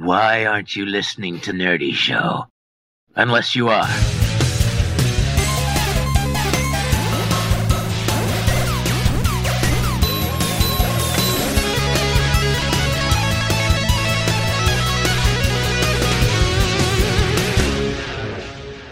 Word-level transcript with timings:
Why 0.00 0.46
aren't 0.46 0.76
you 0.76 0.86
listening 0.86 1.40
to 1.40 1.52
Nerdy 1.52 1.92
Show? 1.92 2.46
Unless 3.16 3.56
you 3.56 3.68
are. 3.68 3.88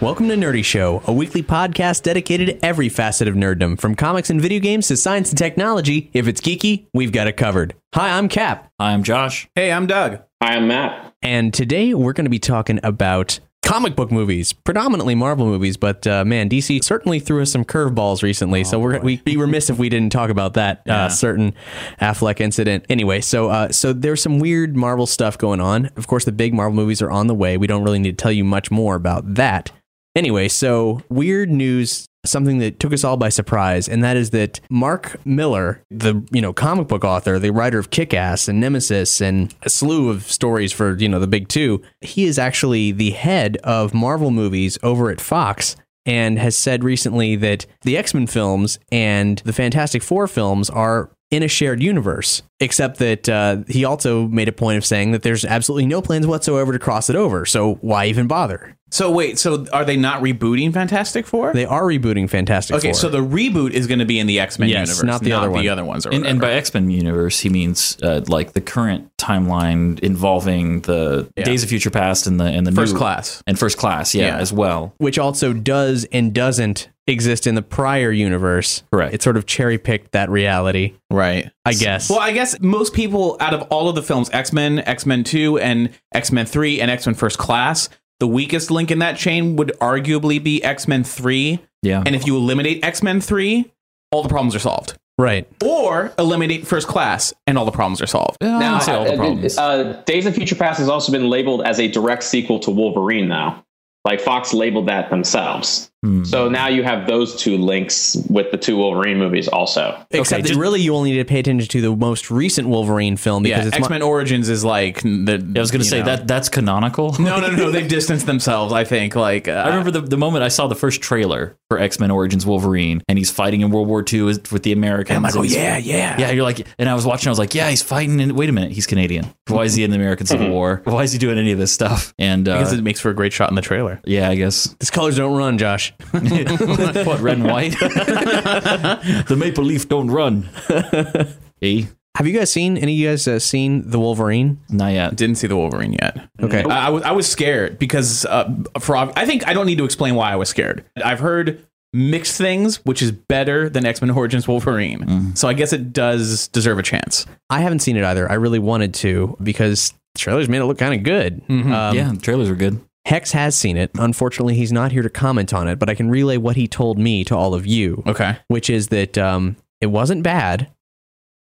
Welcome 0.01 0.29
to 0.29 0.34
Nerdy 0.34 0.65
Show, 0.65 1.03
a 1.07 1.12
weekly 1.12 1.45
podcast 1.45 2.03
dedicated 2.03 2.49
to 2.49 2.67
every 2.67 2.89
facet 2.89 3.29
of 3.29 3.37
nerddom, 3.37 3.79
from 3.81 3.95
comics 3.95 4.29
and 4.29 4.41
video 4.41 4.59
games 4.59 4.89
to 4.89 4.97
science 4.97 5.29
and 5.31 5.39
technology. 5.39 6.11
If 6.12 6.27
it's 6.27 6.41
geeky, 6.41 6.87
we've 6.93 7.12
got 7.12 7.29
it 7.29 7.37
covered. 7.37 7.77
Hi, 7.95 8.19
I'm 8.19 8.29
Cap, 8.29 8.73
Hi, 8.81 8.93
I'm 8.93 9.05
Josh. 9.05 9.49
Hey, 9.55 9.71
I'm 9.71 9.87
Doug. 9.87 10.26
Hi, 10.42 10.56
I'm 10.56 10.69
Matt. 10.69 11.15
and 11.23 11.53
today 11.55 11.95
we're 11.95 12.12
going 12.12 12.27
to 12.27 12.31
be 12.31 12.39
talking 12.39 12.79
about 12.83 13.41
comic 13.62 13.97
book 13.97 14.12
movies, 14.12 14.53
predominantly 14.53 15.15
Marvel 15.15 15.47
movies, 15.47 15.77
but 15.78 16.06
uh, 16.06 16.25
man, 16.27 16.48
DC 16.51 16.84
certainly 16.84 17.19
threw 17.19 17.41
us 17.41 17.51
some 17.51 17.65
curveballs 17.65 18.23
recently. 18.23 18.62
so 18.62 18.78
we're 18.78 19.01
we'd 19.01 19.25
be 19.25 19.37
remiss 19.39 19.70
if 19.70 19.78
we 19.78 19.89
didn't 19.89 20.12
talk 20.12 20.28
about 20.28 20.55
that 20.55 20.87
uh, 20.89 21.09
certain 21.09 21.55
Affleck 22.01 22.41
incident. 22.41 22.84
Anyway, 22.91 23.23
so 23.23 23.48
uh, 23.48 23.73
so 23.73 23.95
there's 23.95 24.23
some 24.23 24.39
weird 24.39 24.77
Marvel 24.77 25.06
stuff 25.06 25.39
going 25.39 25.61
on. 25.61 25.87
Of 25.97 26.06
course, 26.06 26.27
the 26.27 26.33
big 26.33 26.53
Marvel 26.53 26.77
movies 26.77 27.00
are 27.00 27.11
on 27.11 27.28
the 27.28 27.34
way. 27.34 27.56
We 27.56 27.67
don't 27.67 27.83
really 27.83 27.98
need 27.98 28.17
to 28.19 28.23
tell 28.23 28.33
you 28.33 28.45
much 28.45 28.71
more 28.71 28.95
about 28.95 29.34
that. 29.37 29.73
Anyway, 30.17 30.48
so 30.48 31.03
weird 31.11 31.50
news, 31.50 32.09
something 32.25 32.56
that 32.56 32.81
took 32.81 32.95
us 32.95 33.05
all 33.05 33.19
by 33.19 33.28
surprise, 33.28 33.86
and 33.86 34.03
that 34.03 34.17
is 34.17 34.31
that 34.31 34.59
Mark 34.70 35.20
Millar, 35.27 35.83
the 35.91 36.27
you 36.31 36.41
know 36.41 36.55
comic 36.55 36.89
book 36.89 37.05
author, 37.05 37.39
the 37.39 37.53
writer 37.53 37.78
of 37.78 37.91
Kick-Ass 37.91 38.48
and 38.48 38.59
Nemesis 38.59 39.20
and 39.20 39.55
a 39.62 39.69
slew 39.69 40.09
of 40.09 40.22
stories 40.22 40.72
for 40.72 40.97
you 40.97 41.06
know 41.06 41.20
the 41.20 41.27
big 41.27 41.48
two, 41.48 41.83
he 42.00 42.25
is 42.25 42.39
actually 42.39 42.92
the 42.92 43.11
head 43.11 43.59
of 43.62 43.92
Marvel 43.92 44.31
movies 44.31 44.78
over 44.83 45.11
at 45.11 45.20
Fox. 45.20 45.76
And 46.09 46.38
has 46.38 46.56
said 46.56 46.84
recently 46.84 47.34
that 47.34 47.66
the 47.82 47.97
X 47.97 48.15
Men 48.15 48.28
films 48.28 48.78
and 48.93 49.38
the 49.38 49.53
Fantastic 49.53 50.05
Four 50.05 50.28
films 50.28 50.71
are 50.71 51.10
in 51.32 51.43
a 51.43 51.49
shared 51.49 51.82
universe, 51.82 52.43
except 52.60 52.99
that 52.99 53.28
uh, 53.28 53.56
he 53.66 53.84
also 53.84 54.28
made 54.28 54.49
a 54.49 54.53
point 54.53 54.78
of 54.78 54.84
saying 54.84 55.10
that 55.10 55.22
there's 55.22 55.44
absolutely 55.44 55.87
no 55.87 56.00
plans 56.00 56.25
whatsoever 56.25 56.72
to 56.72 56.78
cross 56.78 57.10
it 57.10 57.16
over. 57.16 57.44
So 57.44 57.75
why 57.81 58.06
even 58.06 58.28
bother? 58.28 58.76
So 58.93 59.11
wait, 59.11 59.37
so 59.39 59.67
are 59.73 59.85
they 59.85 59.97
not 59.97 60.23
rebooting 60.23 60.73
Fantastic 60.73 61.27
Four? 61.27 61.53
They 61.53 61.65
are 61.65 61.83
rebooting 61.83 62.31
Fantastic 62.31 62.77
okay, 62.77 62.89
Four. 62.93 62.95
so 62.95 63.09
the 63.09 63.19
reboot 63.19 63.73
is 63.73 63.89
going 63.89 63.99
to 63.99 64.05
be 64.05 64.19
in 64.21 64.29
the 64.29 64.39
X 64.39 64.59
Men 64.61 64.69
Yes, 64.69 64.89
universe, 64.89 65.03
not 65.03 65.23
the 65.23 65.33
other 65.33 65.51
one. 65.51 65.61
the 65.61 65.69
other 65.69 65.85
ones. 65.85 66.07
Or 66.07 66.11
And, 66.15 66.25
and 66.25 66.41
by 66.41 66.47
whatever. 66.47 66.59
X 66.59 66.73
Men 66.73 66.91
universe, 66.91 67.41
he 67.41 67.49
means 67.49 67.99
uh, 68.03 68.23
like 68.29 68.53
the 68.53 68.61
current 68.61 69.11
timeline 69.19 69.99
involving 70.01 70.81
the 70.83 71.29
Days 71.37 71.63
of 71.65 71.69
Future 71.69 71.91
Past 71.91 72.27
and 72.29 72.39
the 72.39 72.45
and 72.45 72.65
the 72.67 72.73
First 72.73 72.93
new- 72.93 72.99
Class. 72.99 73.43
and 73.47 73.59
First 73.59 73.77
Class, 73.77 74.15
yeah, 74.15 74.27
Yeah. 74.29 74.39
as 74.39 74.53
well. 74.53 74.95
which 74.99 75.19
also 75.19 75.53
does 75.53 76.07
and 76.13 76.33
doesn't 76.33 76.89
exist 77.09 77.47
in 77.47 77.55
the 77.57 77.63
prior 77.63 78.11
universe. 78.13 78.83
Correct. 78.93 79.15
It 79.15 79.23
sort 79.23 79.37
of 79.37 79.47
cherry 79.47 79.79
picked 79.79 80.13
that 80.13 80.31
reality, 80.31 80.95
right? 81.11 81.51
I 81.65 81.73
guess. 81.73 82.09
Well, 82.09 82.19
I 82.21 82.33
guess 82.33 82.59
most 82.61 82.95
people 82.95 83.37
out 83.41 83.53
of 83.55 83.63
all 83.63 83.89
of 83.89 83.95
the 83.97 84.03
films, 84.03 84.31
X 84.33 84.53
Men, 84.53 84.79
X 84.79 85.07
Men 85.07 85.25
Two, 85.25 85.59
and 85.59 85.91
X 86.15 86.31
Men 86.33 86.47
Three, 86.47 86.81
and 86.81 86.89
X 86.91 87.05
Men 87.07 87.15
First 87.15 87.39
Class, 87.39 87.89
the 88.21 88.27
weakest 88.27 88.71
link 88.71 88.91
in 88.91 88.99
that 89.00 89.16
chain 89.16 89.56
would 89.56 89.72
arguably 89.81 90.43
be 90.43 90.62
X 90.62 90.88
Men 90.88 91.04
Three. 91.04 91.59
Yeah. 91.82 92.03
And 92.04 92.15
if 92.16 92.27
you 92.27 92.37
eliminate 92.37 92.84
X 92.84 93.03
Men 93.03 93.21
Three, 93.21 93.72
all 94.10 94.22
the 94.22 94.28
problems 94.28 94.54
are 94.54 94.59
solved. 94.60 94.97
right. 95.19 95.47
Or 95.65 96.12
eliminate 96.19 96.66
First 96.66 96.88
Class, 96.88 97.32
and 97.47 97.56
all 97.59 97.65
the 97.65 97.71
problems 97.72 98.00
are 98.03 98.06
solved. 98.06 98.37
I 98.43 98.47
now, 98.47 98.59
wouldn't 98.59 98.82
say 98.82 98.93
all 98.94 99.05
the 99.05 99.12
Uh, 99.12 99.16
problems. 99.16 99.59
Uh, 99.59 100.03
Days 100.06 100.26
of 100.26 100.34
Future 100.34 100.55
Past 100.55 100.78
has 100.78 100.88
also 100.88 101.10
been 101.12 101.28
labeled 101.31 101.62
as 101.62 101.78
a 101.81 101.88
direct 101.88 102.22
sequel 102.25 102.59
to 102.60 102.71
Wolverine 102.71 103.28
now. 103.28 103.65
Like 104.05 104.21
Fox 104.21 104.53
labeled 104.55 104.87
that 104.88 105.10
themselves. 105.10 105.91
Hmm. 106.05 106.25
So 106.25 106.49
now 106.49 106.69
you 106.69 106.84
have 106.84 107.07
those 107.07 107.34
two 107.37 107.57
links 107.57 108.17
with 108.29 108.51
the 108.51 108.59
two 108.59 108.77
Wolverine 108.77 109.19
movies 109.19 109.49
also. 109.49 109.99
Except 110.11 110.43
that 110.43 110.49
just- 110.49 110.61
really 110.61 110.81
you 110.81 110.95
only 110.95 111.12
need 111.12 111.19
to 111.19 111.25
pay 111.25 111.41
attention 111.41 111.69
to 111.69 111.81
the 111.81 111.97
most 111.97 112.31
recent 112.31 112.69
Wolverine 112.69 113.17
film 113.17 113.43
because 113.43 113.65
yeah, 113.65 113.69
it's 113.69 113.77
X 113.77 113.89
Men 113.89 114.03
Origins 114.03 114.49
is 114.49 114.65
like. 114.65 115.01
The, 115.03 115.53
I 115.56 115.61
was 115.61 115.71
going 115.71 115.83
to 115.83 115.89
say 115.89 116.03
that 116.03 116.29
that's 116.29 116.49
canonical. 116.49 117.17
No, 117.19 117.41
no, 117.41 117.49
no. 117.49 117.56
no 117.56 117.71
They've 117.71 117.89
distanced 117.97 118.27
themselves. 118.27 118.73
I 118.73 118.85
think. 118.85 119.17
Like 119.17 119.49
uh, 119.49 119.53
I 119.53 119.69
remember 119.69 119.91
the, 119.91 120.01
the 120.03 120.17
moment 120.17 120.45
I 120.45 120.49
saw 120.49 120.67
the 120.67 120.75
first 120.75 121.01
trailer 121.01 121.56
for 121.69 121.79
X 121.79 121.99
Men 121.99 122.11
Origins 122.11 122.45
Wolverine, 122.47 123.03
and 123.09 123.19
he's 123.19 123.31
fighting 123.31 123.62
in 123.62 123.71
World 123.71 123.89
War 123.89 124.05
II 124.11 124.23
with 124.23 124.53
with 124.53 124.62
the 124.62 124.73
Americans. 124.73 125.17
And 125.17 125.27
I'm 125.27 125.33
like, 125.33 125.35
oh 125.35 125.43
yeah, 125.43 125.79
yeah, 125.79 126.19
Yeah, 126.19 126.31
you're 126.31 126.45
like, 126.45 126.67
and 126.79 126.89
I 126.89 126.95
was 126.95 127.06
watching. 127.06 127.29
I 127.29 127.31
was 127.31 127.39
like, 127.39 127.55
yeah, 127.55 127.71
he's 127.71 127.83
fighting. 127.83 128.21
And 128.21 128.33
wait 128.33 128.49
a 128.49 128.53
minute, 128.53 128.73
he's 128.73 128.87
Canadian. 128.87 129.33
Why 129.49 129.65
is 129.65 129.75
he 129.75 129.83
in 129.85 129.91
the 129.91 129.97
American 129.97 130.27
Civil 130.27 130.49
War? 130.51 130.83
Why 130.85 131.03
is 131.03 131.12
he 131.12 131.19
doing 131.19 131.39
any 131.39 131.53
of 131.53 131.59
this 131.59 131.73
stuff? 131.73 132.12
And 132.19 132.49
uh, 132.49 132.59
Because 132.59 132.73
it 132.75 132.83
makes 132.83 133.01
for 133.01 133.11
a 133.11 133.15
great 133.15 133.33
shot 133.33 133.49
in 133.49 133.55
the 133.56 133.62
trailer. 133.62 134.01
yeah, 134.05 134.29
I 134.29 134.35
guess 134.35 134.75
These 134.81 134.91
colors 134.91 135.17
don't 135.17 135.37
run, 135.37 135.59
Josh. 135.59 135.93
what 136.12 137.21
red 137.21 137.39
and 137.39 137.47
white. 137.47 137.73
the 137.79 139.37
maple 139.39 139.65
leaf 139.65 139.89
don't 139.89 140.11
run. 140.11 140.49
E, 141.62 141.87
Have 142.19 142.27
you 142.27 142.39
guys 142.39 142.53
seen 142.53 142.77
any 142.77 142.93
of 142.93 142.99
you 142.99 143.09
guys 143.09 143.27
uh, 143.27 143.39
seen 143.39 143.89
the 143.91 143.99
Wolverine? 143.99 144.61
not 144.69 144.89
yet. 144.89 145.17
Didn't 145.17 145.37
see 145.37 145.47
the 145.47 145.56
Wolverine 145.56 145.95
yet. 145.95 146.29
Okay. 146.43 146.62
I, 146.65 146.89
I 146.89 146.91
was 146.91 147.03
I 147.03 147.11
was 147.12 147.27
scared 147.27 147.79
because 147.79 148.27
uh, 148.27 148.53
for 148.79 148.95
ob- 148.97 149.15
I 149.17 149.25
think 149.25 149.49
I 149.49 149.55
don't 149.55 149.65
need 149.67 149.79
to 149.79 149.85
explain 149.87 150.15
why 150.17 150.31
I 150.31 150.37
was 150.37 150.51
scared. 150.51 150.85
I've 151.03 151.19
heard 151.21 151.67
mixed 151.95 152.37
things, 152.37 152.85
which 152.85 153.01
is 153.01 153.11
better 153.11 153.71
than 153.71 153.87
X 153.87 154.03
Men 154.03 154.11
Origins 154.11 154.47
Wolverine. 154.47 155.35
So 155.35 155.49
I 155.49 155.55
guess 155.55 155.73
it 155.73 155.95
does 155.95 156.49
deserve 156.49 156.79
a 156.79 156.83
chance. 156.83 157.25
I 157.49 157.61
haven't 157.61 157.79
seen 157.79 157.97
it 157.97 158.05
either. 158.05 158.31
I 158.31 158.35
really 158.35 158.59
wanted 158.59 158.93
to 158.95 159.35
because 159.43 159.95
trailers 160.19 160.47
made 160.49 160.59
it 160.59 160.67
look 160.67 160.77
kind 160.79 160.93
of 160.95 161.03
good. 161.05 161.43
Um, 161.49 161.97
yeah, 161.97 162.12
trailers 162.21 162.51
are 162.51 162.55
good. 162.55 162.79
Hex 163.06 163.31
has 163.33 163.55
seen 163.56 163.77
it. 163.77 163.91
Unfortunately, 163.94 164.55
he's 164.56 164.72
not 164.72 164.91
here 164.93 165.03
to 165.03 165.09
comment 165.11 165.55
on 165.55 165.69
it, 165.69 165.78
but 165.78 165.89
I 165.89 165.94
can 165.94 166.11
relay 166.11 166.37
what 166.37 166.56
he 166.56 166.67
told 166.67 166.99
me 166.99 167.22
to 167.25 167.37
all 167.37 167.55
of 167.55 167.65
you, 167.65 168.03
Okay. 168.06 168.37
which 168.49 168.69
is 168.69 168.89
that 168.89 169.17
um, 169.17 169.55
it 169.81 169.87
wasn't 169.87 170.25
bad, 170.25 170.71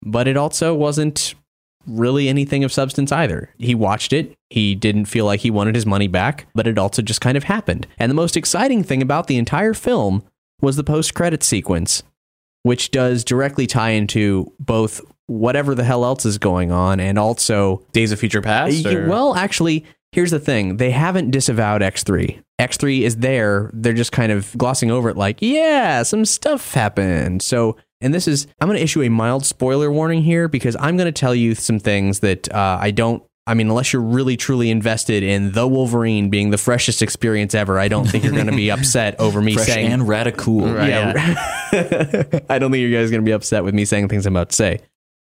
but 0.03 0.28
it 0.28 0.35
also 0.35 0.75
wasn't 0.75 1.35
really 1.88 2.28
anything 2.28 2.66
of 2.66 2.73
substance 2.73 3.14
either. 3.14 3.49
He 3.58 3.73
watched 3.73 4.11
it. 4.11 4.35
He 4.49 4.76
didn't 4.76 5.05
feel 5.05 5.23
like 5.23 5.40
he 5.40 5.49
wanted 5.49 5.73
his 5.76 5.85
money 5.85 6.09
back, 6.09 6.47
but 6.53 6.67
it 6.67 6.78
also 6.78 7.02
just 7.02 7.22
kind 7.22 7.38
of 7.38 7.46
happened. 7.46 7.88
And 7.97 8.09
the 8.09 8.14
most 8.16 8.35
exciting 8.35 8.84
thing 8.84 9.02
about 9.02 9.28
the 9.28 9.38
entire 9.38 9.73
film 9.73 10.23
was 10.61 10.76
the 10.76 10.84
post 10.84 11.14
credit 11.14 11.44
sequence, 11.44 12.03
which 12.64 12.91
does 12.91 13.23
directly 13.23 13.67
tie 13.67 13.91
into 13.91 14.52
both 14.59 14.99
whatever 15.28 15.76
the 15.76 15.84
hell 15.85 16.03
else 16.03 16.26
is 16.26 16.38
going 16.38 16.72
on 16.73 16.99
and 16.99 17.17
also 17.17 17.85
Days 17.94 18.11
of 18.11 18.20
Future 18.20 18.41
Past. 18.41 18.85
Or- 18.85 19.08
Well, 19.08 19.35
actually, 19.35 19.85
here's 20.12 20.32
the 20.32 20.40
thing. 20.40 20.78
They 20.78 20.92
haven't 20.92 21.32
disavowed 21.32 21.82
X3. 21.82 22.42
X3 22.59 23.02
is 23.02 23.18
there. 23.18 23.70
They're 23.74 23.94
just 23.94 24.12
kind 24.12 24.32
of 24.32 24.56
glossing 24.58 24.92
over 24.92 25.09
it 25.09 25.18
like, 25.18 25.42
yeah, 25.42 26.04
some 26.04 26.26
stuff 26.26 26.74
happened. 26.74 27.42
So, 27.42 27.78
and 28.02 28.14
this 28.14 28.28
is, 28.28 28.48
I'm 28.59 28.68
going 28.68 28.78
to 28.78 28.84
issue 28.84 29.04
a 29.04 29.09
mild 29.09 29.46
spoiler 29.46 29.92
warning 29.92 30.24
here 30.24 30.48
because 30.48 30.76
I'm 30.80 30.98
going 30.98 31.06
to 31.06 31.12
tell 31.12 31.36
you 31.36 31.56
some 31.56 31.80
things 31.80 32.20
that 32.22 32.52
uh, 32.54 32.78
I 32.82 32.92
don't. 32.92 33.24
I 33.46 33.54
mean, 33.54 33.70
unless 33.70 33.94
you're 33.94 34.02
really 34.02 34.36
truly 34.36 34.70
invested 34.70 35.24
in 35.24 35.54
the 35.54 35.66
Wolverine 35.66 36.30
being 36.30 36.50
the 36.50 36.58
freshest 36.58 37.02
experience 37.02 37.56
ever, 37.56 37.80
I 37.80 37.88
don't 37.88 38.06
think 38.06 38.26
you're 38.26 38.34
going 38.34 38.48
to 38.48 38.52
be 38.56 38.70
upset 38.72 39.18
over 39.22 39.42
me 39.42 39.54
Fresh 39.54 39.68
saying 39.68 39.94
and 39.94 40.06
radical. 40.06 40.68
yeah. 40.68 41.14
I 42.50 42.59
don't 42.59 42.72
think 42.72 42.82
you 42.82 42.92
guys 42.92 43.08
are 43.08 43.12
going 43.12 43.22
to 43.24 43.26
be 43.26 43.32
upset 43.32 43.64
with 43.64 43.74
me 43.74 43.86
saying 43.86 44.09
things 44.09 44.26
I'm 44.26 44.36
about 44.36 44.50
to 44.50 44.56
say. 44.56 44.82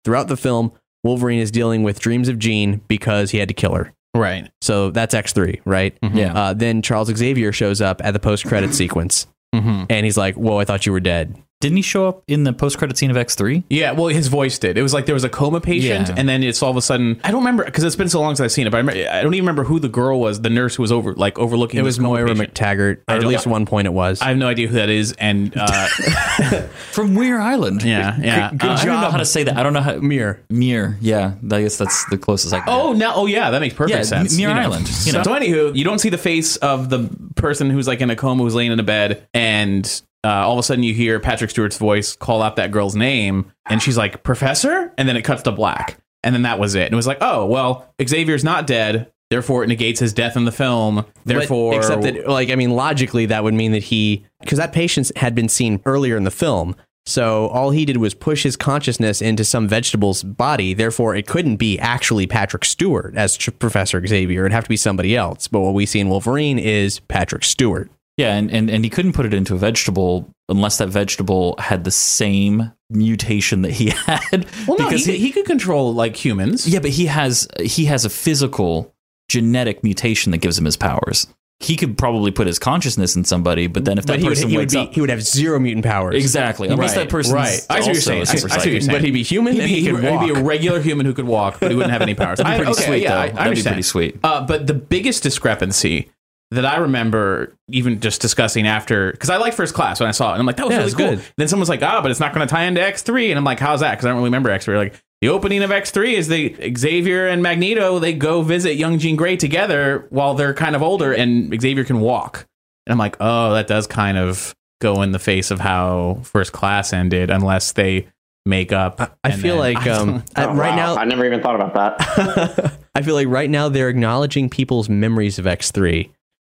Throughout 0.06 0.28
the 0.28 0.38
film, 0.38 0.72
Wolverine 1.04 1.40
is 1.40 1.50
dealing 1.50 1.82
with 1.82 2.00
dreams 2.00 2.28
of 2.30 2.38
Jean 2.38 2.82
because 2.88 3.32
he 3.32 3.40
had 3.40 3.48
to 3.48 3.56
kill 3.56 3.74
her. 3.74 3.92
Right. 4.14 4.52
So 4.62 4.92
that's 4.92 5.16
X3, 5.16 5.62
right? 5.66 5.98
Yeah. 6.02 6.34
Uh, 6.34 6.54
then 6.54 6.82
Charles 6.82 7.08
Xavier 7.16 7.52
shows 7.52 7.80
up 7.82 8.02
at 8.04 8.12
the 8.12 8.20
post 8.20 8.46
credit 8.46 8.74
sequence 8.74 9.28
Mm-hmm. 9.54 9.84
and 9.90 10.06
he's 10.06 10.16
like, 10.18 10.36
Whoa, 10.36 10.58
I 10.60 10.66
thought 10.66 10.86
you 10.86 10.92
were 10.94 11.02
dead. 11.02 11.36
Didn't 11.62 11.78
he 11.78 11.82
show 11.82 12.08
up 12.10 12.24
in 12.28 12.44
the 12.44 12.52
post 12.52 12.78
credit 12.78 12.98
scene 12.98 13.10
of 13.10 13.16
X 13.16 13.36
three? 13.36 13.64
Yeah, 13.70 13.92
well, 13.94 14.08
his 14.08 14.28
voice 14.28 14.60
did. 14.60 14.78
It 14.78 14.82
was 14.82 14.94
like 14.94 15.06
there 15.06 15.16
was 15.16 15.24
a 15.24 15.30
coma 15.30 15.62
patient, 15.62 16.10
Yeah. 16.10 16.16
and 16.18 16.28
then 16.28 16.44
it's 16.44 16.62
all 16.62 16.70
of 16.72 16.76
a 16.76 16.82
sudden. 16.82 17.22
I 17.24 17.32
don't 17.32 17.40
remember 17.42 17.64
because 17.64 17.84
it's 17.86 17.96
been 17.96 18.10
so 18.10 18.20
long 18.20 18.36
since 18.36 18.44
I've 18.46 18.52
seen 18.52 18.68
it, 18.68 18.72
but 18.72 18.78
I, 18.78 18.80
remember, 18.82 19.10
I 19.10 19.22
don't 19.22 19.34
even 19.34 19.46
remember 19.46 19.64
who 19.64 19.80
the 19.80 19.88
girl 19.88 20.20
was, 20.20 20.42
the 20.42 20.50
nurse 20.50 20.76
who 20.76 20.84
was 20.84 20.92
over, 20.92 21.14
like 21.14 21.40
overlooking. 21.40 21.80
It 21.80 21.84
was 21.84 21.98
coma 21.98 22.10
Moira 22.10 22.30
patient. 22.36 22.54
McTaggart, 22.54 22.98
or 23.08 23.16
at 23.16 23.24
least 23.26 23.48
one 23.48 23.66
point 23.66 23.86
it 23.88 23.94
was. 23.94 24.22
I 24.22 24.28
have 24.30 24.38
no 24.38 24.48
idea 24.48 24.68
who 24.68 24.76
that 24.76 24.90
is, 24.90 25.14
and 25.14 25.54
uh, 25.58 25.88
From 26.92 27.16
Weir 27.16 27.40
Island. 27.40 27.84
yeah, 27.84 28.18
yeah. 28.20 28.52
Good 28.52 28.70
Uh, 28.70 28.74
I 28.74 28.86
don't 28.86 29.02
know 29.02 29.12
how 29.12 29.18
to 29.18 29.26
say 29.26 29.44
that. 29.44 29.56
I 29.58 29.64
don't 29.64 29.74
know 29.74 29.82
how. 29.82 29.96
Mir. 29.98 30.42
Mir. 30.50 30.98
Yeah. 31.00 31.34
I 31.52 31.62
guess 31.62 31.78
that's 31.78 32.06
the 32.06 32.18
closest 32.18 32.54
I 32.54 32.60
can. 32.62 32.70
Oh 32.70 32.94
no! 32.94 33.12
Oh 33.14 33.26
yeah, 33.28 33.52
that 33.52 33.60
makes 33.60 33.76
perfect 33.76 33.96
Yeah, 33.98 34.04
sense. 34.04 34.36
Muir 34.36 34.50
You 34.50 34.56
know. 34.56 34.62
Island, 34.62 34.90
you 35.06 35.14
know. 35.14 35.24
So 35.24 35.32
anywho, 35.34 35.76
you 35.76 35.84
don't 35.84 36.00
see 36.00 36.10
the 36.10 36.18
face 36.18 36.56
of 36.58 36.90
the 36.90 37.10
person 37.36 37.70
who's 37.70 37.88
like 37.88 38.02
in 38.02 38.10
a 38.10 38.16
coma 38.16 38.44
who's 38.44 38.56
laying 38.56 38.72
in 38.72 38.80
a 38.80 38.84
bed, 38.84 39.28
and 39.34 40.02
uh, 40.24 40.30
all 40.30 40.54
of 40.54 40.60
a 40.60 40.64
sudden 40.64 40.84
you 40.84 40.94
hear 40.94 41.20
Patrick 41.20 41.50
Stewart's 41.50 41.78
voice 41.78 42.16
call 42.16 42.42
out 42.42 42.56
that 42.58 42.72
girl's 42.72 42.96
name, 42.96 43.52
and 43.70 43.82
she's 43.82 43.98
like 43.98 44.24
Professor, 44.24 44.94
and 44.98 45.08
then 45.10 45.18
it 45.18 45.24
cuts 45.24 45.44
to 45.44 45.52
black, 45.52 45.98
and 46.24 46.34
then 46.36 46.44
that 46.44 46.60
was 46.60 46.76
it. 46.76 46.86
And 46.86 46.94
it 46.94 46.96
was 46.96 47.08
like, 47.08 47.18
oh 47.22 47.46
well, 47.46 47.92
Xavier's 48.06 48.44
not 48.44 48.68
dead, 48.68 49.12
therefore 49.30 49.64
it 49.64 49.68
negates 49.68 50.00
his 50.00 50.14
death 50.14 50.38
in 50.38 50.46
the 50.46 50.52
film. 50.52 51.06
Therefore, 51.26 51.72
But 51.72 51.78
except 51.78 52.02
that, 52.04 52.28
like, 52.28 52.50
I 52.50 52.56
mean, 52.56 52.72
logically, 52.72 53.26
that 53.28 53.44
would 53.44 53.54
mean 53.54 53.72
that 53.72 53.84
he, 53.84 54.26
because 54.42 54.58
that 54.58 54.74
patient 54.74 55.12
had 55.18 55.34
been 55.36 55.50
seen 55.50 55.82
earlier 55.86 56.18
in 56.18 56.24
the 56.24 56.32
film. 56.32 56.76
So 57.08 57.48
all 57.48 57.72
he 57.72 57.84
did 57.86 57.98
was 57.98 58.14
push 58.14 58.44
his 58.44 58.56
consciousness 58.56 59.24
into 59.24 59.44
some 59.44 59.68
vegetable's 59.68 60.22
body. 60.22 60.76
Therefore, 60.76 61.16
it 61.16 61.26
couldn't 61.26 61.56
be 61.56 61.80
actually 61.80 62.28
Patrick 62.28 62.64
Stewart 62.64 63.16
as 63.16 63.38
Ch- 63.38 63.58
Professor 63.58 64.06
Xavier. 64.06 64.42
It'd 64.46 64.52
have 64.54 64.66
to 64.66 64.70
be 64.70 64.78
somebody 64.78 65.16
else. 65.16 65.48
But 65.48 65.62
what 65.62 65.74
we 65.74 65.88
see 65.88 66.00
in 66.00 66.10
Wolverine 66.10 66.60
is 66.60 67.00
Patrick 67.00 67.44
Stewart. 67.44 67.90
Yeah, 68.22 68.36
and, 68.36 68.52
and, 68.52 68.70
and 68.70 68.84
he 68.84 68.90
couldn't 68.90 69.14
put 69.14 69.26
it 69.26 69.34
into 69.34 69.56
a 69.56 69.58
vegetable 69.58 70.30
unless 70.50 70.78
that 70.80 70.90
vegetable 70.90 71.56
had 71.60 71.84
the 71.84 71.92
same 71.92 72.72
mutation 72.90 73.62
that 73.64 73.72
he 73.72 73.90
had. 74.06 74.46
well, 74.68 74.78
no, 74.78 74.86
because 74.90 75.06
he, 75.06 75.18
he 75.18 75.32
could 75.32 75.46
control 75.46 75.94
like 75.94 76.16
humans. 76.16 76.68
yeah, 76.68 76.80
but 76.80 76.92
he 76.92 77.06
has 77.08 77.48
he 77.62 77.86
has 77.86 78.06
a 78.06 78.10
physical 78.10 78.94
genetic 79.30 79.84
mutation 79.84 80.32
that 80.32 80.40
gives 80.40 80.58
him 80.58 80.66
his 80.66 80.76
powers. 80.78 81.28
He 81.62 81.76
could 81.76 81.96
probably 81.96 82.32
put 82.32 82.48
his 82.48 82.58
consciousness 82.58 83.16
in 83.16 83.24
somebody, 83.24 83.68
but 83.68 83.86
then 83.86 84.00
if 84.00 84.08
that 84.08 84.18
he 84.18 84.24
would, 84.26 84.32
person 84.32 84.50
he, 84.50 84.56
would 84.58 84.62
wakes 84.64 84.74
be, 84.74 84.80
up, 84.80 84.94
he 84.96 85.00
would 85.00 85.12
have 85.12 85.22
zero 85.22 85.60
mutant 85.60 85.86
powers. 85.86 86.16
exactly, 86.16 86.68
unless 86.70 86.96
Right, 86.98 87.04
that 87.04 87.10
person 87.10 87.36
right. 87.36 87.66
I 87.70 87.82
see 87.82 87.86
what 87.88 87.94
you're 87.94 88.02
saying. 88.02 88.22
I 88.22 88.24
see- 88.24 88.32
I 88.34 88.38
see 88.38 88.48
what 88.48 88.66
you're 88.66 88.82
saying. 88.82 88.92
But 88.96 89.04
he'd 89.04 89.12
be 89.12 89.22
human 89.22 89.54
He'd 89.54 89.60
and 89.62 89.70
be, 89.70 89.76
he 89.82 89.86
could 89.92 90.04
he'd 90.04 90.34
be 90.34 90.40
a 90.40 90.44
regular 90.44 90.82
human 90.82 91.06
who 91.06 91.14
could 91.14 91.26
walk, 91.28 91.60
but 91.60 91.70
he 91.70 91.78
wouldn't 91.78 91.94
have 91.94 92.02
any 92.02 92.16
powers. 92.16 92.40
That'd 92.40 92.50
be 92.50 92.54
I- 92.54 92.58
pretty 92.58 92.72
okay, 92.72 92.86
sweet, 92.88 93.04
yeah, 93.04 93.10
though. 93.12 93.18
I- 93.18 93.24
I 93.26 93.30
That'd 93.30 93.56
be 93.58 93.62
pretty 93.64 93.82
sweet. 93.84 94.20
Uh, 94.24 94.44
but 94.46 94.66
the 94.66 94.74
biggest 94.74 95.22
discrepancy 95.22 96.10
that 96.52 96.66
I 96.66 96.78
remember, 96.78 97.56
even 97.70 98.00
just 98.02 98.22
discussing 98.22 98.68
after, 98.68 99.12
because 99.14 99.30
I 99.30 99.38
like 99.38 99.54
First 99.54 99.74
Class 99.74 100.00
when 100.00 100.10
I 100.10 100.12
saw 100.12 100.30
it, 100.30 100.34
and 100.34 100.42
I'm 100.42 100.46
like, 100.46 100.58
that 100.58 100.66
was 100.68 100.74
Yeah, 100.74 100.80
really 100.80 100.92
cool. 100.92 101.10
good. 101.16 101.22
Then 101.38 101.48
someone's 101.48 101.70
like, 101.70 101.82
ah, 101.82 102.02
but 102.02 102.12
it's 102.12 102.20
not 102.20 102.34
going 102.34 102.46
to 102.48 102.52
tie 102.52 102.64
into 102.64 102.82
X3, 102.82 103.30
and 103.30 103.38
I'm 103.38 103.44
like, 103.46 103.60
how's 103.60 103.80
that? 103.80 103.92
Because 103.92 104.06
I 104.06 104.10
don't 104.10 104.18
really 104.18 104.28
remember 104.28 104.50
X3. 104.50 104.76
Like 104.76 105.02
the 105.22 105.30
opening 105.30 105.64
of 105.64 105.70
X3 105.70 106.14
is 106.14 106.28
the 106.28 106.74
Xavier 106.78 107.28
and 107.28 107.42
Magneto 107.44 108.00
they 108.00 108.12
go 108.14 108.42
visit 108.42 108.74
young 108.76 108.98
Jean 109.00 109.16
Grey 109.16 109.38
together 109.38 110.08
while 110.10 110.34
they're 110.34 110.54
kind 110.54 110.76
of 110.76 110.82
older, 110.84 111.14
and 111.14 111.60
Xavier 111.62 111.84
can 111.86 112.00
walk. 112.02 112.48
And 112.86 112.92
I'm 112.92 112.98
like, 113.00 113.16
oh, 113.20 113.54
that 113.54 113.68
does 113.68 113.88
kind 113.88 114.18
of 114.18 114.54
go 114.82 115.04
in 115.04 115.12
the 115.12 115.20
face 115.20 115.52
of 115.52 115.60
how 115.60 116.20
First 116.24 116.52
Class 116.52 116.92
ended, 116.92 117.30
unless 117.30 117.72
they 117.74 118.08
make 118.48 118.74
up. 118.74 119.16
I 119.24 119.32
feel 119.32 119.62
then- 119.62 119.76
like 119.76 119.88
um, 119.88 120.24
Oh, 120.36 120.44
uh, 120.50 120.54
right 120.54 120.72
wow. 120.72 120.96
now, 120.96 120.96
I 120.96 121.06
never 121.06 121.24
even 121.26 121.42
thought 121.42 121.56
about 121.56 121.76
that. 121.76 122.74
I 122.96 123.04
feel 123.04 123.14
like 123.16 123.28
right 123.28 123.50
now 123.50 123.70
they're 123.70 123.88
acknowledging 123.90 124.50
people's 124.50 124.90
memories 124.90 125.38
of 125.40 125.46
X3. 125.46 126.10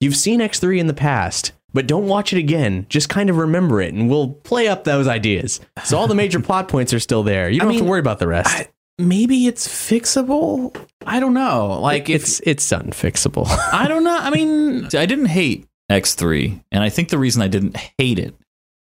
You've 0.04 0.16
seen 0.16 0.40
X3 0.40 0.80
in 0.80 0.86
the 0.86 0.92
past, 0.92 1.52
but 1.72 1.86
don't 1.86 2.06
watch 2.06 2.34
it 2.34 2.38
again. 2.38 2.84
Just 2.90 3.08
kind 3.08 3.30
of 3.30 3.38
remember 3.38 3.80
it, 3.80 3.94
and 3.94 4.10
we'll 4.10 4.34
play 4.34 4.68
up 4.68 4.84
those 4.84 5.08
ideas. 5.08 5.62
So 5.82 5.96
all 5.96 6.06
the 6.06 6.14
major 6.14 6.40
plot 6.42 6.68
points 6.68 6.92
are 6.92 7.00
still 7.00 7.22
there. 7.22 7.48
You 7.48 7.58
don't 7.58 7.68
have 7.68 7.76
mean, 7.76 7.84
to 7.84 7.90
worry 7.90 8.00
about 8.00 8.18
the 8.18 8.28
rest. 8.28 8.54
I- 8.54 8.68
maybe 8.98 9.46
it's 9.46 9.66
fixable. 9.66 10.76
I 11.06 11.20
don't 11.20 11.32
know. 11.32 11.80
Like 11.80 12.10
if 12.10 12.20
it's 12.20 12.40
it's 12.40 12.68
unfixable. 12.70 13.46
I 13.72 13.88
don't 13.88 14.04
know. 14.04 14.14
I 14.14 14.28
mean, 14.28 14.84
I 14.94 15.06
didn't 15.06 15.24
hate 15.24 15.66
X3, 15.90 16.62
and 16.70 16.84
I 16.84 16.90
think 16.90 17.08
the 17.08 17.16
reason 17.18 17.40
I 17.40 17.48
didn't 17.48 17.78
hate 17.96 18.18
it 18.18 18.34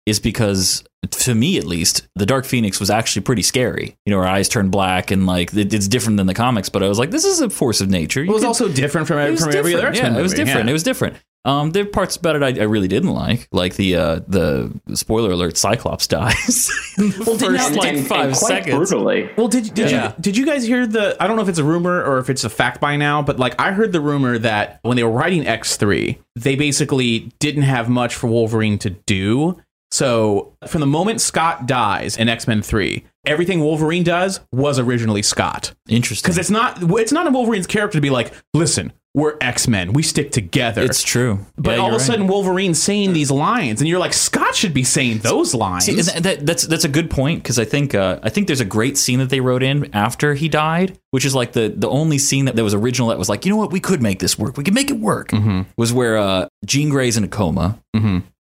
is 0.05 0.19
because, 0.19 0.83
to 1.09 1.35
me 1.35 1.57
at 1.57 1.65
least, 1.65 2.07
the 2.15 2.25
Dark 2.25 2.45
Phoenix 2.45 2.79
was 2.79 2.89
actually 2.89 3.21
pretty 3.23 3.41
scary. 3.43 3.95
You 4.05 4.13
know, 4.13 4.19
her 4.21 4.27
eyes 4.27 4.49
turn 4.49 4.69
black, 4.69 5.11
and 5.11 5.25
like 5.27 5.53
it, 5.53 5.73
it's 5.73 5.87
different 5.87 6.17
than 6.17 6.27
the 6.27 6.33
comics. 6.33 6.69
But 6.69 6.83
I 6.83 6.87
was 6.89 6.97
like, 6.99 7.11
this 7.11 7.25
is 7.25 7.41
a 7.41 7.49
force 7.49 7.81
of 7.81 7.89
nature. 7.89 8.23
it 8.23 8.29
was 8.29 8.43
also 8.43 8.67
different 8.67 9.07
from, 9.07 9.19
it 9.19 9.31
was 9.31 9.41
from 9.45 9.55
every 9.55 9.73
other 9.75 9.91
different. 9.91 9.97
X-Men 9.97 10.13
Yeah, 10.13 10.19
it 10.19 10.23
was 10.23 10.33
different. 10.33 10.65
Yeah. 10.65 10.69
It 10.69 10.73
was 10.73 10.83
different. 10.83 11.17
Um, 11.43 11.71
there 11.71 11.81
are 11.81 11.87
parts 11.87 12.17
about 12.17 12.35
it 12.35 12.43
I, 12.43 12.61
I 12.61 12.65
really 12.65 12.87
didn't 12.87 13.09
like, 13.13 13.47
like 13.51 13.75
the 13.75 13.95
uh, 13.95 14.19
the 14.27 14.71
spoiler 14.93 15.31
alert: 15.31 15.57
Cyclops 15.57 16.05
dies. 16.07 16.69
in 16.99 17.09
the 17.09 17.23
Well, 17.25 17.35
did 17.35 17.47
first 17.47 17.71
not- 17.71 17.79
like 17.79 17.93
and, 17.95 18.07
five 18.07 18.25
and 18.27 18.37
seconds. 18.37 18.75
brutally. 18.75 19.27
Well, 19.35 19.47
did 19.47 19.73
did 19.73 19.89
Yeah. 19.89 20.09
you 20.09 20.13
did 20.21 20.37
you 20.37 20.45
guys 20.45 20.63
hear 20.67 20.85
the? 20.85 21.17
I 21.19 21.25
don't 21.25 21.37
know 21.37 21.41
if 21.41 21.49
it's 21.49 21.57
a 21.57 21.63
rumor 21.63 22.03
or 22.03 22.19
if 22.19 22.29
it's 22.29 22.43
a 22.43 22.49
fact 22.49 22.79
by 22.79 22.95
now, 22.95 23.23
but 23.23 23.39
like 23.39 23.59
I 23.59 23.71
heard 23.71 23.91
the 23.91 24.01
rumor 24.01 24.37
that 24.37 24.79
when 24.83 24.97
they 24.97 25.03
were 25.03 25.09
writing 25.09 25.47
X 25.47 25.77
three, 25.77 26.19
they 26.35 26.55
basically 26.55 27.31
didn't 27.39 27.63
have 27.63 27.89
much 27.89 28.13
for 28.13 28.27
Wolverine 28.27 28.77
to 28.77 28.91
do. 28.91 29.59
So 29.91 30.53
from 30.67 30.81
the 30.81 30.87
moment 30.87 31.21
Scott 31.21 31.67
dies 31.67 32.17
in 32.17 32.29
X 32.29 32.47
Men 32.47 32.61
three, 32.61 33.03
everything 33.25 33.59
Wolverine 33.59 34.03
does 34.03 34.39
was 34.51 34.79
originally 34.79 35.21
Scott. 35.21 35.73
Interesting. 35.89 36.27
Because 36.27 36.37
it's 36.37 36.49
not 36.49 36.77
it's 36.99 37.11
not 37.11 37.27
in 37.27 37.33
Wolverine's 37.33 37.67
character 37.67 37.97
to 37.97 38.01
be 38.01 38.09
like, 38.09 38.31
listen, 38.53 38.93
we're 39.13 39.35
X 39.41 39.67
Men, 39.67 39.91
we 39.91 40.03
stick 40.03 40.31
together. 40.31 40.81
it's 40.83 41.03
true. 41.03 41.45
But 41.57 41.71
Yeah, 41.71 41.77
all 41.81 41.87
of 41.87 41.93
a 41.95 41.97
right. 41.97 42.05
sudden, 42.05 42.27
Wolverine's 42.27 42.81
saying 42.81 43.11
these 43.11 43.29
lines, 43.29 43.81
and 43.81 43.89
you're 43.89 43.99
like, 43.99 44.13
Scott 44.13 44.55
should 44.55 44.73
be 44.73 44.85
saying 44.85 45.17
those 45.17 45.53
lines. 45.53 45.83
See, 45.83 45.95
that, 46.01 46.23
that, 46.23 46.45
that's 46.45 46.65
that's 46.65 46.85
a 46.85 46.89
good 46.89 47.09
point 47.11 47.43
because 47.43 47.59
I 47.59 47.65
think 47.65 47.93
uh, 47.93 48.19
I 48.23 48.29
think 48.29 48.47
there's 48.47 48.61
a 48.61 48.65
great 48.65 48.97
scene 48.97 49.19
that 49.19 49.29
they 49.29 49.41
wrote 49.41 49.63
in 49.63 49.93
after 49.93 50.33
he 50.35 50.47
died, 50.47 50.97
which 51.09 51.25
is 51.25 51.35
like 51.35 51.51
the 51.51 51.67
the 51.75 51.89
only 51.89 52.17
scene 52.17 52.45
that, 52.45 52.55
that 52.55 52.63
was 52.63 52.73
original 52.73 53.09
that 53.09 53.17
was 53.19 53.27
like, 53.27 53.45
you 53.45 53.51
know 53.51 53.57
what, 53.57 53.73
we 53.73 53.81
could 53.81 54.01
make 54.01 54.19
this 54.19 54.39
work. 54.39 54.55
We 54.55 54.63
could 54.63 54.73
make 54.73 54.89
it 54.89 54.97
work. 54.99 55.33
Was 55.75 55.91
where 55.91 56.17
uh, 56.17 56.47
Jean 56.65 56.87
Grey's 56.87 57.17
in 57.17 57.25
a 57.25 57.27
coma. 57.27 57.77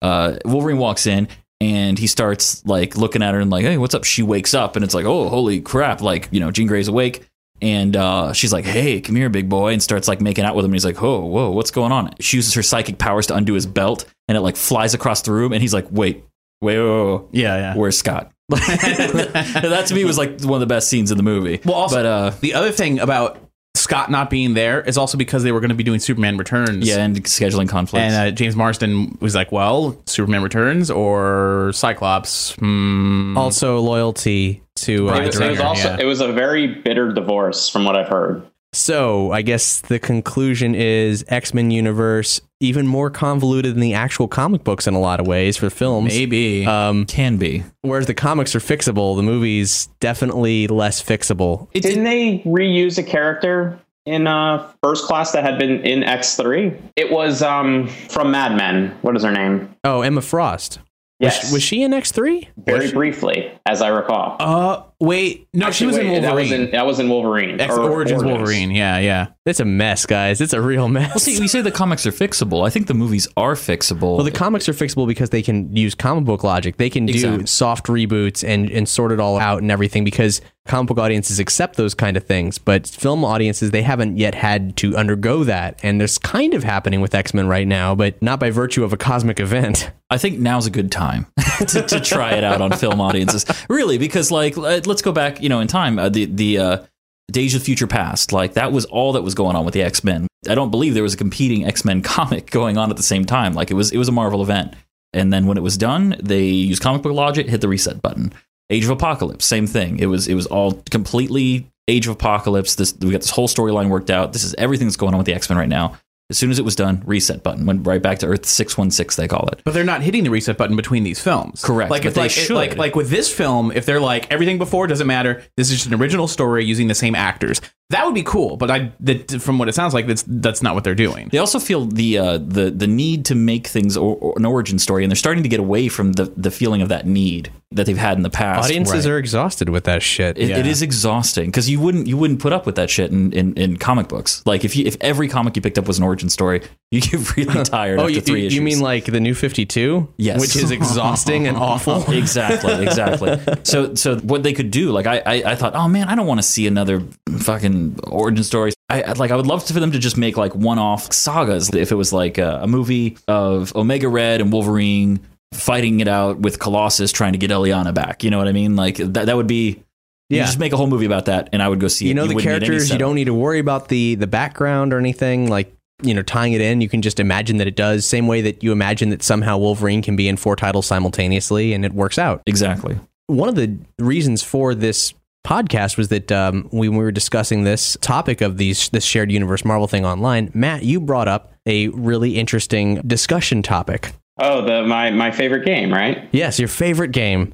Uh, 0.03 0.37
Wolverine 0.45 0.79
walks 0.79 1.07
in 1.07 1.29
and 1.61 1.99
he 1.99 2.07
starts 2.07 2.65
like 2.67 2.97
looking 2.97 3.23
at 3.23 3.35
her 3.35 3.41
and 3.41 3.51
like, 3.51 3.65
hey, 3.65 3.77
what's 3.77 3.95
up? 3.95 4.05
She 4.05 4.23
wakes 4.23 4.55
up 4.55 4.77
and 4.77 4.85
it's 4.85 4.95
like, 4.95 5.05
oh, 5.05 5.29
holy 5.29 5.61
crap! 5.61 6.01
Like 6.01 6.29
you 6.31 6.41
know, 6.41 6.51
Jean 6.51 6.67
Grey's 6.67 6.89
awake. 6.89 7.27
And 7.63 7.95
uh, 7.95 8.33
she's 8.33 8.55
like, 8.55 8.65
"Hey, 8.65 9.03
come 9.03 9.17
here, 9.17 9.29
big 9.29 9.49
boy," 9.49 9.73
and 9.75 9.83
starts 9.83 10.09
like 10.09 10.21
making 10.23 10.45
out 10.45 10.57
with 10.57 10.65
him. 10.65 10.71
And 10.71 10.77
he's 10.77 10.85
like, 10.87 11.03
"Oh, 11.03 11.27
whoa, 11.27 11.51
what's 11.51 11.71
going 11.71 11.93
on?" 11.93 12.15
She 12.19 12.39
uses 12.39 12.55
her 12.55 12.63
psychic 12.63 12.97
powers 12.97 13.27
to 13.27 13.35
undo 13.35 13.53
his 13.53 13.67
belt, 13.67 14.07
and 14.29 14.39
it 14.39 14.41
like 14.41 14.57
flies 14.57 14.95
across 14.95 15.21
the 15.23 15.33
room. 15.33 15.53
And 15.53 15.61
he's 15.61 15.75
like, 15.75 15.87
"Wait, 15.91 16.25
wait, 16.63 16.79
wait, 16.79 16.87
wait, 16.87 17.13
wait. 17.13 17.23
yeah, 17.33 17.57
yeah. 17.57 17.77
where's 17.77 17.99
Scott?" 17.99 18.33
that 18.49 19.85
to 19.89 19.95
me 19.95 20.07
was 20.07 20.17
like 20.17 20.41
one 20.41 20.55
of 20.55 20.61
the 20.61 20.75
best 20.75 20.89
scenes 20.89 21.11
in 21.11 21.19
the 21.19 21.23
movie. 21.23 21.61
Well, 21.63 21.75
also, 21.75 21.97
but 21.97 22.07
uh, 22.07 22.31
the 22.41 22.55
other 22.55 22.73
thing 22.73 22.99
about 22.99 23.39
Scott 23.75 24.11
not 24.11 24.31
being 24.31 24.55
there 24.55 24.81
is 24.81 24.99
also 24.99 25.17
because 25.17 25.43
they 25.43 25.53
were 25.53 25.61
going 25.61 25.71
to 25.71 25.75
be 25.75 25.85
doing 25.85 26.01
Superman 26.01 26.37
Returns. 26.37 26.87
yeah, 26.87 26.99
and 26.99 27.17
scheduling 27.25 27.69
conflicts. 27.69 28.03
And 28.03 28.15
uh, 28.15 28.31
James 28.31 28.57
Marsden 28.57 29.17
was 29.21 29.35
like, 29.35 29.53
well, 29.53 30.01
Superman 30.07 30.43
Returns 30.43 30.91
or 30.91 31.73
Cyclops? 31.73 32.55
Hmm. 32.55 33.37
also, 33.37 33.81
loyalty 33.81 34.63
to 34.77 35.11
uh, 35.11 35.19
It 35.21 35.27
was, 35.27 35.41
it 35.41 35.51
was 35.51 35.61
also 35.61 35.89
yeah. 35.89 36.01
it 36.01 36.05
was 36.05 36.21
a 36.21 36.33
very 36.33 36.67
bitter 36.67 37.13
divorce, 37.13 37.69
from 37.69 37.85
what 37.85 37.97
I've 37.97 38.09
heard. 38.09 38.43
So 38.73 39.33
I 39.33 39.43
guess 39.43 39.81
the 39.81 39.99
conclusion 39.99 40.75
is 40.77 41.25
X 41.29 41.53
Men 41.53 41.71
universe 41.71 42.41
even 42.61 42.87
more 42.87 43.11
convoluted 43.11 43.75
than 43.75 43.81
the 43.81 43.95
actual 43.95 44.29
comic 44.29 44.63
books 44.65 44.87
in 44.87 44.95
a 44.95 45.01
lot 45.01 45.19
of 45.19 45.27
ways 45.27 45.57
for 45.57 45.71
films. 45.71 46.13
Maybe. 46.15 46.67
Um, 46.67 47.05
Can 47.07 47.37
be. 47.37 47.65
whereas 47.83 48.07
the 48.07 48.15
comics 48.15 48.55
are 48.55 48.61
fixable, 48.61 49.17
the 49.17 49.23
movies 49.23 49.89
definitely 49.99 50.67
less 50.69 51.03
fixable. 51.03 51.71
Didn't 51.73 52.05
they 52.05 52.39
reuse 52.47 52.97
a 52.99 53.03
character 53.03 53.79
in 54.07 54.27
uh, 54.27 54.71
First 54.85 55.05
Class 55.07 55.33
that 55.33 55.43
had 55.43 55.59
been 55.59 55.85
in 55.85 56.05
X 56.05 56.37
three? 56.37 56.73
It 56.97 57.11
was 57.11 57.43
um, 57.43 57.89
from 57.89 58.31
Mad 58.31 58.57
Men. 58.57 58.97
What 59.03 59.17
is 59.17 59.25
her 59.25 59.33
name? 59.33 59.75
Oh, 59.83 60.03
Emma 60.03 60.21
Frost. 60.23 60.79
Yes, 61.19 61.53
Was 61.53 61.63
she 61.63 61.83
in 61.83 61.93
X 61.93 62.13
three? 62.13 62.49
very 62.57 62.93
briefly, 62.93 63.51
as 63.67 63.83
I 63.83 63.89
recall. 63.89 64.37
uh, 64.39 64.85
wait. 65.01 65.49
No, 65.53 65.71
she 65.71 65.87
was 65.87 65.97
Actually, 65.97 66.15
in 66.17 66.23
Wolverine. 66.23 66.23
That 66.23 66.35
was 66.35 66.53
in, 66.53 66.71
that 66.71 66.87
was 66.87 67.01
in 67.01 67.09
Wolverine. 67.09 67.61
X 67.61 67.75
or 67.75 67.91
Origins 67.91 68.23
Wolverine. 68.23 68.71
Yeah, 68.71 68.99
yeah. 68.99 69.29
It's 69.47 69.59
a 69.61 69.65
mess, 69.65 70.07
guys. 70.07 70.41
It's 70.41 70.53
a 70.53 70.61
real 70.61 70.89
mess. 70.89 71.09
Well, 71.11 71.19
see, 71.19 71.41
we 71.41 71.49
say 71.49 71.61
the 71.63 71.71
comics 71.73 72.07
are 72.07 72.13
fixable. 72.13 72.67
I 72.67 72.71
think 72.71 72.87
the 72.87 72.95
movies 72.95 73.27
are 73.37 73.55
fixable. 73.55 74.17
Well, 74.17 74.25
the 74.25 74.31
comics 74.31 74.69
are 74.69 74.73
fixable 74.73 75.07
because 75.07 75.31
they 75.31 75.43
can 75.43 75.75
use 75.75 75.95
comic 75.95 76.25
book 76.25 76.45
logic. 76.45 76.77
They 76.77 76.91
can 76.91 77.07
do 77.07 77.13
Exactly. 77.15 77.47
soft 77.47 77.87
reboots 77.87 78.47
and, 78.47 78.71
and 78.71 78.89
sort 78.89 79.11
it 79.13 79.19
all 79.21 79.39
out 79.39 79.63
and 79.63 79.71
everything 79.71 80.05
because 80.05 80.41
comic 80.67 80.89
book 80.89 80.99
audiences 80.99 81.39
accept 81.39 81.77
those 81.77 81.95
kind 81.95 82.17
of 82.17 82.25
things. 82.25 82.59
But 82.59 82.87
film 82.87 83.25
audiences, 83.25 83.71
they 83.71 83.83
haven't 83.83 84.19
yet 84.19 84.35
had 84.35 84.77
to 84.79 84.97
undergo 84.97 85.45
that. 85.45 85.81
And 85.83 86.01
there's 86.01 86.19
kind 86.19 86.55
of 86.55 86.65
happening 86.65 87.01
with 87.01 87.15
X 87.15 87.35
Men 87.35 87.47
right 87.49 87.67
now, 87.67 87.95
but 87.95 88.21
not 88.23 88.41
by 88.41 88.51
virtue 88.51 88.85
of 88.85 88.93
a 88.93 88.97
cosmic 88.97 89.41
event. 89.41 89.91
I 90.11 90.19
think 90.19 90.39
now's 90.39 90.67
a 90.67 90.71
good 90.71 90.91
time 90.91 91.27
to, 91.59 91.83
to 91.83 92.01
try 92.01 92.33
it 92.33 92.45
out 92.45 92.61
on 92.61 92.73
film 92.73 93.01
audiences. 93.01 93.47
Really, 93.69 93.99
because 93.99 94.31
like 94.31 94.57
let- 94.57 94.87
let's 94.87 95.03
go 95.03 95.13
back, 95.13 95.43
you 95.43 95.49
know, 95.49 95.61
in 95.61 95.69
time. 95.69 95.99
Uh, 95.99 96.09
the 96.09 96.25
the 96.27 96.59
uh, 96.59 96.85
Days 97.31 97.55
of 97.55 97.63
Future 97.63 97.87
Past. 97.87 98.33
Like 98.33 98.55
that 98.55 98.73
was 98.73 98.85
all 98.87 99.13
that 99.13 99.23
was 99.23 99.35
going 99.35 99.57
on 99.57 99.65
with 99.65 99.75
the 99.75 99.83
X 99.83 100.03
Men. 100.05 100.27
I 100.49 100.55
don't 100.55 100.71
believe 100.71 100.95
there 100.95 101.03
was 101.03 101.15
a 101.15 101.19
competing 101.19 101.65
X 101.65 101.85
Men 101.85 102.03
comic 102.03 102.51
going 102.51 102.77
on 102.77 102.91
at 102.91 102.97
the 102.97 103.03
same 103.03 103.25
time. 103.25 103.55
Like 103.55 103.71
it 103.71 103.75
was 103.75 103.93
it 103.93 103.99
was 103.99 104.09
a 104.09 104.13
Marvel 104.13 104.43
event. 104.43 104.75
And 105.13 105.33
then 105.33 105.47
when 105.47 105.57
it 105.57 105.63
was 105.63 105.77
done, 105.77 106.17
they 106.23 106.45
used 106.45 106.83
comic 106.83 107.03
book 107.03 107.13
logic, 107.13 107.49
hit 107.49 107.61
the 107.61 107.69
reset 107.69 108.01
button. 108.01 108.33
Age 108.71 108.85
of 108.85 108.91
Apocalypse, 108.91 109.45
same 109.45 109.67
thing. 109.67 109.99
It 109.99 110.07
was 110.07 110.29
it 110.29 110.35
was 110.35 110.47
all 110.47 110.83
completely 110.91 111.67
Age 111.89 112.07
of 112.07 112.13
Apocalypse. 112.13 112.77
This 112.77 112.95
we 113.01 113.11
got 113.11 113.21
this 113.23 113.31
whole 113.31 113.49
storyline 113.49 113.89
worked 113.89 114.11
out. 114.11 114.33
This 114.33 114.45
is 114.45 114.55
everything 114.59 114.87
that's 114.87 114.97
going 114.97 115.13
on 115.13 115.19
with 115.19 115.27
the 115.27 115.35
X 115.35 115.49
Men 115.51 115.59
right 115.59 115.69
now. 115.69 115.97
As 116.31 116.39
soon 116.39 116.53
as 116.53 116.61
it 116.61 116.65
was 116.65 116.77
done, 116.77 117.03
reset 117.07 117.43
button 117.43 117.67
went 117.67 117.85
right 117.85 118.01
back 118.01 118.21
to 118.21 118.27
Earth 118.29 118.47
six 118.47 118.79
one 118.79 118.93
six. 118.93 119.17
They 119.17 119.27
call 119.27 119.49
it. 119.49 119.61
But 119.65 119.75
they're 119.75 119.83
not 119.83 120.03
hitting 120.03 120.23
the 120.23 120.31
reset 120.31 120.57
button 120.57 120.77
between 120.77 121.03
these 121.03 121.19
films. 121.21 121.65
Correct, 121.65 121.91
Like 121.91 122.05
if 122.05 122.15
they 122.15 122.21
like 122.21 122.31
should. 122.31 122.55
like 122.55 122.77
like 122.77 122.95
with 122.95 123.11
this 123.11 123.33
film, 123.35 123.73
if 123.73 123.85
they're 123.85 123.99
like 124.01 124.31
everything 124.31 124.57
before 124.57 124.87
doesn't 124.87 125.09
matter, 125.09 125.43
this 125.57 125.71
is 125.73 125.79
just 125.79 125.87
an 125.89 125.95
original 126.01 126.29
story 126.29 126.65
using 126.65 126.87
the 126.87 126.95
same 126.95 127.17
actors. 127.17 127.61
That 127.91 128.07
would 128.07 128.15
be 128.15 128.23
cool. 128.23 128.57
But 128.57 128.71
I 128.71 128.93
that, 129.01 129.43
from 129.43 129.59
what 129.59 129.69
it 129.69 129.75
sounds 129.75 129.95
like, 129.95 130.07
that's 130.07 130.25
that's 130.27 130.63
not 130.63 130.75
what 130.75 130.85
they're 130.85 130.95
doing. 130.95 131.29
They 131.31 131.39
also 131.39 131.59
feel 131.59 131.85
the 131.85 132.19
uh, 132.19 132.39
the 132.39 132.71
the 132.71 132.87
need 132.87 133.25
to 133.27 133.35
make 133.35 133.67
things 133.67 133.97
or, 133.97 134.17
or 134.17 134.35
an 134.37 134.47
origin 134.47 134.79
story, 134.79 135.05
and 135.05 135.11
they're 135.11 135.17
starting 135.17 135.43
to 135.43 135.49
get 135.49 135.61
away 135.61 135.89
from 135.89 136.13
the 136.13 136.25
the 136.37 136.51
feeling 136.51 136.83
of 136.83 136.89
that 136.89 137.07
need 137.07 137.51
that 137.73 137.87
they've 137.87 137.97
had 137.99 138.17
in 138.17 138.23
the 138.25 138.31
past. 138.31 138.65
Audiences 138.65 139.07
are 139.07 139.17
exhausted 139.17 139.69
with 139.69 139.85
that 139.85 140.03
shit. 140.03 140.37
It, 140.39 140.51
it 140.51 140.67
is 140.67 140.83
exhausting 140.83 141.47
because 141.47 141.71
you 141.71 141.79
wouldn't 141.81 142.07
you 142.07 142.17
wouldn't 142.17 142.41
put 142.41 142.53
up 142.53 142.67
with 142.67 142.77
that 142.77 142.91
shit 142.91 143.11
in, 143.13 143.33
in, 143.33 143.55
in 143.55 143.77
comic 143.77 144.09
books. 144.09 144.43
Like 144.47 144.65
if 144.65 144.75
you 144.77 144.87
if 144.87 144.97
every 145.01 145.29
comic 145.29 145.57
you 145.57 145.63
picked 145.63 145.79
up 145.79 145.87
was 145.87 145.99
an 145.99 146.05
origin 146.05 146.29
story, 146.31 146.63
you 146.91 147.01
get 147.01 147.37
really 147.37 147.65
tired 147.65 147.99
oh, 147.99 148.03
after 148.03 148.13
you, 148.15 148.21
three 148.21 148.43
you- 148.45 148.51
you 148.51 148.63
mean 148.63 148.81
like 148.81 149.05
the 149.05 149.21
new 149.21 149.35
52? 149.35 150.13
Yes. 150.17 150.41
Which 150.41 150.57
is 150.57 150.71
exhausting 150.71 151.47
and 151.47 151.57
awful. 151.71 152.11
exactly, 152.13 152.83
exactly. 152.85 153.39
So, 153.63 153.95
so 153.95 154.19
what 154.19 154.43
they 154.43 154.53
could 154.53 154.71
do, 154.71 154.91
like 154.91 155.07
I, 155.07 155.19
I, 155.19 155.35
I 155.53 155.55
thought, 155.55 155.75
oh 155.75 155.89
man, 155.89 156.09
I 156.09 156.15
don't 156.15 156.27
want 156.27 156.39
to 156.39 156.47
see 156.47 156.67
another 156.67 157.03
fucking 157.39 157.80
origin 158.05 158.45
stories. 158.45 158.75
I 158.89 159.03
I- 159.03 159.13
like, 159.13 159.31
I 159.31 159.37
would 159.37 159.47
love 159.47 159.67
for 159.67 159.81
them 159.81 159.93
to 159.93 159.99
just 159.99 160.17
make 160.17 160.37
like 160.37 160.55
one-off 160.55 161.13
sagas. 161.13 161.73
If 161.75 161.93
it 161.93 161.97
was 161.97 162.13
like 162.13 162.39
a, 162.39 162.61
a 162.63 162.67
movie 162.67 163.17
of 163.29 163.75
Omega 163.77 164.09
Red 164.09 164.41
and 164.41 164.53
Wolverine 164.53 165.21
fighting 165.53 166.01
it 166.01 166.09
out 166.09 166.39
with 166.41 166.59
Colossus 166.59 167.11
trying 167.13 167.33
to 167.33 167.39
get 167.39 167.51
Illyana 167.51 167.93
back, 167.95 168.23
you 168.25 168.31
know 168.31 168.39
what 168.39 168.49
I 168.49 168.53
mean? 168.53 168.77
Like 168.77 168.97
that, 168.97 169.27
that 169.27 169.37
would 169.37 169.47
be. 169.49 169.83
You 170.29 170.37
Yeah. 170.39 170.45
just 170.47 170.61
make 170.61 170.73
a 170.73 170.77
whole 170.77 170.87
movie 170.87 171.07
about 171.07 171.25
that, 171.25 171.49
and 171.53 171.61
I 171.61 171.69
would 171.69 171.81
go 171.81 171.89
see 171.89 172.05
it. 172.05 172.09
you 172.11 172.15
know 172.15 172.23
the 172.29 172.35
wouldn't 172.37 172.49
characters 172.49 172.89
you 172.89 172.99
don't 172.99 173.17
need 173.17 173.25
to 173.25 173.35
worry 173.35 173.59
about 173.59 173.89
the 173.89 174.15
the 174.15 174.29
background 174.29 174.93
or 174.93 174.99
anything 174.99 175.49
like 175.51 175.75
you 176.05 176.15
know 176.15 176.23
tying 176.23 176.53
it 176.53 176.61
in 176.61 176.81
you 176.81 176.89
can 176.89 177.03
just 177.03 177.19
imagine 177.19 177.57
that 177.57 177.67
it 177.67 177.75
does 177.75 178.07
same 178.07 178.29
way 178.29 178.41
that 178.41 178.63
you 178.63 178.71
imagine 178.73 179.11
that 179.11 179.23
somehow 179.25 179.59
wolverine 179.59 180.01
can 180.03 180.15
be 180.17 180.29
in 180.29 180.37
four 180.37 180.55
titles 180.57 180.87
simultaneously 180.87 181.73
and 181.75 181.85
it 181.85 181.93
works 181.93 182.17
out 182.17 182.43
exactly. 182.47 182.97
one 183.27 183.49
of 183.51 183.55
the 183.57 183.77
reasons 183.99 184.41
for 184.43 184.73
this 184.75 185.13
podcast 185.45 185.97
was 185.97 186.09
that 186.09 186.31
um, 186.31 186.69
when 186.71 186.91
we 186.93 186.99
were 186.99 187.11
discussing 187.13 187.65
this 187.65 187.97
topic 188.01 188.41
of 188.41 188.59
these 188.59 188.89
this 188.91 189.05
shared 189.05 189.33
universe 189.33 189.65
marvel 189.65 189.87
thing 189.87 190.05
online 190.05 190.51
matt 190.55 190.83
you 190.85 191.01
brought 191.01 191.29
up 191.29 191.53
a 191.67 191.89
really 191.89 192.37
interesting 192.39 192.97
discussion 193.07 193.63
topic 193.63 194.13
Oh, 194.43 194.65
the 194.65 194.83
my 194.85 195.11
my 195.11 195.31
favorite 195.31 195.67
game, 195.67 195.93
right? 195.93 196.27
yes 196.33 196.59
your 196.59 196.69
favorite 196.69 197.13
game 197.13 197.53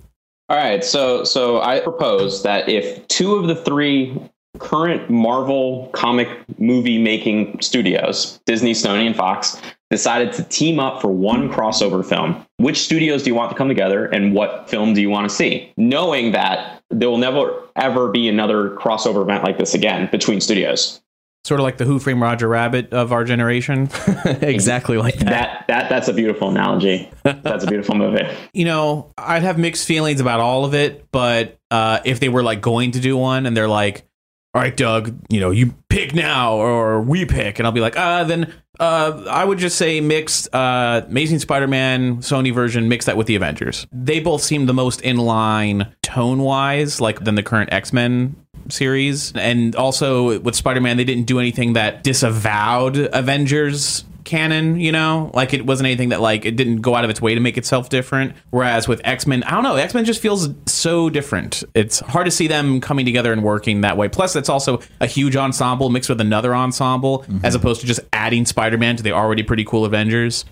All 0.49 0.57
right, 0.57 0.85
so 0.85 1.25
so 1.25 1.61
I 1.61 1.81
propose 1.81 2.43
that 2.45 2.69
if 2.69 3.07
two 3.09 3.35
of 3.35 3.49
the 3.49 3.57
three 3.57 4.17
current 4.59 5.11
Marvel 5.11 5.91
comic 5.93 6.29
movie 6.59 6.97
making 6.99 7.61
studios, 7.61 8.41
Disney, 8.47 8.73
Sony, 8.73 9.07
and 9.07 9.15
Fox, 9.17 9.61
decided 9.91 10.33
to 10.35 10.43
team 10.45 10.79
up 10.79 11.01
for 11.03 11.09
one 11.09 11.51
crossover 11.51 12.05
film, 12.07 12.45
which 12.59 12.79
studios 12.79 13.23
do 13.25 13.31
you 13.31 13.35
want 13.35 13.51
to 13.51 13.57
come 13.57 13.69
together 13.69 14.07
and 14.07 14.33
what 14.35 14.71
film 14.71 14.95
do 14.95 15.01
you 15.01 15.11
want 15.11 15.29
to 15.29 15.35
see? 15.35 15.73
Knowing 15.77 16.33
that 16.33 16.81
there 16.91 17.11
will 17.11 17.19
never 17.19 17.65
ever 17.77 18.09
be 18.09 18.29
another 18.29 18.71
crossover 18.71 19.23
event 19.23 19.45
like 19.45 19.59
this 19.59 19.75
again 19.75 20.09
between 20.11 20.41
studios. 20.41 21.01
Sort 21.45 21.61
of 21.61 21.65
like 21.65 21.77
the 21.77 21.85
Who 21.85 22.01
Framed 22.01 22.21
Roger 22.21 22.49
Rabbit 22.49 22.93
of 22.93 23.13
our 23.13 23.25
generation. 23.25 23.89
exactly 24.25 24.97
like 24.97 25.17
that 25.19 25.27
That 25.27 25.65
that 25.69 25.89
that's 25.89 26.09
a 26.09 26.13
beautiful 26.13 26.49
analogy. 26.49 27.09
That's 27.23 27.63
a 27.63 27.69
beautiful 27.69 27.95
movie. 27.95 28.27
you 28.53 28.65
know, 28.65 29.13
I'd 29.17 29.43
have 29.43 29.57
mixed 29.57 29.87
feelings 29.87 30.21
about 30.21 30.41
all 30.41 30.65
of 30.65 30.75
it, 30.75 31.07
but 31.13 31.59
uh, 31.71 32.01
if 32.05 32.19
they 32.19 32.29
were 32.29 32.43
like 32.43 32.61
going 32.61 32.93
to 32.93 33.01
do 33.01 33.17
one 33.17 33.47
and 33.47 33.57
they're 33.57 33.69
like, 33.69 34.06
all 34.57 34.63
right, 34.63 34.75
Doug, 34.75 35.15
you 35.29 35.39
know, 35.39 35.51
you 35.51 35.75
pick 35.91 36.15
now 36.15 36.55
or 36.55 37.03
we 37.03 37.27
pick, 37.27 37.59
and 37.59 37.67
I'll 37.67 37.73
be 37.73 37.83
like, 37.83 37.95
uh, 37.95 38.25
then 38.25 38.55
uh, 38.81 39.25
I 39.29 39.45
would 39.45 39.59
just 39.59 39.77
say 39.77 40.01
mix 40.01 40.49
uh, 40.51 41.05
Amazing 41.07 41.41
Spider 41.41 41.67
Man, 41.67 42.23
Sony 42.23 42.55
version, 42.55 42.89
mix 42.89 43.05
that 43.05 43.19
with 43.19 43.27
the 43.27 43.37
Avengers. 43.37 43.87
They 43.93 44.19
both 44.19 44.41
seem 44.41 44.65
the 44.65 44.73
most 44.73 45.03
in 45.03 45.19
line 45.19 45.95
tone 46.03 46.39
wise, 46.39 47.03
like 47.03 47.23
than 47.23 47.35
the 47.35 47.43
current 47.43 47.71
X 47.71 47.93
Men 47.93 48.35
series. 48.71 49.35
And 49.35 49.77
also 49.77 50.41
with 50.41 50.55
Spider 50.55 50.81
Man, 50.81 50.97
they 50.97 51.05
didn't 51.05 51.27
do 51.27 51.39
anything 51.39 51.75
that 51.75 52.03
disavowed 52.03 52.97
Avengers 52.97 54.07
canon, 54.27 54.79
you 54.79 54.93
know? 54.93 55.31
Like 55.33 55.55
it 55.55 55.65
wasn't 55.65 55.87
anything 55.87 56.11
that 56.11 56.21
like 56.21 56.45
it 56.45 56.57
didn't 56.57 56.83
go 56.83 56.95
out 56.95 57.05
of 57.05 57.11
its 57.11 57.23
way 57.23 57.35
to 57.35 57.41
make 57.41 57.57
itself 57.57 57.89
different. 57.89 58.35
Whereas 58.51 58.87
with 58.87 59.01
X-Men, 59.05 59.43
I 59.45 59.53
don't 59.53 59.63
know, 59.63 59.77
X-Men 59.77 60.05
just 60.05 60.21
feels 60.21 60.49
so 60.67 61.09
different. 61.09 61.65
It's 61.75 62.01
hard 62.01 62.27
to 62.27 62.31
see 62.31 62.47
them 62.47 62.81
coming 62.83 63.07
together 63.07 63.33
and 63.33 63.43
working 63.43 63.81
that 63.81 63.97
way. 63.97 64.09
Plus 64.09 64.37
it's 64.37 64.51
also 64.51 64.81
a 65.01 65.07
huge 65.07 65.37
ensemble 65.37 65.89
mixed 65.89 66.11
with 66.11 66.21
another 66.21 66.55
ensemble 66.55 67.25
as 67.43 67.55
opposed 67.55 67.81
to 67.81 67.87
just 67.87 68.01
adding 68.13 68.45
Spider-Man 68.45 68.97
to 68.97 69.03
the 69.03 69.13
already 69.13 69.43
pretty 69.43 69.65
cool 69.65 69.87
Avengers. 69.87 70.45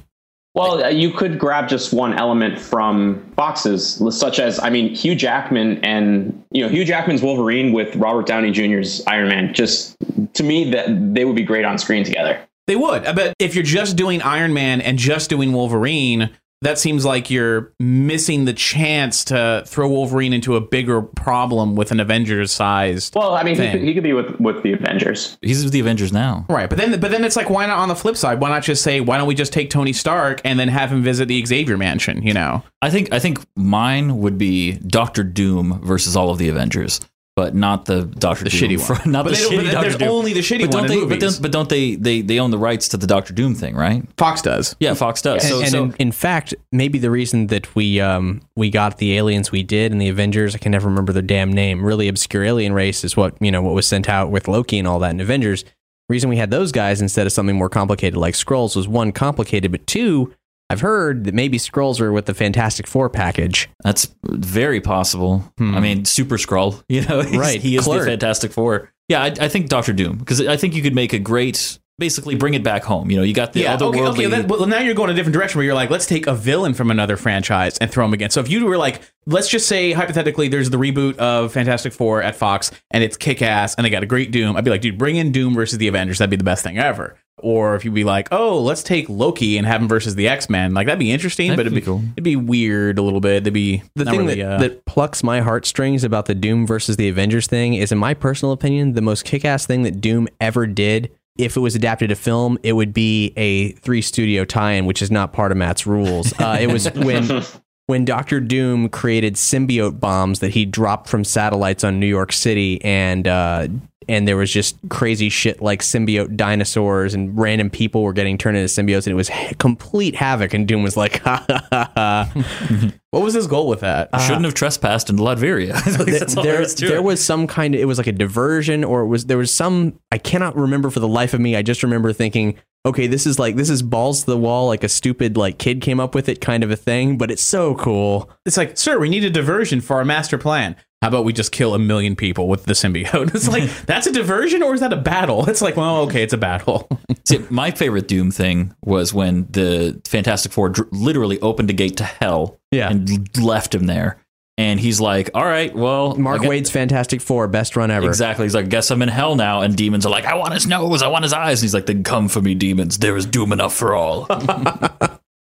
Well, 0.55 0.85
uh, 0.85 0.89
you 0.89 1.11
could 1.11 1.37
grab 1.37 1.69
just 1.69 1.93
one 1.93 2.15
element 2.15 2.61
from 2.61 3.33
boxes, 3.35 4.01
such 4.17 4.39
as, 4.39 4.61
I 4.61 4.71
mean, 4.71 4.95
Hugh 4.95 5.17
Jackman 5.17 5.85
and, 5.85 6.45
you 6.53 6.63
know, 6.63 6.69
Hugh 6.69 6.85
Jackman's 6.85 7.23
Wolverine 7.23 7.73
with 7.73 7.97
Robert 7.97 8.27
Downey 8.27 8.53
Jr.'s 8.53 9.03
Iron 9.09 9.29
Man. 9.29 9.53
Just 9.53 9.97
to 10.35 10.45
me, 10.45 10.71
that 10.71 10.87
they 11.13 11.25
would 11.25 11.35
be 11.35 11.43
great 11.43 11.65
on 11.65 11.77
screen 11.77 12.05
together. 12.05 12.41
They 12.67 12.77
would. 12.77 13.05
Uh, 13.05 13.13
but 13.13 13.35
if 13.39 13.55
you're 13.55 13.65
just 13.65 13.97
doing 13.97 14.23
Iron 14.23 14.55
Man 14.55 14.81
and 14.81 14.99
just 14.99 15.29
doing 15.31 15.53
Wolverine, 15.53 16.31
that 16.63 16.79
seems 16.79 17.05
like 17.05 17.31
you're 17.31 17.75
missing 17.79 18.47
the 18.47 18.55
chance 18.55 19.25
to 19.27 19.63
throw 19.67 19.87
Wolverine 19.89 20.33
into 20.33 20.57
a 20.57 20.63
bigger 20.63 21.03
problem 21.03 21.77
with 21.77 21.93
an 21.93 22.01
Avengers 22.01 22.53
sized. 22.53 23.15
Well, 23.15 23.35
I 23.35 23.43
mean, 23.43 23.55
he 23.55 23.61
Thing. 23.61 23.73
could, 23.73 23.83
he 23.83 23.93
could 23.93 24.03
be 24.03 24.15
with, 24.15 24.41
with 24.41 24.63
the 24.63 24.73
Avengers. 24.73 25.37
He's 25.43 25.63
with 25.63 25.75
the 25.75 25.81
Avengers 25.81 26.11
now. 26.11 26.47
Right, 26.49 26.71
but 26.71 26.79
then 26.79 26.99
but 27.01 27.11
then 27.11 27.23
it's 27.23 27.37
like 27.37 27.51
why 27.51 27.67
not 27.67 27.79
on 27.79 27.89
the 27.89 27.95
flip 27.95 28.17
side? 28.17 28.41
Why 28.41 28.49
not 28.49 28.63
just 28.63 28.83
say 28.83 29.01
why 29.01 29.19
don't 29.19 29.27
we 29.27 29.35
just 29.35 29.53
take 29.53 29.69
Tony 29.69 29.93
Stark 29.93 30.41
and 30.43 30.59
then 30.59 30.69
have 30.69 30.91
him 30.91 31.03
visit 31.03 31.29
the 31.29 31.45
Xavier 31.45 31.77
mansion, 31.77 32.23
you 32.23 32.33
know? 32.33 32.63
I 32.81 32.89
think 32.89 33.13
I 33.13 33.19
think 33.19 33.41
mine 33.57 34.19
would 34.21 34.39
be 34.39 34.73
Doctor 34.73 35.23
Doom 35.23 35.81
versus 35.85 36.17
all 36.17 36.31
of 36.31 36.39
the 36.39 36.49
Avengers, 36.49 37.01
but 37.37 37.55
not 37.55 37.85
the 37.87 38.03
Doctor 38.05 38.45
The 38.45 38.51
Doom 38.51 38.71
shitty 38.71 38.89
one. 38.89 38.99
fr- 39.01 39.09
not 39.09 39.25
But 39.25 39.31
the 39.35 39.37
shitty 39.41 39.57
but 39.65 39.73
Doctor 39.73 39.81
there's 39.89 39.97
Doom. 39.97 40.09
only 40.09 40.33
the 40.33 40.41
shitty 40.41 40.61
but 40.63 40.71
don't 40.71 40.89
one 40.89 40.93
in 40.99 41.09
But, 41.09 41.21
don't, 41.21 41.43
but 41.43 41.51
don't 41.53 41.69
they, 41.69 41.97
they 41.97 42.21
they 42.21 42.39
own 42.39 42.51
the 42.53 42.59
rights 42.59 42.89
to 42.89 42.97
the 42.97 43.07
Doctor 43.07 43.33
Doom 43.33 43.55
thing, 43.55 43.75
right? 43.75 44.07
Fox 44.17 44.41
does. 44.41 44.77
Yeah, 44.79 44.95
Fox 44.95 45.21
does. 45.21 45.43
And, 45.43 45.51
So, 45.53 45.61
and 45.61 45.71
so 45.71 45.85
in, 45.85 45.95
in 45.99 46.13
fact, 46.13 46.55
maybe 46.71 46.99
the 46.99 47.11
reason 47.11 47.49
that 47.49 47.75
we 47.75 48.01
um, 48.01 48.41
we 48.55 48.71
got 48.71 48.99
the 48.99 49.17
aliens 49.17 49.51
we 49.51 49.63
did 49.65 49.91
and 49.91 50.01
the 50.01 50.09
Avengers, 50.09 50.55
I 50.55 50.59
can 50.59 50.71
never 50.73 50.89
remember 50.89 51.13
their 51.13 51.23
damn 51.23 51.53
name. 51.53 51.85
Really 51.85 52.07
obscure 52.09 52.45
alien 52.45 52.73
race 52.73 53.03
is 53.05 53.17
what 53.17 53.35
you 53.41 53.51
know 53.51 53.63
what 53.63 53.75
was 53.75 53.87
sent 53.87 54.09
out 54.09 54.31
with 54.31 54.47
Loki 54.47 54.79
and 54.79 54.87
all 54.87 55.01
that 55.01 55.11
in 55.11 55.21
Avengers. 55.21 55.65
Reason 56.09 56.29
we 56.29 56.37
had 56.37 56.51
those 56.51 56.71
guys 56.71 57.01
instead 57.01 57.27
of 57.27 57.33
something 57.33 57.57
more 57.57 57.71
complicated 57.71 58.17
like 58.17 58.35
Skrulls 58.35 58.77
was 58.77 58.87
one 58.87 59.11
complicated, 59.11 59.73
but 59.73 59.87
two, 59.87 60.35
I've 60.71 60.81
heard 60.81 61.25
that 61.25 61.35
maybe 61.35 61.59
Skrulls 61.59 62.01
are 62.01 62.13
with 62.13 62.27
the 62.27 62.35
Fantastic 62.35 62.87
Four 62.87 63.11
package. 63.11 63.69
that's 63.83 64.15
very 64.25 64.81
possible. 64.81 65.41
Hmm. 65.59 65.75
I 65.75 65.81
mean, 65.81 66.05
Super 66.05 66.37
Skrull, 66.37 66.83
you 66.89 67.03
know, 67.03 67.23
Right, 67.23 67.61
He 67.61 67.77
is 67.77 67.85
Clerk. 67.85 68.01
the 68.05 68.07
Fantastic 68.11 68.53
Four. 68.53 68.91
Yeah, 69.09 69.23
I, 69.23 69.27
I 69.27 69.49
think 69.49 69.69
Doctor 69.69 69.93
Doom 69.93 70.17
because 70.19 70.41
I 70.41 70.57
think 70.57 70.75
you 70.75 70.81
could 70.83 70.95
make 70.95 71.13
a 71.13 71.19
great, 71.19 71.79
basically 71.99 72.35
bring 72.37 72.55
it 72.55 72.65
back 72.65 72.83
home. 72.83 73.11
You 73.11 73.19
know, 73.19 73.23
you 73.23 73.35
got 73.35 73.53
the 73.53 73.61
Yeah, 73.61 73.75
okay, 73.75 73.85
otherworldly. 73.85 74.09
okay. 74.15 74.27
That, 74.29 74.49
well, 74.49 74.67
now 74.67 74.79
you're 74.79 74.95
going 74.95 75.11
a 75.11 75.15
different 75.15 75.35
direction 75.35 75.59
where 75.59 75.67
you're 75.67 75.75
like, 75.75 75.91
let's 75.91 76.07
take 76.07 76.27
a 76.27 76.35
villain 76.35 76.73
from 76.73 76.91
another 76.91 77.19
franchise 77.19 77.77
and 77.79 77.91
throw 77.91 78.07
him 78.07 78.15
again. 78.15 78.31
So 78.31 78.41
if 78.41 78.49
you 78.49 78.65
were 78.65 78.79
like, 78.79 79.03
let's 79.27 79.49
just 79.51 79.69
say 79.69 79.93
hypothetically, 79.93 80.49
there's 80.49 80.71
the 80.71 80.79
reboot 80.79 81.17
of 81.19 81.53
Fantastic 81.53 81.93
Four 81.93 82.23
at 82.23 82.35
Fox 82.35 82.71
and 82.91 83.05
it's 83.05 83.19
kick 83.19 83.43
ass 83.43 83.75
and 83.75 83.85
they 83.85 83.91
got 83.91 84.03
a 84.03 84.07
great 84.07 84.31
Doom. 84.31 84.57
I'd 84.57 84.65
be 84.65 84.71
like, 84.71 84.81
dude, 84.81 84.97
bring 84.97 85.17
in 85.17 85.31
Doom 85.31 85.53
versus 85.55 85.77
the 85.77 85.89
Avengers. 85.89 86.17
That'd 86.19 86.31
be 86.31 86.37
the 86.37 86.45
best 86.45 86.65
thing 86.65 86.79
ever. 86.79 87.17
Or 87.39 87.75
if 87.75 87.85
you'd 87.85 87.95
be 87.95 88.05
like, 88.05 88.29
oh, 88.31 88.61
let's 88.63 88.83
take 88.83 89.09
Loki 89.09 89.59
and 89.59 89.67
have 89.67 89.83
him 89.83 89.89
versus 89.89 90.15
the 90.15 90.29
X 90.29 90.49
Men, 90.49 90.73
like 90.73 90.87
that'd 90.87 90.99
be 90.99 91.11
interesting, 91.11 91.49
That'd 91.51 91.57
but 91.59 91.67
it'd 91.67 91.75
be 91.75 91.81
be 91.81 91.85
cool. 91.85 92.03
it'd 92.13 92.25
be 92.25 92.37
weird 92.37 92.99
a 92.99 93.03
little 93.03 93.21
bit. 93.21 93.39
It'd 93.43 93.53
be 93.53 93.83
The 93.97 94.05
thing 94.05 94.21
really, 94.21 94.37
that, 94.37 94.55
uh, 94.55 94.59
that 94.59 94.85
plucks 94.87 95.23
my 95.23 95.41
heartstrings 95.41 96.05
about 96.05 96.27
the 96.27 96.35
Doom 96.35 96.67
versus 96.67 96.97
the 96.97 97.09
Avengers 97.09 97.47
thing 97.47 97.75
is, 97.75 97.91
in 97.93 97.99
my 97.99 98.15
personal 98.15 98.53
opinion, 98.53 98.93
the 98.93 99.03
most 99.03 99.25
kick 99.25 99.45
ass 99.45 99.67
thing 99.67 99.83
that 99.83 100.01
Doom 100.01 100.29
ever 100.41 100.67
did. 100.67 101.11
If 101.37 101.57
it 101.57 101.61
was 101.61 101.75
adapted 101.75 102.11
to 102.11 102.15
film, 102.15 102.59
it 102.63 102.75
would 102.75 102.95
be 102.95 103.33
a 103.37 103.73
three 103.73 104.01
studio 104.01 104.45
tie 104.45 104.73
in, 104.73 104.87
which 104.87 105.03
is 105.03 105.11
not 105.11 105.33
part 105.33 105.51
of 105.51 105.59
Matt's 105.59 105.85
rules. 105.87 106.33
Uh, 106.39 106.57
it 106.61 106.69
was 106.69 106.87
when 106.95 107.43
when 107.87 108.05
Doctor 108.05 108.41
Doom 108.41 108.89
created 108.89 109.35
symbiote 109.35 109.99
bombs 110.01 110.39
that 110.39 110.53
he 110.53 110.65
dropped 110.65 111.09
from 111.09 111.25
satellites 111.25 111.83
on 111.85 111.99
New 112.01 112.07
York 112.07 112.33
City, 112.33 112.83
and 112.85 113.27
uh, 113.27 113.67
and 114.09 114.27
there 114.27 114.37
was 114.37 114.51
just 114.51 114.77
crazy 114.89 115.29
shit 115.29 115.63
like 115.63 115.81
symbiote 115.81 116.37
dinosaurs 116.37 117.15
and 117.15 117.37
random 117.39 117.71
people 117.71 118.03
were 118.03 118.13
getting 118.13 118.39
turned 118.39 118.57
into 118.57 118.69
symbiotes 118.69 119.07
and 119.07 119.13
it 119.13 119.17
was 119.17 119.29
ha- 119.29 119.53
complete 119.59 120.15
havoc 120.15 120.55
and 120.55 120.69
Doom 120.69 120.83
was 120.83 120.97
like 120.97 121.19
ha 121.25 121.45
ha 121.49 121.69
ha 121.71 121.93
ha. 121.95 122.91
What 123.15 123.23
was 123.23 123.35
his 123.35 123.47
goal 123.47 123.69
with 123.69 123.79
that? 123.81 124.09
Shouldn't 124.23 124.45
uh, 124.45 124.49
have 124.49 124.55
trespassed 124.55 125.09
into 125.09 125.23
Latveria. 125.23 125.75
Like, 125.99 126.07
that's 126.19 126.35
there, 126.35 126.43
there, 126.43 126.63
is 126.63 126.75
to 126.75 126.89
there 126.89 127.01
was 127.01 127.25
some 127.25 127.47
kind 127.47 127.73
of 127.73 127.81
it 127.81 127.85
was 127.85 127.97
like 127.97 128.09
a 128.09 128.13
diversion 128.13 128.83
or 128.83 129.03
it 129.03 129.07
was 129.07 129.27
there 129.27 129.39
was 129.39 129.55
some 129.55 130.01
I 130.11 130.19
cannot 130.19 130.57
remember 130.57 130.91
for 130.91 130.99
the 130.99 131.07
life 131.07 131.33
of 131.33 131.41
me. 131.41 131.55
I 131.55 131.63
just 131.63 131.85
remember 131.85 132.13
thinking, 132.13 132.59
okay, 132.85 133.07
this 133.07 133.25
is 133.25 133.39
like 133.39 133.55
this 133.55 133.71
is 133.71 133.83
balls 133.83 134.21
to 134.25 134.27
the 134.27 134.37
wall, 134.37 134.67
like 134.67 134.83
a 134.83 134.89
stupid 134.89 135.37
like 135.37 135.59
kid 135.59 135.81
came 135.81 136.01
up 136.01 136.15
with 136.15 136.29
it 136.29 136.41
kind 136.41 136.65
of 136.65 136.73
a 136.73 136.77
thing, 136.77 137.17
but 137.17 137.31
it's 137.31 137.43
so 137.43 137.77
cool. 137.77 138.31
It's 138.45 138.57
like, 138.57 138.77
sir, 138.77 138.99
we 138.99 139.09
need 139.09 139.23
a 139.23 139.31
diversion 139.31 139.81
for 139.81 139.97
our 139.97 140.05
master 140.05 140.37
plan. 140.37 140.75
How 141.05 141.09
about 141.09 141.27
we 141.27 141.35
just 141.35 141.53
kill 141.53 141.75
a 141.75 141.79
million 141.79 142.17
people 142.17 142.49
with 142.49 142.65
the 142.65 142.73
symbiote? 142.73 143.29
It's 143.35 143.47
like, 143.47 143.65
that's 143.87 144.07
a 144.07 144.13
diversion 144.13 144.63
or 144.63 144.73
is 144.73 144.81
that 144.81 144.91
a 144.91 144.97
battle? 144.97 145.47
It's 145.51 145.61
like, 145.61 145.77
well, 145.77 145.99
okay, 146.05 146.23
it's 146.23 146.33
a 146.33 146.39
battle. 146.39 146.89
See, 147.27 147.45
my 147.51 147.73
favorite 147.73 148.09
Doom 148.09 148.31
thing 148.31 148.75
was 148.83 149.13
when 149.13 149.47
the 149.51 150.01
Fantastic 150.07 150.51
Four 150.53 150.71
dr- 150.71 150.89
literally 150.93 151.39
opened 151.43 151.69
a 151.69 151.75
gate 151.75 151.99
to 151.99 152.05
hell 152.05 152.59
Yeah. 152.71 152.89
and 152.89 153.11
l- 153.39 153.45
left 153.45 153.75
him 153.75 153.85
there. 153.85 154.17
And 154.57 154.81
he's 154.81 154.99
like, 154.99 155.29
all 155.35 155.45
right, 155.45 155.75
well. 155.75 156.17
Mark 156.17 156.41
I 156.43 156.49
Waid's 156.49 156.71
Fantastic 156.71 157.21
Four, 157.21 157.49
best 157.49 157.77
run 157.77 157.91
ever. 157.91 158.07
Exactly. 158.07 158.47
He's 158.47 158.55
like, 158.55 158.71
guess 158.71 158.91
I'm 158.91 159.03
in 159.03 159.11
hell 159.11 159.37
now. 159.37 159.61
And 159.61 159.77
demons 159.77 160.07
are 160.07 160.11
like, 160.11 160.25
I 160.25 160.37
want 160.37 160.55
his 160.55 160.67
nose. 160.67 161.03
I 161.03 161.09
want 161.09 161.25
his 161.25 161.35
eyes. 161.35 161.59
And 161.61 161.65
he's 161.67 161.75
like, 161.75 161.85
then 161.85 162.03
come 162.03 162.29
for 162.29 162.41
me, 162.41 162.55
demons. 162.55 162.97
There 162.97 163.15
is 163.19 163.27
doom 163.27 163.53
enough 163.53 163.75
for 163.75 163.95
all. 163.95 164.27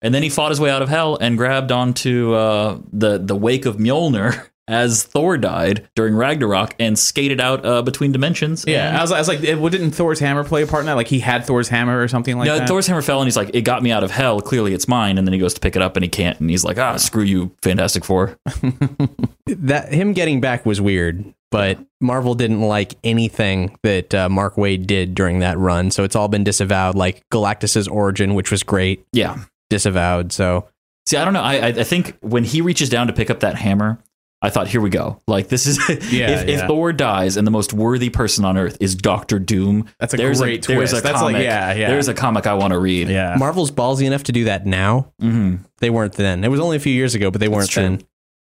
and 0.01 0.13
then 0.15 0.23
he 0.23 0.29
fought 0.29 0.51
his 0.51 0.61
way 0.61 0.69
out 0.71 0.81
of 0.81 0.87
hell 0.87 1.17
and 1.19 1.37
grabbed 1.37 1.73
onto 1.73 2.33
uh, 2.33 2.79
the, 2.93 3.17
the 3.17 3.35
wake 3.35 3.65
of 3.65 3.75
Mjolnir 3.75 4.47
as 4.69 5.03
Thor 5.03 5.37
died 5.37 5.89
during 5.95 6.15
Ragnarok 6.15 6.75
and 6.79 6.97
skated 6.97 7.41
out 7.41 7.65
uh, 7.65 7.81
between 7.81 8.11
dimensions. 8.11 8.63
yeah. 8.67 8.89
And- 8.89 8.97
I 8.97 9.01
was, 9.01 9.11
I 9.11 9.17
was 9.19 9.27
like, 9.27 9.41
well, 9.41 9.69
didn't 9.69 9.91
Thor's 9.91 10.19
hammer 10.19 10.43
play 10.43 10.61
a 10.63 10.67
part 10.67 10.81
in 10.81 10.85
that? 10.85 10.93
Like 10.93 11.07
he 11.07 11.19
had 11.19 11.45
Thor's 11.45 11.67
hammer 11.67 12.01
or 12.01 12.07
something 12.07 12.37
like 12.37 12.47
that? 12.47 12.53
yeah, 12.53 12.59
that? 12.59 12.67
Thor's 12.67 12.87
hammer 12.87 13.01
fell 13.01 13.19
and 13.21 13.27
he's 13.27 13.35
like, 13.37 13.49
it 13.53 13.61
got 13.61 13.83
me 13.83 13.91
out 13.91 14.03
of 14.03 14.11
hell. 14.11 14.39
Clearly 14.41 14.73
it's 14.73 14.87
mine. 14.87 15.17
And 15.17 15.27
then 15.27 15.33
he 15.33 15.39
goes 15.39 15.53
to 15.55 15.59
pick 15.59 15.75
it 15.75 15.81
up 15.81 15.97
and 15.97 16.03
he 16.03 16.09
can't. 16.09 16.39
And 16.39 16.49
he's 16.49 16.63
like, 16.63 16.77
ah, 16.77 16.95
screw 16.97 17.23
you, 17.23 17.51
Fantastic 17.63 18.05
Four. 18.05 18.37
That 19.47 19.91
him 19.91 20.13
getting 20.13 20.41
back 20.41 20.63
was 20.65 20.79
weird, 20.79 21.33
but 21.49 21.79
Marvel 21.99 22.35
didn't 22.35 22.61
like 22.61 22.93
anything 23.03 23.75
that 23.81 24.13
uh, 24.13 24.29
Mark 24.29 24.55
Waid 24.57 24.85
did 24.85 25.15
during 25.15 25.39
that 25.39 25.57
run, 25.57 25.89
so 25.89 26.03
it's 26.03 26.15
all 26.15 26.27
been 26.27 26.43
disavowed. 26.43 26.93
Like 26.93 27.23
Galactus's 27.31 27.87
origin, 27.87 28.35
which 28.35 28.51
was 28.51 28.61
great, 28.61 29.05
Yeah. 29.11 29.39
disavowed. 29.71 30.31
So 30.31 30.67
See, 31.07 31.17
I 31.17 31.25
don't 31.25 31.33
know. 31.33 31.41
I, 31.41 31.55
I 31.55 31.67
I 31.69 31.83
think 31.83 32.15
when 32.21 32.43
he 32.43 32.61
reaches 32.61 32.89
down 32.89 33.07
to 33.07 33.13
pick 33.13 33.31
up 33.31 33.39
that 33.39 33.55
hammer, 33.55 33.97
I 34.41 34.49
thought, 34.49 34.67
here 34.69 34.79
we 34.79 34.89
go. 34.89 35.21
Like 35.27 35.49
this 35.49 35.65
is 35.67 35.77
Yeah, 35.89 36.29
if, 36.29 36.47
if 36.47 36.59
yeah. 36.59 36.67
Thor 36.67 36.93
dies 36.93 37.35
and 37.35 37.45
the 37.45 37.51
most 37.51 37.73
worthy 37.73 38.09
person 38.09 38.45
on 38.45 38.57
earth 38.57 38.77
is 38.79 38.95
Doctor 38.95 39.37
Doom, 39.37 39.89
That's 39.99 40.13
a 40.13 40.17
there's 40.17 40.39
great 40.39 40.65
there's 40.65 40.91
twist. 40.91 40.93
A 40.93 41.01
That's 41.01 41.21
like- 41.21 41.33
comic, 41.33 41.43
yeah, 41.43 41.73
yeah. 41.73 41.89
There's 41.89 42.07
a 42.07 42.13
comic 42.13 42.47
I 42.47 42.53
want 42.53 42.71
to 42.71 42.79
read. 42.79 43.09
yeah. 43.09 43.35
Marvel's 43.37 43.71
ballsy 43.71 44.05
enough 44.05 44.23
to 44.23 44.31
do 44.31 44.45
that 44.45 44.65
now. 44.65 45.11
hmm 45.19 45.55
They 45.79 45.89
weren't 45.89 46.13
then. 46.13 46.43
It 46.43 46.47
was 46.49 46.59
only 46.61 46.77
a 46.77 46.79
few 46.79 46.93
years 46.93 47.15
ago, 47.15 47.31
but 47.31 47.41
they 47.41 47.49
weren't 47.49 47.69
true. 47.69 47.83
then. 47.83 48.01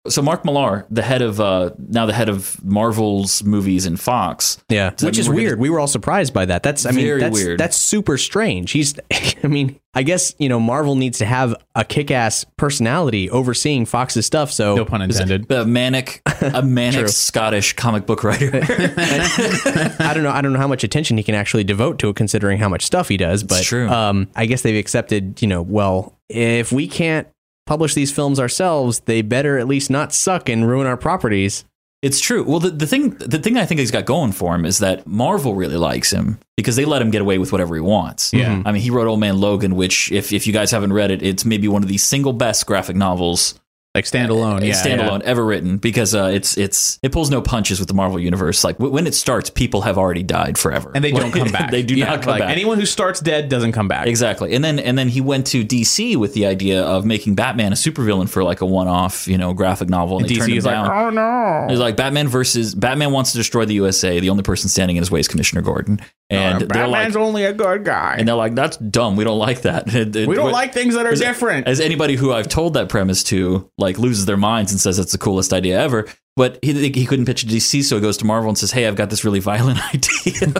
So 0.08 0.22
Mark 0.22 0.46
Millar, 0.46 0.86
the 0.90 1.02
head 1.02 1.20
of 1.20 1.40
uh, 1.40 1.70
now 1.78 2.06
the 2.06 2.14
head 2.14 2.30
of 2.30 2.64
Marvel's 2.64 3.44
movies 3.44 3.84
and 3.84 4.00
Fox, 4.00 4.56
Yeah, 4.70 4.92
which 5.02 5.18
is 5.18 5.28
we're 5.28 5.34
gonna- 5.34 5.44
weird. 5.44 5.60
we 5.60 5.68
were 5.68 5.78
all 5.78 5.86
surprised 5.86 6.32
by 6.32 6.46
that. 6.46 6.62
That's 6.62 6.86
I 6.86 6.90
mean 6.92 7.04
Very 7.04 7.20
that's 7.20 7.34
weird. 7.34 7.60
that's 7.60 7.76
super 7.76 8.16
strange. 8.16 8.70
He's 8.70 8.94
I 9.44 9.46
mean, 9.46 9.78
I 9.92 10.02
guess, 10.02 10.34
you 10.38 10.48
know, 10.48 10.58
Marvel 10.58 10.94
needs 10.94 11.18
to 11.18 11.26
have 11.26 11.54
a 11.74 11.84
kick-ass 11.84 12.46
personality 12.56 13.28
overseeing 13.28 13.84
Fox's 13.84 14.24
stuff, 14.24 14.50
so 14.50 14.74
no 14.76 14.84
pun 14.86 15.02
intended. 15.02 15.50
a 15.52 15.66
manic, 15.66 16.22
a 16.40 16.62
manic 16.62 17.08
Scottish 17.10 17.74
comic 17.74 18.06
book 18.06 18.24
writer. 18.24 18.50
I 18.62 20.12
don't 20.14 20.22
know. 20.22 20.30
I 20.30 20.40
don't 20.40 20.52
know 20.52 20.58
how 20.60 20.68
much 20.68 20.84
attention 20.84 21.16
he 21.18 21.22
can 21.22 21.34
actually 21.34 21.64
devote 21.64 21.98
to 22.00 22.08
it, 22.08 22.16
considering 22.16 22.58
how 22.58 22.68
much 22.68 22.86
stuff 22.86 23.08
he 23.08 23.16
does. 23.16 23.42
But 23.42 23.62
true. 23.64 23.88
Um, 23.88 24.28
I 24.34 24.46
guess 24.46 24.62
they've 24.62 24.78
accepted. 24.78 25.42
You 25.42 25.48
know, 25.48 25.62
well, 25.62 26.16
if 26.28 26.72
we 26.72 26.86
can't 26.88 27.26
publish 27.70 27.94
these 27.94 28.10
films 28.10 28.40
ourselves, 28.40 28.98
they 29.06 29.22
better 29.22 29.56
at 29.56 29.68
least 29.68 29.90
not 29.90 30.12
suck 30.12 30.48
and 30.48 30.66
ruin 30.66 30.88
our 30.88 30.96
properties. 30.96 31.64
It's 32.02 32.18
true. 32.18 32.42
Well, 32.42 32.58
the, 32.58 32.70
the 32.70 32.86
thing 32.86 33.10
the 33.10 33.38
thing 33.38 33.56
I 33.56 33.64
think 33.64 33.78
he's 33.78 33.92
got 33.92 34.06
going 34.06 34.32
for 34.32 34.56
him 34.56 34.64
is 34.64 34.78
that 34.78 35.06
Marvel 35.06 35.54
really 35.54 35.76
likes 35.76 36.10
him 36.10 36.40
because 36.56 36.74
they 36.74 36.84
let 36.84 37.00
him 37.00 37.12
get 37.12 37.22
away 37.22 37.38
with 37.38 37.52
whatever 37.52 37.76
he 37.76 37.80
wants. 37.80 38.32
Yeah. 38.32 38.60
I 38.66 38.72
mean, 38.72 38.82
he 38.82 38.90
wrote 38.90 39.06
Old 39.06 39.20
Man 39.20 39.38
Logan, 39.38 39.76
which 39.76 40.10
if 40.10 40.32
if 40.32 40.48
you 40.48 40.52
guys 40.52 40.72
haven't 40.72 40.92
read 40.92 41.12
it, 41.12 41.22
it's 41.22 41.44
maybe 41.44 41.68
one 41.68 41.84
of 41.84 41.88
the 41.88 41.98
single 41.98 42.32
best 42.32 42.66
graphic 42.66 42.96
novels 42.96 43.54
Like 43.92 44.04
standalone. 44.04 44.64
Yeah. 44.64 44.74
standalone 44.74 45.22
ever 45.22 45.44
written 45.44 45.76
because 45.78 46.14
uh, 46.14 46.30
it's 46.32 46.56
it's 46.56 47.00
it 47.02 47.10
pulls 47.10 47.28
no 47.28 47.42
punches 47.42 47.80
with 47.80 47.88
the 47.88 47.94
Marvel 47.94 48.20
universe. 48.20 48.62
Like 48.62 48.76
w- 48.78 48.94
when 48.94 49.04
it 49.08 49.14
starts, 49.16 49.50
people 49.50 49.80
have 49.82 49.98
already 49.98 50.22
died 50.22 50.58
forever, 50.58 50.92
And 50.94 51.02
they 51.02 51.10
don't 51.10 51.32
come 51.32 51.50
back. 51.50 51.70
they 51.72 51.82
do 51.82 51.96
Yeah, 51.96 52.04
not 52.10 52.22
come 52.22 52.30
like, 52.32 52.40
back. 52.42 52.50
Anyone 52.50 52.78
who 52.78 52.86
starts 52.86 53.18
dead 53.18 53.48
doesn't 53.48 53.72
come 53.72 53.88
back. 53.88 54.06
Exactly. 54.06 54.54
And 54.54 54.62
then 54.62 54.78
and 54.78 54.96
then 54.96 55.08
he 55.08 55.20
went 55.20 55.48
to 55.48 55.64
DC 55.64 56.14
with 56.16 56.34
the 56.34 56.46
idea 56.46 56.82
of 56.84 57.04
making 57.04 57.34
Batman 57.34 57.72
a 57.72 57.74
supervillain 57.74 58.28
for 58.28 58.44
like 58.44 58.60
a 58.60 58.66
one-off, 58.66 59.26
you 59.26 59.36
know, 59.36 59.52
graphic 59.54 59.88
novel 59.88 60.18
and, 60.20 60.30
And 60.30 60.38
DC 60.40 60.56
is 60.56 60.64
like, 60.64 60.74
down. 60.74 60.88
oh 60.88 61.10
no. 61.10 61.66
He's 61.68 61.80
like 61.80 61.96
Batman 61.96 62.28
versus 62.28 62.76
Batman 62.76 63.10
wants 63.10 63.32
to 63.32 63.38
destroy 63.38 63.64
the 63.64 63.74
USA. 63.74 64.20
The 64.20 64.30
only 64.30 64.44
person 64.44 64.68
standing 64.68 64.98
in 64.98 65.02
his 65.02 65.10
way 65.10 65.18
is 65.18 65.26
Commissioner 65.26 65.62
Gordon, 65.62 66.00
and 66.30 66.60
they're 66.60 66.86
like, 66.86 66.92
Batman's 67.08 67.16
only 67.16 67.44
a 67.44 67.52
good 67.52 67.84
guy. 67.84 68.14
and 68.20 68.28
they're 68.28 68.36
like, 68.36 68.54
that's 68.54 68.76
dumb. 68.76 69.16
We 69.16 69.24
don't 69.24 69.38
like 69.40 69.62
that. 69.62 69.86
we 69.92 70.34
don't 70.36 70.52
like 70.52 70.72
things 70.72 70.94
that 70.94 71.06
are 71.06 71.10
As- 71.12 71.18
different. 71.20 71.66
As 71.66 71.80
anybody 71.80 72.14
who 72.14 72.32
I've 72.32 72.46
told 72.48 72.74
that 72.74 72.88
premise 72.88 73.24
to, 73.24 73.68
like, 73.80 73.98
loses 73.98 74.26
their 74.26 74.36
minds 74.36 74.70
and 74.70 74.80
says 74.80 74.98
it's 74.98 75.12
the 75.12 75.18
coolest 75.18 75.52
idea 75.52 75.80
ever. 75.80 76.06
But 76.36 76.58
he, 76.62 76.72
he 76.90 77.04
couldn't 77.06 77.26
pitch 77.26 77.42
to 77.42 77.46
DC, 77.46 77.82
so 77.82 77.96
he 77.96 78.02
goes 78.02 78.16
to 78.18 78.24
Marvel 78.24 78.48
and 78.48 78.56
says, 78.56 78.70
"Hey, 78.72 78.86
I've 78.86 78.94
got 78.96 79.10
this 79.10 79.24
really 79.24 79.40
violent 79.50 79.78
idea 79.94 80.52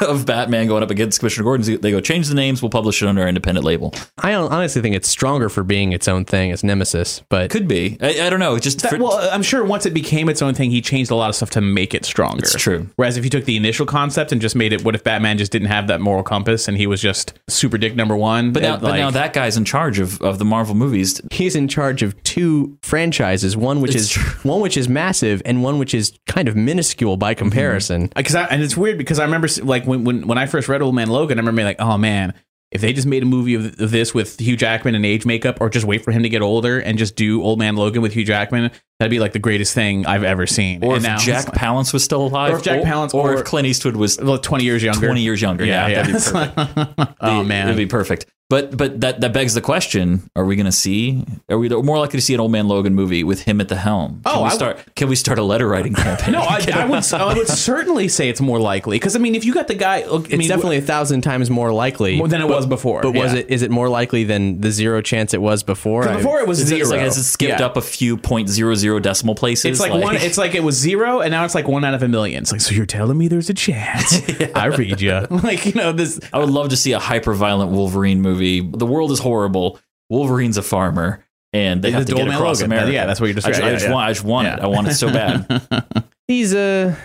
of 0.08 0.26
Batman 0.26 0.66
going 0.66 0.82
up 0.82 0.90
against 0.90 1.20
Commissioner 1.20 1.44
Gordon." 1.44 1.80
They 1.80 1.90
go, 1.90 2.00
"Change 2.00 2.28
the 2.28 2.34
names. 2.34 2.62
We'll 2.62 2.70
publish 2.70 3.02
it 3.02 3.06
under 3.08 3.22
our 3.22 3.28
independent 3.28 3.64
label." 3.64 3.94
I 4.18 4.34
honestly 4.34 4.82
think 4.82 4.96
it's 4.96 5.08
stronger 5.08 5.48
for 5.48 5.62
being 5.62 5.92
its 5.92 6.08
own 6.08 6.24
thing 6.24 6.50
as 6.52 6.64
Nemesis, 6.64 7.22
but 7.28 7.50
Could 7.50 7.68
be. 7.68 7.96
I, 8.00 8.22
I 8.26 8.30
don't 8.30 8.40
know. 8.40 8.54
It 8.56 8.62
Just 8.62 8.80
That- 8.82 8.92
for- 8.92 8.98
well, 8.98 9.28
I'm 9.32 9.42
sure 9.42 9.64
once 9.64 9.86
it 9.86 9.94
became 9.94 10.28
its 10.28 10.42
own 10.42 10.54
thing, 10.54 10.70
he 10.70 10.80
changed 10.80 11.10
a 11.10 11.14
lot 11.14 11.28
of 11.28 11.36
stuff 11.36 11.50
to 11.50 11.60
make 11.60 11.94
it 11.94 12.04
stronger. 12.04 12.38
It's 12.40 12.54
true. 12.56 12.88
Whereas 12.96 13.16
if 13.16 13.24
you 13.24 13.30
took 13.30 13.44
the 13.44 13.56
initial 13.56 13.86
concept 13.86 14.32
and 14.32 14.40
just 14.40 14.56
made 14.56 14.72
it, 14.72 14.84
what 14.84 14.94
if 14.94 15.04
Batman 15.04 15.38
just 15.38 15.52
didn't 15.52 15.68
have 15.68 15.86
that 15.88 16.00
moral 16.00 16.22
compass 16.22 16.66
and 16.66 16.76
he 16.76 16.86
was 16.86 17.00
just 17.00 17.34
super 17.48 17.78
dick 17.78 17.94
number 17.94 18.16
one? 18.16 18.52
but 18.52 18.62
now, 18.62 18.74
And, 18.74 18.82
but 18.82 18.90
like, 18.92 19.00
now 19.00 19.10
that 19.10 19.32
guy's 19.32 19.56
in 19.56 19.64
charge 19.64 19.98
of, 19.98 20.20
of 20.22 20.38
the 20.38 20.44
Marvel 20.44 20.74
movies. 20.74 21.20
he's 21.30 21.54
in 21.54 21.68
charge 21.68 22.02
of 22.02 22.20
two 22.24 22.76
franchises, 22.82 23.56
one 23.56 23.80
which 23.80 23.94
It's 23.94 24.04
is 24.04 24.10
true. 24.10 24.50
one 24.50 24.60
which 24.60 24.76
is 24.78 24.88
massive 24.88 25.42
and 25.44 25.62
one 25.62 25.78
which 25.78 25.92
is 25.92 26.18
kind 26.26 26.48
of 26.48 26.56
minuscule 26.56 27.16
by 27.16 27.34
comparison. 27.34 28.04
Mm-hmm. 28.08 28.18
because 28.18 28.34
I, 28.34 28.44
and 28.46 28.62
it's 28.62 28.76
weird 28.76 28.96
because 28.96 29.18
I 29.18 29.24
remember 29.24 29.48
like 29.62 29.84
when, 29.86 30.04
when 30.04 30.26
when 30.26 30.38
I 30.38 30.46
first 30.46 30.68
read 30.68 30.80
Old 30.80 30.94
Man 30.94 31.08
Logan, 31.08 31.38
I 31.38 31.40
remember 31.40 31.64
like, 31.64 31.80
oh 31.80 31.98
man, 31.98 32.34
if 32.70 32.80
they 32.80 32.92
just 32.92 33.06
made 33.06 33.22
a 33.22 33.26
movie 33.26 33.54
of 33.54 33.76
this 33.76 34.14
with 34.14 34.38
Hugh 34.38 34.56
Jackman 34.56 34.94
and 34.94 35.04
age 35.04 35.24
makeup, 35.24 35.60
or 35.60 35.70
just 35.70 35.86
wait 35.86 36.04
for 36.04 36.12
him 36.12 36.22
to 36.22 36.28
get 36.28 36.42
older 36.42 36.78
and 36.78 36.98
just 36.98 37.16
do 37.16 37.42
Old 37.42 37.58
Man 37.58 37.76
Logan 37.76 38.02
with 38.02 38.12
Hugh 38.12 38.24
Jackman, 38.24 38.70
that'd 38.98 39.10
be 39.10 39.18
like 39.20 39.32
the 39.32 39.38
greatest 39.38 39.74
thing 39.74 40.06
I've 40.06 40.24
ever 40.24 40.46
seen. 40.46 40.82
Or 40.84 40.94
And 40.94 40.96
if 40.98 41.02
now 41.02 41.18
Jack 41.18 41.48
like, 41.48 41.54
Palance 41.58 41.92
was 41.92 42.04
still 42.04 42.26
alive, 42.26 42.52
Or 42.54 42.56
if 42.56 42.62
Jack 42.62 42.82
Palance 42.82 43.14
or, 43.14 43.32
or- 43.32 43.34
if 43.34 43.44
Clint 43.44 43.66
Eastwood 43.66 43.96
was 43.96 44.16
twenty 44.42 44.64
years 44.64 44.82
younger, 44.82 45.06
20 45.06 45.20
years 45.22 45.40
younger. 45.42 45.64
Yeah, 45.64 45.86
yeah, 45.88 46.02
that'd 46.02 46.14
be 46.14 46.38
yeah. 46.38 46.74
perfect. 46.94 47.16
oh 47.20 47.42
It'd 47.44 47.76
be 47.76 47.86
perfect. 47.86 48.26
But 48.50 48.78
but 48.78 49.02
that 49.02 49.20
that 49.20 49.34
begs 49.34 49.52
the 49.52 49.60
question: 49.60 50.30
Are 50.34 50.42
we 50.46 50.56
going 50.56 50.64
to 50.64 50.72
see? 50.72 51.22
Are 51.50 51.58
we 51.58 51.68
more 51.68 51.98
likely 51.98 52.18
to 52.18 52.24
see 52.24 52.32
an 52.32 52.40
Old 52.40 52.50
Man 52.50 52.66
Logan 52.66 52.94
movie 52.94 53.22
with 53.22 53.42
him 53.42 53.60
at 53.60 53.68
the 53.68 53.76
helm? 53.76 54.22
Oh, 54.24 54.30
can 54.30 54.38
Oh, 54.38 54.40
we 54.40 54.46
I 54.46 54.52
w- 54.54 54.56
start? 54.78 54.94
Can 54.94 55.08
we 55.10 55.16
start 55.16 55.38
a 55.38 55.42
letter 55.42 55.68
writing 55.68 55.92
campaign? 56.06 56.32
No, 56.32 56.40
I, 56.40 56.64
I 56.72 56.86
would 56.86 57.12
I 57.12 57.34
would 57.34 57.46
certainly 57.46 58.08
say 58.08 58.30
it's 58.30 58.40
more 58.40 58.58
likely 58.58 58.96
because 58.96 59.14
I 59.16 59.18
mean, 59.18 59.34
if 59.34 59.44
you 59.44 59.52
got 59.52 59.68
the 59.68 59.74
guy, 59.74 60.06
look, 60.06 60.22
I 60.22 60.24
It's 60.28 60.36
mean, 60.38 60.48
definitely 60.48 60.78
a 60.78 60.80
thousand 60.80 61.20
times 61.20 61.50
more 61.50 61.74
likely 61.74 62.16
more 62.16 62.26
than 62.26 62.40
it 62.40 62.48
was 62.48 62.64
before. 62.64 63.02
But 63.02 63.12
was 63.12 63.34
it 63.34 63.50
is 63.50 63.60
it 63.60 63.70
more 63.70 63.90
likely 63.90 64.24
than 64.24 64.62
the 64.62 64.70
zero 64.70 65.02
chance 65.02 65.34
it 65.34 65.42
was 65.42 65.62
before? 65.62 66.08
I- 66.08 66.16
Before 66.16 66.40
it 66.40 66.48
was 66.48 66.56
zero. 66.56 66.80
it's 66.80 66.90
like 66.90 67.00
has 67.00 67.18
it 67.18 67.24
skipped 67.24 67.60
Yeah. 67.60 67.66
up 67.66 67.76
a 67.76 67.82
few 67.82 68.16
point 68.16 68.48
zero 68.48 68.74
zero 68.74 68.87
decimal 68.98 69.34
places? 69.34 69.64
It's 69.66 69.80
like, 69.80 69.92
one. 69.92 70.16
It's 70.16 70.38
like 70.38 70.54
it 70.54 70.62
was 70.62 70.76
zero, 70.76 71.20
and 71.20 71.30
now 71.30 71.44
it's 71.44 71.54
like 71.54 71.68
one 71.68 71.84
out 71.84 71.94
of 71.94 72.02
a 72.02 72.08
million. 72.08 72.42
It's 72.42 72.52
like 72.52 72.60
so 72.60 72.74
you're 72.74 72.86
telling 72.86 73.18
me 73.18 73.28
there's 73.28 73.50
a 73.50 73.54
chance? 73.54 74.22
I 74.54 74.66
read 74.66 75.00
you. 75.00 75.26
Like 75.48 75.66
you 75.66 75.72
know 75.72 75.92
this. 75.92 76.18
I 76.32 76.38
would 76.38 76.50
love 76.50 76.70
to 76.70 76.76
see 76.76 76.92
a 76.92 76.98
hyper 76.98 77.32
violent 77.32 77.70
Wolverine 77.70 78.20
movie. 78.20 78.60
The 78.60 78.86
world 78.86 79.12
is 79.12 79.18
horrible. 79.18 79.78
Wolverine's 80.10 80.56
a 80.56 80.62
farmer, 80.62 81.24
and 81.52 81.82
they 81.82 81.90
have 81.90 82.06
The 82.06 82.14
to 82.14 82.18
get 82.18 82.28
across 82.28 82.60
Logan. 82.60 82.72
America. 82.72 82.92
Yeah, 82.92 83.06
that's 83.06 83.20
what 83.20 83.28
you 83.28 83.34
just 83.34 83.46
I 83.46 83.50
just, 83.50 83.60
read. 83.60 83.68
I 83.68 83.72
just 83.72 83.86
yeah. 83.86 83.92
want. 83.92 84.08
I 84.08 84.12
just 84.12 84.24
want 84.24 84.48
it. 84.48 84.58
I 84.58 84.66
want 84.66 84.88
it 84.88 84.94
so 84.94 85.08
bad. 85.12 86.04
he's 86.26 86.54
a 86.54 86.96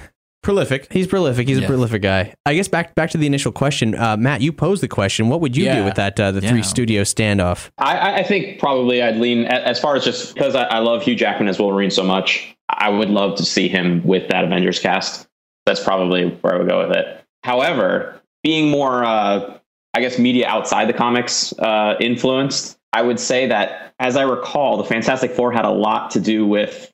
Prolific. 0.43 0.91
he's 0.91 1.07
prolific. 1.07 1.47
He's 1.47 1.57
Yeah. 1.59 1.63
a 1.63 1.67
prolific 1.67 2.01
guy. 2.01 2.33
I 2.45 2.53
guess 2.53 2.67
back 2.67 2.93
back 2.95 3.09
to 3.11 3.17
the 3.17 3.25
initial 3.25 3.51
question, 3.51 3.95
uh, 3.95 4.17
Matt. 4.17 4.41
You 4.41 4.51
posed 4.53 4.83
the 4.83 4.87
question. 4.87 5.29
What 5.29 5.41
would 5.41 5.55
you 5.57 5.71
do 5.71 5.83
with 5.85 5.95
that 5.95 6.19
uh, 6.19 6.31
the 6.31 6.41
Yeah. 6.41 6.49
three 6.49 6.61
studio 6.63 7.01
standoff? 7.03 7.69
I- 7.77 7.97
I, 7.97 8.15
I 8.17 8.23
think 8.23 8.59
probably 8.59 9.01
I'd 9.01 9.15
lean 9.17 9.45
as 9.45 9.79
far 9.79 9.95
as 9.95 10.03
just 10.03 10.33
because 10.35 10.53
I, 10.55 10.63
I 10.65 10.79
love 10.79 11.01
Hugh 11.03 11.15
Jackman 11.15 11.47
as 11.47 11.57
Wolverine 11.59 11.89
so 11.91 12.03
much. 12.03 12.55
I 12.69 12.89
would 12.89 13.09
love 13.09 13.35
to 13.37 13.43
see 13.45 13.67
him 13.67 14.01
with 14.05 14.27
that 14.29 14.43
Avengers 14.43 14.79
cast. 14.79 15.27
That's 15.65 15.81
probably 15.83 16.27
where 16.41 16.55
I 16.55 16.57
would 16.57 16.67
go 16.69 16.87
with 16.87 16.95
it. 16.97 17.21
However, 17.43 18.19
being 18.43 18.69
more, 18.69 19.03
uh, 19.05 19.57
I 19.93 20.01
guess, 20.01 20.17
media 20.19 20.47
outside 20.47 20.89
the 20.89 20.93
comics 20.93 21.53
uh, 21.59 21.95
influenced, 21.99 22.77
I 22.93 23.01
would 23.01 23.19
say 23.19 23.47
that, 23.47 23.93
as 23.99 24.15
I 24.17 24.23
recall, 24.23 24.77
the 24.77 24.83
Fantastic 24.83 25.31
Four 25.31 25.51
had 25.51 25.65
a 25.65 25.69
lot 25.71 26.11
to 26.11 26.19
do 26.19 26.45
with, 26.45 26.91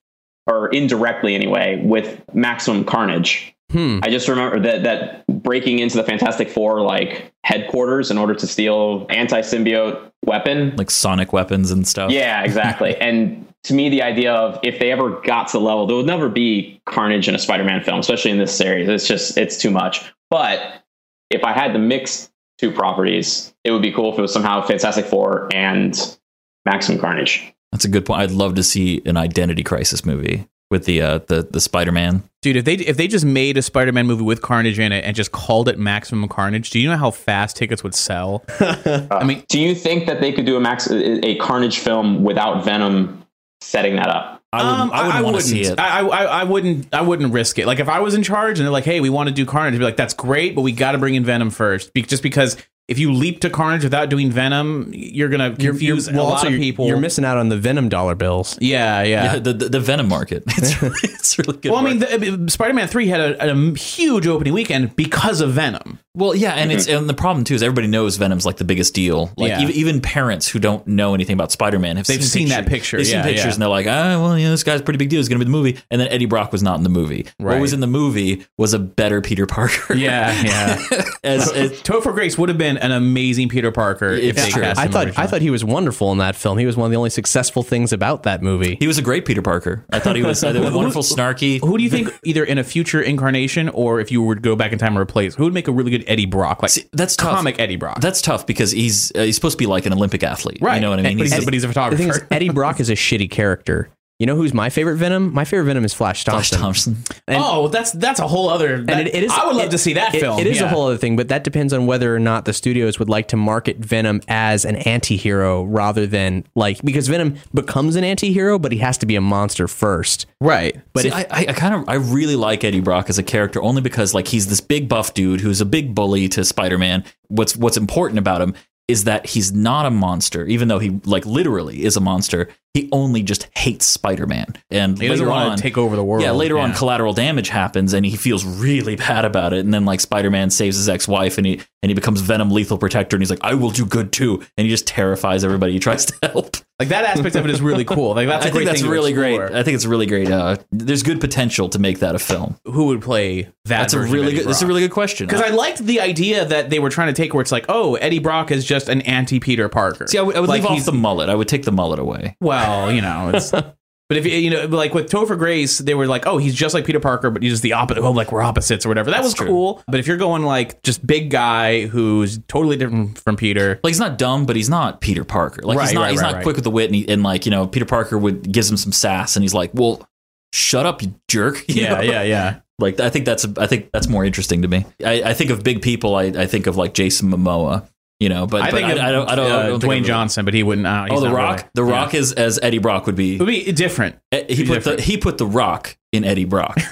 or 0.49 0.67
indirectly 0.69 1.35
anyway, 1.35 1.81
with 1.83 2.21
Maximum 2.33 2.83
Carnage 2.83 3.55
Hmm. 3.71 3.99
I 4.01 4.09
just 4.09 4.27
remember 4.27 4.59
that 4.61 4.83
that 4.83 5.27
breaking 5.27 5.79
into 5.79 5.97
the 5.97 6.03
Fantastic 6.03 6.49
Four 6.49 6.81
like 6.81 7.31
headquarters 7.43 8.09
in 8.09 8.17
order 8.17 8.33
to 8.33 8.47
steal 8.47 9.05
anti-symbiote 9.09 10.11
weapon. 10.25 10.75
Like 10.75 10.89
sonic 10.89 11.33
weapons 11.33 11.69
and 11.69 11.87
stuff. 11.87 12.11
Yeah, 12.11 12.43
exactly. 12.43 12.95
and 13.01 13.45
to 13.65 13.73
me, 13.73 13.89
the 13.89 14.01
idea 14.01 14.33
of 14.33 14.59
if 14.63 14.79
they 14.79 14.91
ever 14.91 15.21
got 15.21 15.49
to 15.49 15.57
the 15.57 15.63
level, 15.63 15.85
there 15.85 15.97
would 15.97 16.07
never 16.07 16.29
be 16.29 16.81
Carnage 16.85 17.27
in 17.27 17.35
a 17.35 17.39
Spider-Man 17.39 17.83
film, 17.83 17.99
especially 17.99 18.31
in 18.31 18.39
this 18.39 18.55
series. 18.55 18.89
It's 18.89 19.07
just 19.07 19.37
it's 19.37 19.57
too 19.57 19.69
much. 19.69 20.11
But 20.31 20.83
if 21.29 21.43
I 21.43 21.53
had 21.53 21.73
to 21.73 21.79
mix 21.79 22.31
two 22.57 22.71
properties, 22.71 23.53
it 23.63 23.71
would 23.71 23.83
be 23.83 23.91
cool 23.91 24.11
if 24.11 24.17
it 24.17 24.21
was 24.21 24.33
somehow 24.33 24.65
Fantastic 24.65 25.05
Four 25.05 25.47
and 25.53 26.17
Maximum 26.65 26.99
Carnage. 26.99 27.53
That's 27.71 27.85
a 27.85 27.89
good 27.89 28.05
point. 28.05 28.21
I'd 28.21 28.31
love 28.31 28.55
to 28.55 28.63
see 28.63 29.01
an 29.05 29.17
identity 29.17 29.63
crisis 29.63 30.05
movie 30.05 30.47
with 30.71 30.85
the 30.85 31.01
uh, 31.01 31.19
the 31.27 31.47
the 31.49 31.61
Spider 31.61 31.91
Man. 31.91 32.23
Dude, 32.41 32.55
if 32.55 32.65
they 32.65 32.75
if 32.75 32.97
they 32.97 33.07
just 33.07 33.25
made 33.25 33.57
a 33.57 33.61
Spider-Man 33.61 34.07
movie 34.07 34.23
with 34.23 34.41
Carnage 34.41 34.79
in 34.79 34.91
it 34.91 35.03
and 35.03 35.15
just 35.15 35.31
called 35.31 35.67
it 35.67 35.77
Maximum 35.77 36.29
Carnage, 36.29 36.69
do 36.69 36.79
you 36.79 36.89
know 36.89 36.97
how 36.97 37.11
fast 37.11 37.57
tickets 37.57 37.83
would 37.83 37.93
sell? 37.93 38.45
I 38.59 39.23
mean, 39.25 39.43
Do 39.49 39.59
you 39.59 39.75
think 39.75 40.05
that 40.07 40.21
they 40.21 40.31
could 40.31 40.45
do 40.45 40.55
a 40.55 40.59
Max 40.59 40.89
a 40.89 41.35
Carnage 41.37 41.79
film 41.79 42.23
without 42.23 42.63
Venom 42.63 43.25
setting 43.61 43.97
that 43.97 44.07
up? 44.07 44.41
I 44.51 44.63
wouldn't, 44.63 44.79
um, 44.79 44.91
I 44.91 45.05
wouldn't 45.05 45.25
want 45.25 45.35
to 45.35 45.41
see 45.43 45.59
wouldn't. 45.59 45.79
it. 45.79 45.81
I, 45.81 45.99
I, 45.99 46.23
I 46.23 46.43
wouldn't. 46.43 46.93
I 46.93 47.01
wouldn't 47.01 47.33
risk 47.33 47.59
it. 47.59 47.67
Like 47.67 47.79
if 47.79 47.89
I 47.89 47.99
was 47.99 48.13
in 48.15 48.23
charge 48.23 48.59
and 48.59 48.65
they're 48.65 48.71
like, 48.71 48.85
"Hey, 48.85 48.99
we 48.99 49.09
want 49.09 49.27
to 49.29 49.35
do 49.35 49.45
Carnage," 49.45 49.75
I'd 49.75 49.79
be 49.79 49.83
like, 49.83 49.97
"That's 49.97 50.13
great, 50.13 50.55
but 50.55 50.61
we 50.61 50.71
got 50.71 50.93
to 50.93 50.97
bring 50.97 51.15
in 51.15 51.25
Venom 51.25 51.49
first, 51.49 51.93
Be- 51.93 52.01
just 52.03 52.23
because." 52.23 52.57
If 52.89 52.99
you 52.99 53.13
leap 53.13 53.41
to 53.41 53.49
Carnage 53.49 53.83
without 53.83 54.09
doing 54.09 54.31
Venom, 54.31 54.91
you're 54.93 55.29
gonna 55.29 55.55
You're, 55.59 55.73
confuse 55.73 56.07
you're, 56.07 56.15
well, 56.15 56.27
a 56.27 56.29
lot 56.29 56.47
of 56.47 56.53
people. 56.53 56.87
You're 56.87 56.97
missing 56.97 57.23
out 57.23 57.37
on 57.37 57.49
the 57.49 57.57
Venom 57.57 57.87
dollar 57.87 58.15
bills. 58.15 58.57
yeah, 58.59 59.03
yeah. 59.03 59.33
yeah, 59.33 59.39
the, 59.39 59.53
the 59.53 59.69
the 59.69 59.79
Venom 59.79 60.07
market. 60.07 60.43
It's 60.57 60.81
really, 60.81 60.95
it's 61.03 61.37
really 61.39 61.57
good. 61.57 61.71
well, 61.71 61.85
I 61.85 61.89
mean, 61.93 61.99
work. 61.99 62.19
the, 62.19 62.43
uh, 62.45 62.47
Spider-Man 62.47 62.87
Three 62.87 63.07
had 63.07 63.21
a, 63.21 63.51
a 63.51 63.77
huge 63.77 64.27
opening 64.27 64.53
weekend 64.53 64.95
because 64.95 65.39
of 65.41 65.53
Venom. 65.53 65.99
Well, 66.19 66.35
yeah, 66.35 66.53
and 66.53 66.71
it's 66.71 66.87
and 66.87 67.09
the 67.09 67.13
problem 67.13 67.43
too 67.45 67.55
is 67.55 67.63
everybody 67.63 67.87
knows 67.87 68.17
Venom's 68.17 68.45
like 68.45 68.57
the 68.57 68.63
biggest 68.63 68.93
deal. 68.93 69.31
Like 69.37 69.49
Yeah. 69.49 69.61
even, 69.61 69.75
even 69.75 70.01
parents 70.01 70.47
who 70.47 70.59
don't 70.59 70.85
know 70.87 71.13
anything 71.13 71.33
about 71.33 71.51
Spider 71.51 71.79
Man 71.79 71.97
have 71.97 72.05
They've 72.07 72.23
seen 72.23 72.49
that 72.49 72.67
picture, 72.67 72.97
They've 72.97 73.07
yeah, 73.07 73.23
seen 73.23 73.31
pictures 73.31 73.45
yeah. 73.45 73.53
and 73.53 73.61
they're 73.61 73.69
like, 73.69 73.87
ah, 73.87 74.21
well, 74.21 74.37
you 74.37 74.45
know, 74.45 74.51
this 74.51 74.63
guy's 74.63 74.81
a 74.81 74.83
pretty 74.83 74.97
big 74.97 75.09
deal. 75.09 75.19
He's 75.19 75.29
going 75.29 75.39
to 75.39 75.45
be 75.45 75.47
in 75.47 75.51
the 75.51 75.57
movie. 75.57 75.79
And 75.89 75.99
then 76.01 76.07
Eddie 76.09 76.25
Brock 76.25 76.51
was 76.51 76.61
not 76.61 76.77
in 76.77 76.83
the 76.83 76.89
movie. 76.89 77.25
What 77.37 77.59
was 77.59 77.73
in 77.73 77.79
the 77.79 77.87
movie 77.87 78.45
was 78.57 78.73
a 78.73 78.79
better 78.79 79.21
Peter 79.21 79.45
Parker. 79.45 79.93
Yeah, 79.95 80.31
yeah. 80.43 80.81
as, 81.23 81.51
as 81.51 81.71
Topher 81.81 82.13
Grace 82.13 82.37
would 82.37 82.49
have 82.49 82.57
been 82.57 82.77
an 82.77 82.91
amazing 82.91 83.49
Peter 83.49 83.71
Parker 83.71 84.09
if 84.09 84.35
they 84.35 84.49
true. 84.49 84.61
cast 84.61 84.79
I 84.79 84.85
him 84.85 84.91
thought 84.91 85.17
I 85.17 85.25
thought 85.27 85.41
he 85.41 85.49
was 85.49 85.63
wonderful 85.63 86.11
in 86.11 86.17
that 86.19 86.35
film. 86.35 86.57
He 86.57 86.65
was 86.65 86.75
one 86.77 86.85
of 86.85 86.91
the 86.91 86.97
only 86.97 87.09
successful 87.09 87.63
things 87.63 87.93
about 87.93 88.23
that 88.23 88.41
movie. 88.41 88.77
he 88.79 88.87
was 88.87 88.97
a 88.97 89.01
great 89.01 89.25
Peter 89.25 89.41
Parker. 89.41 89.85
I 89.91 89.99
thought 89.99 90.15
he 90.15 90.23
was 90.23 90.43
I 90.43 90.47
thought 90.47 90.55
he 90.59 90.65
was 90.65 90.73
wonderful, 90.73 91.01
snarky. 91.03 91.59
Who 91.59 91.77
do 91.77 91.83
you 91.83 91.89
think, 91.89 92.09
either 92.23 92.43
in 92.43 92.57
a 92.57 92.63
future 92.63 93.01
incarnation 93.01 93.69
or 93.69 93.99
if 93.99 94.11
you 94.11 94.21
were 94.21 94.35
to 94.35 94.41
go 94.41 94.55
back 94.55 94.71
in 94.71 94.79
time 94.79 94.93
and 94.93 94.99
replace, 94.99 95.35
who 95.35 95.43
would 95.45 95.53
make 95.53 95.67
a 95.67 95.71
really 95.71 95.91
good 95.91 96.03
Eddie 96.09 96.25
Brock? 96.25 96.61
Like 96.63 96.71
that's 96.91 97.15
tough. 97.15 97.35
comic 97.35 97.59
Eddie 97.59 97.75
Brock. 97.77 98.01
That's 98.01 98.21
tough 98.21 98.45
because 98.45 98.71
he's 98.71 99.11
uh, 99.15 99.21
he's 99.23 99.35
supposed 99.35 99.53
to 99.57 99.61
be 99.61 99.67
like 99.67 99.85
an 99.85 99.93
Olympic 99.93 100.23
athlete. 100.23 100.57
right. 100.61 100.75
You 100.75 100.81
know 100.81 100.89
what 100.89 100.99
I 100.99 101.03
mean? 101.03 101.17
But 101.17 101.23
he's, 101.25 101.33
He's- 101.33 101.45
but 101.45 101.53
he's 101.53 101.63
a 101.63 101.67
photographer. 101.73 102.27
Eddie 102.31 102.49
Brock 102.49 102.79
is 102.79 102.89
a 102.89 102.93
shitty 102.95 103.29
character. 103.31 103.89
You 104.19 104.25
know 104.25 104.35
who's 104.35 104.53
my 104.53 104.69
favorite 104.69 104.97
Venom? 104.97 105.33
My 105.33 105.45
favorite 105.45 105.63
Venom 105.67 105.85
is 105.85 105.93
Flash 105.93 106.25
Flash 106.25 106.49
Thompson. 106.51 106.95
Thompson. 106.95 107.17
And- 107.25 107.41
oh, 107.41 107.69
that's 107.69 107.91
that's 107.93 108.19
a 108.19 108.27
whole 108.27 108.49
other. 108.49 108.83
that- 108.83 108.97
and 108.99 109.07
it, 109.07 109.15
it 109.15 109.23
is. 109.23 109.31
I 109.31 109.45
would 109.47 109.55
love 109.55 109.67
it- 109.67 109.71
to 109.71 109.77
see 109.77 109.93
that 109.93 110.13
it- 110.13 110.19
film. 110.19 110.39
It 110.41 110.45
is 110.47 110.59
a 110.59 110.67
whole 110.67 110.87
other 110.87 110.97
thing, 110.97 111.15
but 111.15 111.29
that 111.29 111.45
depends 111.45 111.71
on 111.71 111.85
whether 111.85 112.13
or 112.13 112.19
not 112.19 112.43
the 112.43 112.51
studios 112.51 112.99
would 112.99 113.07
like 113.07 113.29
to 113.29 113.37
market 113.37 113.77
Venom 113.77 114.19
as 114.27 114.65
an 114.65 114.75
anti-hero 114.75 115.63
rather 115.63 116.05
than 116.05 116.43
like 116.53 116.81
because 116.81 117.07
Venom 117.07 117.35
becomes 117.53 117.95
an 117.95 118.03
anti-hero, 118.03 118.59
but 118.59 118.73
he 118.73 118.79
has 118.79 118.97
to 118.97 119.05
be 119.05 119.15
a 119.15 119.21
monster 119.21 119.69
first. 119.69 120.25
right. 120.41 120.73
But 120.91 121.03
But 121.03 121.05
if, 121.05 121.13
I, 121.13 121.19
I, 121.31 121.45
I 121.49 121.53
kind 121.53 121.73
of 121.75 121.87
I 121.87 121.93
really 121.95 122.35
like 122.35 122.65
Eddie 122.65 122.81
Brock 122.81 123.09
as 123.09 123.17
a 123.19 123.23
character 123.23 123.61
only 123.63 123.81
because 123.81 124.13
like 124.13 124.27
he's 124.27 124.47
this 124.47 124.59
big 124.59 124.89
buff 124.89 125.13
dude 125.13 125.39
who's 125.39 125.61
a 125.61 125.65
big 125.65 125.95
bully 125.95 126.27
to 126.29 126.43
Spider-Man. 126.43 127.05
What's 127.29 127.55
what's 127.55 127.77
important 127.77 128.19
about 128.19 128.41
him 128.41 128.53
is 128.89 129.03
that 129.03 129.27
he's 129.27 129.53
not 129.53 129.85
a 129.85 129.91
monster, 129.91 130.45
even 130.47 130.67
though 130.67 130.79
he 130.79 130.99
like 131.05 131.23
literally 131.25 131.85
is 131.85 131.95
a 131.95 131.99
monster. 131.99 132.49
He 132.73 132.89
only 132.91 133.21
just 133.21 133.47
hates 133.55 133.85
Spider-Man, 133.85 134.55
and 134.71 134.99
He 134.99 135.07
doesn't 135.07 135.25
later 135.27 135.37
on 135.37 135.57
take 135.57 135.77
over 135.77 135.95
the 135.95 136.03
world. 136.03 136.23
Yeah, 136.23 136.31
later 136.31 136.57
on, 136.57 136.73
collateral 136.73 137.13
damage 137.13 137.49
happens, 137.49 137.93
and 137.93 138.05
he 138.05 138.15
feels 138.15 138.43
really 138.45 138.95
bad 138.95 139.25
about 139.25 139.53
it. 139.53 139.59
And 139.59 139.73
then 139.73 139.85
like 139.85 139.99
Spider-Man 139.99 140.49
saves 140.49 140.75
his 140.77 140.89
ex-wife, 140.89 141.37
and 141.37 141.45
he 141.45 141.61
and 141.83 141.89
he 141.89 141.93
becomes 141.93 142.21
Venom 142.21 142.49
Lethal 142.51 142.77
Protector, 142.77 143.15
and 143.15 143.21
he's 143.21 143.29
like, 143.29 143.43
I 143.43 143.53
will 143.53 143.71
do 143.71 143.85
good 143.85 144.11
too, 144.11 144.43
and 144.57 144.65
he 144.65 144.69
just 144.69 144.87
terrifies 144.87 145.43
everybody 145.43 145.73
he 145.73 145.79
tries 145.79 146.05
to 146.07 146.13
help. 146.33 146.57
Like 146.79 146.89
that 146.89 147.03
aspect 147.03 147.35
of 147.35 147.43
it 147.43 147.51
is 147.51 147.61
really 147.61 147.83
cool. 147.83 148.15
Like 148.15 148.29
that's 148.29 148.45
a 148.45 148.47
I 148.47 148.51
think 148.51 148.65
that's 148.65 148.83
really 148.83 149.11
great. 149.11 149.41
I 149.41 149.63
think 149.63 149.75
it's 149.75 149.85
really 149.85 150.05
great. 150.05 150.31
Uh, 150.31 150.55
there's 150.71 151.03
good 151.03 151.19
potential 151.19 151.67
to 151.69 151.77
make 151.79 151.99
that 151.99 152.15
a 152.15 152.19
film. 152.19 152.57
Who 152.63 152.85
would 152.85 153.01
play 153.01 153.43
that? 153.43 153.51
That's 153.65 153.93
a 153.93 153.99
really 153.99 154.33
good. 154.33 154.47
That's 154.47 154.61
a 154.61 154.67
really 154.67 154.81
good 154.81 154.91
question. 154.91 155.27
Because 155.27 155.41
I 155.41 155.49
liked 155.49 155.79
the 155.79 155.99
idea 155.99 156.45
that 156.45 156.69
they 156.69 156.79
were 156.79 156.89
trying 156.89 157.07
to 157.07 157.13
take 157.13 157.33
where 157.33 157.41
it's 157.41 157.51
like, 157.51 157.65
oh, 157.67 157.95
Eddie 157.95 158.19
Brock 158.19 158.49
is 158.49 158.63
just 158.63 158.87
an 158.87 159.01
anti 159.01 159.41
Peter 159.41 159.67
Parker. 159.67 160.07
See, 160.07 160.17
I 160.17 160.21
would, 160.21 160.37
I 160.37 160.39
would 160.39 160.47
Like 160.47 160.63
leave 160.63 160.79
off 160.79 160.85
the 160.85 160.93
mullet. 160.93 161.27
I 161.27 161.35
would 161.35 161.49
take 161.49 161.63
the 161.63 161.73
mullet 161.73 161.99
away. 161.99 162.37
Well, 162.39 162.91
you 162.91 163.01
know, 163.01 163.31
it's. 163.33 163.51
But 164.09 164.17
if 164.17 164.25
you 164.25 164.31
you 164.31 164.49
know, 164.49 164.65
like 164.65 164.95
with 164.95 165.07
Topher 165.07 165.37
Grace, 165.37 165.77
they 165.77 165.93
were 165.93 166.07
like, 166.07 166.25
"Oh, 166.25 166.39
he's 166.39 166.55
just 166.55 166.73
like 166.73 166.83
Peter 166.83 166.99
Parker, 166.99 167.29
but 167.29 167.43
he's 167.43 167.51
just 167.51 167.61
the 167.61 167.73
opposite. 167.73 168.01
Oh, 168.01 168.09
like 168.09 168.31
we're 168.31 168.41
opposites 168.41 168.83
or 168.83 168.89
whatever." 168.89 169.11
That 169.11 169.21
was 169.21 169.35
true. 169.35 169.45
cool. 169.45 169.83
But 169.87 169.99
if 169.99 170.07
you're 170.07 170.17
going 170.17 170.41
like 170.41 170.81
just 170.81 171.05
big 171.05 171.29
guy 171.29 171.85
who's 171.85 172.39
totally 172.47 172.75
different 172.75 173.19
from 173.19 173.35
Peter, 173.35 173.79
Like 173.83 173.91
he's 173.91 173.99
not 173.99 174.17
dumb, 174.17 174.47
but 174.47 174.55
he's 174.55 174.69
not 174.69 174.99
Peter 174.99 175.23
Parker. 175.23 175.61
Like 175.61 175.79
he's 175.79 175.93
not. 175.93 176.01
right, 176.01 176.11
he's 176.11 176.21
right, 176.21 176.27
not 176.27 176.33
right. 176.37 176.43
quick 176.43 176.55
with 176.55 176.63
the 176.63 176.71
wit, 176.71 176.87
and, 176.87 176.95
he, 176.95 177.07
and 177.07 177.21
like 177.21 177.45
you 177.45 177.51
know, 177.51 177.67
Peter 177.67 177.85
Parker 177.85 178.17
would 178.17 178.51
gives 178.51 178.69
him 178.69 178.77
some 178.77 178.91
sass, 178.91 179.35
and 179.35 179.43
he's 179.43 179.53
like, 179.53 179.69
"Well, 179.75 180.07
shut 180.53 180.87
up, 180.87 181.03
you 181.03 181.13
jerk." 181.27 181.63
You 181.69 181.83
yeah, 181.83 181.93
know? 181.93 182.01
yeah, 182.01 182.23
yeah. 182.23 182.59
Like 182.79 182.99
I 182.99 183.11
think 183.11 183.25
that's 183.25 183.45
I 183.57 183.67
think 183.67 183.91
that's 183.91 184.07
more 184.07 184.25
interesting 184.25 184.63
to 184.63 184.67
me. 184.67 184.85
I, 185.05 185.21
I 185.21 185.33
think 185.35 185.51
of 185.51 185.63
big 185.63 185.83
people. 185.83 186.15
I, 186.15 186.23
I 186.23 186.47
think 186.47 186.65
of 186.65 186.77
like 186.77 186.95
Jason 186.95 187.29
Momoa. 187.29 187.87
You 188.19 188.27
know, 188.27 188.45
but, 188.47 188.61
I 188.63 188.71
but 188.71 188.75
think 188.75 188.87
I, 188.87 188.91
of, 188.91 188.97
I 188.99 189.11
don't. 189.13 189.29
I 189.29 189.35
don't. 189.35 189.51
uh, 189.51 189.57
I 189.59 189.67
don't 189.67 189.81
Dwayne 189.81 189.99
of- 190.01 190.05
Johnson, 190.07 190.43
but 190.43 190.53
he 190.53 190.61
wouldn't. 190.61 190.85
Uh, 190.85 191.05
he's 191.09 191.17
Oh, 191.17 191.21
the 191.21 191.29
Rock. 191.33 191.57
really- 191.59 191.69
The 191.75 191.85
yeah. 191.85 191.91
Rock 191.91 192.13
is 192.13 192.33
as 192.33 192.59
Eddie 192.61 192.79
Brock 192.79 193.05
would 193.05 193.15
be. 193.15 193.35
It 193.35 193.39
would 193.39 193.47
be 193.47 193.71
different. 193.71 194.17
Eh, 194.33 194.43
He 194.53 194.65
put 194.65 194.83
the 194.83 194.99
he 195.01 195.15
put 195.17 195.37
the 195.37 195.45
Rock 195.47 195.95
in 196.11 196.25
Eddie 196.25 196.43
Brock. 196.43 196.77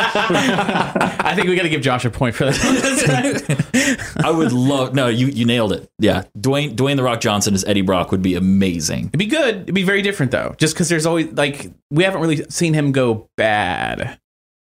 I 0.00 1.32
think 1.34 1.48
we 1.48 1.56
got 1.56 1.62
to 1.62 1.68
give 1.68 1.80
Josh 1.80 2.04
a 2.04 2.10
point 2.10 2.34
for 2.34 2.44
that. 2.44 4.14
I 4.24 4.30
would 4.30 4.52
love. 4.52 4.94
No, 4.94 5.08
you 5.08 5.26
you 5.26 5.44
nailed 5.44 5.72
it. 5.72 5.90
Yeah, 5.98 6.24
Dwayne 6.38 6.74
Dwayne 6.76 6.96
the 6.96 7.02
Rock 7.02 7.20
Johnson 7.20 7.54
as 7.54 7.64
Eddie 7.64 7.82
Brock 7.82 8.10
would 8.12 8.22
be 8.22 8.34
amazing. 8.34 9.06
It'd 9.08 9.18
be 9.18 9.26
good. 9.26 9.62
It'd 9.62 9.74
be 9.74 9.82
very 9.82 10.02
different 10.02 10.32
though, 10.32 10.54
just 10.58 10.74
because 10.74 10.88
there's 10.88 11.06
always 11.06 11.32
like 11.32 11.70
we 11.90 12.04
haven't 12.04 12.20
really 12.20 12.44
seen 12.48 12.74
him 12.74 12.92
go 12.92 13.28
bad. 13.36 14.18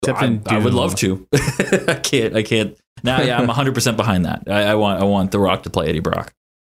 Except 0.02 0.22
I, 0.22 0.26
in 0.26 0.42
I 0.46 0.58
would 0.58 0.72
love 0.74 0.94
to. 0.96 1.28
I 1.32 2.00
can't. 2.02 2.34
I 2.34 2.42
can't. 2.42 2.76
Now, 3.02 3.20
yeah, 3.22 3.38
I'm 3.38 3.46
100 3.46 3.74
percent 3.74 3.96
behind 3.96 4.24
that. 4.24 4.44
I, 4.46 4.62
I 4.62 4.74
want 4.74 5.00
I 5.00 5.04
want 5.04 5.30
the 5.30 5.38
Rock 5.38 5.62
to 5.64 5.70
play 5.70 5.88
Eddie 5.88 6.00
Brock. 6.00 6.32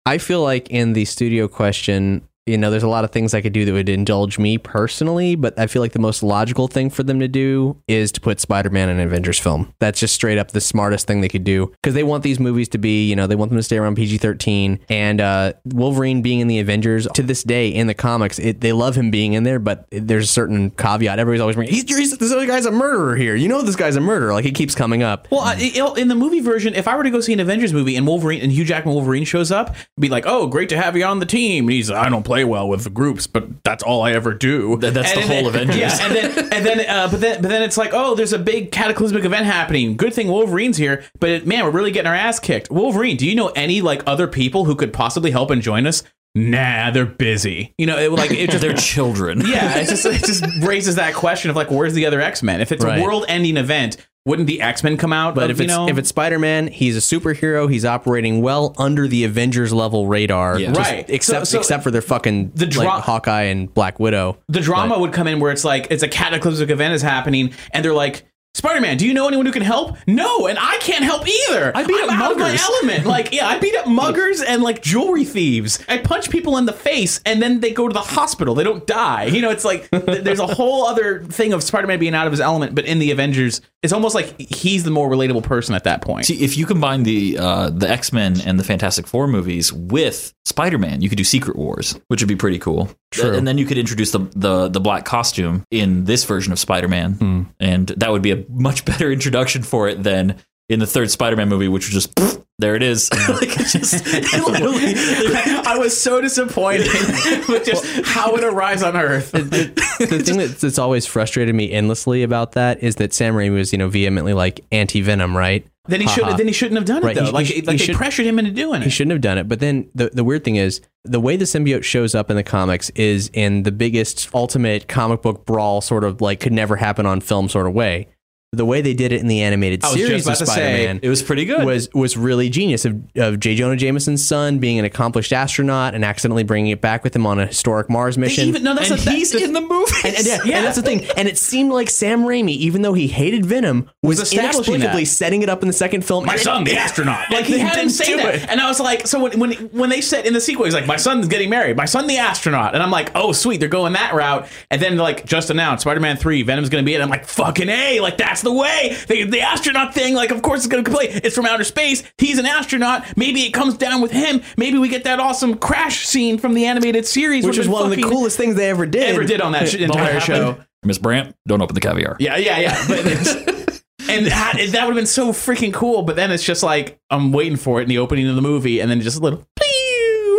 I 0.07 0.19
feel 0.19 0.43
like 0.43 0.71
in 0.71 0.93
the 0.93 1.05
studio 1.05 1.49
question, 1.49 2.29
you 2.47 2.59
know, 2.59 2.71
there's 2.71 2.83
a 2.83 2.89
lot 2.89 3.05
of 3.05 3.11
things 3.11 3.33
I 3.35 3.41
could 3.41 3.53
do 3.53 3.65
that 3.65 3.73
would 3.73 3.89
indulge 3.89 4.39
me 4.39 4.59
personally, 4.59 5.35
but 5.35 5.59
I 5.59 5.67
feel 5.67 5.81
like 5.81 5.93
the 5.93 5.99
most 5.99 6.23
logical 6.23 6.69
thing 6.69 6.91
for 6.91 7.03
them 7.03 7.21
to 7.21 7.29
do 7.29 7.77
is 7.89 8.13
to 8.13 8.21
put 8.21 8.41
Spider-Man 8.41 8.89
in 8.91 8.99
an 8.99 9.07
Avengers 9.07 9.39
film. 9.39 9.73
That's 9.79 9.99
just 10.01 10.15
straight 10.15 10.37
up 10.39 10.51
the 10.51 10.61
smartest 10.61 11.07
thing 11.07 11.21
they 11.21 11.29
could 11.29 11.45
do 11.45 11.69
because 11.83 11.95
they 11.95 12.03
want 12.03 12.23
these 12.23 12.39
movies 12.39 12.69
to 12.71 12.79
be, 12.79 13.09
you 13.09 13.17
know, 13.17 13.27
they 13.27 13.37
want 13.37 13.51
them 13.51 13.59
to 13.59 13.63
stay 13.63 13.79
around 13.79 13.95
PG-13 13.97 14.81
and 14.91 15.21
uh, 15.21 15.53
Wolverine 15.67 16.23
being 16.23 16.41
in 16.41 16.49
the 16.49 16.59
Avengers 16.59 17.07
to 17.15 17.23
this 17.23 17.43
day 17.43 17.69
in 17.69 17.87
the 17.87 17.95
comics, 17.95 18.39
it, 18.39 18.61
they 18.61 18.73
love 18.73 18.95
him 18.95 19.11
being 19.11 19.33
in 19.33 19.45
there, 19.45 19.59
but 19.59 19.87
there's 19.91 20.25
a 20.25 20.33
certain 20.33 20.71
caveat. 20.71 21.19
Everybody's 21.19 21.41
always 21.41 21.57
bringing, 21.57 21.75
he's, 21.75 21.85
he's 21.85 22.17
this 22.19 22.33
other 22.33 22.47
guy's 22.47 22.67
a 22.67 22.71
murderer 22.71 23.17
here. 23.17 23.35
You 23.35 23.49
know, 23.49 23.63
this 23.63 23.77
guy's 23.77 23.97
a 23.97 24.01
murderer. 24.01 24.33
Like 24.33 24.45
he 24.45 24.53
keeps 24.53 24.75
coming 24.75 25.03
up. 25.03 25.29
Well, 25.31 25.41
I- 25.41 25.55
in 25.97 26.09
the 26.09 26.15
movie 26.15 26.41
version, 26.41 26.75
if 26.75 26.89
I 26.89 26.97
were 26.97 27.05
to 27.05 27.11
go 27.11 27.21
see 27.21 27.33
an 27.33 27.41
Avengers 27.41 27.73
movie 27.73 27.97
and 27.97 28.07
Wolverine 28.07 28.41
and 28.41 28.51
Hugh 28.53 28.65
Jackman 28.65 28.95
Wolverine 28.95 29.25
shows 29.25 29.51
up, 29.53 29.75
be 29.99 30.09
like, 30.09 30.25
"Oh, 30.27 30.47
great 30.47 30.69
to 30.71 30.77
have 30.77 30.97
you 30.97 31.05
on 31.05 31.21
the 31.21 31.27
team." 31.27 31.65
And 31.65 31.73
he's, 31.73 31.91
"I 31.91 32.09
don't 32.09 32.23
play 32.25 32.34
well 32.43 32.69
with 32.69 32.83
the 32.83 32.91
groups, 32.91 33.29
but 33.29 33.63
that's 33.63 33.85
all 33.85 34.03
I 34.03 34.13
ever 34.13 34.35
do." 34.35 34.77
That- 34.79 34.95
that's 34.95 35.13
And 35.13 35.23
the 35.23 35.29
then- 35.29 35.45
whole 35.45 35.49
Avengers. 35.55 35.77
Yeah, 35.77 35.99
and 36.05 36.17
then 36.17 36.39
and 36.53 36.67
then 36.67 36.81
uh, 36.89 37.09
but 37.09 37.21
then 37.21 37.41
but 37.43 37.49
then 37.51 37.63
it's 37.63 37.77
like, 37.77 37.91
"Oh, 37.93 38.17
there's 38.17 38.33
a 38.33 38.39
big 38.41 38.73
cataclysmic 38.73 39.25
event 39.25 39.47
happening. 39.47 39.97
Good 39.97 40.15
thing 40.15 40.27
Wolverine's 40.27 40.77
here." 40.79 41.05
But 41.21 41.31
it, 41.31 41.47
man, 41.47 41.63
we're 41.65 41.71
really 41.71 41.93
getting 41.93 42.09
our 42.09 42.15
ass 42.17 42.41
kicked. 42.41 42.71
Wolverine, 42.71 43.17
do 43.17 43.29
you 43.29 43.37
know 43.37 43.49
any 43.51 43.81
like 43.83 44.03
other 44.07 44.27
people 44.27 44.65
who 44.65 44.75
could 44.75 44.93
possibly 44.93 45.31
help 45.31 45.51
and 45.53 45.63
join 45.63 45.87
us? 45.87 46.03
Nah, 46.37 46.91
they're 46.91 47.07
busy. 47.07 47.75
You 47.79 47.87
know, 47.87 47.97
it, 47.97 48.11
like 48.11 48.33
it 48.33 48.51
just 48.51 48.61
They're 48.63 48.73
children. 48.75 49.41
yeah, 49.47 49.77
it 49.79 49.89
just 49.89 50.05
it 50.05 50.25
just 50.25 50.45
raises 50.67 50.97
that 50.97 51.15
question 51.15 51.49
of 51.51 51.55
like, 51.55 51.71
where's 51.71 51.95
the 51.95 52.07
other 52.07 52.21
X 52.21 52.43
Men? 52.43 52.61
If 52.61 52.73
it's 52.73 52.85
Right. 52.85 52.99
a 52.99 53.03
world-ending 53.05 53.57
event, 53.57 53.97
wouldn't 54.27 54.47
the 54.49 54.61
X 54.63 54.83
Men 54.83 54.97
come 54.97 55.13
out? 55.13 55.35
But 55.35 55.51
if 55.51 55.59
you 55.59 55.65
it's 55.65 55.73
know, 55.73 55.89
if 55.89 55.99
it's 55.99 56.09
Spider 56.09 56.39
Man, 56.39 56.67
he's 56.69 56.97
a 56.97 57.01
superhero. 57.01 57.71
He's 57.71 57.85
operating 57.85 58.41
well 58.43 58.75
under 58.79 59.07
the 59.07 59.25
Avengers 59.25 59.73
level 59.73 60.07
radar. 60.07 60.59
Yeah. 60.59 60.73
Right. 60.73 61.05
Except 61.09 61.47
So- 61.47 61.55
so 61.55 61.59
except 61.59 61.83
for 61.85 61.91
their 61.91 62.03
fucking 62.03 62.53
the 62.55 62.67
dra- 62.67 62.85
like, 62.85 63.03
Hawkeye 63.05 63.43
and 63.43 63.73
Black 63.73 64.01
Widow. 64.01 64.39
the 64.49 64.61
drama 64.61 64.99
would 64.99 65.13
come 65.13 65.27
in 65.27 65.41
where 65.41 65.53
it's 65.53 65.65
like 65.65 65.87
it's 65.91 66.03
a 66.03 66.09
cataclysmic 66.09 66.71
event 66.71 66.95
is 66.95 67.03
happening, 67.03 67.53
and 67.73 67.85
they're 67.85 67.93
like, 67.95 68.25
Spider-Man, 68.65 68.97
do 68.97 69.07
you 69.07 69.13
know 69.13 69.29
anyone 69.29 69.45
who 69.45 69.53
can 69.53 69.61
help? 69.61 69.99
No, 70.07 70.47
and 70.47 70.59
I 70.59 70.79
can't 70.79 71.05
help 71.05 71.29
either. 71.29 71.71
I 71.77 71.85
beat 71.85 72.03
I'm 72.03 72.09
up 72.09 72.17
out 72.19 72.33
of 72.33 72.39
my 72.39 72.45
muggers. 72.45 72.63
element. 72.63 73.05
Like, 73.05 73.31
yeah, 73.31 73.47
I 73.47 73.59
beat 73.59 73.77
up 73.77 73.87
muggers 73.89 74.41
and 74.41 74.63
like 74.63 74.81
jewelry 74.83 75.27
thieves. 75.27 75.85
I 75.87 75.99
punch 75.99 76.31
people 76.31 76.57
in 76.57 76.65
the 76.65 76.73
face, 76.73 77.21
and 77.27 77.43
then 77.43 77.61
they 77.61 77.73
go 77.73 77.87
to 77.89 77.93
the 77.93 78.01
hospital. 78.01 78.55
They 78.55 78.65
don't 78.65 78.87
die. 78.87 79.25
You 79.25 79.43
know, 79.43 79.51
it's 79.51 79.67
like 79.67 79.91
th- 79.91 80.23
there's 80.23 80.41
a 80.41 80.47
whole 80.55 80.87
other 80.87 81.25
thing 81.25 81.53
of 81.53 81.63
Spider-Man 81.63 81.99
being 81.99 82.15
out 82.15 82.27
of 82.27 82.33
his 82.33 82.41
element. 82.41 82.75
But 82.75 82.87
in 82.87 83.01
the 83.01 83.11
Avengers, 83.11 83.61
it's 83.83 83.93
almost 83.93 84.15
like 84.15 84.35
he's 84.41 84.83
the 84.85 84.91
more 84.91 85.11
relatable 85.11 85.43
person 85.43 85.75
at 85.75 85.85
that 85.85 86.01
point. 86.01 86.25
See, 86.25 86.43
if 86.43 86.57
you 86.57 86.65
combine 86.65 87.03
the 87.03 87.37
uh, 87.39 87.69
the 87.69 87.91
X 87.91 88.15
Men 88.15 88.41
and 88.41 88.59
the 88.59 88.65
Fantastic 88.65 89.07
Four 89.07 89.29
movies 89.29 89.75
with 89.75 90.33
Spider 90.47 90.79
Man, 90.79 91.03
you 91.03 91.11
could 91.11 91.19
do 91.19 91.25
Secret 91.25 91.57
Wars, 91.57 92.01
which 92.09 92.23
would 92.23 92.29
be 92.29 92.37
pretty 92.37 92.59
cool. 92.59 92.89
True. 93.11 93.35
And 93.35 93.47
then 93.47 93.59
you 93.59 93.67
could 93.67 93.77
introduce 93.79 94.11
the 94.13 94.21
the, 94.35 94.69
the 94.69 94.81
black 94.81 95.05
costume 95.05 95.65
in 95.71 96.05
this 96.05 96.25
version 96.25 96.51
of 96.53 96.59
Spider 96.59 96.89
Man, 96.89 97.51
and 97.61 97.89
that 97.89 98.11
would 98.11 98.23
be 98.23 98.31
a 98.31 98.45
much 98.55 98.85
better 98.85 99.11
introduction 99.13 99.63
for 99.63 99.89
it 99.89 100.03
than 100.03 100.37
in 100.69 100.79
the 100.81 100.87
third 100.87 101.11
Spider 101.11 101.37
Man 101.37 101.49
movie, 101.49 101.69
which 101.69 101.87
was 101.93 102.05
just 102.05 102.19
there 102.59 102.75
it 102.75 102.83
is. 102.83 103.11
like 103.29 103.59
it's 103.61 103.73
just 103.73 104.03
it 104.07 104.47
literally, 104.47 104.95
I 105.67 105.77
was 105.79 105.99
so 106.01 106.21
disappointed 106.21 106.87
with 107.49 107.65
just 107.67 107.85
how 108.07 108.35
it 108.37 108.45
arrives 108.45 108.83
on 108.83 108.97
Earth. 108.97 109.33
the 109.33 110.23
thing 110.25 110.39
that's, 110.39 110.61
that's 110.63 110.79
always 110.79 111.05
frustrated 111.05 111.55
me 111.55 111.71
endlessly 111.71 112.23
about 112.23 112.53
that 112.53 112.83
is 112.83 112.97
that 112.97 113.13
Sam 113.13 113.35
Raimi 113.35 113.55
was, 113.55 113.73
you 113.73 113.79
know, 113.79 113.89
vehemently 113.89 114.33
like 114.33 114.65
anti 114.73 115.01
Venom, 115.03 115.37
right? 115.37 115.67
Then 115.87 116.01
he 116.01 116.07
should. 116.07 116.25
Haha. 116.25 116.37
Then 116.39 116.47
he 116.47 116.55
shouldn't 116.55 116.77
have 116.79 116.87
done 116.87 117.03
it 117.03 117.05
Right, 117.05 117.15
though. 117.15 117.27
he- 117.27 117.31
like, 117.33 117.47
he- 117.47 117.55
like 117.61 117.73
he 117.73 117.73
they 117.73 117.77
should- 117.77 117.97
pressured 117.97 118.25
him 118.25 118.39
into 118.39 118.53
doing 118.53 118.81
it. 118.81 118.85
He 118.85 118.91
shouldn't 118.91 119.13
have 119.13 119.21
done 119.21 119.37
it. 119.37 119.47
But 119.51 119.61
then 119.61 119.91
the 119.95 120.09
the 120.15 120.25
weird 120.25 120.43
thing 120.45 120.57
is 120.57 120.81
the 121.05 121.21
way 121.21 121.37
the 121.37 121.45
symbiote 121.45 121.85
shows 121.85 122.15
up 122.15 122.31
in 122.31 122.37
the 122.37 122.43
comics 122.43 122.89
is 122.91 123.29
in 123.35 123.65
the 123.65 123.73
biggest 123.73 124.31
ultimate 124.33 124.89
comic 124.89 125.21
book 125.21 125.45
brawl 125.45 125.83
sort 125.83 126.05
of 126.05 126.23
like 126.23 126.41
could 126.41 126.55
never 126.55 126.77
happen 126.77 127.05
on 127.05 127.21
film 127.21 127.51
sort 127.51 127.67
of 127.67 127.75
way. 127.75 128.09
The 128.55 128.65
way 128.65 128.81
they 128.81 128.95
did 128.95 129.13
it 129.13 129.21
in 129.21 129.27
the 129.29 129.43
animated 129.43 129.85
I 129.85 129.89
series 129.95 130.23
of 130.27 130.33
about 130.33 130.39
to 130.39 130.47
say, 130.47 130.53
Spider-Man 130.85 131.01
it 131.03 131.09
was 131.09 131.23
pretty 131.23 131.45
good. 131.45 131.65
was 131.65 131.89
was 131.95 132.17
really 132.17 132.49
genius 132.51 132.85
of, 132.85 133.03
of 133.17 133.41
J. 133.41 133.55
Jonah 133.55 133.77
Jameson's 133.77 134.25
son 134.27 134.59
being 134.59 134.79
an 134.79 134.85
accomplished 134.85 135.33
astronaut 135.33 135.95
and 135.95 136.05
accidentally 136.05 136.45
bringing 136.45 136.71
it 136.73 136.81
back 136.81 137.05
with 137.05 137.15
him 137.15 137.27
on 137.27 137.39
a 137.39 137.47
historic 137.47 137.91
Mars 137.91 138.17
mission. 138.19 138.49
even, 138.49 138.63
no, 138.63 138.75
that's 138.75 138.91
and 138.91 139.01
a, 139.07 139.11
he's 139.11 139.33
that's, 139.33 139.45
in 139.45 139.53
the 139.53 139.61
movie. 139.61 139.93
And, 140.05 140.17
and, 140.17 140.27
yeah, 140.27 140.39
Yeah. 140.45 140.57
and 140.59 140.67
that's 140.67 140.77
the 140.77 140.83
thing. 140.83 141.05
And 141.17 141.29
it 141.29 141.39
seemed 141.39 141.73
like 141.73 141.91
Sam 141.91 142.25
Raimi, 142.25 142.51
even 142.57 142.83
though 142.83 142.95
he 142.95 143.07
hated 143.09 143.45
Venom, 143.47 143.91
was, 144.03 144.21
Was 144.21 144.33
inexplicably 144.33 145.05
that. 145.05 145.07
setting 145.07 145.43
it 145.43 145.49
up 145.49 145.63
in 145.63 145.69
the 145.69 145.73
second 145.75 146.05
film. 146.05 146.27
my 146.27 146.35
And- 146.35 146.43
son, 146.43 146.65
the 146.65 146.77
astronaut. 146.77 147.31
Like 147.31 147.47
And 147.47 147.55
he 147.55 147.59
had 147.59 147.73
him 147.75 147.89
didn't 147.89 147.93
say 147.93 148.17
that, 148.17 148.35
it. 148.37 148.49
and 148.49 148.61
I 148.61 148.69
was 148.69 148.81
like, 148.81 149.07
so 149.07 149.19
when 149.23 149.39
when 149.41 149.53
when 149.73 149.91
they 149.91 150.01
said 150.01 150.27
in 150.27 150.33
the 150.35 150.41
sequel, 150.41 150.65
he's 150.67 150.75
like, 150.75 150.87
my 150.87 150.97
son's 150.97 151.27
getting 151.29 151.51
married, 151.51 151.77
my 151.77 151.85
son, 151.87 152.07
the 152.07 152.19
astronaut, 152.19 152.75
and 152.75 152.83
I'm 152.83 152.91
like, 152.91 153.11
oh 153.15 153.33
sweet, 153.33 153.59
they're 153.61 153.69
going 153.69 153.95
that 153.95 154.15
route. 154.15 154.47
And 154.71 154.81
then 154.81 154.97
like 154.97 155.25
just 155.25 155.51
announced 155.51 155.83
Spider-Man 155.83 156.17
three, 156.17 156.43
Venom's 156.43 156.69
gonna 156.69 156.83
be 156.85 156.95
it. 156.95 157.01
I'm 157.01 157.09
like, 157.09 157.25
fucking 157.27 157.69
a, 157.69 158.01
like 158.01 158.17
that's 158.19 158.44
the 158.45 158.53
way. 158.53 158.97
The, 159.09 159.25
the 159.25 159.41
astronaut 159.41 159.95
thing, 159.95 160.15
like 160.15 160.31
of 160.31 160.43
course 160.43 160.61
it's 160.61 160.69
gonna 160.69 160.85
play. 160.85 161.07
It's 161.09 161.35
from 161.35 161.47
outer 161.47 161.65
space. 161.65 162.03
He's 162.19 162.39
an 162.39 162.47
astronaut. 162.47 163.17
Maybe 163.17 163.43
it 163.43 163.53
comes 163.53 163.77
down 163.77 164.01
with 164.01 164.13
him. 164.13 164.43
Maybe 164.57 164.79
we 164.79 164.89
get 164.89 165.05
that 165.05 165.21
awesome 165.21 165.57
crash 165.57 166.07
scene 166.07 166.39
from 166.39 166.55
the 166.55 166.67
animated 166.67 167.07
series, 167.07 167.45
which 167.45 167.57
where 167.57 167.61
is 167.63 167.67
they 167.67 167.73
one 167.73 167.91
of 167.91 167.97
the 167.97 168.03
coolest 168.03 168.37
things 168.37 168.55
they 168.55 168.71
ever 168.71 168.87
did. 168.87 169.15
ever 169.15 169.25
did 169.25 169.41
on 169.41 169.53
that 169.53 169.73
entire 169.75 170.21
show. 170.21 170.59
Miss 170.85 170.99
Brandt, 170.99 171.35
don't 171.49 171.63
open 171.63 171.75
the 171.75 171.81
caviar. 171.81 172.17
Yeah, 172.21 172.37
yeah, 172.37 172.59
yeah. 172.59 172.85
But 172.87 173.01
it's, 173.05 173.35
and 174.09 174.27
that, 174.27 174.55
that 174.73 174.85
would 174.85 174.91
have 174.91 174.95
been 174.95 175.07
so 175.07 175.33
freaking 175.33 175.73
cool. 175.73 176.03
But 176.03 176.17
then 176.17 176.31
it's 176.31 176.45
just 176.45 176.63
like 176.63 176.99
I'm 177.11 177.33
waiting 177.33 177.57
for 177.57 177.81
it 177.81 177.85
in 177.85 177.89
the 177.89 177.99
opening 177.99 178.29
of 178.29 178.37
the 178.37 178.43
movie, 178.43 178.81
and 178.81 178.91
then 178.91 179.01
just 179.01 179.19
a 179.19 179.21
little 179.21 179.47
pew, 179.54 179.54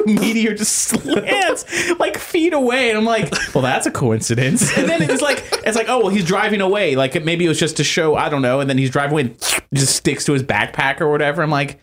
meteor 0.21 0.53
just 0.53 0.73
slants 0.75 1.99
like 1.99 2.17
feet 2.17 2.53
away, 2.53 2.89
and 2.89 2.97
I'm 2.97 3.05
like, 3.05 3.31
well, 3.53 3.61
that's 3.61 3.85
a 3.87 3.91
coincidence. 3.91 4.75
And 4.77 4.89
then 4.89 5.01
it's 5.09 5.21
like 5.21 5.43
it's 5.65 5.75
like, 5.77 5.87
oh 5.89 5.99
well, 5.99 6.09
he's 6.09 6.25
driving 6.25 6.61
away. 6.61 6.95
Like 6.95 7.23
maybe 7.23 7.45
it 7.45 7.49
was 7.49 7.59
just 7.59 7.77
to 7.77 7.83
show, 7.83 8.15
I 8.15 8.29
don't 8.29 8.41
know. 8.41 8.59
And 8.59 8.69
then 8.69 8.77
he's 8.77 8.89
driving 8.89 9.11
away, 9.13 9.21
and 9.21 9.39
just 9.73 9.95
sticks 9.95 10.25
to 10.25 10.33
his 10.33 10.43
backpack 10.43 11.01
or 11.01 11.09
whatever. 11.09 11.41
I'm 11.43 11.49
like, 11.51 11.79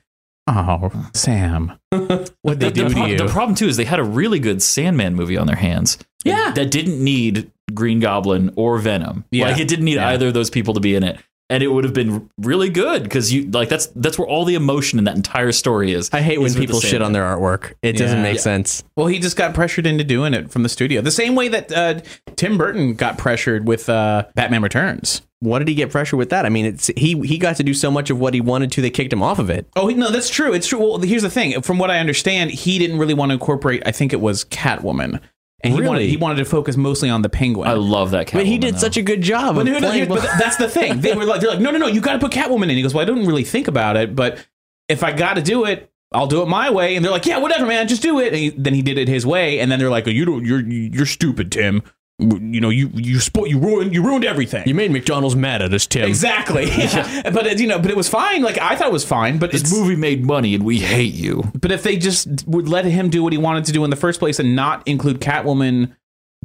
oh, 0.48 0.90
Sam, 1.14 1.72
what 1.90 2.30
they 2.42 2.54
The, 2.54 2.70
do 2.70 2.88
the, 2.88 2.94
to 2.94 3.08
you? 3.08 3.18
the 3.18 3.28
problem 3.28 3.54
too 3.54 3.66
is 3.68 3.76
they 3.76 3.84
had 3.84 3.98
a 4.00 4.04
really 4.04 4.38
good 4.38 4.62
Sandman 4.62 5.14
movie 5.14 5.36
on 5.36 5.46
their 5.46 5.56
hands. 5.56 5.98
Yeah. 6.24 6.52
that 6.52 6.70
didn't 6.70 7.02
need 7.02 7.50
Green 7.74 7.98
Goblin 8.00 8.52
or 8.56 8.78
Venom. 8.78 9.24
Yeah. 9.32 9.46
like 9.46 9.58
it 9.58 9.66
didn't 9.66 9.84
need 9.86 9.94
Yeah. 9.96 10.08
either 10.10 10.28
of 10.28 10.34
those 10.34 10.50
people 10.50 10.74
to 10.74 10.80
be 10.80 10.94
in 10.94 11.02
it, 11.02 11.18
and 11.52 11.62
it 11.62 11.68
would 11.68 11.84
have 11.84 11.92
been 11.92 12.28
really 12.38 12.70
good 12.70 13.02
because 13.02 13.32
you 13.32 13.50
like 13.50 13.68
that's 13.68 13.86
that's 13.94 14.18
where 14.18 14.26
all 14.26 14.44
the 14.44 14.54
emotion 14.54 14.98
in 14.98 15.04
that 15.04 15.16
entire 15.16 15.52
story 15.52 15.92
is. 15.92 16.08
I 16.12 16.20
hate 16.22 16.40
when 16.40 16.52
people 16.54 16.80
shit 16.80 17.02
on 17.02 17.12
their 17.12 17.24
artwork. 17.24 17.74
It 17.82 17.92
doesn't 17.98 18.16
Yeah. 18.18 18.22
make 18.22 18.36
Yeah. 18.36 18.40
sense. 18.40 18.82
Well, 18.96 19.06
he 19.06 19.18
just 19.18 19.36
got 19.36 19.54
pressured 19.54 19.86
into 19.86 20.02
doing 20.04 20.34
it 20.34 20.50
from 20.50 20.62
the 20.62 20.68
studio. 20.68 21.00
The 21.02 21.10
same 21.10 21.34
way 21.34 21.48
that 21.48 21.70
uh, 21.72 22.00
Tim 22.36 22.56
Burton 22.58 22.94
got 22.94 23.18
pressured 23.18 23.68
with 23.68 23.88
uh, 23.88 24.24
Batman 24.34 24.62
Returns. 24.62 25.22
What 25.40 25.58
did 25.58 25.66
he 25.66 25.74
get 25.74 25.90
pressure 25.90 26.16
with 26.16 26.30
that? 26.30 26.46
I 26.46 26.50
mean, 26.50 26.64
it's 26.66 26.86
he 26.96 27.18
he 27.22 27.36
got 27.36 27.56
to 27.56 27.64
do 27.64 27.74
so 27.74 27.90
much 27.90 28.10
of 28.10 28.18
what 28.20 28.32
he 28.32 28.40
wanted 28.40 28.70
to. 28.72 28.80
They 28.80 28.90
kicked 28.90 29.12
him 29.12 29.24
off 29.24 29.40
of 29.40 29.50
it. 29.50 29.66
Oh, 29.74 29.88
no, 29.88 30.08
that's 30.10 30.30
true. 30.30 30.52
It's 30.52 30.68
true. 30.68 30.78
Well, 30.78 30.98
here's 31.00 31.22
the 31.22 31.30
thing. 31.30 31.60
From 31.62 31.78
what 31.78 31.90
I 31.90 31.98
understand, 31.98 32.52
he 32.52 32.78
didn't 32.78 32.98
really 32.98 33.12
want 33.14 33.30
to 33.30 33.34
incorporate. 33.34 33.82
I 33.84 33.90
think 33.90 34.12
it 34.12 34.20
was 34.20 34.44
Catwoman, 34.44 35.18
and 35.62 35.74
he 35.74 35.80
wanted 35.80 36.08
he 36.08 36.16
wanted 36.16 36.36
to 36.36 36.44
focus 36.44 36.76
mostly 36.76 37.08
on 37.10 37.22
the 37.22 37.28
Penguin. 37.28 37.68
I 37.68 37.74
love 37.74 38.10
that. 38.12 38.26
Cat. 38.26 38.38
But 38.40 38.46
he 38.46 38.58
did 38.58 38.74
though. 38.74 38.78
such 38.78 38.96
a 38.96 39.02
good 39.02 39.22
job. 39.22 39.54
but, 39.54 39.62
of 39.62 39.66
no, 39.66 39.72
no, 39.74 39.78
playing- 39.80 39.94
here- 39.94 40.06
but 40.06 40.22
that's 40.38 40.56
the 40.56 40.68
thing. 40.68 41.00
They 41.00 41.14
were 41.14 41.24
like, 41.24 41.40
they're 41.40 41.50
like, 41.50 41.60
no, 41.60 41.70
no, 41.70 41.78
no, 41.78 41.86
you 41.86 42.00
got 42.00 42.14
to 42.14 42.18
put 42.18 42.32
Catwoman 42.32 42.64
in. 42.64 42.70
He 42.70 42.82
goes, 42.82 42.94
well, 42.94 43.02
I 43.02 43.04
didn't 43.04 43.26
really 43.26 43.44
think 43.44 43.68
about 43.68 43.96
it, 43.96 44.14
but 44.16 44.44
if 44.88 45.02
I 45.04 45.12
got 45.12 45.34
to 45.34 45.42
do 45.42 45.64
it, 45.64 45.90
I'll 46.12 46.26
do 46.26 46.42
it 46.42 46.46
my 46.46 46.70
way. 46.70 46.96
And 46.96 47.04
they're 47.04 47.12
like, 47.12 47.26
yeah, 47.26 47.38
whatever, 47.38 47.64
man, 47.66 47.88
just 47.88 48.02
do 48.02 48.18
it. 48.20 48.28
And 48.28 48.36
he, 48.36 48.50
then 48.50 48.74
he 48.74 48.82
did 48.82 48.98
it 48.98 49.08
his 49.08 49.24
way, 49.24 49.60
and 49.60 49.70
then 49.70 49.78
they're 49.78 49.90
like, 49.90 50.06
you 50.06 50.24
don't, 50.24 50.44
you're 50.44 50.60
you're 50.60 51.06
stupid, 51.06 51.50
Tim. 51.50 51.82
You 52.30 52.60
know, 52.60 52.70
you 52.70 52.90
you 52.94 53.20
spoil, 53.20 53.46
you 53.46 53.58
ruined, 53.58 53.92
you 53.94 54.02
ruined 54.02 54.24
everything. 54.24 54.62
you 54.66 54.74
made 54.74 54.90
McDonald's 54.90 55.36
mad 55.36 55.62
at 55.62 55.72
us, 55.74 55.86
Tim. 55.86 56.06
Exactly. 56.08 56.66
Yeah. 56.72 57.30
But 57.32 57.46
it, 57.46 57.60
you 57.60 57.66
know, 57.66 57.78
but 57.78 57.90
it 57.90 57.96
was 57.96 58.08
fine. 58.08 58.42
Like 58.42 58.58
I 58.58 58.76
thought 58.76 58.88
it 58.88 58.92
was 58.92 59.04
fine. 59.04 59.38
But 59.38 59.52
This 59.52 59.72
movie 59.72 59.96
made 59.96 60.24
money, 60.24 60.54
and 60.54 60.64
we 60.64 60.78
hate 60.78 61.14
you. 61.14 61.42
but 61.60 61.70
if 61.72 61.82
they 61.82 61.96
just 61.96 62.46
would 62.46 62.68
let 62.68 62.84
him 62.84 63.08
do 63.10 63.22
what 63.22 63.32
he 63.32 63.38
wanted 63.38 63.64
to 63.66 63.72
do 63.72 63.84
in 63.84 63.90
the 63.90 63.96
first 63.96 64.18
place 64.20 64.38
and 64.38 64.54
not 64.56 64.86
include 64.86 65.20
Catwoman 65.20 65.94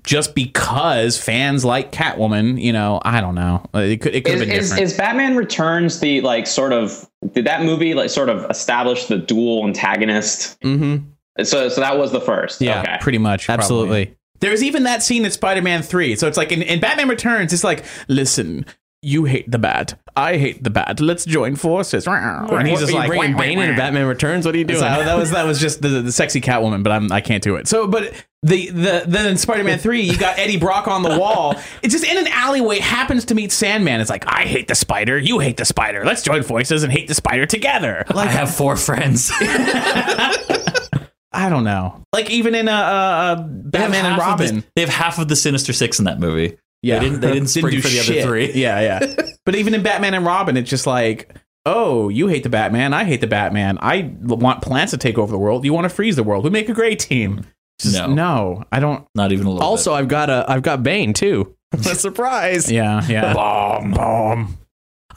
just 0.03 0.35
because 0.35 1.17
fans 1.21 1.65
like 1.65 1.91
Catwoman, 1.91 2.61
you 2.61 2.71
know, 2.71 3.01
I 3.03 3.19
don't 3.19 3.35
know. 3.35 3.65
It 3.73 4.01
could 4.01 4.15
it 4.15 4.23
could 4.25 4.35
Is, 4.35 4.39
have 4.41 4.47
been 4.49 4.57
is, 4.57 4.69
different. 4.69 4.83
is 4.91 4.97
Batman 4.97 5.35
Returns 5.35 5.99
the 5.99 6.21
like 6.21 6.47
sort 6.47 6.71
of 6.71 7.09
did 7.33 7.45
that 7.45 7.63
movie 7.63 7.93
like 7.93 8.09
sort 8.09 8.29
of 8.29 8.49
establish 8.49 9.05
the 9.05 9.17
dual 9.17 9.65
antagonist? 9.65 10.59
Mm-hmm. 10.61 11.43
So 11.43 11.69
so 11.69 11.81
that 11.81 11.97
was 11.97 12.11
the 12.11 12.21
first. 12.21 12.61
Yeah, 12.61 12.81
okay. 12.81 12.97
Pretty 13.01 13.17
much. 13.17 13.45
probably. 13.47 14.15
There's 14.39 14.63
even 14.63 14.83
that 14.83 15.03
scene 15.03 15.25
in 15.25 15.31
Spider-Man 15.31 15.81
3. 15.81 16.15
So 16.15 16.27
it's 16.27 16.37
like 16.37 16.51
in, 16.51 16.61
in 16.61 16.79
Batman 16.79 17.09
Returns, 17.09 17.53
it's 17.53 17.63
like, 17.63 17.85
listen, 18.07 18.65
you 19.01 19.25
hate 19.25 19.49
the 19.49 19.59
bat. 19.59 19.99
I 20.15 20.37
hate 20.37 20.63
the 20.63 20.71
bat. 20.71 20.99
Let's 20.99 21.23
join 21.23 21.55
forces. 21.55 22.07
And 22.07 22.67
he's 22.67 22.79
just 22.79 22.91
like, 22.91 23.07
bringing 23.07 23.33
"Wah, 23.33 23.43
wah, 23.43 23.43
into. 23.43 23.77
Batman 23.77 24.07
Returns. 24.07 24.45
What 24.45 24.55
are 24.55 24.57
you 24.57 24.63
doing? 24.63 24.79
So 24.79 24.85
that 24.85 25.15
was 25.17 25.31
that 25.31 25.45
was 25.45 25.59
just 25.59 25.81
the, 25.81 26.01
the 26.01 26.11
sexy 26.11 26.41
Catwoman, 26.41 26.81
but 26.81 26.91
I'm 26.91 27.11
I 27.11 27.21
can't 27.21 27.43
do 27.43 27.55
it. 27.57 27.67
So, 27.67 27.85
but 27.87 28.11
the 28.41 28.71
the 28.71 29.03
then 29.07 29.27
in 29.27 29.37
Spider-Man 29.37 29.77
three, 29.77 30.01
you 30.01 30.17
got 30.17 30.39
Eddie 30.39 30.57
Brock 30.57 30.87
on 30.87 31.03
the 31.03 31.17
wall. 31.17 31.55
It's 31.83 31.93
just 31.93 32.05
in 32.05 32.17
an 32.17 32.27
alleyway. 32.27 32.79
Happens 32.79 33.25
to 33.25 33.35
meet 33.35 33.51
Sandman. 33.51 34.01
It's 34.01 34.09
like 34.09 34.25
I 34.27 34.43
hate 34.43 34.67
the 34.67 34.75
spider, 34.75 35.17
you 35.17 35.39
hate 35.39 35.57
the 35.57 35.65
spider. 35.65 36.03
Let's 36.03 36.23
join 36.23 36.41
forces 36.43 36.83
and 36.83 36.91
hate 36.91 37.07
the 37.07 37.13
spider 37.13 37.45
together. 37.45 38.03
I 38.09 38.25
have 38.25 38.53
four 38.53 38.75
friends. 38.75 39.31
I 41.31 41.49
don't 41.49 41.63
know. 41.63 42.03
Like 42.13 42.29
even 42.29 42.55
in 42.55 42.67
uh, 42.67 42.71
uh, 42.73 43.35
Batman 43.47 44.05
and 44.05 44.13
of 44.13 44.19
the- 44.19 44.21
Robin. 44.21 44.63
they 44.75 44.81
have 44.81 44.89
half 44.89 45.19
of 45.19 45.27
the 45.27 45.35
Sinister 45.35 45.73
Six 45.73 45.99
in 45.99 46.05
that 46.05 46.19
movie. 46.19 46.57
Yeah, 46.83 46.99
they 46.99 47.05
didn't. 47.05 47.21
They 47.21 47.33
didn't 47.33 47.47
spring 47.49 47.71
do 47.75 47.81
for 47.81 47.87
the 47.89 47.95
shit. 47.95 48.19
other 48.19 48.27
three. 48.27 48.53
Yeah, 48.53 48.79
yeah. 48.79 49.13
but 49.45 49.55
even 49.55 49.73
in 49.73 49.83
Batman 49.83 50.13
and 50.13 50.25
Robin, 50.25 50.57
it's 50.57 50.69
just 50.69 50.87
like. 50.87 51.35
Oh, 51.69 52.07
you 52.07 52.27
hate 52.27 52.43
the 52.43 52.49
Batman. 52.49 52.93
I 52.93 53.03
hate 53.03 53.19
the 53.19 53.27
Batman. 53.27 53.77
I 53.81 54.13
want 54.21 54.61
plants 54.61 54.91
to 54.91 54.97
take 54.97 55.17
over 55.17 55.29
the 55.29 55.37
world. 55.37 55.65
You 55.65 55.73
want 55.73 55.83
to 55.83 55.89
freeze 55.89 56.15
the 56.15 56.23
world. 56.23 56.45
We 56.45 56.49
make 56.49 56.69
a 56.69 56.73
great 56.73 56.97
team. 56.97 57.45
Just, 57.81 57.93
No. 57.93 58.07
no, 58.07 58.63
I 58.71 58.79
don't. 58.79 59.05
Not 59.15 59.33
even 59.33 59.47
a 59.47 59.49
little. 59.51 59.67
also, 59.67 59.93
I've 59.93 60.07
got 60.07 60.29
a 60.29 60.45
I've 60.47 60.61
got 60.61 60.81
Bane 60.81 61.11
too. 61.13 61.57
a 61.73 61.77
surprise. 61.93 62.71
Yeah, 62.71 63.05
yeah. 63.09 63.33
bomb, 63.33 63.91
bomb. 63.91 64.57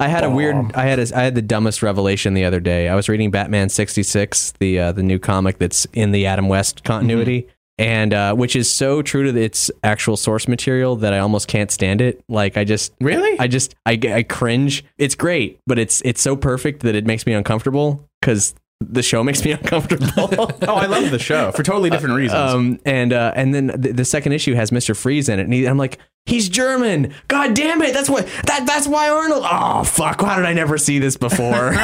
I 0.00 0.08
had 0.08 0.24
a 0.24 0.30
weird. 0.30 0.74
I 0.74 0.84
had 0.84 0.98
a, 0.98 1.16
I 1.16 1.22
had 1.22 1.34
the 1.34 1.42
dumbest 1.42 1.82
revelation 1.82 2.32
the 2.34 2.44
other 2.44 2.58
day. 2.58 2.88
I 2.88 2.94
was 2.94 3.08
reading 3.08 3.30
Batman 3.30 3.68
sixty 3.68 4.02
six, 4.02 4.52
the 4.58 4.78
uh, 4.80 4.92
the 4.92 5.02
new 5.02 5.18
comic 5.18 5.58
that's 5.58 5.86
in 5.92 6.12
the 6.12 6.24
Adam 6.26 6.48
West 6.48 6.84
continuity, 6.84 7.48
and 7.78 8.14
uh, 8.14 8.34
which 8.34 8.56
is 8.56 8.70
so 8.70 9.02
true 9.02 9.30
to 9.30 9.38
its 9.38 9.70
actual 9.84 10.16
source 10.16 10.48
material 10.48 10.96
that 10.96 11.12
I 11.12 11.18
almost 11.18 11.48
can't 11.48 11.70
stand 11.70 12.00
it. 12.00 12.24
Like 12.28 12.56
I 12.56 12.64
just 12.64 12.94
Really? 13.00 13.38
I 13.38 13.46
just 13.46 13.74
I, 13.84 13.98
I 14.10 14.22
cringe. 14.22 14.84
It's 14.96 15.14
great, 15.14 15.60
but 15.66 15.78
it's 15.78 16.00
it's 16.04 16.22
so 16.22 16.34
perfect 16.34 16.80
that 16.82 16.94
it 16.94 17.06
makes 17.06 17.26
me 17.26 17.34
uncomfortable 17.34 18.08
because 18.20 18.54
the 18.80 19.02
show 19.02 19.22
makes 19.22 19.44
me 19.44 19.52
uncomfortable. 19.52 20.08
Oh, 20.16 20.74
I 20.74 20.86
love 20.86 21.10
the 21.10 21.18
show 21.18 21.52
for 21.52 21.62
totally 21.62 21.90
different 21.90 22.16
reasons. 22.16 22.40
Um, 22.40 22.80
and 22.84 23.12
uh, 23.12 23.32
and 23.36 23.54
then 23.54 23.68
the, 23.68 23.92
the 23.92 24.04
second 24.04 24.32
issue 24.32 24.54
has 24.54 24.72
Mister 24.72 24.94
Freeze 24.94 25.28
in 25.28 25.38
it, 25.38 25.44
and 25.44 25.52
he, 25.52 25.66
I'm 25.66 25.78
like, 25.78 25.98
he's 26.26 26.48
German. 26.48 27.12
God 27.28 27.54
damn 27.54 27.82
it! 27.82 27.92
That's 27.92 28.08
what 28.10 28.26
that 28.46 28.66
that's 28.66 28.88
why 28.88 29.08
Arnold. 29.10 29.44
Oh 29.50 29.84
fuck! 29.84 30.22
Why 30.22 30.36
did 30.36 30.44
I 30.44 30.52
never 30.52 30.78
see 30.78 30.98
this 30.98 31.16
before? 31.16 31.74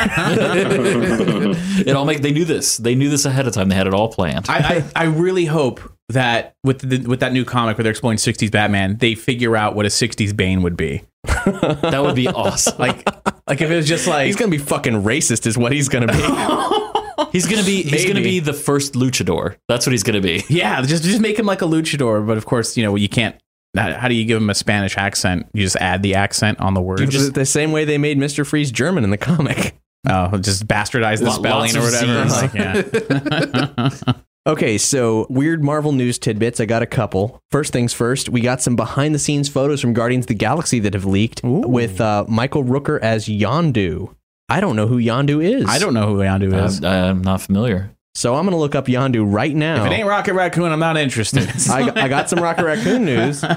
It 1.87 1.95
all 1.95 2.05
make 2.05 2.23
they 2.23 2.33
knew 2.33 2.45
this. 2.45 2.79
They 2.79 2.95
knew 2.95 3.09
this 3.11 3.25
ahead 3.25 3.47
of 3.47 3.53
time. 3.53 3.69
They 3.69 3.75
had 3.75 3.87
it 3.87 3.95
all 3.95 4.09
planned. 4.09 4.47
I, 4.49 4.83
I, 4.97 5.03
I 5.03 5.05
really 5.05 5.45
hope 5.45 5.81
that 6.09 6.55
with 6.65 6.89
the, 6.89 7.07
with 7.07 7.21
that 7.21 7.33
new 7.33 7.45
comic 7.45 7.77
where 7.77 7.83
they're 7.83 7.91
exploring 7.91 8.19
60s 8.19 8.51
Batman, 8.51 8.97
they 8.99 9.15
figure 9.15 9.57
out 9.57 9.75
what 9.75 9.87
a 9.87 9.89
60s 9.89 10.37
Bane 10.37 10.63
would 10.63 10.77
be. 10.77 11.03
that 11.25 12.01
would 12.03 12.15
be 12.15 12.29
awesome. 12.29 12.79
Like, 12.79 13.07
like 13.47 13.61
if 13.61 13.71
it 13.71 13.77
was 13.77 13.87
just 13.89 14.07
like 14.07 14.27
he's 14.27 14.37
gonna 14.37 14.51
be 14.51 14.59
fucking 14.59 15.03
racist, 15.03 15.47
is 15.47 15.57
what 15.59 15.73
he's 15.73 15.89
gonna 15.89 16.07
be. 16.09 16.83
He's 17.33 17.47
gonna 17.47 17.65
be 17.65 17.83
he's 17.83 18.07
gonna 18.07 18.23
be 18.23 18.41
the 18.41 18.53
first 18.53 18.93
luchador. 18.95 19.57
That's 19.69 19.87
what 19.87 19.93
he's 19.93 20.03
gonna 20.03 20.21
be. 20.21 20.45
Yeah, 20.49 20.81
just 20.83 21.03
just 21.03 21.21
make 21.21 21.39
him 21.39 21.45
like 21.47 21.61
a 21.61 21.67
luchador. 21.67 22.27
But 22.27 22.37
of 22.39 22.47
course, 22.47 22.77
you 22.77 22.83
know 22.83 22.95
you 22.95 23.09
can't. 23.09 23.37
How 23.77 23.93
how 23.95 24.09
do 24.09 24.15
you 24.15 24.25
give 24.25 24.41
him 24.41 24.49
a 24.49 24.55
Spanish 24.55 24.97
accent? 24.97 25.47
You 25.53 25.63
just 25.63 25.77
add 25.77 26.03
the 26.03 26.15
accent 26.15 26.61
on 26.61 26.73
the 26.75 26.81
word. 26.81 27.11
Just 27.11 27.35
the 27.35 27.45
same 27.45 27.73
way 27.73 27.85
they 27.85 27.99
made 27.99 28.17
Mister 28.17 28.45
Freeze 28.45 28.71
German 28.71 29.05
in 29.05 29.11
the 29.11 29.19
comic. 29.19 29.75
oh, 30.09 30.39
just 30.39 30.67
bastardize 30.67 31.19
the 31.19 31.27
Lo- 31.27 31.33
spelling 31.33 31.77
or 31.77 31.81
whatever. 31.81 32.25
Like, 32.27 32.55
yeah. 32.55 34.13
Okay, 34.47 34.79
so 34.79 35.27
weird 35.29 35.65
Marvel 35.65 35.91
news 35.91 36.19
tidbits. 36.21 36.61
I 36.61 36.67
got 36.67 36.81
a 36.81 36.87
couple. 36.87 37.43
First 37.51 37.73
things 37.73 37.93
first, 37.93 38.29
we 38.29 38.41
got 38.41 38.63
some 38.63 38.77
behind 38.77 39.13
the 39.13 39.19
scenes 39.19 39.49
photos 39.49 39.81
from 39.81 39.93
Guardians 39.93 40.23
of 40.25 40.29
the 40.29 40.35
Galaxy 40.35 40.79
that 40.81 40.95
have 40.95 41.05
leaked 41.05 41.41
with 41.43 42.01
uh, 42.01 42.25
Michael 42.29 42.63
Rooker 42.63 43.01
as 43.01 43.27
Yondu. 43.27 44.15
I 44.49 44.61
don't 44.61 44.77
know 44.77 44.87
who 44.87 44.99
Yondu 44.99 45.43
is. 45.43 45.67
I 45.69 45.79
don't 45.79 45.95
know 45.95 46.07
who 46.15 46.19
Yondu 46.19 46.65
is. 46.65 46.85
I'm, 46.85 47.17
I'm 47.19 47.23
not 47.23 47.41
familiar. 47.41 47.91
So 48.15 48.37
I'm 48.37 48.45
going 48.45 48.53
to 48.53 48.59
look 48.59 48.77
up 48.77 48.87
Yondu 48.87 49.25
right 49.31 49.55
now. 49.55 49.85
if 49.85 49.91
it 49.91 49.95
ain't 49.95 50.07
Rocket 50.09 50.35
Raccoon, 50.35 50.71
I'm 50.71 50.79
not 50.79 50.97
interested. 50.97 51.49
I, 51.71 52.05
I 52.05 52.09
got 52.09 52.31
some 52.31 52.39
Rocket 52.41 52.65
Raccoon 52.65 53.05
news. 53.05 53.45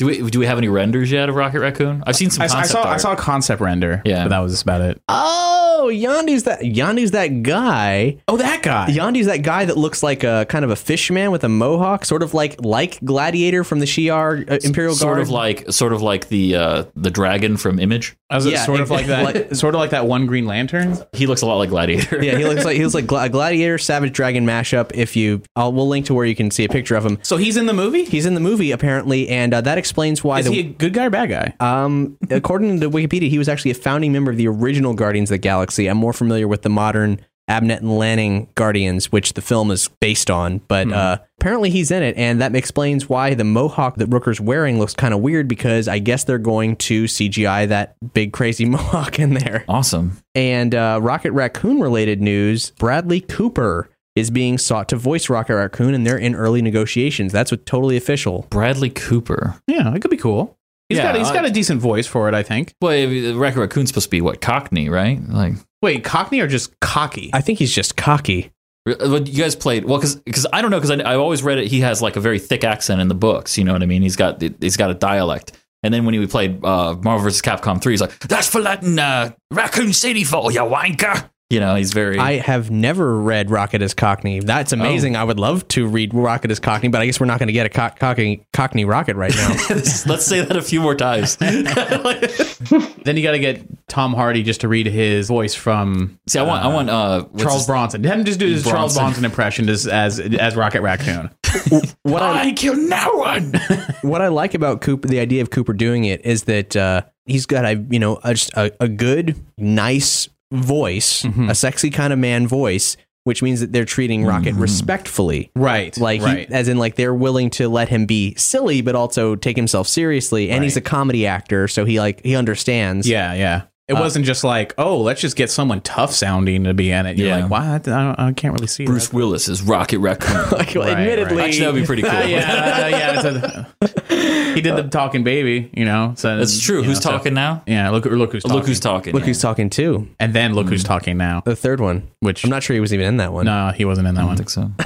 Do 0.00 0.06
we 0.06 0.30
do 0.30 0.38
we 0.38 0.46
have 0.46 0.56
any 0.56 0.68
renders 0.68 1.12
yet 1.12 1.28
of 1.28 1.34
Rocket 1.34 1.60
Raccoon? 1.60 2.02
I've 2.06 2.16
seen 2.16 2.30
some 2.30 2.40
I, 2.40 2.46
I 2.46 2.48
concept 2.48 2.72
saw 2.72 2.90
I 2.90 2.96
saw 2.96 3.12
a 3.12 3.16
concept 3.16 3.60
render. 3.60 4.00
Yeah. 4.06 4.24
but 4.24 4.30
that 4.30 4.38
was 4.38 4.62
about 4.62 4.80
it. 4.80 4.98
Oh, 5.08 5.59
Yondu's 5.88 6.44
that 6.44 6.60
Yondu's 6.60 7.10
that 7.12 7.42
guy. 7.42 8.18
Oh, 8.28 8.36
that 8.36 8.62
guy. 8.62 8.88
Yondu's 8.90 9.26
that 9.26 9.42
guy 9.42 9.64
that 9.64 9.76
looks 9.76 10.02
like 10.02 10.22
a 10.24 10.46
kind 10.48 10.64
of 10.64 10.70
a 10.70 10.76
fish 10.76 11.10
man 11.10 11.30
with 11.30 11.44
a 11.44 11.48
mohawk, 11.48 12.04
sort 12.04 12.22
of 12.22 12.34
like 12.34 12.56
like 12.64 12.98
Gladiator 13.04 13.64
from 13.64 13.80
the 13.80 13.86
Shi'ar 13.86 14.50
uh, 14.50 14.58
Imperial 14.62 14.94
sort 14.94 15.16
Guard. 15.16 15.22
of 15.22 15.30
like 15.30 15.70
sort 15.72 15.92
of 15.92 16.02
like 16.02 16.28
the 16.28 16.56
uh, 16.56 16.84
the 16.94 17.10
dragon 17.10 17.56
from 17.56 17.78
Image. 17.78 18.16
Was 18.30 18.46
it 18.46 18.52
Yeah, 18.52 18.64
sort 18.64 18.80
of 18.80 18.90
like 18.90 19.06
that? 19.06 19.24
like- 19.24 19.54
sort 19.56 19.74
of 19.74 19.80
like 19.80 19.90
that 19.90 20.06
one 20.06 20.26
Green 20.26 20.46
Lantern. 20.46 20.96
He 21.12 21.26
looks 21.26 21.42
a 21.42 21.46
lot 21.46 21.56
like 21.56 21.70
Gladiator. 21.70 22.22
yeah, 22.22 22.38
he 22.38 22.44
looks 22.44 22.64
like 22.64 22.76
he 22.76 22.82
looks 22.84 22.94
like 22.94 23.06
Gla- 23.06 23.24
a 23.24 23.28
Gladiator 23.28 23.76
Savage 23.78 24.12
Dragon 24.12 24.46
mashup. 24.46 24.92
If 24.94 25.16
you, 25.16 25.42
I'll 25.56 25.72
we'll 25.72 25.88
link 25.88 26.06
to 26.06 26.14
where 26.14 26.24
you 26.26 26.36
can 26.36 26.50
see 26.50 26.64
a 26.64 26.68
picture 26.68 26.94
of 26.94 27.04
him. 27.04 27.18
So 27.22 27.36
he's 27.36 27.56
in 27.56 27.66
the 27.66 27.72
movie. 27.72 28.04
He's 28.04 28.26
in 28.26 28.34
the 28.34 28.40
movie 28.40 28.70
apparently, 28.70 29.28
and 29.28 29.52
uh, 29.52 29.60
that 29.62 29.78
explains 29.78 30.22
why 30.22 30.40
Is 30.40 30.46
the 30.46 30.52
he 30.52 30.60
a 30.60 30.62
good 30.64 30.92
guy 30.92 31.06
or 31.06 31.10
bad 31.10 31.28
guy? 31.28 31.54
Um, 31.58 32.16
according 32.30 32.80
to 32.80 32.90
Wikipedia, 32.90 33.28
he 33.28 33.38
was 33.38 33.48
actually 33.48 33.72
a 33.72 33.74
founding 33.74 34.12
member 34.12 34.30
of 34.30 34.36
the 34.36 34.46
original 34.46 34.94
Guardians 34.94 35.30
of 35.30 35.34
the 35.34 35.38
Galaxy. 35.38 35.69
I'm 35.78 35.96
more 35.96 36.12
familiar 36.12 36.48
with 36.48 36.62
the 36.62 36.68
modern 36.68 37.20
Abnett 37.50 37.78
and 37.78 37.98
Lanning 37.98 38.48
Guardians, 38.54 39.10
which 39.10 39.32
the 39.32 39.42
film 39.42 39.72
is 39.72 39.88
based 40.00 40.30
on. 40.30 40.58
But 40.68 40.92
uh, 40.92 41.18
apparently, 41.40 41.70
he's 41.70 41.90
in 41.90 42.02
it, 42.02 42.16
and 42.16 42.40
that 42.40 42.54
explains 42.54 43.08
why 43.08 43.34
the 43.34 43.42
mohawk 43.44 43.96
that 43.96 44.06
Rooker's 44.06 44.40
wearing 44.40 44.78
looks 44.78 44.94
kind 44.94 45.12
of 45.12 45.20
weird. 45.20 45.48
Because 45.48 45.88
I 45.88 45.98
guess 45.98 46.22
they're 46.22 46.38
going 46.38 46.76
to 46.76 47.04
CGI 47.04 47.68
that 47.68 47.96
big 48.14 48.32
crazy 48.32 48.64
mohawk 48.66 49.18
in 49.18 49.34
there. 49.34 49.64
Awesome. 49.68 50.18
And 50.34 50.74
uh, 50.74 51.00
Rocket 51.02 51.32
Raccoon 51.32 51.80
related 51.80 52.20
news: 52.20 52.70
Bradley 52.78 53.20
Cooper 53.20 53.90
is 54.14 54.30
being 54.30 54.58
sought 54.58 54.88
to 54.90 54.96
voice 54.96 55.28
Rocket 55.28 55.56
Raccoon, 55.56 55.92
and 55.94 56.06
they're 56.06 56.18
in 56.18 56.36
early 56.36 56.62
negotiations. 56.62 57.32
That's 57.32 57.50
what 57.50 57.66
totally 57.66 57.96
official. 57.96 58.46
Bradley 58.50 58.90
Cooper. 58.90 59.56
Yeah, 59.66 59.92
it 59.94 60.00
could 60.02 60.10
be 60.10 60.16
cool. 60.16 60.56
He's 60.90 60.98
Yeah, 60.98 61.04
got 61.04 61.16
he's 61.16 61.28
I- 61.30 61.34
got 61.34 61.44
a 61.46 61.50
decent 61.50 61.80
voice 61.80 62.06
for 62.06 62.28
it, 62.28 62.34
I 62.34 62.42
think. 62.42 62.74
Well, 62.82 62.92
Rocket 63.36 63.60
Raccoon's 63.60 63.88
supposed 63.88 64.06
to 64.08 64.10
be 64.10 64.20
what 64.20 64.42
Cockney, 64.42 64.90
right? 64.90 65.18
Like, 65.26 65.54
Wait, 65.80 66.04
Cockney 66.04 66.40
or 66.40 66.46
just 66.46 66.78
cocky? 66.80 67.30
I 67.32 67.40
think 67.40 67.58
he's 67.58 67.72
just 67.74 67.96
cocky. 67.96 68.50
what 68.84 69.26
you 69.26 69.42
guys 69.42 69.54
played 69.56 69.84
well 69.86 69.96
because 69.98 70.16
because 70.16 70.46
I 70.52 70.60
don't 70.60 70.70
know 70.70 70.78
because 70.80 70.90
I 70.90 71.12
I've 71.12 71.20
always 71.20 71.42
read 71.42 71.56
it. 71.58 71.68
He 71.68 71.80
has 71.80 72.02
like 72.02 72.16
a 72.16 72.20
very 72.20 72.38
thick 72.38 72.64
accent 72.64 73.00
in 73.00 73.08
the 73.08 73.14
books. 73.14 73.56
You 73.56 73.64
know 73.64 73.72
what 73.72 73.82
I 73.82 73.86
mean? 73.86 74.02
He's 74.02 74.16
got 74.16 74.42
he's 74.60 74.76
got 74.76 74.90
a 74.90 74.94
dialect. 74.94 75.52
And 75.82 75.94
then 75.94 76.04
when 76.04 76.12
he 76.14 76.26
played 76.26 76.62
uh, 76.62 76.94
Marvel 77.02 77.20
vs. 77.24 77.40
Capcom 77.40 77.80
3, 77.80 77.92
he's 77.94 78.02
like, 78.02 78.18
that's 78.18 78.46
for 78.46 78.60
letting 78.60 78.98
uh, 78.98 79.30
Raccoon 79.50 79.94
City 79.94 80.24
fall, 80.24 80.50
you 80.52 80.60
wanker. 80.60 81.30
You 81.50 81.58
know, 81.58 81.74
he's 81.74 81.92
very. 81.92 82.16
I 82.16 82.34
have 82.34 82.70
never 82.70 83.20
read 83.20 83.50
Rocket 83.50 83.82
as 83.82 83.92
Cockney. 83.92 84.38
That's 84.38 84.72
amazing. 84.72 85.16
I 85.16 85.24
would 85.24 85.40
love 85.40 85.66
to 85.68 85.84
read 85.88 86.14
Rocket 86.14 86.52
as 86.52 86.60
Cockney, 86.60 86.88
but 86.90 87.00
I 87.00 87.06
guess 87.06 87.18
we're 87.18 87.26
not 87.26 87.40
going 87.40 87.48
to 87.48 87.52
get 87.52 87.66
a 87.66 87.68
co- 87.68 87.90
Cockney, 87.98 88.46
Cockney 88.52 88.84
Rocket 88.84 89.16
right 89.16 89.34
now. 89.34 89.48
Let's 89.70 90.24
say 90.24 90.42
that 90.44 90.56
a 90.56 90.62
few 90.62 90.80
more 90.80 90.94
times. 90.94 91.36
then 91.38 93.16
you 93.16 93.22
got 93.24 93.32
to 93.32 93.40
get 93.40 93.88
Tom 93.88 94.14
Hardy 94.14 94.44
just 94.44 94.60
to 94.60 94.68
read 94.68 94.86
his 94.86 95.26
voice 95.26 95.52
from 95.52 96.20
See, 96.28 96.38
I 96.38 96.42
want, 96.42 96.64
I 96.64 96.68
want 96.68 96.88
uh, 96.88 97.26
Charles 97.36 97.66
Bronson. 97.66 98.04
Have 98.04 98.20
him 98.20 98.24
just 98.24 98.38
do 98.38 98.46
his 98.46 98.62
Charles 98.62 98.94
Bronson. 98.94 99.02
Bronson 99.02 99.24
impression 99.24 99.68
as 99.68 99.88
as, 99.88 100.20
as 100.20 100.54
Rocket 100.54 100.82
Raccoon. 100.82 101.30
what 102.04 102.22
I 102.22 102.50
I 102.50 102.52
kill 102.52 102.76
no 102.76 103.14
one. 103.14 103.54
what 104.02 104.22
I 104.22 104.28
like 104.28 104.54
about 104.54 104.82
Cooper, 104.82 105.08
the 105.08 105.18
idea 105.18 105.42
of 105.42 105.50
Cooper 105.50 105.72
doing 105.72 106.04
it 106.04 106.24
is 106.24 106.44
that 106.44 106.76
uh, 106.76 107.02
he's 107.26 107.46
got 107.46 107.64
a 107.64 107.74
you 107.90 107.98
know 107.98 108.20
a, 108.22 108.34
just 108.34 108.52
a, 108.54 108.72
a 108.80 108.86
good, 108.86 109.36
nice 109.58 110.28
voice, 110.52 111.24
a 111.24 111.54
sexy 111.54 111.90
kind 111.90 112.12
of 112.12 112.18
man 112.18 112.46
voice, 112.46 112.96
which 113.24 113.42
means 113.42 113.60
that 113.60 113.72
they're 113.72 113.84
treating 113.84 114.24
Rocket 114.24 114.54
respectfully. 114.54 115.50
Right. 115.54 115.96
Like, 115.98 116.20
he- 116.20 116.26
right. 116.26 116.50
as 116.50 116.68
in, 116.68 116.78
like 116.78 116.96
they're 116.96 117.14
willing 117.14 117.50
to 117.50 117.68
let 117.68 117.88
him 117.88 118.06
be 118.06 118.34
silly, 118.36 118.80
but 118.80 118.94
also 118.94 119.36
take 119.36 119.56
himself 119.56 119.86
seriously. 119.88 120.50
And 120.50 120.64
he's 120.64 120.76
a 120.76 120.80
comedy 120.80 121.26
actor, 121.26 121.68
so 121.68 121.84
he 121.84 122.00
like 122.00 122.24
he 122.24 122.34
understands. 122.36 123.08
yeah, 123.08 123.34
yeah. 123.34 123.62
It 123.88 123.94
wasn't 123.94 124.24
just 124.24 124.44
like, 124.44 124.72
oh, 124.78 125.00
let's 125.00 125.20
just 125.20 125.34
get 125.34 125.50
someone 125.50 125.80
tough 125.80 126.12
sounding 126.12 126.62
to 126.62 126.72
be 126.74 126.92
in 126.92 127.06
it. 127.06 127.18
You're 127.18 127.26
Yeah. 127.26 127.38
like, 127.40 127.50
what? 127.50 127.62
I, 127.64 127.78
don't, 128.04 128.20
I 128.20 128.32
can't 128.32 128.54
really 128.54 128.68
see 128.68 128.84
it. 128.84 128.86
Bruce 128.86 129.08
that. 129.08 129.16
Willis 129.16 129.48
is 129.48 129.62
Rocket 129.62 129.98
Raccoon. 129.98 130.36
Like, 130.52 130.76
well, 130.76 130.84
Right, 130.86 130.96
admittedly, 130.98 131.36
right. 131.36 131.46
Actually, 131.48 131.64
that 131.64 131.72
would 131.72 131.80
be 131.80 131.86
pretty 131.86 132.02
cool. 132.02 132.10
Uh, 132.12 132.20
yeah, 132.26 132.84
uh, 132.84 132.86
yeah. 132.88 133.64
it's 134.60 134.66
a- 134.66 134.70
he 134.70 134.76
did 134.76 134.84
the 134.86 134.90
talking 134.90 135.24
baby, 135.24 135.70
you 135.74 135.84
know. 135.84 136.14
So 136.16 136.36
That's 136.38 136.60
true. 136.60 136.78
you 136.78 136.84
Who's 136.84 136.98
know, 136.98 137.10
so- 137.10 137.10
talking 137.18 137.34
now? 137.34 137.62
yeah, 137.66 137.90
look, 137.90 138.04
look 138.04 138.32
who's 138.32 138.42
talking. 138.42 138.56
Look 138.56 138.66
who's 138.66 138.80
talking. 138.80 139.12
look 139.14 139.24
who's 139.24 139.40
talking 139.40 139.70
too. 139.70 140.08
and 140.18 140.32
then 140.34 140.54
look 140.54 140.68
who's 140.68 140.84
talking 140.84 141.16
now. 141.16 141.42
The 141.44 141.56
third 141.56 141.80
one, 141.80 142.08
Which 142.20 142.44
I'm 142.44 142.50
not 142.50 142.62
sure 142.62 142.74
he 142.74 142.80
was 142.80 142.92
even 142.94 143.06
in 143.06 143.16
that 143.18 143.32
one. 143.32 143.46
no, 143.46 143.72
he 143.74 143.84
wasn't 143.84 144.08
in 144.08 144.14
that 144.14 144.22
I 144.22 144.26
one. 144.26 144.36
think 144.36 144.50
so. 144.50 144.70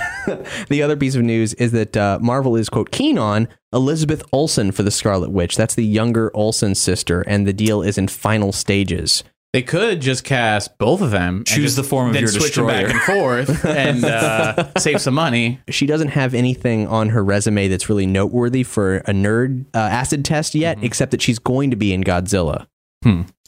The 0.71 0.83
other 0.83 0.97
piece 0.97 1.15
of 1.17 1.23
news 1.23 1.53
is 1.55 1.73
that 1.73 1.97
uh, 1.97 2.19
Marvel 2.23 2.57
is 2.57 2.71
quote 2.71 2.91
keen 2.91 3.19
on 3.19 3.47
Elizabeth 3.75 4.23
Olsen 4.33 4.73
for 4.73 4.83
the 4.83 4.91
Scarlet 4.91 5.31
Witch. 5.31 5.55
That's 5.57 5.75
the 5.75 5.85
younger 5.85 6.31
Olsen 6.35 6.75
sister, 6.75 7.21
and 7.23 7.47
the 7.47 7.53
deal 7.53 7.83
is 7.83 7.99
in 7.99 8.09
final 8.09 8.51
stages. 8.53 9.23
They 9.55 9.63
could 9.63 10.01
just 10.01 10.25
cast 10.25 10.79
both 10.79 11.01
of 11.01 11.13
them. 11.13 11.45
Choose 11.45 11.63
just- 11.63 11.77
the 11.77 11.85
form 11.85 12.09
of 12.09 12.15
then 12.15 12.25
your 12.25 12.33
switch 12.33 12.57
them 12.57 12.67
back 12.67 12.91
and 12.91 13.01
forth 13.03 13.65
and 13.65 14.05
uh, 14.05 14.73
save 14.79 15.01
some 15.01 15.15
money. 15.15 15.61
She 15.71 15.87
doesn't 15.87 16.09
have 16.09 16.35
anything 16.35 16.89
on 16.89 17.11
her 17.11 17.23
resume 17.23 17.69
that's 17.69 17.89
really 17.89 18.05
noteworthy 18.05 18.65
for 18.65 18.97
a 18.97 19.13
nerd 19.13 19.67
uh, 19.73 19.79
acid 19.79 20.25
test 20.25 20.57
yet, 20.57 20.79
except 20.83 21.13
that 21.13 21.23
she's 21.23 21.39
going 21.39 21.71
to 21.71 21.77
be 21.77 21.93
in 21.95 22.03
Godzilla. 22.03 22.67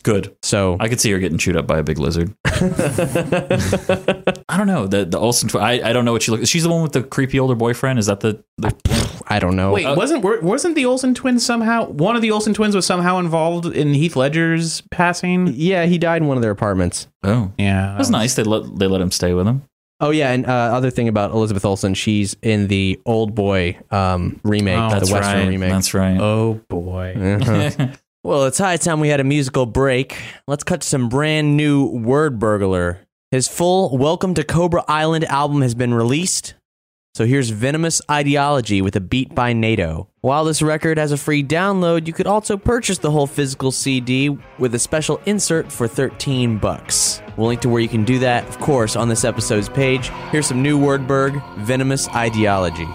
Good. 0.06 0.36
So 0.44 0.76
I 0.78 0.88
could 0.88 1.00
see 1.00 1.10
her 1.10 1.18
getting 1.18 1.36
chewed 1.36 1.56
up 1.56 1.66
by 1.66 1.78
a 1.78 1.82
big 1.82 1.98
lizard. 1.98 2.32
I 2.46 2.54
don't 4.56 4.68
know. 4.68 4.86
The 4.86 5.04
the 5.04 5.18
Olsen. 5.18 5.48
tw- 5.48 5.56
I, 5.56 5.90
I 5.90 5.92
don't 5.92 6.04
know 6.04 6.12
what 6.12 6.22
she 6.22 6.30
looks. 6.30 6.48
She's 6.48 6.62
the 6.62 6.68
one 6.68 6.82
with 6.82 6.92
the 6.92 7.02
creepy 7.02 7.40
older 7.40 7.56
boyfriend. 7.56 7.98
Is 7.98 8.06
that 8.06 8.20
the? 8.20 8.40
the 8.58 8.72
I 9.28 9.40
don't 9.40 9.56
know. 9.56 9.72
Wait, 9.72 9.84
wasn't 9.96 10.22
were- 10.22 10.40
wasn't 10.40 10.76
the 10.76 10.86
Olsen 10.86 11.12
twins 11.12 11.44
somehow? 11.44 11.86
One 11.88 12.14
of 12.14 12.22
the 12.22 12.30
Olsen 12.30 12.54
twins 12.54 12.76
was 12.76 12.86
somehow 12.86 13.18
involved 13.18 13.66
in 13.66 13.94
Heath 13.94 14.14
Ledger's 14.14 14.80
passing. 14.92 15.48
yeah, 15.48 15.86
he 15.86 15.98
died 15.98 16.22
in 16.22 16.28
one 16.28 16.36
of 16.38 16.42
their 16.42 16.52
apartments. 16.52 17.08
oh, 17.24 17.50
Yeah, 17.58 17.86
that 17.88 17.98
was 17.98 18.08
nice. 18.08 18.36
They 18.36 18.44
let 18.44 18.78
they 18.78 18.86
let 18.86 19.00
him 19.00 19.10
stay 19.10 19.34
with 19.34 19.48
him. 19.48 19.64
Oh 19.98 20.10
yeah, 20.10 20.30
and 20.30 20.46
uh, 20.46 20.50
other 20.50 20.90
thing 20.90 21.08
about 21.08 21.32
Elizabeth 21.32 21.64
Olsen, 21.64 21.94
she's 21.94 22.36
in 22.42 22.68
the 22.68 23.00
Old 23.06 23.34
Boy 23.34 23.78
um, 23.90 24.38
remake, 24.44 24.78
Oh, 24.78 24.90
the 24.90 24.94
That's 25.00 25.10
Western 25.10 25.38
right. 25.40 25.48
remake. 25.48 25.70
That's 25.70 25.94
right. 25.94 26.20
Oh 26.20 26.60
boy. 26.68 27.16
Well, 28.26 28.46
it's 28.46 28.58
high 28.58 28.76
time 28.76 28.98
we 28.98 29.06
had 29.06 29.20
a 29.20 29.24
musical 29.24 29.66
break. 29.66 30.20
Let's 30.48 30.64
cut 30.64 30.80
to 30.80 30.88
some 30.88 31.08
brand 31.08 31.56
new 31.56 31.86
Word 31.86 32.40
Burglar. 32.40 32.98
His 33.30 33.46
full 33.46 33.96
Welcome 33.96 34.34
to 34.34 34.42
Cobra 34.42 34.82
Island 34.88 35.24
album 35.26 35.62
has 35.62 35.76
been 35.76 35.94
released. 35.94 36.54
So 37.14 37.24
here's 37.24 37.50
Venomous 37.50 38.02
Ideology 38.10 38.82
with 38.82 38.96
a 38.96 39.00
beat 39.00 39.32
by 39.32 39.52
NATO. 39.52 40.08
While 40.22 40.44
this 40.44 40.60
record 40.60 40.98
has 40.98 41.12
a 41.12 41.16
free 41.16 41.44
download, 41.44 42.08
you 42.08 42.12
could 42.12 42.26
also 42.26 42.56
purchase 42.56 42.98
the 42.98 43.12
whole 43.12 43.28
physical 43.28 43.70
CD 43.70 44.36
with 44.58 44.74
a 44.74 44.80
special 44.80 45.20
insert 45.26 45.70
for 45.70 45.86
13 45.86 46.58
bucks. 46.58 47.22
We'll 47.36 47.46
link 47.46 47.60
to 47.60 47.68
where 47.68 47.80
you 47.80 47.88
can 47.88 48.04
do 48.04 48.18
that, 48.18 48.44
of 48.48 48.58
course, 48.58 48.96
on 48.96 49.08
this 49.08 49.24
episode's 49.24 49.68
page. 49.68 50.08
Here's 50.32 50.48
some 50.48 50.64
new 50.64 50.80
Wordberg, 50.80 51.40
Venomous 51.58 52.08
Ideology. 52.08 52.88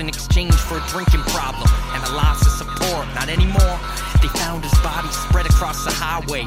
In 0.00 0.08
exchange 0.08 0.54
for 0.54 0.78
a 0.78 0.86
drinking 0.88 1.20
problem 1.20 1.68
and 1.92 2.04
a 2.04 2.12
loss 2.16 2.40
of 2.42 2.52
support. 2.52 3.06
Not 3.14 3.28
anymore. 3.28 3.78
They 4.20 4.28
found 4.28 4.64
his 4.64 4.74
body 4.80 5.08
spread 5.08 5.46
across 5.46 5.84
the 5.84 5.92
highway. 5.92 6.44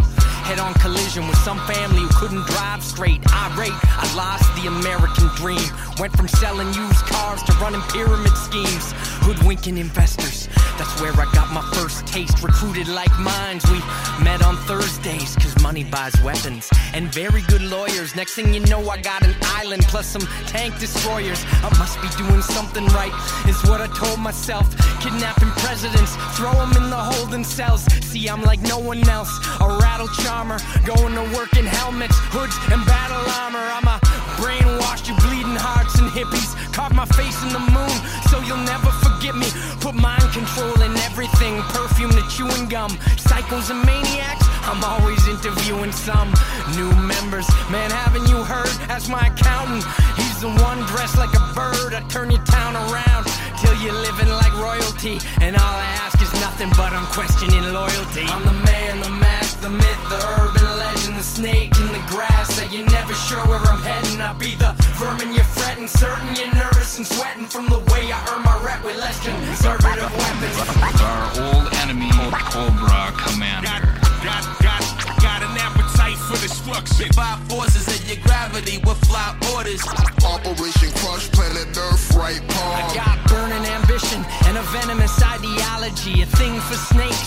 Head 0.50 0.58
on 0.58 0.74
collision 0.74 1.28
with 1.28 1.38
some 1.38 1.60
family 1.68 2.02
who 2.02 2.10
couldn't 2.10 2.44
drive 2.48 2.84
straight. 2.84 3.22
Irate, 3.32 3.70
I 3.86 4.12
lost 4.18 4.50
the 4.56 4.68
American 4.68 5.28
dream. 5.36 5.62
Went 6.00 6.18
from 6.18 6.28
selling 6.28 6.74
used 6.74 7.06
cars 7.06 7.44
to 7.44 7.52
running 7.62 7.82
pyramid 7.94 8.36
schemes. 8.36 8.94
Hoodwinking 9.22 9.78
investors. 9.78 10.50
That's 10.80 11.00
where 11.00 11.12
I 11.14 11.30
got 11.34 11.52
my 11.54 11.62
first 11.74 12.08
taste. 12.08 12.42
Recruited 12.42 12.88
like 12.88 13.14
minds. 13.20 13.64
We 13.70 13.78
met 14.24 14.42
on 14.44 14.58
Thursdays, 14.66 15.36
cause 15.36 15.54
money 15.62 15.84
buys 15.84 16.20
weapons. 16.24 16.68
And 16.96 17.14
very 17.14 17.44
good 17.44 17.62
lawyers. 17.62 18.16
Next 18.16 18.34
thing 18.34 18.52
you 18.52 18.62
know, 18.62 18.90
I 18.90 19.00
got 19.02 19.24
an 19.24 19.36
island 19.44 19.84
plus 19.84 20.08
some 20.08 20.26
tank 20.48 20.80
destroyers. 20.80 21.46
I 21.62 21.70
must 21.78 22.02
be 22.02 22.08
doing 22.18 22.42
something 22.42 22.88
right, 22.88 23.14
is 23.48 23.62
what 23.70 23.82
I 23.82 23.88
told 23.94 24.20
myself. 24.20 24.66
Kidnapping 25.00 25.52
presidents, 25.62 26.16
throw 26.36 26.54
them 26.54 26.72
in 26.82 26.90
the 26.90 26.98
holding 26.98 27.44
cells. 27.44 27.84
See, 28.10 28.28
I'm 28.28 28.42
like 28.42 28.62
no 28.62 28.80
one 28.80 29.08
else. 29.08 29.30
A 29.60 29.68
rattle 29.80 30.08
charmer, 30.40 30.60
going 30.86 31.14
to 31.16 31.24
work 31.36 31.52
in 31.58 31.66
helmets, 31.66 32.16
hoods, 32.32 32.56
and 32.72 32.80
battle 32.86 33.20
armor. 33.44 33.60
I'm 33.60 33.88
a 33.92 34.00
brainwashed, 34.40 35.12
you 35.12 35.16
bleeding 35.28 35.60
hearts 35.60 36.00
and 36.00 36.08
hippies. 36.16 36.56
Carve 36.72 36.96
my 36.96 37.06
face 37.20 37.36
in 37.44 37.52
the 37.52 37.60
moon, 37.60 37.96
so 38.32 38.40
you'll 38.48 38.64
never 38.64 38.88
forget 39.04 39.36
me. 39.36 39.52
Put 39.84 39.96
mind 39.96 40.24
control 40.32 40.80
in 40.80 40.96
everything, 41.12 41.60
perfume 41.76 42.12
to 42.12 42.24
chewing 42.32 42.72
gum. 42.72 42.92
Psychos 43.20 43.68
and 43.70 43.84
maniacs, 43.84 44.48
I'm 44.64 44.80
always 44.80 45.20
interviewing 45.28 45.92
some 45.92 46.32
new 46.80 46.92
members. 47.04 47.48
Man, 47.68 47.92
haven't 47.92 48.28
you 48.32 48.40
heard? 48.40 48.72
Ask 48.88 49.12
my 49.12 49.28
accountant. 49.28 49.84
He's 50.16 50.40
the 50.40 50.52
one 50.64 50.80
dressed 50.88 51.18
like 51.18 51.36
a 51.36 51.44
bird. 51.52 51.92
I 51.92 52.02
turn 52.08 52.32
your 52.32 52.44
town 52.48 52.80
around 52.80 53.28
till 53.60 53.76
you're 53.84 54.00
living 54.08 54.32
like 54.40 54.56
royalty. 54.56 55.20
And 55.44 55.60
all 55.60 55.78
I 55.84 55.90
ask 56.08 56.16
is 56.24 56.32
nothing 56.40 56.72
but 56.80 56.96
I'm 56.96 57.08
questioning 57.12 57.66
loyalty. 57.76 58.24
I'm 58.24 58.44
the 58.48 58.58
man, 58.64 59.04
the 59.04 59.12
mask, 59.20 59.29
the 59.62 59.70
myth, 59.70 60.02
the 60.10 60.20
urban 60.40 60.70
legend, 60.80 61.18
the 61.18 61.24
snake 61.24 61.76
in 61.80 61.88
the 61.92 62.04
grass. 62.08 62.56
That 62.56 62.72
you're 62.72 62.88
never 62.88 63.14
sure 63.14 63.40
where 63.48 63.60
I'm 63.60 63.82
heading. 63.84 64.22
I'll 64.22 64.38
be 64.38 64.56
the 64.56 64.72
vermin 64.96 65.34
you're 65.34 65.44
fretting, 65.44 65.88
certain 65.88 66.36
you're 66.36 66.54
nervous 66.56 66.98
and 66.98 67.06
sweating 67.06 67.46
from 67.46 67.68
the 67.68 67.80
way 67.92 68.12
I 68.12 68.20
earn 68.32 68.44
my 68.44 68.56
rep 68.64 68.84
with 68.84 68.98
less 68.98 69.20
conservative 69.24 70.12
weapons. 70.16 70.56
Our 71.04 71.24
old 71.44 71.68
enemy, 71.84 72.12
old 72.24 72.36
Cobra 72.52 73.12
Commander. 73.20 73.80
Got, 74.24 74.44
got, 74.60 74.84
got 75.24 75.40
an 75.44 75.56
appetite 75.56 76.20
for 76.28 76.40
destruction. 76.40 77.12
Five 77.14 77.40
forces 77.48 77.88
in 77.88 78.02
your 78.08 78.22
gravity 78.24 78.80
with 78.88 79.00
fly 79.08 79.36
orders. 79.56 79.84
Operation 80.24 80.92
Crush 81.04 81.28
Planet 81.32 81.68
Earth, 81.76 82.16
right 82.16 82.40
I 82.40 82.52
palm. 82.52 82.96
got 82.96 83.18
burning 83.28 83.66
ambition 83.76 84.24
and 84.48 84.58
a 84.58 84.64
venomous 84.72 85.16
ideology, 85.24 86.22
a 86.22 86.26
thing 86.26 86.60
for 86.68 86.76
snakes 86.76 87.19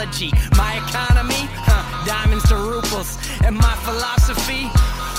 technology. 0.00 0.32
My 0.56 0.80
economy, 0.88 1.44
huh, 1.60 1.84
diamonds 2.06 2.44
to 2.48 2.54
ruples, 2.54 3.18
and 3.44 3.56
my 3.56 3.74
philosophy. 3.84 4.70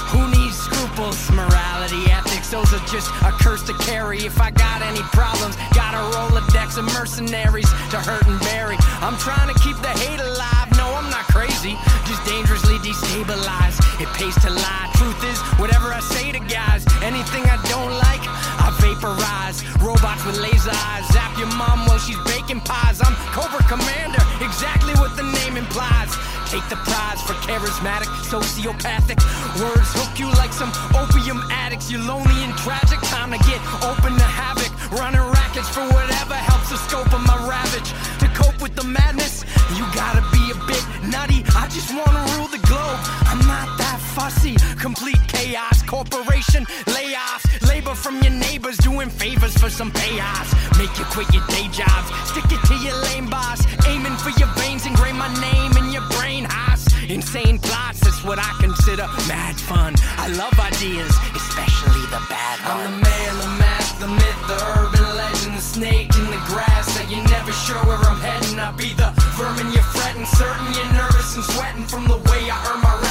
Who 0.10 0.28
needs 0.28 0.58
scruples? 0.58 1.16
Morality, 1.32 2.12
ethics, 2.12 2.50
those 2.50 2.68
are 2.74 2.84
just 2.92 3.08
a 3.24 3.32
curse 3.40 3.64
to 3.64 3.74
carry. 3.86 4.26
If 4.26 4.42
I 4.42 4.52
got 4.52 4.82
any 4.82 5.02
problems, 5.16 5.56
got 5.74 5.94
a 5.94 6.04
Rolodex 6.12 6.78
of 6.78 6.86
mercenaries 6.98 7.70
to 7.92 7.98
hurt 7.98 8.26
and 8.28 8.40
bury. 8.42 8.76
I'm 9.00 9.18
trying 9.18 9.54
to 9.54 9.58
keep 9.62 9.78
the 9.80 9.94
hate 10.04 10.20
alive. 10.20 10.68
No, 10.76 10.92
I'm 10.98 11.10
not 11.10 11.26
crazy, 11.32 11.78
just 12.06 12.22
dangerously 12.26 12.78
destabilized. 12.84 13.80
It 14.02 14.10
pays 14.20 14.36
to 14.44 14.50
lie. 14.50 14.90
Truth 14.96 15.24
is, 15.32 15.40
whatever 15.62 15.94
I 15.94 16.02
say 16.02 16.32
to 16.34 16.40
guys, 16.40 16.84
anything 17.02 17.46
I 17.48 17.56
don't 17.70 17.94
like, 18.10 18.24
I 18.60 18.68
vaporize. 18.82 19.64
Robots 19.80 20.26
with 20.26 20.38
laser 20.42 20.76
eyes, 20.92 21.08
your 21.42 21.50
mom 21.58 21.90
while 21.90 21.98
she's 21.98 22.22
baking 22.30 22.62
pies. 22.62 23.02
I'm 23.02 23.18
Cobra 23.34 23.66
Commander, 23.66 24.22
exactly 24.46 24.94
what 25.02 25.18
the 25.18 25.26
name 25.26 25.58
implies. 25.58 26.14
Take 26.54 26.62
the 26.70 26.78
prize 26.86 27.18
for 27.26 27.34
charismatic, 27.42 28.12
sociopathic 28.30 29.18
words. 29.58 29.90
Hook 29.98 30.20
you 30.22 30.30
like 30.38 30.54
some 30.54 30.70
opium 30.94 31.42
addicts. 31.50 31.90
You're 31.90 32.06
lonely 32.06 32.38
and 32.46 32.54
tragic. 32.62 33.02
Time 33.10 33.34
to 33.34 33.40
get 33.50 33.58
open 33.82 34.14
to 34.22 34.30
havoc. 34.38 34.70
Running 34.94 35.26
rackets 35.34 35.70
for 35.74 35.82
whatever 35.82 36.38
helps 36.38 36.70
the 36.70 36.78
scope 36.78 37.10
of 37.10 37.26
my 37.26 37.38
ravage. 37.50 37.90
To 38.22 38.28
cope 38.38 38.62
with 38.62 38.76
the 38.76 38.86
madness, 38.86 39.42
you 39.74 39.84
gotta 39.98 40.22
be 40.30 40.44
a 40.54 40.58
bit 40.70 40.84
nutty. 41.10 41.42
I 41.58 41.66
just 41.74 41.90
wanna 41.90 42.22
rule 42.38 42.52
the 42.54 42.62
globe. 42.70 43.02
I'm 43.26 43.42
not 43.48 43.81
fussy. 44.12 44.56
Complete 44.80 45.22
chaos. 45.28 45.82
Corporation 45.84 46.66
layoffs. 46.96 47.46
Labor 47.68 47.96
from 47.96 48.22
your 48.22 48.34
neighbors 48.34 48.78
doing 48.78 49.10
favors 49.10 49.56
for 49.58 49.70
some 49.70 49.92
payoffs. 49.92 50.52
Make 50.78 50.94
you 51.00 51.06
quit 51.06 51.32
your 51.34 51.46
day 51.48 51.68
jobs. 51.72 52.08
Stick 52.30 52.46
it 52.52 52.62
to 52.68 52.76
your 52.86 52.96
lame 53.08 53.30
boss. 53.30 53.66
Aiming 53.88 54.18
for 54.18 54.32
your 54.40 54.50
veins. 54.60 54.86
Engrave 54.86 55.16
my 55.16 55.32
name 55.40 55.72
in 55.78 55.92
your 55.92 56.08
brain. 56.18 56.44
House. 56.46 56.86
Insane 57.10 57.60
plots. 57.60 58.00
That's 58.02 58.24
what 58.24 58.40
I 58.40 58.52
consider 58.60 59.08
mad 59.28 59.56
fun. 59.56 59.96
I 60.18 60.28
love 60.42 60.56
ideas, 60.60 61.14
especially 61.36 62.06
the 62.12 62.22
bad 62.30 62.58
ones. 62.68 62.88
I'm 62.88 62.92
the 62.92 63.10
man, 63.10 63.32
the 63.44 63.52
mask, 63.60 64.00
the 64.00 64.08
myth, 64.08 64.40
the 64.48 64.60
urban 64.80 65.08
legend, 65.16 65.58
the 65.58 65.62
snake 65.62 66.12
in 66.16 66.26
the 66.32 66.42
grass. 66.52 66.88
That 66.98 67.10
you're 67.10 67.28
never 67.28 67.52
sure 67.52 67.82
where 67.88 68.00
I'm 68.00 68.20
heading. 68.20 68.60
I'll 68.60 68.76
be 68.76 68.94
the 68.94 69.12
vermin 69.36 69.72
you're 69.74 69.90
fretting. 69.96 70.26
Certain 70.26 70.68
you're 70.76 70.94
nervous 70.94 71.36
and 71.36 71.44
sweating 71.44 71.88
from 71.88 72.08
the 72.08 72.18
way 72.30 72.42
I 72.50 72.58
earn 72.70 72.82
my 72.82 73.11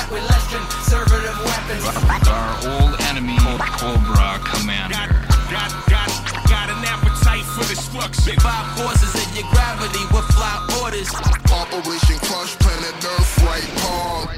Our 1.90 2.82
old 2.82 3.00
enemy, 3.10 3.36
Cobra 3.78 4.38
Commander. 4.44 5.10
Got, 5.50 5.70
got, 5.90 6.08
got 6.48 6.70
an 6.70 6.84
appetite 6.86 7.42
for 7.42 7.66
destruction. 7.68 8.38
Five 8.38 8.78
forces 8.78 9.14
in 9.26 9.34
your 9.36 9.50
gravity 9.50 9.98
with 10.14 10.24
fly 10.34 10.80
orders. 10.82 11.12
Operation 11.50 12.18
Crush 12.22 12.56
Planet 12.58 12.94
Earth, 13.04 13.42
right 13.42 13.70
palm. 13.78 14.28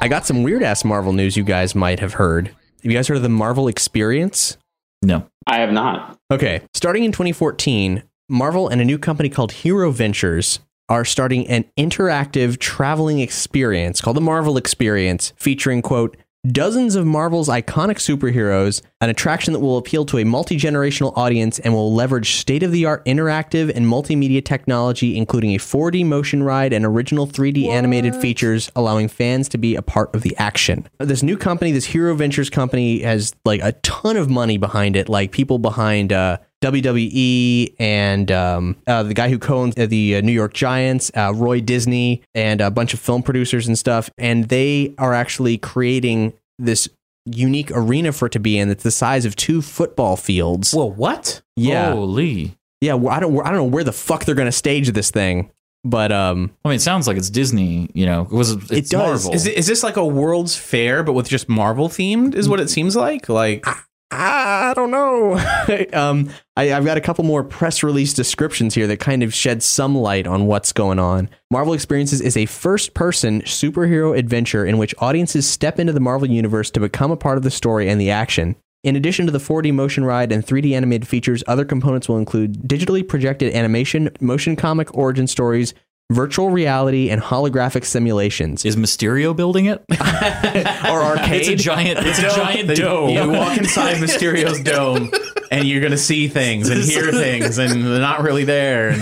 I 0.00 0.08
got 0.08 0.26
some 0.26 0.42
weird 0.42 0.62
ass 0.62 0.84
Marvel 0.84 1.12
news 1.12 1.36
you 1.36 1.44
guys 1.44 1.74
might 1.74 2.00
have 2.00 2.14
heard. 2.14 2.48
Have 2.48 2.90
you 2.90 2.94
guys 2.94 3.08
heard 3.08 3.18
of 3.18 3.22
the 3.22 3.28
Marvel 3.28 3.68
Experience? 3.68 4.56
No. 5.02 5.26
I 5.46 5.58
have 5.58 5.70
not. 5.72 6.18
Okay. 6.30 6.62
Starting 6.74 7.04
in 7.04 7.12
2014, 7.12 8.02
Marvel 8.28 8.68
and 8.68 8.80
a 8.80 8.84
new 8.84 8.98
company 8.98 9.28
called 9.28 9.52
Hero 9.52 9.90
Ventures 9.90 10.60
are 10.92 11.06
starting 11.06 11.48
an 11.48 11.64
interactive 11.78 12.58
traveling 12.58 13.20
experience 13.20 14.02
called 14.02 14.14
the 14.14 14.20
Marvel 14.20 14.58
Experience, 14.58 15.32
featuring, 15.36 15.80
quote, 15.80 16.18
dozens 16.46 16.96
of 16.96 17.06
Marvel's 17.06 17.48
iconic 17.48 17.96
superheroes, 17.96 18.82
an 19.00 19.08
attraction 19.08 19.54
that 19.54 19.60
will 19.60 19.78
appeal 19.78 20.04
to 20.04 20.18
a 20.18 20.24
multi 20.24 20.58
generational 20.58 21.16
audience 21.16 21.58
and 21.60 21.72
will 21.72 21.94
leverage 21.94 22.32
state 22.32 22.62
of 22.62 22.72
the 22.72 22.84
art 22.84 23.02
interactive 23.06 23.74
and 23.74 23.86
multimedia 23.86 24.44
technology, 24.44 25.16
including 25.16 25.54
a 25.54 25.58
4D 25.58 26.04
motion 26.04 26.42
ride 26.42 26.74
and 26.74 26.84
original 26.84 27.26
3D 27.26 27.68
animated 27.68 28.14
features, 28.14 28.70
allowing 28.76 29.08
fans 29.08 29.48
to 29.48 29.56
be 29.56 29.74
a 29.74 29.82
part 29.82 30.14
of 30.14 30.20
the 30.20 30.36
action. 30.36 30.86
This 30.98 31.22
new 31.22 31.38
company, 31.38 31.72
this 31.72 31.86
Hero 31.86 32.14
Ventures 32.14 32.50
company, 32.50 33.00
has 33.00 33.34
like 33.46 33.62
a 33.62 33.72
ton 33.80 34.18
of 34.18 34.28
money 34.28 34.58
behind 34.58 34.94
it, 34.94 35.08
like 35.08 35.32
people 35.32 35.58
behind, 35.58 36.12
uh, 36.12 36.36
WWE 36.62 37.74
and 37.78 38.30
um, 38.30 38.76
uh, 38.86 39.02
the 39.02 39.14
guy 39.14 39.28
who 39.28 39.38
co-owns 39.38 39.76
uh, 39.76 39.86
the 39.86 40.16
uh, 40.16 40.20
New 40.20 40.32
York 40.32 40.54
Giants, 40.54 41.10
uh, 41.16 41.32
Roy 41.34 41.60
Disney, 41.60 42.22
and 42.34 42.60
a 42.60 42.70
bunch 42.70 42.94
of 42.94 43.00
film 43.00 43.22
producers 43.22 43.66
and 43.66 43.78
stuff. 43.78 44.08
And 44.16 44.48
they 44.48 44.94
are 44.98 45.12
actually 45.12 45.58
creating 45.58 46.32
this 46.58 46.88
unique 47.26 47.70
arena 47.72 48.12
for 48.12 48.26
it 48.26 48.32
to 48.32 48.40
be 48.40 48.58
in. 48.58 48.70
It's 48.70 48.82
the 48.82 48.90
size 48.90 49.24
of 49.24 49.36
two 49.36 49.62
football 49.62 50.16
fields. 50.16 50.72
Well, 50.74 50.90
what? 50.90 51.42
Yeah, 51.56 51.92
Holy. 51.92 52.56
yeah. 52.80 52.94
well, 52.94 53.14
I 53.14 53.20
don't, 53.20 53.38
I 53.40 53.46
don't 53.46 53.56
know 53.56 53.64
where 53.64 53.84
the 53.84 53.92
fuck 53.92 54.24
they're 54.24 54.34
gonna 54.34 54.52
stage 54.52 54.90
this 54.90 55.10
thing, 55.10 55.50
but 55.84 56.12
um, 56.12 56.50
I 56.64 56.68
mean, 56.68 56.76
it 56.76 56.82
sounds 56.82 57.06
like 57.06 57.16
it's 57.16 57.30
Disney. 57.30 57.90
You 57.94 58.06
know, 58.06 58.22
it 58.22 58.30
was. 58.32 58.52
It's 58.52 58.70
It 58.70 58.88
does. 58.88 59.24
Marvel. 59.24 59.34
Is, 59.34 59.46
it, 59.46 59.56
is 59.56 59.66
this 59.66 59.82
like 59.82 59.96
a 59.96 60.06
World's 60.06 60.56
Fair, 60.56 61.02
but 61.02 61.12
with 61.12 61.28
just 61.28 61.48
Marvel 61.48 61.88
themed? 61.88 62.34
Is 62.34 62.48
what 62.48 62.60
it 62.60 62.70
seems 62.70 62.96
like. 62.96 63.28
Like, 63.28 63.66
I 64.12 64.74
don't 64.74 64.90
know. 64.90 65.34
um, 65.92 66.30
I, 66.56 66.72
I've 66.72 66.84
got 66.84 66.98
a 66.98 67.00
couple 67.00 67.24
more 67.24 67.42
press 67.42 67.82
release 67.82 68.12
descriptions 68.12 68.74
here 68.74 68.86
that 68.86 69.00
kind 69.00 69.22
of 69.22 69.32
shed 69.32 69.62
some 69.62 69.96
light 69.96 70.26
on 70.26 70.46
what's 70.46 70.72
going 70.72 70.98
on. 70.98 71.30
Marvel 71.50 71.72
Experiences 71.72 72.20
is 72.20 72.36
a 72.36 72.46
first 72.46 72.92
person 72.92 73.40
superhero 73.42 74.16
adventure 74.16 74.66
in 74.66 74.76
which 74.76 74.94
audiences 74.98 75.48
step 75.48 75.78
into 75.80 75.92
the 75.92 76.00
Marvel 76.00 76.28
Universe 76.28 76.70
to 76.72 76.80
become 76.80 77.10
a 77.10 77.16
part 77.16 77.38
of 77.38 77.42
the 77.42 77.50
story 77.50 77.88
and 77.88 78.00
the 78.00 78.10
action. 78.10 78.54
In 78.84 78.96
addition 78.96 79.26
to 79.26 79.32
the 79.32 79.38
4D 79.38 79.72
motion 79.72 80.04
ride 80.04 80.32
and 80.32 80.44
3D 80.44 80.72
animated 80.72 81.06
features, 81.06 81.44
other 81.46 81.64
components 81.64 82.08
will 82.08 82.18
include 82.18 82.68
digitally 82.68 83.06
projected 83.06 83.54
animation, 83.54 84.10
motion 84.20 84.56
comic 84.56 84.94
origin 84.94 85.26
stories, 85.26 85.72
virtual 86.12 86.50
reality, 86.50 87.10
and 87.10 87.20
holographic 87.22 87.84
simulations. 87.84 88.64
Is 88.64 88.76
Mysterio 88.76 89.34
building 89.34 89.66
it? 89.66 89.82
or 89.90 91.02
arcade. 91.02 91.40
It's 91.42 91.48
a 91.48 91.56
giant. 91.56 91.98
It's 92.06 92.18
a 92.18 92.22
giant 92.34 92.68
The- 92.68 92.74
dome. 92.76 93.10
You 93.10 93.30
walk 93.30 93.56
inside 93.58 93.96
Mysterio's 94.02 94.60
dome, 94.60 95.10
and 95.50 95.66
you're 95.66 95.80
gonna 95.82 95.96
see 95.98 96.28
things 96.28 96.68
and 96.68 96.82
hear 96.82 97.10
things, 97.12 97.58
and 97.58 97.84
they're 97.84 98.00
not 98.00 98.22
really 98.22 98.44
there. 98.44 98.94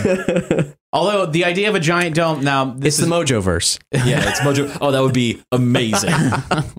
Although 0.93 1.27
the 1.27 1.45
idea 1.45 1.69
of 1.69 1.77
a 1.77 1.81
giant 1.81 2.17
dome 2.17 2.43
now 2.43 2.65
this 2.65 2.99
It's 2.99 3.05
is, 3.05 3.09
the 3.09 3.15
Mojo 3.15 3.41
verse. 3.41 3.79
Yeah, 3.93 4.29
it's 4.29 4.41
Mojo. 4.41 4.77
Oh, 4.81 4.91
that 4.91 5.01
would 5.01 5.15
be 5.15 5.41
amazing. 5.53 6.11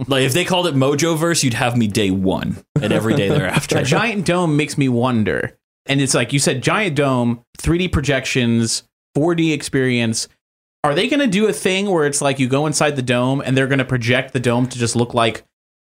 like 0.08 0.24
if 0.24 0.34
they 0.34 0.44
called 0.44 0.68
it 0.68 0.76
Mojo 0.76 1.18
Verse, 1.18 1.44
you'd 1.46 1.54
have 1.54 1.78
me 1.78 1.88
day 1.88 2.12
one 2.12 2.58
and 2.82 2.92
every 2.92 3.14
day 3.16 3.30
thereafter. 3.30 3.78
a 3.78 3.84
giant 3.84 4.26
dome 4.26 4.58
makes 4.58 4.78
me 4.78 4.90
wonder. 4.90 5.58
And 5.86 6.02
it's 6.02 6.14
like 6.14 6.34
you 6.34 6.40
said, 6.40 6.62
giant 6.62 6.96
dome, 6.98 7.42
3D 7.60 7.92
projections, 7.94 8.84
4D 9.16 9.54
experience. 9.54 10.28
Are 10.84 10.96
they 10.96 11.08
going 11.08 11.20
to 11.20 11.28
do 11.28 11.48
a 11.48 11.54
thing 11.54 11.90
where 11.90 12.06
it's 12.06 12.22
like 12.22 12.40
you 12.40 12.48
go 12.48 12.66
inside 12.66 12.96
the 12.96 13.02
dome 13.04 13.42
and 13.46 13.56
they're 13.56 13.68
going 13.68 13.80
to 13.80 13.86
project 13.86 14.34
the 14.34 14.40
dome 14.40 14.68
to 14.68 14.80
just 14.80 14.96
look 14.96 15.14
like, 15.14 15.44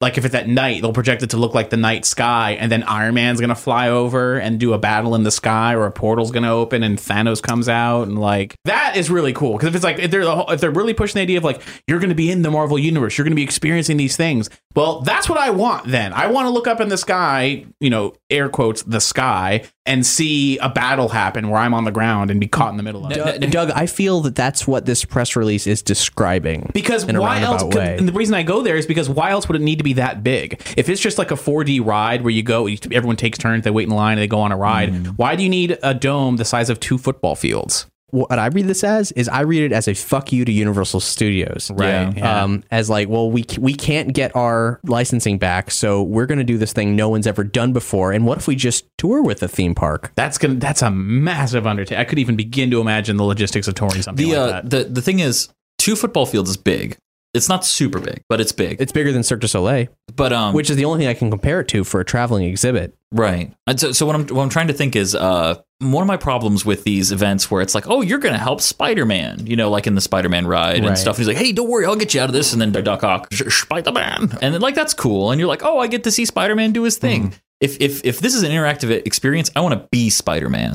like 0.01 0.19
if 0.19 0.25
it's 0.25 0.35
at 0.35 0.49
night, 0.49 0.83
they'll 0.83 0.93
project 0.93 1.23
it 1.23 1.31
to 1.31 1.37
look 1.37 1.55
like 1.55 1.71
the 1.71 1.77
night 1.77 2.05
sky, 2.05 2.57
and 2.59 2.73
then 2.73 2.83
Iron 2.83 3.15
Man's 3.15 3.39
going 3.39 3.51
to 3.51 3.55
fly 3.55 3.89
over 3.89 4.37
and 4.37 4.59
do 4.59 4.73
a 4.73 4.79
battle 4.79 5.15
in 5.15 5.23
the 5.23 5.31
sky, 5.31 5.77
or 5.77 5.87
a 5.87 5.93
portal's 5.93 6.33
going 6.33 6.43
to 6.43 6.49
open 6.49 6.83
and 6.83 6.99
Thanos 6.99 7.41
comes 7.41 7.69
out, 7.69 8.09
and 8.09 8.19
like 8.19 8.57
that 8.65 8.97
is 8.97 9.09
really 9.09 9.33
cool. 9.33 9.53
Because 9.53 9.69
if 9.69 9.77
it's 9.77 9.85
like 9.85 10.01
if 10.01 10.11
they're 10.11 10.25
the 10.25 10.35
whole- 10.35 10.51
if 10.51 10.61
they're 10.61 10.73
really 10.73 10.93
pushing 10.95 11.15
the 11.15 11.23
idea 11.23 11.39
of 11.39 11.45
like 11.45 11.63
you're 11.87 12.01
going 12.01 12.09
to 12.09 12.17
be 12.17 12.33
in 12.33 12.43
the 12.43 12.51
Marvel 12.51 12.77
universe, 12.81 13.17
you're 13.17 13.25
going 13.25 13.31
to 13.31 13.37
be 13.37 13.45
experiencing 13.45 13.97
these 13.97 14.17
things. 14.17 14.51
Well, 14.75 15.03
that's 15.03 15.29
what 15.29 15.39
I 15.39 15.51
want. 15.51 15.87
Then 15.87 16.13
I 16.13 16.27
want 16.27 16.47
to 16.47 16.51
look 16.51 16.67
up 16.67 16.81
in 16.81 16.89
the 16.89 16.99
sky, 16.99 17.65
you 17.79 17.91
know, 17.91 18.15
air 18.29 18.49
quotes 18.49 18.83
the 18.83 19.01
sky, 19.01 19.63
and 19.85 20.07
see 20.07 20.59
a 20.59 20.69
battle 20.69 21.09
happen 21.09 21.49
where 21.49 21.61
I'm 21.61 21.75
on 21.75 21.85
the 21.85 21.91
ground 21.91 22.31
and 22.31 22.39
be 22.39 22.47
caught 22.47 22.71
in 22.71 22.77
the 22.77 22.83
middle 22.83 23.05
of 23.05 23.13
it. 23.13 23.41
Doug, 23.41 23.51
Doug, 23.51 23.71
I 23.73 23.87
feel 23.87 24.21
that 24.21 24.37
that's 24.37 24.67
what 24.67 24.87
this 24.87 25.05
press 25.05 25.35
release 25.35 25.67
is 25.67 25.83
describing. 25.83 26.71
Because 26.73 27.05
why 27.05 27.41
else? 27.41 27.63
could-. 27.63 27.77
And 27.77 28.07
the 28.07 28.13
reason 28.13 28.35
I 28.35 28.45
go 28.45 28.63
there 28.63 28.77
is 28.77 28.87
because 28.87 29.09
why 29.09 29.31
else 29.31 29.49
would 29.49 29.57
it 29.57 29.65
need 29.65 29.79
to 29.79 29.85
be 29.85 29.95
that 29.95 30.23
big? 30.23 30.63
If 30.77 30.89
it's 30.89 31.01
just 31.01 31.19
like 31.19 31.33
a 31.33 31.37
4D 31.37 31.85
ride 31.85 32.23
where 32.23 32.31
you 32.31 32.43
go, 32.43 32.69
everyone 32.69 33.17
takes 33.17 33.39
turns, 33.39 33.65
they 33.65 33.71
wait 33.71 33.89
in 33.89 33.95
line, 33.95 34.19
and 34.19 34.23
they 34.23 34.29
go 34.29 34.41
on 34.41 34.53
a 34.53 34.57
ride. 34.57 34.93
Mm. 34.93 35.07
Why 35.17 35.35
do 35.35 35.43
you 35.43 35.49
need 35.49 35.79
a 35.83 35.95
dome 35.95 36.37
the 36.37 36.45
size 36.45 36.71
of 36.71 36.79
two 36.79 36.99
football 36.99 37.35
fields? 37.35 37.87
What 38.13 38.39
I 38.39 38.47
read 38.49 38.67
this 38.67 38.85
as 38.85 39.11
is 39.13 39.27
I 39.29 39.41
read 39.41 39.63
it 39.63 39.73
as 39.73 39.89
a 39.89 39.95
fuck 39.95 40.33
you 40.33 40.45
to 40.45 40.53
Universal 40.53 41.01
Studios, 41.01 41.71
Right, 41.75 42.15
yeah. 42.17 42.43
Um, 42.43 42.63
as 42.71 42.91
like, 42.91 43.09
well, 43.09 43.31
we 43.31 43.45
we 43.59 43.75
can't 43.75 44.13
get 44.13 44.37
our 44.37 44.81
licensing 44.85 45.39
back, 45.39 45.71
so 45.71 46.03
we're 46.03 46.27
going 46.27 46.39
to 46.39 46.45
do 46.45 46.59
this 46.59 46.75
thing 46.75 46.95
no 46.95 47.09
one's 47.09 47.27
ever 47.27 47.43
done 47.43 47.73
before. 47.73 48.13
And 48.13 48.27
what 48.27 48.39
if 48.39 48.47
we 48.47 48.55
just 48.55 48.85
tour 48.99 49.23
with 49.23 49.43
a 49.43 49.49
theme 49.49 49.75
park? 49.75 50.13
That's 50.15 50.37
gonna. 50.37 50.55
That's 50.55 50.83
a 50.83 50.91
massive 50.91 51.67
undertaking. 51.67 51.99
I 51.99 52.05
could 52.05 52.19
even 52.19 52.37
begin 52.37 52.71
to 52.71 52.81
imagine 52.81 53.17
the 53.17 53.25
logistics 53.25 53.67
of 53.67 53.75
touring 53.75 54.03
something 54.03 54.29
the 54.29 54.37
like 54.37 54.39
uh, 54.39 54.61
that. 54.61 54.71
the 54.71 54.85
the 54.85 55.03
thing 55.03 55.21
is, 55.21 55.49
two 55.79 55.97
football 55.97 56.27
fields 56.27 56.51
is 56.51 56.59
big. 56.59 56.99
It's 57.35 57.49
not 57.49 57.65
super 57.65 57.99
big, 57.99 58.23
but 58.29 58.41
it's 58.41 58.53
big. 58.53 58.81
It's 58.81 58.93
bigger 58.93 59.11
than 59.11 59.23
Cirque 59.23 59.41
du 59.41 59.49
Soleil, 59.49 59.89
but 60.15 60.33
um, 60.33 60.55
which 60.55 60.69
is 60.69 60.77
the 60.77 60.85
only 60.85 60.99
thing 60.99 61.09
I 61.09 61.15
can 61.15 61.31
compare 61.31 61.61
it 61.61 61.69
to 61.69 61.83
for 61.83 62.01
a 62.01 62.05
traveling 62.05 62.45
exhibit. 62.45 62.95
Right. 63.11 63.53
And 63.67 63.81
so, 63.81 63.93
so 63.93 64.05
what 64.05 64.15
I'm 64.15 64.27
what 64.27 64.43
I'm 64.43 64.51
trying 64.51 64.69
to 64.69 64.75
think 64.75 64.97
is 64.97 65.15
uh 65.15 65.61
one 65.79 66.03
of 66.03 66.07
my 66.07 66.17
problems 66.17 66.65
with 66.65 66.85
these 66.85 67.11
events 67.11 67.51
where 67.51 67.63
it's 67.63 67.75
like, 67.75 67.89
oh, 67.89 68.03
you're 68.03 68.19
going 68.19 68.35
to 68.35 68.39
help 68.39 68.61
Spider-Man, 68.61 69.47
you 69.47 69.57
know, 69.57 69.69
like 69.69 69.87
in 69.89 69.97
the 69.97 70.01
Spider-Man 70.01 70.47
ride 70.47 70.85
and 70.85 70.97
stuff. 70.97 71.17
And 71.17 71.27
he's 71.27 71.27
like, 71.27 71.45
hey, 71.45 71.53
don't 71.53 71.69
worry, 71.69 71.87
I'll 71.87 71.97
get 71.97 72.15
you 72.15 72.21
out 72.21 72.29
of 72.29 72.35
this. 72.35 72.53
And 72.53 72.63
then 72.63 72.71
Doc 72.71 73.03
Ock, 73.03 73.33
Spider-Man, 73.33 74.39
and 74.43 74.55
then 74.55 74.61
like 74.61 74.75
that's 74.75 74.95
cool. 74.95 75.31
And 75.31 75.41
you're 75.41 75.49
like, 75.49 75.65
oh, 75.65 75.79
I 75.79 75.87
get 75.87 76.05
to 76.05 76.11
see 76.11 76.25
Spider-Man 76.25 76.73
do 76.73 76.83
his 76.83 76.99
thing. 76.99 77.29
Mm-hmm. 77.29 77.37
If 77.61 77.81
if 77.81 78.05
if 78.05 78.21
this 78.21 78.35
is 78.35 78.43
an 78.43 78.51
interactive 78.51 78.91
experience, 79.07 79.51
I 79.57 79.61
want 79.61 79.75
to 79.75 79.89
be 79.91 80.11
Spider-Man. 80.11 80.75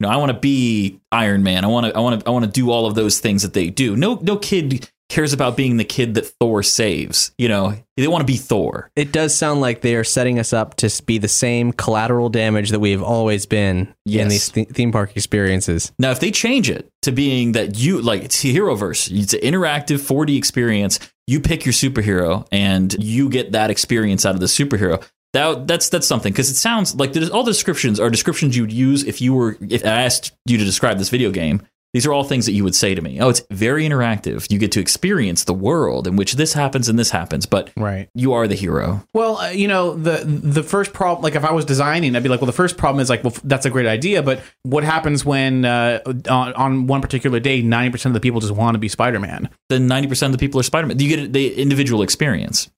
You 0.00 0.08
know, 0.08 0.08
I 0.08 0.16
want 0.16 0.32
to 0.32 0.38
be 0.38 1.00
Iron 1.12 1.42
Man. 1.44 1.64
I 1.64 1.68
want 1.68 1.86
to 1.86 1.96
I 1.96 2.00
want 2.00 2.20
to 2.20 2.26
I 2.26 2.30
want 2.30 2.44
to 2.44 2.50
do 2.50 2.70
all 2.70 2.86
of 2.86 2.94
those 2.94 3.20
things 3.20 3.42
that 3.42 3.52
they 3.52 3.70
do. 3.70 3.94
No 3.94 4.18
no 4.22 4.36
kid 4.36 4.90
cares 5.12 5.34
about 5.34 5.58
being 5.58 5.76
the 5.76 5.84
kid 5.84 6.14
that 6.14 6.26
Thor 6.26 6.62
saves. 6.62 7.32
You 7.36 7.48
know, 7.48 7.76
they 7.98 8.08
want 8.08 8.22
to 8.22 8.32
be 8.32 8.38
Thor. 8.38 8.90
It 8.96 9.12
does 9.12 9.36
sound 9.36 9.60
like 9.60 9.82
they 9.82 9.94
are 9.94 10.04
setting 10.04 10.38
us 10.38 10.54
up 10.54 10.76
to 10.76 11.02
be 11.04 11.18
the 11.18 11.28
same 11.28 11.72
collateral 11.72 12.30
damage 12.30 12.70
that 12.70 12.80
we've 12.80 13.02
always 13.02 13.44
been 13.44 13.94
in 14.06 14.28
these 14.28 14.48
th- 14.48 14.68
theme 14.68 14.90
park 14.90 15.14
experiences. 15.14 15.92
Now, 15.98 16.12
if 16.12 16.20
they 16.20 16.30
change 16.30 16.70
it 16.70 16.90
to 17.02 17.12
being 17.12 17.52
that 17.52 17.78
you 17.78 18.00
like 18.00 18.22
it's 18.22 18.42
Heroverse, 18.42 19.10
it's 19.14 19.34
an 19.34 19.40
interactive 19.40 19.98
4D 19.98 20.38
experience. 20.38 20.98
You 21.26 21.40
pick 21.40 21.66
your 21.66 21.74
superhero 21.74 22.48
and 22.50 22.94
you 22.94 23.28
get 23.28 23.52
that 23.52 23.70
experience 23.70 24.24
out 24.24 24.34
of 24.34 24.40
the 24.40 24.46
superhero. 24.46 25.06
That 25.34 25.66
that's 25.66 25.90
that's 25.90 26.06
something 26.06 26.32
because 26.32 26.50
it 26.50 26.56
sounds 26.56 26.94
like 26.94 27.14
all 27.32 27.42
the 27.42 27.52
descriptions 27.52 28.00
are 28.00 28.10
descriptions 28.10 28.56
you'd 28.56 28.72
use 28.72 29.04
if 29.04 29.20
you 29.20 29.34
were 29.34 29.56
if 29.60 29.84
I 29.84 30.02
asked 30.02 30.32
you 30.46 30.58
to 30.58 30.64
describe 30.64 30.98
this 30.98 31.10
video 31.10 31.30
game. 31.30 31.62
These 31.92 32.06
are 32.06 32.12
all 32.12 32.24
things 32.24 32.46
that 32.46 32.52
you 32.52 32.64
would 32.64 32.74
say 32.74 32.94
to 32.94 33.02
me. 33.02 33.20
Oh, 33.20 33.28
it's 33.28 33.42
very 33.50 33.84
interactive. 33.86 34.50
You 34.50 34.58
get 34.58 34.72
to 34.72 34.80
experience 34.80 35.44
the 35.44 35.52
world 35.52 36.06
in 36.06 36.16
which 36.16 36.34
this 36.34 36.54
happens 36.54 36.88
and 36.88 36.98
this 36.98 37.10
happens, 37.10 37.44
but 37.44 37.70
Right. 37.76 38.08
you 38.14 38.32
are 38.32 38.48
the 38.48 38.54
hero. 38.54 39.06
Well, 39.12 39.36
uh, 39.36 39.50
you 39.50 39.68
know, 39.68 39.94
the 39.94 40.24
the 40.24 40.62
first 40.62 40.94
problem, 40.94 41.22
like 41.22 41.34
if 41.34 41.44
I 41.44 41.52
was 41.52 41.64
designing, 41.66 42.16
I'd 42.16 42.22
be 42.22 42.30
like, 42.30 42.40
well, 42.40 42.46
the 42.46 42.52
first 42.52 42.78
problem 42.78 43.00
is 43.00 43.10
like, 43.10 43.22
well, 43.22 43.34
f- 43.36 43.42
that's 43.44 43.66
a 43.66 43.70
great 43.70 43.86
idea, 43.86 44.22
but 44.22 44.40
what 44.62 44.84
happens 44.84 45.24
when 45.24 45.64
uh, 45.66 46.00
on, 46.30 46.54
on 46.54 46.86
one 46.86 47.02
particular 47.02 47.40
day, 47.40 47.60
ninety 47.60 47.90
percent 47.92 48.10
of 48.10 48.14
the 48.14 48.26
people 48.26 48.40
just 48.40 48.54
want 48.54 48.74
to 48.74 48.78
be 48.78 48.88
Spider 48.88 49.20
Man? 49.20 49.50
Then 49.68 49.86
ninety 49.86 50.08
percent 50.08 50.32
of 50.32 50.38
the 50.40 50.42
people 50.46 50.58
are 50.60 50.64
Spider 50.64 50.86
Man. 50.86 50.98
You 50.98 51.14
get 51.14 51.32
the 51.34 51.54
individual 51.60 52.02
experience. 52.02 52.70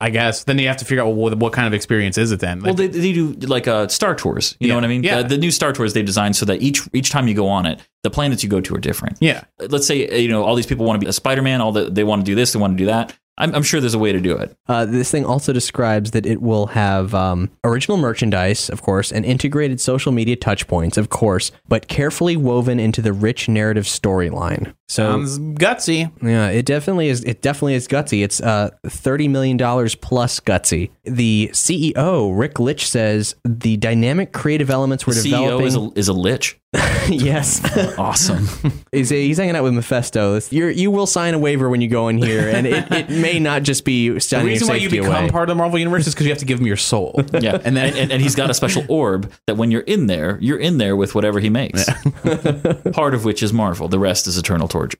I 0.00 0.10
guess. 0.10 0.44
Then 0.44 0.58
you 0.58 0.68
have 0.68 0.76
to 0.78 0.84
figure 0.84 1.02
out 1.02 1.06
well, 1.06 1.16
what, 1.16 1.38
what 1.38 1.52
kind 1.52 1.66
of 1.66 1.72
experience 1.72 2.18
is 2.18 2.30
it 2.32 2.40
then? 2.40 2.62
well, 2.62 2.74
they, 2.74 2.86
they 2.86 3.12
do 3.12 3.32
like 3.32 3.66
uh, 3.66 3.88
Star 3.88 4.14
Tours. 4.14 4.56
You 4.60 4.68
know 4.68 4.74
what 4.74 4.84
I 4.84 4.88
mean? 4.88 5.02
Yeah. 5.02 5.22
The, 5.22 5.28
the 5.28 5.38
new 5.38 5.50
Star 5.50 5.72
Tours 5.72 5.94
they 5.94 6.02
designed 6.02 6.36
so 6.36 6.44
that 6.46 6.60
each 6.60 6.82
each 6.92 7.10
time 7.10 7.28
you 7.28 7.34
go 7.34 7.48
on 7.48 7.64
it, 7.66 7.80
the 8.02 8.10
planets 8.10 8.42
you 8.42 8.48
go 8.50 8.60
to 8.60 8.74
are 8.74 8.78
different. 8.78 9.16
yeah. 9.20 9.44
Let's 9.58 9.86
say 9.86 10.08
uh, 10.08 10.16
you 10.16 10.28
know 10.28 10.44
all 10.44 10.54
these 10.54 10.66
people 10.66 10.84
want 10.84 11.00
to 11.00 11.04
be 11.04 11.08
a 11.08 11.12
Spider 11.12 11.42
Man. 11.42 11.60
All 11.60 11.72
the, 11.72 11.90
they 11.90 12.04
want 12.04 12.20
to 12.22 12.26
do 12.26 12.34
this, 12.34 12.52
they 12.52 12.58
want 12.58 12.74
to 12.74 12.78
do 12.78 12.86
that. 12.86 13.16
I'm, 13.38 13.54
I'm 13.54 13.62
sure 13.62 13.80
there's 13.80 13.94
a 13.94 13.98
way 13.98 14.12
to 14.12 14.20
do 14.20 14.36
it. 14.36 14.56
Uh, 14.66 14.86
this 14.86 15.10
thing 15.10 15.24
also 15.26 15.52
describes 15.52 16.12
that 16.12 16.24
it 16.24 16.40
will 16.40 16.68
have 16.68 17.14
um, 17.14 17.50
original 17.64 17.96
merchandise, 17.98 18.70
of 18.70 18.82
course, 18.82 19.12
and 19.12 19.24
integrated 19.24 19.80
social 19.80 20.10
media 20.12 20.36
touchpoints, 20.36 20.96
of 20.96 21.10
course, 21.10 21.52
but 21.68 21.88
carefully 21.88 22.36
woven 22.36 22.80
into 22.80 23.02
the 23.02 23.12
rich 23.12 23.48
narrative 23.48 23.84
storyline. 23.84 24.74
So 24.88 25.10
Sounds 25.10 25.38
gutsy. 25.38 26.10
yeah, 26.22 26.48
it 26.48 26.64
definitely 26.64 27.08
is. 27.08 27.24
It 27.24 27.42
definitely 27.42 27.74
is 27.74 27.88
gutsy. 27.88 28.22
It's 28.22 28.40
uh, 28.40 28.70
thirty 28.86 29.26
million 29.28 29.56
dollars 29.56 29.94
plus 29.96 30.38
gutsy. 30.40 30.90
The 31.04 31.50
CEO 31.52 32.38
Rick 32.38 32.60
Licht 32.60 32.86
says 32.86 33.34
the 33.44 33.76
dynamic 33.78 34.32
creative 34.32 34.70
elements 34.70 35.04
The 35.04 35.10
we're 35.10 35.14
CEO 35.16 35.24
developing. 35.60 35.66
is 35.66 35.76
a, 35.76 35.90
is 35.96 36.08
a 36.08 36.12
lich. 36.12 36.58
yes, 37.08 37.62
Awesome. 37.98 38.46
he's, 38.92 39.10
he's 39.10 39.38
hanging 39.38 39.56
out 39.56 39.62
with 39.64 39.74
Mephisto. 39.74 40.40
You're, 40.50 40.70
you 40.70 40.90
will 40.90 41.06
sign 41.06 41.34
a 41.34 41.38
waiver 41.38 41.68
when 41.70 41.80
you 41.80 41.88
go 41.88 42.08
in 42.08 42.18
here, 42.18 42.48
and 42.48 42.66
it, 42.66 42.90
it 42.92 43.08
may 43.10 43.38
not 43.38 43.62
just 43.62 43.84
be 43.84 44.08
The 44.18 44.42
reason 44.44 44.68
why 44.68 44.76
you 44.76 44.90
become 44.90 45.06
away. 45.06 45.30
part 45.30 45.48
of 45.48 45.56
the 45.56 45.58
Marvel 45.58 45.78
Universe 45.78 46.06
is 46.06 46.14
because 46.14 46.26
you 46.26 46.32
have 46.32 46.38
to 46.40 46.44
give 46.44 46.60
him 46.60 46.66
your 46.66 46.76
soul. 46.76 47.20
yeah, 47.40 47.58
And 47.64 47.76
then- 47.76 47.96
and, 47.96 48.12
and 48.12 48.20
he's 48.22 48.34
got 48.34 48.50
a 48.50 48.54
special 48.54 48.84
orb 48.88 49.32
that 49.46 49.56
when 49.56 49.70
you're 49.70 49.80
in 49.82 50.06
there, 50.06 50.38
you're 50.40 50.58
in 50.58 50.78
there 50.78 50.96
with 50.96 51.14
whatever 51.14 51.40
he 51.40 51.48
makes. 51.50 51.84
Part 52.92 53.14
of 53.14 53.24
which 53.24 53.42
is 53.42 53.52
Marvel. 53.52 53.88
The 53.88 53.98
rest 53.98 54.26
is 54.26 54.36
Eternal 54.36 54.68
Torch. 54.68 54.94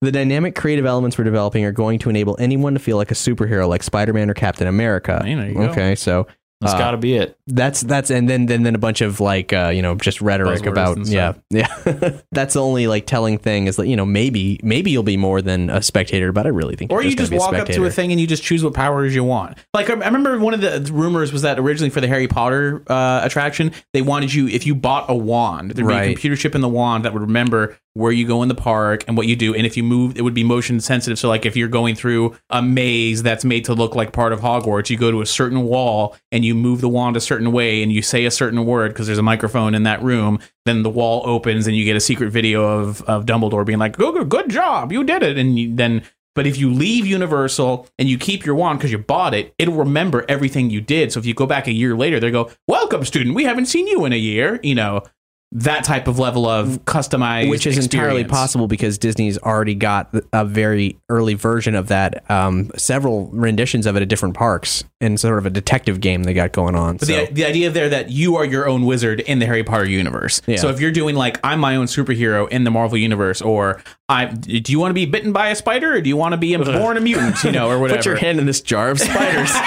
The 0.00 0.12
dynamic 0.12 0.54
creative 0.54 0.86
elements 0.86 1.18
we're 1.18 1.24
developing 1.24 1.64
are 1.64 1.72
going 1.72 1.98
to 2.00 2.10
enable 2.10 2.36
anyone 2.38 2.74
to 2.74 2.78
feel 2.78 2.96
like 2.96 3.10
a 3.10 3.14
superhero, 3.14 3.68
like 3.68 3.82
Spider-Man 3.82 4.30
or 4.30 4.34
Captain 4.34 4.68
America. 4.68 5.20
Hey, 5.24 5.34
there 5.34 5.48
you 5.48 5.54
go. 5.54 5.62
okay, 5.62 5.96
so 5.96 6.28
That's 6.60 6.74
Uh, 6.74 6.78
got 6.78 6.90
to 6.90 6.96
be 6.96 7.14
it. 7.14 7.38
that's 7.46 7.82
that's 7.82 8.10
and 8.10 8.28
then 8.28 8.46
then 8.46 8.64
then 8.64 8.74
a 8.74 8.78
bunch 8.78 9.00
of 9.00 9.20
like 9.20 9.52
uh, 9.52 9.70
you 9.72 9.80
know 9.80 9.94
just 9.94 10.20
rhetoric 10.20 10.62
Buzzwords 10.62 10.68
about 10.68 11.06
yeah 11.06 11.34
yeah. 11.50 12.20
that's 12.32 12.54
the 12.54 12.62
only 12.62 12.88
like 12.88 13.06
telling 13.06 13.38
thing 13.38 13.68
is 13.68 13.76
that 13.76 13.86
you 13.86 13.94
know 13.94 14.04
maybe 14.04 14.58
maybe 14.64 14.90
you'll 14.90 15.02
be 15.04 15.16
more 15.16 15.40
than 15.40 15.70
a 15.70 15.80
spectator, 15.82 16.32
but 16.32 16.46
I 16.46 16.48
really 16.50 16.74
think 16.74 16.90
Or 16.90 17.02
you 17.02 17.14
just 17.14 17.32
walk 17.32 17.54
up 17.54 17.68
to 17.68 17.84
a 17.84 17.90
thing 17.90 18.10
and 18.10 18.20
you 18.20 18.26
just 18.26 18.42
choose 18.42 18.64
what 18.64 18.74
powers 18.74 19.14
you 19.14 19.22
want. 19.22 19.56
Like 19.72 19.88
I 19.88 19.92
I 19.92 20.06
remember 20.06 20.38
one 20.40 20.52
of 20.52 20.60
the 20.60 20.92
rumors 20.92 21.32
was 21.32 21.42
that 21.42 21.58
originally 21.60 21.90
for 21.90 22.00
the 22.00 22.08
Harry 22.08 22.26
Potter 22.26 22.82
uh, 22.88 23.20
attraction, 23.22 23.70
they 23.92 24.02
wanted 24.02 24.34
you 24.34 24.48
if 24.48 24.66
you 24.66 24.74
bought 24.74 25.08
a 25.08 25.14
wand, 25.14 25.72
there'd 25.72 25.86
be 25.86 25.94
a 25.94 26.06
computer 26.06 26.34
chip 26.36 26.54
in 26.56 26.60
the 26.60 26.68
wand 26.68 27.04
that 27.04 27.12
would 27.12 27.22
remember 27.22 27.76
where 27.98 28.12
you 28.12 28.24
go 28.24 28.42
in 28.42 28.48
the 28.48 28.54
park 28.54 29.04
and 29.08 29.16
what 29.16 29.26
you 29.26 29.34
do, 29.34 29.54
and 29.54 29.66
if 29.66 29.76
you 29.76 29.82
move, 29.82 30.16
it 30.16 30.22
would 30.22 30.32
be 30.32 30.44
motion 30.44 30.80
sensitive. 30.80 31.18
So 31.18 31.28
like 31.28 31.44
if 31.44 31.56
you're 31.56 31.68
going 31.68 31.96
through 31.96 32.36
a 32.48 32.62
maze 32.62 33.24
that's 33.24 33.44
made 33.44 33.64
to 33.64 33.74
look 33.74 33.96
like 33.96 34.12
part 34.12 34.32
of 34.32 34.40
Hogwarts, 34.40 34.88
you 34.88 34.96
go 34.96 35.10
to 35.10 35.20
a 35.20 35.26
certain 35.26 35.64
wall 35.64 36.16
and 36.30 36.44
you 36.44 36.54
move 36.54 36.80
the 36.80 36.88
wand 36.88 37.16
a 37.16 37.20
certain 37.20 37.50
way 37.50 37.82
and 37.82 37.90
you 37.90 38.00
say 38.00 38.24
a 38.24 38.30
certain 38.30 38.64
word 38.64 38.92
because 38.92 39.06
there's 39.06 39.18
a 39.18 39.22
microphone 39.22 39.74
in 39.74 39.82
that 39.82 40.00
room. 40.00 40.38
Then 40.64 40.84
the 40.84 40.90
wall 40.90 41.22
opens 41.24 41.66
and 41.66 41.76
you 41.76 41.84
get 41.84 41.96
a 41.96 42.00
secret 42.00 42.30
video 42.30 42.64
of 42.64 43.02
of 43.02 43.26
Dumbledore 43.26 43.66
being 43.66 43.80
like, 43.80 43.96
"Good, 43.96 44.28
good, 44.28 44.48
job, 44.48 44.92
you 44.92 45.02
did 45.02 45.24
it," 45.24 45.36
and 45.36 45.58
you, 45.58 45.74
then 45.74 46.02
but 46.36 46.46
if 46.46 46.56
you 46.56 46.72
leave 46.72 47.04
Universal 47.04 47.88
and 47.98 48.08
you 48.08 48.16
keep 48.16 48.46
your 48.46 48.54
wand 48.54 48.78
because 48.78 48.92
you 48.92 48.98
bought 48.98 49.34
it, 49.34 49.52
it'll 49.58 49.74
remember 49.74 50.24
everything 50.28 50.70
you 50.70 50.80
did. 50.80 51.10
So 51.10 51.18
if 51.18 51.26
you 51.26 51.34
go 51.34 51.46
back 51.46 51.66
a 51.66 51.72
year 51.72 51.96
later, 51.96 52.20
they 52.20 52.30
go, 52.30 52.48
"Welcome, 52.68 53.04
student. 53.04 53.34
We 53.34 53.42
haven't 53.42 53.66
seen 53.66 53.88
you 53.88 54.04
in 54.04 54.12
a 54.12 54.16
year." 54.16 54.60
You 54.62 54.76
know 54.76 55.02
that 55.50 55.82
type 55.82 56.08
of 56.08 56.18
level 56.18 56.46
of 56.46 56.84
customized, 56.84 57.48
which 57.48 57.66
is 57.66 57.78
entirely 57.78 58.24
possible 58.24 58.68
because 58.68 58.98
Disney's 58.98 59.38
already 59.38 59.74
got 59.74 60.14
a 60.32 60.44
very 60.44 60.98
early 61.08 61.34
version 61.34 61.74
of 61.74 61.88
that, 61.88 62.30
um, 62.30 62.70
several 62.76 63.28
renditions 63.28 63.86
of 63.86 63.96
it 63.96 64.02
at 64.02 64.08
different 64.08 64.34
parks, 64.34 64.84
and 65.00 65.18
sort 65.18 65.38
of 65.38 65.46
a 65.46 65.50
detective 65.50 66.00
game 66.00 66.24
they 66.24 66.34
got 66.34 66.52
going 66.52 66.74
on. 66.74 66.98
But 66.98 67.08
so. 67.08 67.26
the, 67.26 67.32
the 67.32 67.44
idea 67.46 67.70
there 67.70 67.88
that 67.88 68.10
you 68.10 68.36
are 68.36 68.44
your 68.44 68.68
own 68.68 68.84
wizard 68.84 69.20
in 69.20 69.38
the 69.38 69.46
Harry 69.46 69.64
Potter 69.64 69.86
universe. 69.86 70.42
Yeah. 70.46 70.56
So 70.56 70.68
if 70.68 70.80
you're 70.80 70.90
doing 70.92 71.14
like 71.14 71.40
I'm 71.42 71.60
my 71.60 71.76
own 71.76 71.86
superhero 71.86 72.46
in 72.50 72.64
the 72.64 72.70
Marvel 72.70 72.98
universe, 72.98 73.40
or 73.40 73.82
I, 74.10 74.24
do 74.24 74.72
you 74.72 74.80
want 74.80 74.88
to 74.88 74.94
be 74.94 75.04
bitten 75.04 75.32
by 75.32 75.50
a 75.50 75.54
spider 75.54 75.92
or 75.94 76.00
do 76.00 76.08
you 76.08 76.16
want 76.16 76.32
to 76.32 76.38
be 76.38 76.56
born 76.56 76.96
a 76.96 77.00
mutant, 77.00 77.44
you 77.44 77.52
know, 77.52 77.68
or 77.68 77.78
whatever? 77.78 77.98
Put 78.02 78.06
your 78.06 78.16
hand 78.16 78.38
in 78.38 78.46
this 78.46 78.62
jar 78.62 78.88
of 78.88 78.98
spiders. 78.98 79.52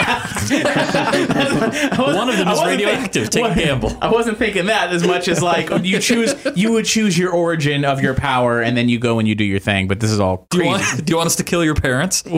One 2.00 2.28
of 2.28 2.38
them 2.38 2.48
is 2.48 2.60
radioactive. 2.64 3.30
think- 3.30 3.48
Take 3.48 3.52
a 3.58 3.60
gamble. 3.66 3.96
I 4.02 4.10
wasn't 4.12 4.40
thinking 4.40 4.66
that 4.66 4.90
as 4.92 5.06
much 5.06 5.28
as 5.28 5.44
like 5.44 5.70
you 5.86 6.00
choose, 6.00 6.34
you 6.56 6.72
would 6.72 6.86
choose 6.86 7.16
your 7.20 7.32
origin 7.32 7.86
of 7.86 8.02
your 8.02 8.16
power, 8.16 8.62
and 8.62 8.76
then 8.76 8.90
you 8.90 8.98
go 8.98 9.20
and 9.20 9.28
you 9.28 9.36
do 9.36 9.44
your 9.44 9.60
thing. 9.60 9.88
But 9.88 10.00
this 10.00 10.10
is 10.10 10.20
all 10.20 10.48
Do 10.50 10.58
you, 10.58 10.66
want, 10.66 11.06
do 11.06 11.12
you 11.12 11.18
want 11.18 11.28
us 11.28 11.36
to 11.36 11.44
kill 11.44 11.64
your 11.64 11.76
parents? 11.76 12.24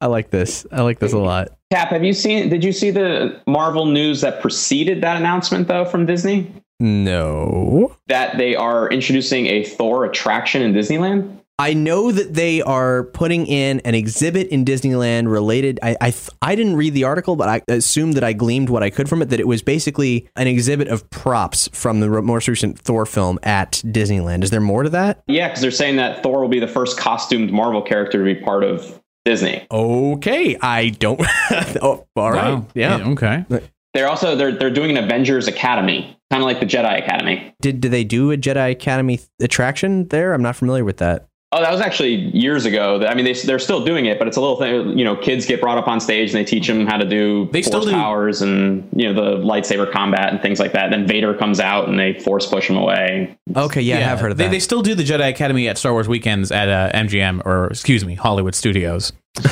I 0.00 0.06
like 0.06 0.30
this. 0.30 0.66
I 0.72 0.80
like 0.82 0.98
this 0.98 1.12
a 1.12 1.18
lot. 1.18 1.48
Cap, 1.70 1.88
have 1.90 2.02
you 2.04 2.12
seen? 2.12 2.48
Did 2.48 2.64
you 2.64 2.72
see 2.72 2.90
the 2.90 3.40
Marvel 3.46 3.86
news 3.86 4.20
that 4.22 4.40
preceded 4.42 5.02
that 5.02 5.16
announcement 5.18 5.68
though 5.68 5.84
from 5.84 6.06
Disney? 6.06 6.50
No. 6.82 7.96
That 8.08 8.38
they 8.38 8.56
are 8.56 8.90
introducing 8.90 9.46
a 9.46 9.64
Thor 9.64 10.04
attraction 10.04 10.62
in 10.62 10.74
Disneyland. 10.74 11.38
I 11.58 11.74
know 11.74 12.10
that 12.10 12.34
they 12.34 12.60
are 12.62 13.04
putting 13.04 13.46
in 13.46 13.78
an 13.80 13.94
exhibit 13.94 14.48
in 14.48 14.64
Disneyland 14.64 15.30
related. 15.30 15.78
I 15.80 15.96
I, 16.00 16.10
th- 16.10 16.30
I 16.40 16.56
didn't 16.56 16.74
read 16.74 16.94
the 16.94 17.04
article, 17.04 17.36
but 17.36 17.48
I 17.48 17.62
assumed 17.72 18.14
that 18.14 18.24
I 18.24 18.32
gleamed 18.32 18.68
what 18.68 18.82
I 18.82 18.90
could 18.90 19.08
from 19.08 19.22
it. 19.22 19.28
That 19.28 19.38
it 19.38 19.46
was 19.46 19.62
basically 19.62 20.28
an 20.34 20.48
exhibit 20.48 20.88
of 20.88 21.08
props 21.10 21.68
from 21.72 22.00
the 22.00 22.08
most 22.20 22.48
recent 22.48 22.80
Thor 22.80 23.06
film 23.06 23.38
at 23.44 23.74
Disneyland. 23.84 24.42
Is 24.42 24.50
there 24.50 24.60
more 24.60 24.82
to 24.82 24.90
that? 24.90 25.22
Yeah, 25.28 25.48
because 25.48 25.60
they're 25.62 25.70
saying 25.70 25.96
that 25.96 26.24
Thor 26.24 26.40
will 26.40 26.48
be 26.48 26.58
the 26.58 26.66
first 26.66 26.98
costumed 26.98 27.52
Marvel 27.52 27.82
character 27.82 28.18
to 28.18 28.24
be 28.24 28.40
part 28.40 28.64
of 28.64 29.00
Disney. 29.24 29.64
Okay, 29.70 30.56
I 30.60 30.88
don't. 30.88 31.20
oh, 31.80 32.06
all 32.16 32.32
right. 32.32 32.54
Wow. 32.54 32.66
Yeah. 32.74 33.08
Okay. 33.10 33.44
Uh, 33.48 33.60
They're 33.94 34.08
also 34.08 34.36
they're 34.36 34.52
they're 34.52 34.70
doing 34.70 34.96
an 34.96 35.04
Avengers 35.04 35.48
Academy, 35.48 36.18
kind 36.30 36.42
of 36.42 36.46
like 36.46 36.60
the 36.60 36.66
Jedi 36.66 37.02
Academy. 37.02 37.54
Did 37.60 37.80
did 37.80 37.92
they 37.92 38.04
do 38.04 38.32
a 38.32 38.36
Jedi 38.36 38.70
Academy 38.70 39.20
attraction 39.40 40.08
there? 40.08 40.32
I'm 40.32 40.42
not 40.42 40.56
familiar 40.56 40.84
with 40.84 40.96
that. 40.98 41.28
Oh, 41.54 41.60
that 41.60 41.70
was 41.70 41.82
actually 41.82 42.14
years 42.14 42.64
ago. 42.64 43.04
I 43.06 43.14
mean, 43.14 43.26
they 43.26 43.34
they're 43.34 43.58
still 43.58 43.84
doing 43.84 44.06
it, 44.06 44.18
but 44.18 44.26
it's 44.26 44.38
a 44.38 44.40
little 44.40 44.56
thing. 44.56 44.98
You 44.98 45.04
know, 45.04 45.14
kids 45.16 45.44
get 45.44 45.60
brought 45.60 45.76
up 45.76 45.86
on 45.86 46.00
stage 46.00 46.30
and 46.30 46.38
they 46.38 46.44
teach 46.44 46.66
them 46.66 46.86
how 46.86 46.96
to 46.96 47.04
do 47.04 47.48
They 47.52 47.62
force 47.62 47.66
still 47.66 47.84
do- 47.84 47.92
powers 47.92 48.40
and 48.40 48.88
you 48.96 49.12
know 49.12 49.14
the 49.14 49.44
lightsaber 49.44 49.90
combat 49.90 50.32
and 50.32 50.40
things 50.40 50.58
like 50.58 50.72
that. 50.72 50.90
Then 50.90 51.06
Vader 51.06 51.34
comes 51.34 51.60
out 51.60 51.88
and 51.88 51.98
they 51.98 52.18
force 52.20 52.46
push 52.46 52.70
him 52.70 52.76
away. 52.76 53.36
Okay, 53.54 53.82
yeah, 53.82 53.98
I 53.98 54.00
have 54.00 54.20
heard 54.20 54.32
of 54.32 54.38
they, 54.38 54.44
that. 54.44 54.50
They 54.50 54.60
still 54.60 54.80
do 54.80 54.94
the 54.94 55.04
Jedi 55.04 55.28
Academy 55.28 55.68
at 55.68 55.76
Star 55.76 55.92
Wars 55.92 56.08
weekends 56.08 56.50
at 56.50 56.68
uh, 56.68 56.90
MGM 56.98 57.44
or 57.44 57.66
excuse 57.66 58.04
me, 58.04 58.14
Hollywood 58.14 58.54
Studios. 58.54 59.12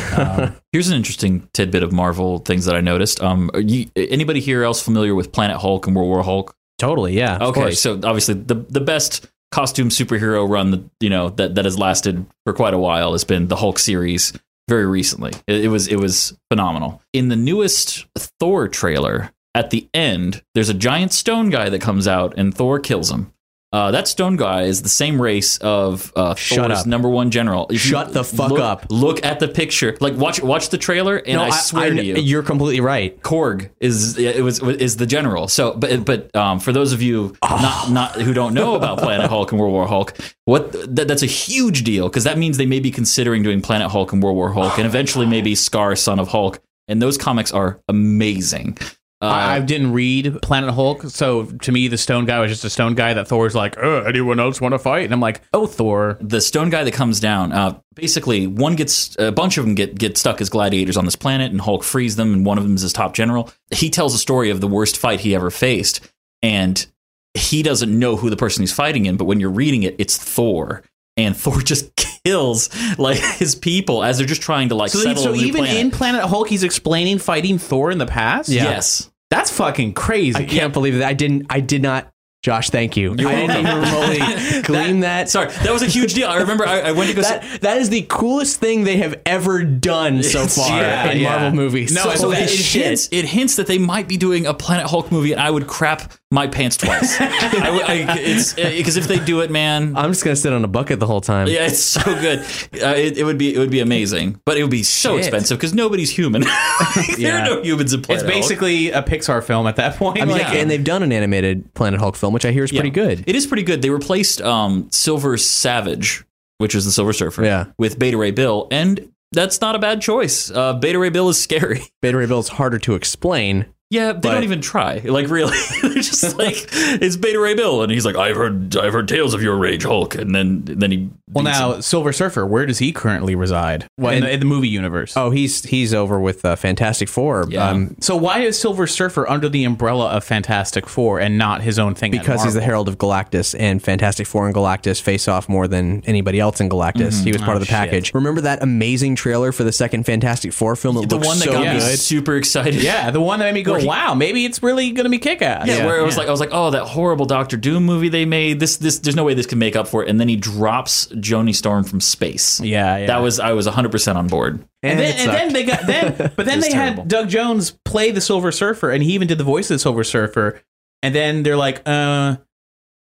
Here's 0.73 0.89
an 0.89 0.97
interesting 0.97 1.49
tidbit 1.53 1.83
of 1.83 1.93
Marvel 1.93 2.39
things 2.39 2.65
that 2.65 2.77
I 2.77 2.81
noticed. 2.81 3.23
Um, 3.23 3.51
are 3.55 3.61
you, 3.61 3.91
anybody 3.97 4.41
here 4.41 4.63
else 4.63 4.83
familiar 4.83 5.15
with 5.15 5.33
Planet 5.33 5.59
Hulk 5.59 5.87
and 5.87 5.95
World 5.95 6.09
War 6.09 6.23
Hulk? 6.23 6.55
totally, 6.79 7.13
yeah. 7.13 7.37
Okay, 7.43 7.73
so 7.73 7.95
obviously 7.95 8.35
the 8.35 8.55
the 8.55 8.81
best 8.81 9.27
costume 9.51 9.89
superhero 9.89 10.49
run 10.49 10.71
that 10.71 10.85
you 11.01 11.11
know 11.11 11.31
that 11.31 11.55
that 11.55 11.65
has 11.65 11.79
lasted 11.79 12.27
for 12.45 12.53
quite 12.53 12.75
a 12.75 12.79
while 12.79 13.13
has 13.13 13.25
been 13.25 13.49
the 13.49 13.57
Hulk 13.57 13.79
series. 13.79 14.33
Very 14.69 14.87
recently, 14.87 15.33
it, 15.49 15.65
it 15.65 15.69
was 15.69 15.89
it 15.89 15.97
was 15.97 16.37
phenomenal. 16.51 17.03
In 17.13 17.29
the 17.29 17.37
newest 17.37 18.07
Thor 18.17 18.69
trailer, 18.69 19.33
at 19.55 19.71
the 19.71 19.89
end, 19.93 20.43
there's 20.55 20.69
a 20.69 20.75
giant 20.75 21.13
stone 21.13 21.51
guy 21.51 21.69
that 21.69 21.81
comes 21.81 22.07
out 22.07 22.35
and 22.37 22.55
Thor 22.55 22.79
kills 22.79 23.11
him. 23.11 23.33
Uh, 23.73 23.93
that 23.93 24.09
stone 24.09 24.35
guy 24.35 24.63
is 24.63 24.83
the 24.83 24.89
same 24.89 25.23
race 25.23 25.57
of 25.59 26.13
uh, 26.17 26.35
Shut 26.35 26.67
Thor's 26.67 26.81
up. 26.81 26.87
number 26.87 27.09
one 27.09 27.31
general. 27.31 27.67
If 27.69 27.85
you 27.85 27.93
Shut 27.93 28.13
the 28.13 28.25
fuck 28.25 28.51
look- 28.51 28.61
up. 28.61 28.87
Look 28.91 29.25
at 29.25 29.39
the 29.39 29.47
picture. 29.47 29.97
Like 30.01 30.17
watch 30.17 30.43
watch 30.43 30.71
the 30.71 30.79
trailer, 30.79 31.17
and 31.19 31.37
no, 31.37 31.43
I 31.45 31.51
swear 31.51 31.95
to 31.95 32.05
you, 32.05 32.17
you're 32.17 32.43
completely 32.43 32.81
right. 32.81 33.21
Korg 33.23 33.71
is 33.79 34.19
it 34.19 34.43
was 34.43 34.61
is 34.61 34.97
the 34.97 35.07
general. 35.07 35.47
So, 35.47 35.73
but 35.75 36.05
but 36.05 36.35
um, 36.35 36.59
for 36.59 36.73
those 36.73 36.93
of 36.93 37.01
you 37.01 37.37
not 37.43 37.91
not 37.93 38.13
who 38.21 38.35
don't 38.35 38.55
know 38.55 38.75
about 38.75 38.99
Planet 39.07 39.31
Hulk 39.31 39.53
and 39.53 39.61
World 39.61 39.73
War 39.73 39.87
Hulk, 39.87 40.15
what 40.47 40.73
that, 40.97 41.07
that's 41.07 41.23
a 41.23 41.27
huge 41.27 41.85
deal 41.85 42.09
because 42.09 42.25
that 42.25 42.39
means 42.39 42.57
they 42.57 42.67
may 42.67 42.81
be 42.81 42.91
considering 42.91 43.45
doing 43.45 43.61
Planet 43.63 43.91
Hulk 43.93 44.13
and 44.13 44.21
World 44.21 44.37
War 44.37 44.53
Hulk, 44.53 44.79
and 44.79 44.87
eventually 44.87 45.27
maybe 45.27 45.55
Skaar, 45.55 45.97
Son 45.97 46.19
of 46.19 46.29
Hulk. 46.29 46.61
And 46.89 47.01
those 47.01 47.17
comics 47.17 47.53
are 47.53 47.81
amazing. 47.89 48.77
Uh, 49.23 49.27
I, 49.27 49.57
I 49.57 49.61
didn't 49.61 49.93
read 49.93 50.41
Planet 50.41 50.71
Hulk, 50.75 51.03
so 51.05 51.45
to 51.45 51.73
me, 51.73 51.89
the 51.89 51.99
stone 51.99 52.25
guy 52.25 52.41
was 52.41 52.51
just 52.51 52.65
a 52.65 52.71
stone 52.71 52.95
guy 52.95 53.13
that 53.13 53.29
Thor's 53.29 53.55
like, 53.55 53.77
uh, 53.77 54.03
anyone 54.05 54.41
else 54.41 54.63
want 54.63 54.73
to 54.73 54.79
fight? 54.79 55.05
And 55.05 55.13
I'm 55.13 55.21
like, 55.21 55.43
oh, 55.53 55.67
Thor. 55.67 56.17
the 56.23 56.41
stone 56.41 56.71
guy 56.71 56.85
that 56.85 56.95
comes 56.95 57.21
down 57.21 57.53
uh, 57.53 57.79
basically 57.95 58.47
one 58.47 58.77
gets 58.77 59.15
a 59.19 59.31
bunch 59.31 59.59
of 59.59 59.67
them 59.67 59.75
get 59.75 59.99
get 59.99 60.17
stuck 60.17 60.41
as 60.41 60.49
gladiators 60.49 60.97
on 60.97 61.05
this 61.05 61.17
planet 61.17 61.51
and 61.53 61.61
hulk 61.61 61.85
frees 61.85 62.17
them 62.17 62.33
and 62.33 62.47
one 62.47 62.57
of 62.57 62.65
them 62.65 62.75
is 62.77 62.81
his 62.83 62.93
top 62.95 63.13
general 63.13 63.51
he 63.71 63.91
tells 63.91 64.15
a 64.15 64.19
story 64.19 64.49
of 64.49 64.61
the 64.63 64.67
worst 64.69 64.97
fight 64.97 65.21
he 65.21 65.35
ever 65.35 65.51
faced 65.51 66.01
and 66.41 66.87
he 67.35 67.63
doesn't 67.63 67.97
know 67.97 68.17
who 68.17 68.31
the 68.31 68.37
person 68.37 68.63
he's 68.63 68.73
fighting 68.73 69.05
in 69.07 69.17
but 69.19 69.27
when 69.27 69.39
you're 69.39 69.51
reading 69.51 69.83
it 69.83 69.95
it's 69.99 70.17
thor 70.17 70.83
and 71.19 71.37
thor 71.37 71.61
just 71.61 71.91
kills 72.25 72.71
like 72.99 73.19
his 73.19 73.55
people 73.55 74.03
as 74.03 74.17
they're 74.19 74.27
just 74.27 74.43
trying 74.43 74.69
to 74.71 74.75
like 74.75 74.91
So, 74.93 75.01
settle 75.01 75.23
so 75.25 75.33
a 75.33 75.37
new 75.37 75.43
even 75.45 75.65
planet. 75.65 75.81
in 75.81 75.91
Planet 75.91 76.23
Hulk, 76.25 76.49
he's 76.49 76.63
explaining 76.63 77.19
fighting 77.19 77.59
Thor 77.59 77.91
in 77.91 77.99
the 77.99 78.07
past? 78.07 78.49
yes 78.49 79.10
That's 79.31 79.51
fucking 79.51 79.95
crazy. 79.95 80.39
I 80.39 80.45
can't 80.45 80.73
believe 80.73 80.99
that. 80.99 81.09
I 81.09 81.15
didn't. 81.15 81.47
I 81.49 81.61
did 81.61 81.83
not. 81.83 82.13
Josh, 82.43 82.71
thank 82.71 82.97
you. 82.97 83.13
I 83.13 83.17
didn't 83.17 83.51
even 83.67 83.77
remotely 83.81 84.63
glean 84.63 85.01
that. 85.01 85.29
sorry 85.29 85.49
that 85.49 85.71
was 85.73 85.83
a 85.83 85.87
huge 85.87 86.15
deal 86.15 86.27
i 86.29 86.37
remember 86.39 86.67
i, 86.67 86.81
I 86.81 86.93
went 86.93 87.11
to 87.11 87.17
go 87.17 87.21
see, 87.21 87.29
That 87.29 87.61
that 87.61 87.77
is 87.79 87.91
the 87.91 88.07
coolest 88.09 88.59
thing 88.61 88.85
they 88.85 88.97
have 88.97 89.21
ever 89.27 89.63
done 89.63 90.23
so 90.23 90.47
far 90.47 90.81
yeah, 90.81 91.11
in 91.11 91.19
yeah. 91.21 91.29
Marvel 91.31 91.53
movies. 91.53 91.93
No, 91.95 92.03
so, 92.05 92.15
so 92.15 92.33
it, 92.33 92.39
it 92.45 92.49
shit. 92.49 92.85
hints 92.87 93.09
it 93.13 93.25
hints 93.27 93.57
that 93.57 93.67
they 93.67 93.77
might 93.79 94.09
be 94.09 94.17
doing 94.17 94.47
a 94.47 94.55
Planet 94.55 94.87
Hulk 94.87 95.13
movie, 95.13 95.33
and 95.33 95.41
I 95.41 95.51
would 95.51 95.67
crap 95.67 96.13
my 96.31 96.47
pants 96.47 96.77
twice. 96.79 97.17
I, 97.21 97.71
would- 97.71 97.83
I, 97.83 98.17
it's 98.19 98.55
because 98.55 98.97
if 98.97 99.07
they 99.09 99.19
do 99.19 99.41
it, 99.41 99.51
man, 99.51 99.97
I'm 99.97 100.11
just 100.11 100.25
gonna 100.25 100.37
sit 100.37 100.53
on 100.53 100.65
a 100.65 100.69
bucket 100.69 100.99
the 101.01 101.07
whole 101.07 101.21
time. 101.21 101.47
yeah, 101.49 101.67
it's 101.67 101.81
so 101.83 102.03
good. 102.03 102.39
Uh, 102.83 102.95
it, 102.97 103.19
it 103.19 103.25
would 103.25 103.37
be 103.39 103.55
it 103.55 103.59
would 103.59 103.71
be 103.71 103.81
amazing, 103.81 104.41
but 104.47 104.57
it 104.57 104.63
would 104.63 104.71
be 104.71 104.83
so 104.83 105.17
Shit. 105.17 105.27
expensive 105.27 105.59
because 105.59 105.75
nobody's 105.75 106.11
human. 106.11 106.41
there 106.95 107.05
Yeah. 107.19 107.43
are 107.43 107.57
no 107.57 107.63
humans 107.63 107.93
in 107.93 108.01
Planet 108.03 108.25
Hulk. 108.25 108.35
It's 108.37 108.49
basically 108.49 108.91
a 108.93 109.03
Pixar 109.03 109.43
film 109.45 109.67
at 109.67 109.77
that 109.77 109.97
point. 109.97 110.21
I 110.23 110.25
mean, 110.25 110.39
like, 110.39 110.55
and 110.55 110.71
they've 110.71 110.83
done 110.85 111.03
an 111.03 111.13
animated 111.13 111.75
Planet 111.75 112.01
Hulk 112.01 112.17
film, 112.17 112.30
which 112.33 112.45
I 112.45 112.53
hear 112.53 112.65
is 112.65 112.73
Yeah. 112.73 112.81
pretty 112.81 112.95
good. 112.95 113.25
It 113.27 113.35
is 113.37 113.47
pretty 113.47 113.63
good. 113.63 113.83
They 113.83 113.91
replaced 113.91 114.41
um, 114.43 114.89
Silver 114.91 115.37
Savage, 115.37 116.25
which 116.59 116.75
is 116.75 116.85
the 116.85 116.91
Silver 116.93 117.13
Surfer, 117.13 117.45
Yeah. 117.45 117.65
with 117.79 117.99
Beta 117.99 118.17
Ray 118.17 118.31
Bill, 118.31 118.69
and 118.71 119.11
that's 119.33 119.61
not 119.61 119.75
a 119.77 119.79
bad 119.79 120.01
choice. 120.01 120.51
Uh, 120.51 120.73
Beta 120.75 120.99
Ray 120.99 121.11
Bill 121.11 121.29
is 121.29 121.39
scary. 121.43 121.83
Beta 122.03 122.17
Ray 122.19 122.27
Bill 122.27 122.41
is 122.41 122.49
harder 122.49 122.79
to 122.81 122.95
explain. 122.95 123.67
Yeah, 123.91 124.13
they 124.13 124.21
But- 124.21 124.35
don't 124.35 124.45
even 124.45 124.61
try. 124.61 124.99
Like 125.05 125.29
really, 125.29 125.57
they're 125.83 125.95
just 125.95 126.39
like 126.39 126.69
it's 126.73 127.17
Beta 127.17 127.41
Ray 127.41 127.55
Bill, 127.55 127.83
and 127.83 127.91
he's 127.91 128.07
like, 128.07 128.15
"I've 128.17 128.37
heard, 128.37 128.77
I've 128.77 128.93
heard 128.93 129.09
tales 129.09 129.35
of 129.35 129.43
your 129.43 129.57
rage, 129.57 129.83
Hulk," 129.83 130.15
and 130.15 130.33
then 130.35 130.63
then 130.65 130.91
he. 130.93 131.09
well, 131.29 131.43
now 131.43 131.73
him. 131.75 131.83
Silver 131.83 132.13
Surfer, 132.13 132.47
where 132.47 132.67
does 132.67 132.79
he 132.79 132.93
currently 132.93 133.35
reside? 133.35 133.89
Well, 133.99 134.13
in, 134.13 134.19
in- 134.19 134.23
the, 134.25 134.33
in 134.35 134.41
the 134.41 134.47
movie 134.47 134.69
universe. 134.69 135.17
Oh, 135.17 135.31
he's 135.31 135.65
he's 135.65 135.93
over 135.93 136.21
with 136.21 136.45
uh, 136.45 136.55
Fantastic 136.55 137.09
Four. 137.09 137.47
Yeah. 137.51 137.69
Um, 137.69 137.97
So 138.01 138.15
why 138.17 138.39
is 138.41 138.57
Silver 138.57 138.87
Surfer 138.87 139.29
under 139.29 139.49
the 139.49 139.65
umbrella 139.65 140.11
of 140.11 140.23
Fantastic 140.23 140.87
Four 140.89 141.19
and 141.19 141.37
not 141.37 141.63
his 141.63 141.79
own 141.81 141.97
thing? 141.97 142.13
because 142.13 142.45
he's 142.45 142.55
the 142.55 142.61
Herald 142.63 142.89
of 142.89 142.97
Galactus, 142.99 143.57
and 143.59 143.83
Fantastic 143.83 144.29
Four 144.29 144.47
and 144.47 144.55
Galactus 144.55 145.01
face 145.03 145.27
off 145.27 145.49
more 145.49 145.67
than 145.67 146.05
anybody 146.07 146.39
else 146.39 146.61
in 146.61 146.69
Galactus. 146.69 147.25
He 147.25 147.33
was 147.33 147.41
part 147.43 147.51
Oh, 147.51 147.55
of 147.55 147.61
the 147.61 147.67
shit. 147.67 147.75
package. 147.75 148.15
Remember 148.15 148.41
that 148.43 148.63
amazing 148.63 149.17
trailer 149.17 149.51
for 149.51 149.65
the 149.65 149.73
second 149.73 150.07
Fantastic 150.07 150.53
Four 150.53 150.77
film 150.77 150.95
that 150.95 151.09
the 151.09 151.17
looks 151.17 151.27
one 151.27 151.39
that 151.41 151.45
so 151.47 151.53
got 151.53 151.75
me 151.75 151.81
good? 151.81 151.99
super 151.99 152.37
excited. 152.37 152.75
Yeah, 152.81 153.11
the 153.11 153.21
one 153.21 153.41
that 153.41 153.47
made 153.47 153.55
me 153.55 153.63
go, 153.65 153.80
Where 153.81 153.89
"Wow, 153.89 154.15
maybe 154.15 154.45
it's 154.45 154.63
really 154.63 154.91
going 154.93 155.05
to 155.05 155.11
be 155.11 155.19
kick-ass." 155.19 155.67
Yeah, 155.67 155.87
where 155.87 155.99
it 155.99 156.05
was 156.05 156.17
like 156.17 156.29
I 156.29 156.31
was 156.31 156.41
like, 156.41 156.51
oh, 156.53 156.71
that 156.71 156.85
horrible 156.85 157.27
Doctor 157.27 157.57
Doom 157.57 157.85
movie 157.85 158.09
they 158.09 158.25
made. 158.25 158.61
This 158.61 158.77
this 158.77 158.99
there's 158.99 159.17
no 159.17 159.25
way 159.25 159.35
this 159.35 159.47
can 159.47 159.59
make 159.59 159.77
up 159.77 159.89
for 159.89 160.03
it. 160.03 160.09
And 160.09 160.21
then 160.21 160.29
he 160.29 160.37
drops 160.37 161.07
Johnny 161.21 161.53
Storm 161.53 161.85
from 161.85 162.01
space. 162.01 162.61
Yeah, 162.61 162.97
yeah. 162.99 163.07
That 163.07 163.19
was 163.19 163.41
I 163.41 163.53
was 163.53 163.67
100 163.67 163.91
percent 163.91 164.19
on 164.19 164.27
board. 164.29 164.65
And, 164.83 164.99
then, 164.99 165.15
and 165.19 165.31
then 165.31 165.53
they 165.53 165.65
got 165.65 165.87
then, 165.87 166.33
but 166.37 166.47
then 166.47 166.61
they 166.61 166.71
terrible. 166.71 167.03
had 167.03 167.09
Doug 167.09 167.29
Jones 167.29 167.73
play 167.85 168.11
the 168.11 168.21
Silver 168.21 168.51
Surfer, 168.51 168.91
and 168.91 169.03
he 169.03 169.13
even 169.13 169.29
did 169.29 169.39
the 169.39 169.45
voice 169.45 169.71
of 169.71 169.75
the 169.75 169.79
Silver 169.81 170.05
Surfer. 170.05 170.63
And 171.03 171.15
then 171.15 171.43
they're 171.43 171.57
like, 171.57 171.83
"Uh, 171.87 172.37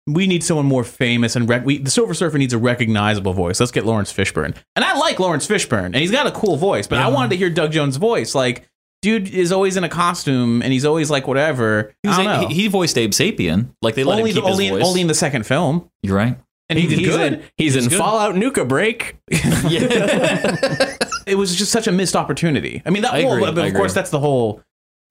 we 0.06 0.26
need 0.26 0.42
someone 0.42 0.66
more 0.66 0.84
famous, 0.84 1.36
and 1.36 1.48
rec- 1.48 1.64
we, 1.64 1.78
the 1.78 1.90
Silver 1.90 2.14
Surfer 2.14 2.38
needs 2.38 2.52
a 2.52 2.58
recognizable 2.58 3.32
voice. 3.32 3.60
Let's 3.60 3.72
get 3.72 3.84
Laurence 3.84 4.12
Fishburne." 4.12 4.56
And 4.74 4.84
I 4.84 4.96
like 4.98 5.20
Laurence 5.20 5.46
Fishburne, 5.46 5.86
and 5.86 5.96
he's 5.96 6.10
got 6.10 6.26
a 6.26 6.32
cool 6.32 6.56
voice, 6.56 6.86
but 6.86 6.98
I 6.98 7.08
wanted 7.08 7.30
to 7.30 7.36
hear 7.36 7.50
Doug 7.50 7.72
Jones' 7.72 7.96
voice. 7.96 8.34
Like, 8.34 8.68
dude 9.08 9.34
is 9.34 9.52
always 9.52 9.76
in 9.76 9.84
a 9.84 9.88
costume, 9.88 10.62
and 10.62 10.72
he's 10.72 10.84
always 10.84 11.10
like 11.10 11.26
whatever. 11.26 11.94
He, 12.02 12.08
was 12.08 12.18
I 12.18 12.24
don't 12.24 12.32
a- 12.32 12.42
know. 12.42 12.48
he, 12.48 12.54
he 12.54 12.68
voiced 12.68 12.96
Abe 12.98 13.10
Sapien. 13.12 13.70
Like 13.82 13.94
they 13.94 14.04
let 14.04 14.18
only 14.18 14.30
him 14.30 14.36
the, 14.36 14.40
keep 14.42 14.50
only 14.50 14.64
his 14.66 14.76
voice. 14.78 14.86
only 14.86 15.00
in 15.00 15.06
the 15.06 15.14
second 15.14 15.44
film, 15.46 15.90
You're 16.02 16.16
right. 16.16 16.38
and 16.68 16.78
he, 16.78 16.86
did 16.86 16.98
he's 16.98 17.08
good. 17.08 17.32
in, 17.34 17.42
he's 17.56 17.76
in 17.76 17.88
good. 17.88 17.98
Fallout 17.98 18.36
Nuka 18.36 18.64
Break. 18.64 19.16
Yeah. 19.68 20.96
It 21.26 21.36
was 21.36 21.54
just 21.54 21.70
such 21.70 21.86
a 21.86 21.92
missed 21.92 22.16
opportunity. 22.16 22.80
I 22.86 22.90
mean, 22.90 23.02
that 23.02 23.12
I 23.12 23.22
well, 23.24 23.34
agree, 23.34 23.52
but 23.52 23.58
I 23.62 23.66
of 23.66 23.74
course, 23.74 23.92
agree. 23.92 24.00
that's 24.00 24.08
the 24.10 24.18
whole 24.18 24.62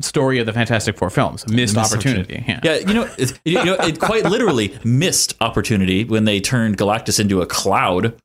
story 0.02 0.40
of 0.40 0.48
the 0.48 0.54
Fantastic 0.54 0.98
Four 0.98 1.12
films. 1.12 1.48
Missed, 1.48 1.76
Missed 1.76 1.94
opportunity. 1.94 2.44
Yeah. 2.48 2.60
Yeah, 2.64 2.76
you 2.78 2.94
know, 2.96 3.08
it, 3.20 3.40
you 3.46 3.64
know, 3.64 3.76
it 3.76 4.00
quite 4.00 4.24
literally 4.26 4.76
missed 4.84 5.36
opportunity 5.42 6.06
when 6.06 6.24
they 6.26 6.40
turned 6.40 6.78
Galactus 6.80 7.20
into 7.20 7.42
a 7.44 7.46
cloud. 7.46 8.20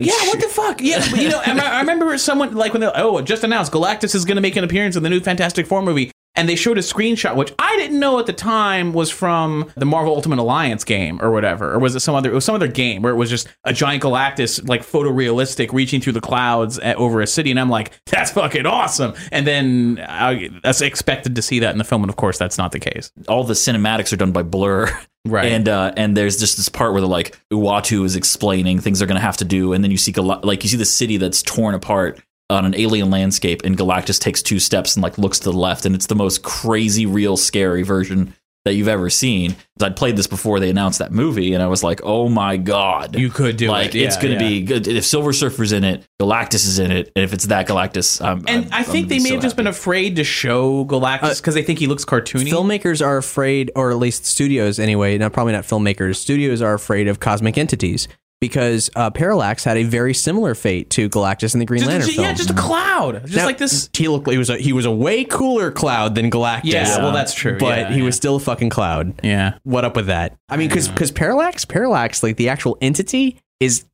Yeah, 0.00 0.14
what 0.26 0.40
the 0.40 0.48
fuck? 0.48 0.80
Yeah, 0.80 1.04
but 1.10 1.20
you 1.20 1.28
know, 1.28 1.40
I 1.44 1.58
I 1.58 1.80
remember 1.80 2.16
someone 2.18 2.54
like 2.54 2.72
when 2.72 2.80
they 2.80 2.90
oh, 2.94 3.20
just 3.20 3.42
announced 3.42 3.72
Galactus 3.72 4.14
is 4.14 4.24
going 4.24 4.36
to 4.36 4.40
make 4.40 4.54
an 4.54 4.62
appearance 4.62 4.94
in 4.94 5.02
the 5.02 5.10
new 5.10 5.18
Fantastic 5.18 5.66
Four 5.66 5.82
movie, 5.82 6.12
and 6.36 6.48
they 6.48 6.54
showed 6.54 6.78
a 6.78 6.82
screenshot, 6.82 7.34
which 7.34 7.52
I 7.58 7.76
didn't 7.78 7.98
know 7.98 8.20
at 8.20 8.26
the 8.26 8.32
time 8.32 8.92
was 8.92 9.10
from 9.10 9.72
the 9.74 9.84
Marvel 9.84 10.14
Ultimate 10.14 10.38
Alliance 10.38 10.84
game 10.84 11.20
or 11.20 11.32
whatever, 11.32 11.72
or 11.72 11.80
was 11.80 11.96
it 11.96 12.00
some 12.00 12.14
other? 12.14 12.30
It 12.30 12.34
was 12.34 12.44
some 12.44 12.54
other 12.54 12.68
game 12.68 13.02
where 13.02 13.12
it 13.12 13.16
was 13.16 13.28
just 13.28 13.48
a 13.64 13.72
giant 13.72 14.04
Galactus, 14.04 14.68
like 14.68 14.82
photorealistic, 14.82 15.72
reaching 15.72 16.00
through 16.00 16.12
the 16.12 16.20
clouds 16.20 16.78
at, 16.78 16.96
over 16.96 17.20
a 17.20 17.26
city, 17.26 17.50
and 17.50 17.58
I'm 17.58 17.70
like, 17.70 17.90
that's 18.06 18.30
fucking 18.30 18.66
awesome. 18.66 19.14
And 19.32 19.48
then 19.48 20.04
I, 20.08 20.48
I 20.64 20.74
expected 20.84 21.34
to 21.34 21.42
see 21.42 21.58
that 21.58 21.72
in 21.72 21.78
the 21.78 21.84
film, 21.84 22.04
and 22.04 22.10
of 22.10 22.14
course, 22.14 22.38
that's 22.38 22.56
not 22.56 22.70
the 22.70 22.78
case. 22.78 23.10
all 23.26 23.42
the 23.42 23.54
cinematics 23.54 24.12
are 24.12 24.16
done 24.16 24.30
by 24.30 24.44
Blur. 24.44 24.96
Right. 25.28 25.52
And 25.52 25.68
uh, 25.68 25.92
and 25.96 26.16
there's 26.16 26.38
just 26.38 26.56
this 26.56 26.68
part 26.68 26.92
where 26.92 27.00
they're 27.00 27.08
like 27.08 27.38
Uatu 27.52 28.04
is 28.04 28.16
explaining 28.16 28.80
things 28.80 28.98
they're 28.98 29.08
going 29.08 29.20
to 29.20 29.22
have 29.22 29.36
to 29.38 29.44
do, 29.44 29.72
and 29.72 29.84
then 29.84 29.90
you 29.90 29.96
see 29.96 30.12
Gal- 30.12 30.40
like 30.42 30.62
you 30.62 30.70
see 30.70 30.76
the 30.76 30.84
city 30.84 31.16
that's 31.16 31.42
torn 31.42 31.74
apart 31.74 32.20
on 32.50 32.64
an 32.64 32.74
alien 32.74 33.10
landscape, 33.10 33.62
and 33.64 33.76
Galactus 33.76 34.18
takes 34.18 34.42
two 34.42 34.58
steps 34.58 34.96
and 34.96 35.02
like 35.02 35.18
looks 35.18 35.38
to 35.40 35.50
the 35.50 35.56
left, 35.56 35.84
and 35.84 35.94
it's 35.94 36.06
the 36.06 36.14
most 36.14 36.42
crazy, 36.42 37.06
real, 37.06 37.36
scary 37.36 37.82
version 37.82 38.34
that 38.68 38.74
you've 38.74 38.86
ever 38.88 39.08
seen. 39.10 39.56
I'd 39.80 39.96
played 39.96 40.16
this 40.16 40.26
before 40.26 40.60
they 40.60 40.70
announced 40.70 40.98
that 40.98 41.12
movie, 41.12 41.54
and 41.54 41.62
I 41.62 41.66
was 41.68 41.82
like, 41.82 42.00
oh 42.02 42.28
my 42.28 42.56
god, 42.56 43.16
You 43.18 43.30
could 43.30 43.56
do 43.56 43.68
like 43.68 43.94
it. 43.94 44.02
it's 44.02 44.16
Yeah, 44.16 44.22
going 44.22 44.38
to 44.38 44.44
yeah. 44.44 44.48
be 44.50 44.60
good 44.62 44.86
if 44.88 45.04
Silver 45.06 45.32
Surfer's 45.32 45.72
in 45.72 45.84
it, 45.84 46.04
Galactus 46.20 46.66
is 46.66 46.78
in 46.78 46.90
it, 46.90 47.10
and 47.16 47.24
if 47.24 47.32
it's 47.32 47.46
that 47.46 47.66
Galactus, 47.68 48.20
I'm, 48.24 48.38
And 48.48 48.64
I'm- 48.64 48.68
I 48.72 48.82
think 48.82 49.04
I'm 49.04 49.08
they 49.08 49.18
may 49.20 49.28
so 49.30 49.34
have 49.34 49.42
just 49.42 49.52
happy. 49.54 49.62
been 49.64 49.66
afraid 49.68 50.16
to 50.16 50.24
show 50.24 50.84
Galactus 50.84 51.22
uh, 51.22 51.34
because 51.36 51.54
they 51.54 51.62
think 51.62 51.78
he 51.78 51.86
looks 51.86 52.04
cartoony. 52.04 52.50
Filmmakers 52.50 53.04
are 53.04 53.16
afraid, 53.18 53.70
or 53.76 53.90
at 53.90 53.98
least 53.98 54.26
studios 54.26 54.78
anyway. 54.78 55.16
Not 55.16 55.32
probably 55.32 55.52
not 55.52 55.64
filmmakers. 55.64 56.16
Studios 56.16 56.60
are 56.60 56.74
afraid 56.74 57.08
of 57.08 57.20
cosmic 57.20 57.56
entities 57.56 58.08
because 58.40 58.88
uh, 58.94 59.10
Parallax 59.10 59.64
had 59.64 59.76
a 59.76 59.82
very 59.84 60.14
similar 60.14 60.54
fate 60.54 60.90
to 60.90 61.08
Galactus 61.08 61.54
in 61.54 61.60
the 61.60 61.66
Green 61.66 61.80
just, 61.80 61.88
Lantern 61.90 62.06
just- 62.06 62.16
film. 62.16 62.26
yeah, 62.28 62.34
just 62.34 62.50
a 62.50 62.54
cloud, 62.54 63.22
just 63.22 63.34
Now, 63.36 63.46
like 63.46 63.58
this. 63.58 63.90
He 63.92 64.08
looked. 64.08 64.30
He 64.30 64.38
was 64.38 64.50
a 64.50 64.56
he 64.58 64.72
was 64.72 64.84
a 64.84 64.90
way 64.90 65.24
cooler 65.24 65.70
cloud 65.70 66.14
than 66.14 66.30
Galactus. 66.30 66.60
Yeah, 66.64 66.98
well, 66.98 67.12
that's 67.12 67.34
true. 67.34 67.58
But 67.58 67.78
Yeah, 67.78 67.92
he 67.92 67.98
yeah. 67.98 68.04
was 68.04 68.16
still 68.16 68.36
a 68.36 68.40
fucking 68.40 68.70
cloud. 68.70 69.20
Yeah. 69.24 69.58
What 69.64 69.84
up 69.84 69.96
with 69.96 70.06
that? 70.06 70.36
I 70.48 70.56
mean, 70.56 70.68
because 70.68 70.88
because 70.88 71.10
Parallax, 71.10 71.64
Parallax, 71.64 72.22
like 72.22 72.36
the 72.36 72.48
actual 72.48 72.78
entity, 72.80 73.40
is 73.60 73.84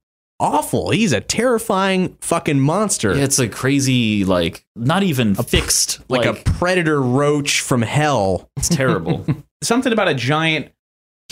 awful. 0.40 0.90
He's 0.90 1.12
a 1.12 1.20
terrifying 1.20 2.16
fucking 2.20 2.60
monster. 2.60 3.14
Yeah, 3.16 3.24
it's 3.24 3.38
a 3.38 3.48
crazy, 3.48 4.24
like 4.24 4.64
not 4.76 5.02
even 5.02 5.36
a, 5.38 5.42
fixed, 5.42 6.00
like, 6.10 6.26
like, 6.26 6.38
a 6.46 6.50
predator 6.50 7.00
roach 7.00 7.60
from 7.60 7.82
hell. 7.82 8.50
it's 8.56 8.68
terrible. 8.68 9.24
Something 9.62 9.92
about 9.92 10.08
a 10.08 10.14
giant 10.14 10.70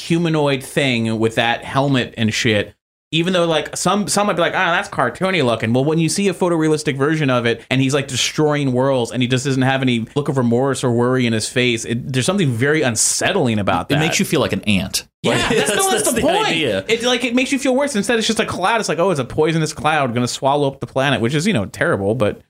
humanoid 0.01 0.63
thing 0.63 1.19
with 1.19 1.35
that 1.35 1.65
helmet 1.65 2.15
and 2.17 2.33
shit. 2.33 2.75
Even 3.13 3.35
though 3.35 3.45
like 3.47 3.77
some 3.77 4.09
some 4.09 4.27
might 4.27 4.33
be 4.33 4.41
like, 4.41 4.55
ah, 4.55 4.73
that's 4.73 4.89
cartoony 4.89 5.45
looking. 5.45 5.73
Well, 5.73 5.85
when 5.85 5.99
you 5.99 6.09
see 6.09 6.29
a 6.29 6.35
photorealistic 6.35 6.97
version 6.97 7.29
of 7.29 7.45
it 7.47 7.65
and 7.71 7.81
he's 7.81 7.93
like 7.93 8.09
destroying 8.09 8.73
worlds 8.73 9.13
and 9.13 9.23
he 9.23 9.29
just 9.29 9.45
doesn't 9.45 9.63
have 9.63 9.83
any 9.83 10.07
look 10.17 10.29
of 10.29 10.39
remorse 10.39 10.83
or 10.83 10.91
worry 10.91 11.27
in 11.27 11.35
his 11.35 11.49
face, 11.49 11.85
it, 11.85 12.13
there's 12.13 12.25
something 12.25 12.51
very 12.51 12.81
unsettling 12.81 13.59
about 13.59 13.91
that. 13.91 13.97
It 13.97 13.99
makes 13.99 14.19
you 14.19 14.25
feel 14.25 14.41
like 14.41 14.53
an 14.53 14.63
ant. 14.63 15.07
Yeah, 15.23 15.33
Like, 15.33 15.57
that's, 15.57 15.77
no, 15.77 15.91
that's, 15.91 16.11
the, 16.11 16.21
point. 16.21 16.49
idea. 16.49 16.85
It 16.89 17.03
like 17.03 17.23
it 17.23 17.35
makes 17.35 17.53
you 17.53 17.59
feel 17.59 17.77
worse. 17.77 17.95
Instead, 17.95 18.19
it's 18.19 18.27
just 18.27 18.41
a 18.41 18.47
cloud. 18.47 18.81
It's 18.81 18.89
like, 18.89 18.99
oh, 18.99 19.11
it's 19.11 19.21
a 19.21 19.25
poisonous 19.25 19.73
cloud 19.73 20.15
going 20.15 20.27
to 20.27 20.33
swallow 20.33 20.67
up 20.67 20.81
the 20.81 20.87
planet, 20.87 21.21
which 21.21 21.35
is 21.35 21.47
you 21.47 21.53
know 21.53 21.67
terrible, 21.67 22.15
but 22.15 22.41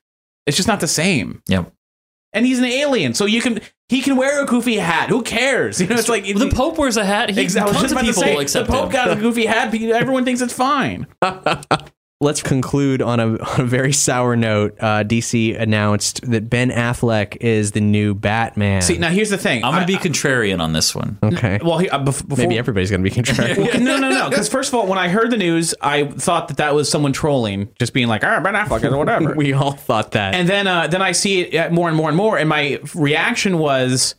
it's 0.46 0.56
just 0.56 0.68
not 0.68 0.80
the 0.80 0.88
same. 0.88 1.42
Yeah. 1.48 1.64
And 2.32 2.46
he's 2.46 2.60
an 2.60 2.64
alien, 2.64 3.12
so 3.12 3.26
you 3.26 3.42
can 3.42 3.60
he 3.92 4.00
can 4.00 4.16
wear 4.16 4.42
a 4.42 4.46
goofy 4.46 4.76
hat. 4.78 5.10
Who 5.10 5.20
cares? 5.22 5.78
You 5.82 5.86
know, 5.86 5.96
it's 5.96 6.08
like 6.08 6.24
the 6.24 6.50
Pope 6.54 6.78
wears 6.78 6.96
a 6.96 7.04
hat. 7.04 7.28
He, 7.28 7.38
Exactly. 7.42 7.74
Tons 7.74 7.92
of 7.92 7.98
people 7.98 8.22
say, 8.22 8.36
accept 8.36 8.66
the 8.66 8.72
Pope 8.72 8.86
him. 8.86 8.92
got 8.92 9.10
a 9.10 9.16
goofy 9.16 9.44
hat. 9.52 9.74
Everyone 9.74 10.24
thinks 10.24 10.40
it's 10.40 10.54
fine. 10.54 11.06
Let's 12.22 12.42
conclude 12.42 13.02
on 13.02 13.18
a, 13.20 13.26
on 13.42 13.60
a 13.60 13.64
very 13.64 13.92
sour 13.92 14.36
note. 14.36 14.76
Uh, 14.78 15.02
DC 15.04 15.58
announced 15.60 16.22
that 16.30 16.48
Ben 16.48 16.70
Affleck 16.70 17.36
is 17.40 17.72
the 17.72 17.80
new 17.80 18.14
Batman. 18.14 18.82
See, 18.82 18.98
now 18.98 19.10
here's 19.10 19.30
the 19.30 19.38
thing. 19.38 19.64
I'm 19.64 19.72
going 19.72 19.86
to 19.86 19.86
be 19.86 19.96
contrarian 19.96 20.60
on 20.60 20.72
this 20.72 20.94
one. 20.94 21.18
okay. 21.22 21.58
well, 21.62 21.78
he, 21.78 21.88
uh, 21.88 21.98
bef- 21.98 22.26
before, 22.26 22.36
Maybe 22.44 22.58
everybody's 22.58 22.90
going 22.90 23.02
to 23.02 23.10
be 23.10 23.14
contrarian. 23.14 23.58
Well, 23.58 23.80
no, 23.80 23.96
no, 23.98 24.10
no. 24.10 24.30
Because 24.30 24.48
first 24.48 24.68
of 24.70 24.74
all, 24.76 24.86
when 24.86 24.98
I 24.98 25.08
heard 25.08 25.30
the 25.30 25.36
news, 25.36 25.74
I 25.80 26.04
thought 26.04 26.48
that 26.48 26.58
that 26.58 26.74
was 26.74 26.88
someone 26.88 27.12
trolling, 27.12 27.68
just 27.78 27.92
being 27.92 28.08
like, 28.08 28.22
"Ah, 28.24 28.40
Ben 28.40 28.54
Affleck 28.54 28.84
or 28.84 28.96
whatever." 28.96 29.34
we 29.36 29.52
all 29.52 29.72
thought 29.72 30.12
that. 30.12 30.34
And 30.34 30.48
then 30.48 30.66
uh, 30.66 30.86
then 30.86 31.02
I 31.02 31.12
see 31.12 31.40
it 31.40 31.56
uh, 31.56 31.70
more 31.70 31.88
and 31.88 31.96
more 31.96 32.08
and 32.08 32.16
more, 32.16 32.38
and 32.38 32.48
my 32.48 32.78
reaction 32.94 33.58
was, 33.58 34.14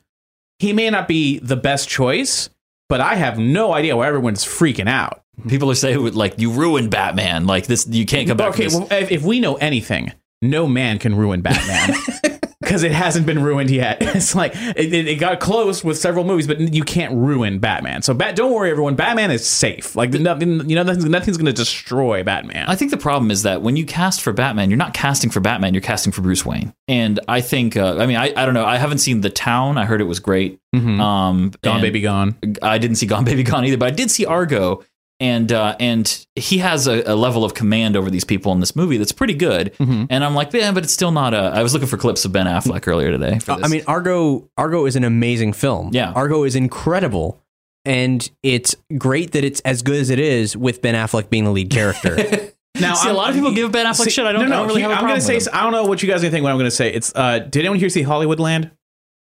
he 0.60 0.74
may 0.74 0.90
not 0.90 1.08
be 1.08 1.40
the 1.40 1.56
best 1.56 1.88
choice, 1.88 2.50
but 2.90 3.00
I 3.02 3.16
have 3.16 3.40
no 3.40 3.74
idea 3.74 3.96
why 3.96 4.08
everyone's 4.08 4.44
freaking 4.46 4.90
out. 4.90 5.23
People 5.48 5.72
are 5.72 5.76
saying 5.76 6.14
like 6.14 6.40
you 6.40 6.52
ruined 6.52 6.92
Batman. 6.92 7.48
Like 7.48 7.68
this, 7.68 7.88
you 7.88 8.06
can't 8.06 8.28
come 8.28 8.38
back. 8.38 8.50
okay, 8.54 8.66
this. 8.66 8.76
well, 8.76 8.88
if, 8.92 9.12
if 9.12 9.24
we 9.24 9.40
know 9.40 9.56
anything, 9.56 10.12
no 10.42 10.68
man 10.68 11.00
can 11.00 11.16
ruin 11.16 11.42
Batman. 11.42 11.96
Because 12.64 12.84
it 12.84 12.94
hasn't 12.94 13.26
been 13.26 13.44
ruined 13.44 13.70
yet. 13.70 13.98
It's 14.16 14.36
like 14.36 14.54
it, 14.56 14.94
it, 14.94 15.20
got 15.20 15.40
close 15.42 15.84
with 15.84 15.98
several 15.98 16.24
movies, 16.24 16.48
but 16.48 16.60
you 16.60 16.84
can't 16.84 17.14
ruin 17.14 17.60
Batman. 17.60 18.04
So, 18.04 18.14
bat, 18.14 18.36
don't 18.38 18.54
worry, 18.54 18.72
everyone. 18.72 18.96
Batman 18.96 19.32
is 19.32 19.46
safe. 19.46 19.96
Like 19.98 20.12
nothing, 20.12 20.70
you 20.70 20.76
know, 20.76 20.84
nothing's, 20.84 21.06
nothing's 21.06 21.36
going 21.36 21.48
to 21.48 21.54
destroy 21.54 22.24
Batman. 22.24 22.66
I 22.70 22.76
think 22.76 22.92
the 22.92 22.98
problem 22.98 23.32
is 23.32 23.44
that 23.44 23.62
when 23.62 23.76
you 23.76 23.86
cast 23.86 24.22
for 24.22 24.32
Batman, 24.32 24.70
you're 24.70 24.78
not 24.78 24.94
casting 24.94 25.30
for 25.30 25.42
Batman, 25.42 25.74
you're 25.74 25.82
casting 25.82 26.14
for 26.14 26.22
Bruce 26.22 26.46
Wayne. 26.46 26.74
And 26.88 27.20
I 27.28 27.42
think, 27.42 27.76
uh, 27.76 27.98
I 27.98 28.06
mean, 28.06 28.16
I, 28.18 28.34
I 28.38 28.46
don't 28.46 28.54
know. 28.54 28.66
I 28.66 28.78
haven't 28.78 29.00
seen 29.00 29.22
The 29.22 29.30
Town. 29.30 29.78
I 29.78 29.86
heard 29.86 30.00
it 30.00 30.06
was 30.06 30.20
great. 30.20 30.60
Mhm. 30.74 31.00
Um, 31.02 31.52
Gone 31.64 31.82
Baby 31.82 32.02
Gone. 32.02 32.36
I 32.62 32.78
didn't 32.78 32.96
see 32.96 33.08
Gone 33.08 33.26
Baby 33.26 33.44
Gone 33.44 33.66
either, 33.66 33.78
but 33.78 33.88
I 33.88 33.92
did 33.92 34.10
see 34.10 34.26
Argo. 34.26 34.84
And 35.24 35.54
uh, 35.54 35.78
and 35.80 36.26
he 36.36 36.58
has 36.58 36.86
a, 36.86 37.02
a 37.04 37.16
level 37.16 37.46
of 37.46 37.54
command 37.54 37.96
over 37.96 38.10
these 38.10 38.26
people 38.26 38.52
in 38.52 38.60
this 38.60 38.76
movie 38.76 38.98
that's 38.98 39.14
pretty 39.14 39.36
good. 39.36 39.74
Mm-hmm. 39.80 40.06
And 40.10 40.22
I'm 40.22 40.36
like, 40.36 40.52
yeah, 40.52 40.74
but 40.74 40.84
it's 40.84 40.92
still 40.92 41.12
not 41.12 41.34
a. 41.34 41.38
I 41.38 41.64
was 41.64 41.72
looking 41.72 41.88
for 41.88 41.96
clips 41.98 42.26
of 42.26 42.34
Ben 42.34 42.46
Affleck 42.46 42.86
earlier 42.90 43.10
today. 43.10 43.40
For 43.40 43.56
this. 43.56 43.64
I 43.64 43.70
mean, 43.70 43.84
Argo. 43.88 44.50
Argo 44.58 44.86
is 44.86 44.98
an 44.98 45.06
amazing 45.06 45.54
film. 45.54 45.92
Yeah. 45.94 46.12
Argo 46.12 46.44
is 46.44 46.58
incredible, 46.58 47.42
and 47.86 48.30
it's 48.44 48.76
great 48.98 49.32
that 49.32 49.46
it's 49.46 49.62
as 49.62 49.82
good 49.82 49.96
as 49.96 50.10
it 50.10 50.20
is 50.20 50.58
with 50.58 50.82
Ben 50.82 50.94
Affleck 50.94 51.30
being 51.30 51.46
the 51.46 51.52
lead 51.52 51.70
character. 51.70 52.18
Now, 52.82 52.96
See, 52.96 53.08
a 53.08 53.12
I'm- 53.12 53.18
lot 53.18 53.30
of 53.30 53.36
people 53.36 53.52
give 53.54 53.72
Ben 53.72 53.86
Affleck 53.86 54.06
see- 54.06 54.10
shit. 54.10 54.26
I 54.26 54.32
don't, 54.32 54.42
no, 54.42 54.48
no, 54.48 54.56
I 54.56 54.58
don't 54.58 54.68
really 54.70 54.82
he- 54.82 54.88
have 54.90 54.92
a 54.94 54.96
I'm 54.96 55.08
gonna 55.08 55.22
say. 55.22 55.36
him. 55.38 55.44
I 55.54 55.62
don't 55.62 55.74
know 55.74 55.84
what 55.86 56.02
you 56.02 56.10
guys 56.10 56.22
are 56.22 56.24
gonna 56.24 56.32
think. 56.32 56.44
What 56.44 56.52
I'm 56.52 56.58
gonna 56.58 56.72
say. 56.72 56.92
It's. 56.92 57.14
Uh, 57.16 57.38
did 57.38 57.58
anyone 57.60 57.78
here 57.78 57.88
see 57.88 58.02
Hollywoodland? 58.04 58.72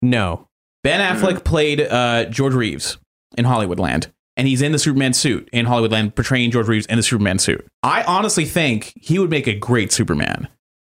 no, 0.04 0.48
Ben 0.84 1.00
Affleck 1.02 1.44
played 1.44 1.82
uh, 1.82 2.26
George 2.26 2.54
Reeves 2.54 3.00
in 3.40 3.46
Hollywoodland, 3.46 4.12
and 4.40 4.48
he's 4.48 4.62
in 4.62 4.72
the 4.72 4.80
Superman 4.80 5.12
suit 5.12 5.50
in 5.52 5.66
Hollywoodland, 5.66 6.16
portraying 6.16 6.50
George 6.50 6.70
Reeves 6.70 6.86
in 6.86 6.96
the 6.96 7.04
Superman 7.04 7.40
suit. 7.40 7.68
I 7.84 8.04
honestly 8.04 8.46
think 8.46 8.94
he 8.96 9.20
would 9.20 9.30
make 9.30 9.48
a 9.48 9.54
great 9.54 9.92
Superman. 9.92 10.48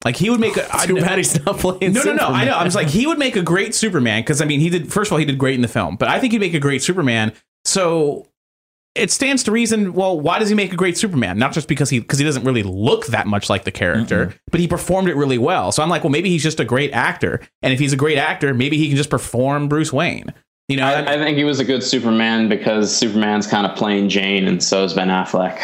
Like 0.04 0.16
he 0.16 0.32
would 0.32 0.40
make 0.40 0.58
a. 0.58 0.68
I- 0.76 0.88
too 0.88 0.96
bad 0.96 1.20
he's 1.20 1.46
not 1.46 1.60
playing. 1.60 1.94
no, 1.94 2.02
no, 2.02 2.14
no. 2.14 2.28
I 2.28 2.46
know. 2.46 2.58
I'm 2.58 2.66
just 2.66 2.76
like 2.76 2.88
he 2.88 3.06
would 3.06 3.20
make 3.20 3.36
a 3.36 3.44
great 3.44 3.76
Superman 3.76 4.24
because 4.24 4.42
I 4.42 4.46
mean 4.46 4.60
he 4.62 4.72
did. 4.72 4.92
First 4.92 5.10
of 5.10 5.14
all, 5.14 5.20
he 5.20 5.26
did 5.26 5.38
great 5.38 5.54
in 5.54 5.62
the 5.62 5.68
film, 5.68 5.96
but 5.96 6.08
I 6.10 6.20
think 6.20 6.34
he'd 6.34 6.40
make 6.40 6.56
a 6.56 6.60
great 6.60 6.82
Superman. 6.82 7.34
So 7.66 8.28
it 8.96 9.12
stands 9.12 9.44
to 9.44 9.52
reason. 9.52 9.94
Well, 9.94 10.20
why 10.20 10.40
does 10.40 10.50
he 10.50 10.56
make 10.56 10.74
a 10.74 10.76
great 10.76 10.98
Superman? 10.98 11.38
Not 11.38 11.54
just 11.54 11.68
because 11.68 11.92
he 11.92 12.00
because 12.00 12.18
he 12.18 12.26
doesn't 12.26 12.46
really 12.46 12.64
look 12.64 13.06
that 13.08 13.28
much 13.28 13.48
like 13.48 13.64
the 13.64 13.72
character, 13.72 14.34
but 14.50 14.60
he 14.60 14.68
performed 14.68 15.08
it 15.08 15.16
really 15.16 15.38
well. 15.38 15.72
So 15.72 15.84
I'm 15.84 15.90
like, 15.90 16.04
well, 16.04 16.12
maybe 16.12 16.30
he's 16.30 16.42
just 16.44 16.60
a 16.60 16.66
great 16.66 16.92
actor, 16.94 17.42
and 17.62 17.72
if 17.74 17.80
he's 17.80 17.94
a 17.94 17.98
great 17.98 18.18
actor, 18.18 18.56
maybe 18.56 18.78
he 18.78 18.88
can 18.88 18.98
just 18.98 19.10
perform 19.12 19.68
Bruce 19.68 19.94
Wayne. 19.94 20.34
You 20.68 20.78
know, 20.78 20.86
I, 20.86 21.14
I 21.14 21.18
think 21.18 21.38
he 21.38 21.44
was 21.44 21.60
a 21.60 21.66
good 21.66 21.84
Superman 21.84 22.50
because 22.50 22.96
Superman's 22.96 23.46
kind 23.46 23.68
of 23.68 23.78
plain 23.78 24.10
Jane, 24.10 24.48
and 24.48 24.64
so 24.64 24.84
is 24.84 24.94
Ben 24.94 25.10
Affleck. 25.10 25.60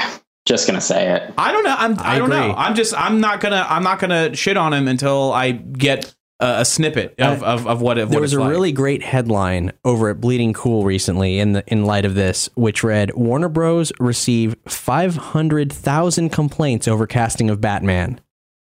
Just 0.45 0.67
gonna 0.67 0.81
say 0.81 1.11
it. 1.11 1.33
I 1.37 1.51
don't 1.51 1.63
know. 1.63 1.75
I'm, 1.77 1.99
I, 1.99 2.15
I 2.15 2.19
don't 2.19 2.29
know. 2.29 2.53
I'm 2.55 2.75
just. 2.75 2.93
I'm 2.95 3.19
not 3.19 3.41
gonna. 3.41 3.65
I'm 3.67 3.83
not 3.83 3.99
gonna 3.99 4.35
shit 4.35 4.57
on 4.57 4.73
him 4.73 4.87
until 4.87 5.31
I 5.31 5.51
get 5.51 6.13
a, 6.39 6.61
a 6.61 6.65
snippet 6.65 7.15
of, 7.19 7.43
of, 7.43 7.67
of 7.67 7.81
what 7.81 7.97
it. 7.97 8.09
There 8.09 8.17
what 8.17 8.21
was 8.21 8.33
it's 8.33 8.37
a 8.37 8.41
like. 8.41 8.49
really 8.49 8.71
great 8.71 9.03
headline 9.03 9.71
over 9.85 10.09
at 10.09 10.19
Bleeding 10.19 10.53
Cool 10.53 10.83
recently 10.83 11.39
in 11.39 11.53
the 11.53 11.63
in 11.67 11.85
light 11.85 12.05
of 12.05 12.15
this, 12.15 12.49
which 12.55 12.83
read 12.83 13.13
Warner 13.15 13.49
Bros. 13.49 13.91
receive 13.99 14.55
five 14.67 15.15
hundred 15.15 15.71
thousand 15.71 16.29
complaints 16.29 16.87
over 16.87 17.05
casting 17.07 17.49
of 17.49 17.61
Batman. 17.61 18.19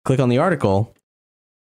Click 0.05 0.19
on 0.21 0.29
the 0.31 0.39
article, 0.39 0.95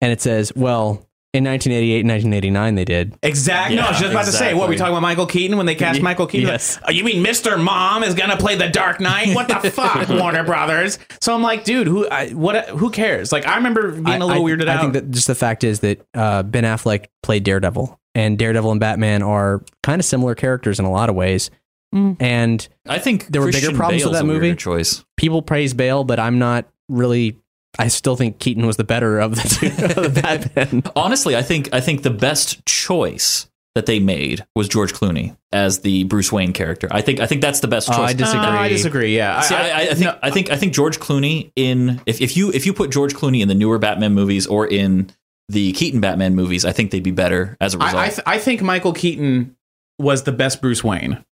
and 0.01 0.13
it 0.13 0.21
says, 0.23 0.53
"Well, 0.57 1.07
in 1.33 1.45
1988 1.45 2.01
and 2.01 2.09
1989, 2.11 2.75
they 2.75 2.85
did." 2.85 3.17
Exactly. 3.23 3.77
no, 3.77 3.83
I 3.83 3.91
was 3.91 3.99
just 4.01 4.11
about 4.11 4.25
to 4.27 4.33
say, 4.33 4.55
what 4.55 4.69
we 4.69 4.77
talking 4.77 4.93
about 4.93 5.03
Michael 5.03 5.27
Keaton 5.27 5.57
when 5.57 5.67
they 5.67 5.75
cast 5.75 6.03
Michael 6.03 6.27
Keaton? 6.27 6.49
yes. 6.49 6.77
Like, 6.77 6.85
oh, 6.89 6.91
you 6.93 7.05
mean 7.05 7.25
Mr. 7.25 7.63
Mom 7.63 8.03
is 8.03 8.15
gonna 8.15 8.37
play 8.37 8.57
the 8.57 8.69
Dark 8.69 9.01
Knight? 9.01 9.35
What 9.35 9.49
the 9.49 9.71
fuck, 9.71 10.09
Warner 10.09 10.45
Brothers? 10.45 10.99
So 11.21 11.35
I'm 11.35 11.43
like, 11.43 11.65
dude, 11.65 11.87
who 11.87 12.09
I, 12.09 12.31
what? 12.31 12.69
Who 12.71 12.91
cares? 12.91 13.33
Like, 13.33 13.47
I 13.47 13.57
remember 13.57 13.93
being 13.93 14.07
a 14.09 14.11
I- 14.11 14.19
little 14.19 14.47
I, 14.47 14.51
weirded 14.51 14.69
out. 14.69 14.79
I 14.79 14.81
think 14.81 14.93
that 14.95 15.11
just 15.11 15.27
the 15.27 15.35
fact 15.35 15.65
is 15.65 15.81
that 15.81 16.01
uh, 16.15 16.43
Ben 16.43 16.65
Affleck 16.65 17.07
played 17.23 17.45
Daredevil, 17.45 17.99
and 18.15 18.39
Daredevil 18.39 18.71
and 18.73 18.81
Batman 18.81 19.23
are 19.23 19.63
kind 19.83 20.01
of 20.01 20.05
similar 20.05 20.35
characters 20.35 20.79
in 20.79 20.85
a 20.85 20.91
lot 20.91 21.09
of 21.09 21.15
ways. 21.15 21.51
Mm. 21.95 22.17
And 22.21 22.69
I 22.87 22.99
think 23.01 23.27
There 23.27 23.41
were 23.41 23.49
bigger 23.49 23.59
Christian 23.59 23.77
problems 23.77 24.05
with 24.05 24.13
that 24.15 24.25
movie? 24.25 24.55
Choice. 24.55 25.05
people 25.17 25.43
praise 25.43 25.75
Bale, 25.75 26.05
but 26.05 26.21
I'm 26.21 26.39
not 26.39 26.67
really. 26.89 27.37
I 27.79 27.89
still 27.89 28.17
think 28.17 28.39
Keaton 28.39 28.67
was 28.67 28.77
the 28.77 28.85
better 28.85 29.19
of 29.21 29.37
the 29.37 29.43
two 29.43 29.67
of 30.01 30.15
the 30.15 30.21
Batman. 30.23 30.83
Honestly, 30.97 31.37
I 31.37 31.43
think 31.43 31.69
I 31.73 31.81
think 31.81 32.03
the 32.03 32.11
best 32.11 32.65
choice 32.67 33.47
that 33.77 33.87
they 33.87 34.01
made 34.01 34.45
was 34.57 34.69
George 34.69 34.93
Clooney 34.93 35.37
as 35.53 35.81
the 35.81 36.03
Bruce 36.05 36.33
Wayne 36.33 36.53
character. 36.53 36.89
I 36.91 37.01
think 37.03 37.21
I 37.21 37.27
think 37.27 37.41
that's 37.41 37.61
the 37.61 37.69
best 37.69 37.89
Oh, 37.89 37.93
choice. 37.97 38.11
I 38.11 38.13
disagree. 38.15 38.47
Uh, 38.47 38.51
I 38.59 38.69
disagree. 38.69 39.17
Yeah, 39.17 39.41
See, 39.43 39.55
I, 39.55 39.69
I, 39.71 39.81
I 39.83 39.87
think 39.95 40.01
no, 40.01 40.19
I 40.23 40.31
think 40.31 40.51
I 40.51 40.57
think 40.57 40.73
George 40.75 40.99
Clooney 40.99 41.53
in 41.55 42.01
if, 42.07 42.21
if 42.21 42.37
you 42.37 42.51
if 42.53 42.67
you 42.67 42.73
put 42.75 42.91
George 42.91 43.15
Clooney 43.15 43.41
in 43.41 43.49
the 43.49 43.55
newer 43.55 43.79
Batman 43.79 44.13
movies 44.15 44.47
or 44.49 44.67
in 44.67 45.11
the 45.49 45.73
Keaton 45.73 46.01
Batman 46.01 46.35
movies, 46.35 46.65
I 46.65 46.73
think 46.73 46.91
they'd 46.91 47.03
be 47.03 47.13
better 47.13 47.57
as 47.61 47.75
a 47.75 47.79
result. 47.79 47.95
I 47.95 48.07
I, 48.07 48.09
th- 48.09 48.21
I 48.27 48.39
think 48.39 48.63
Michael 48.63 48.93
Keaton 48.93 49.57
was 49.99 50.25
the 50.25 50.33
best 50.33 50.61
Bruce 50.61 50.83
Wayne, 50.83 51.25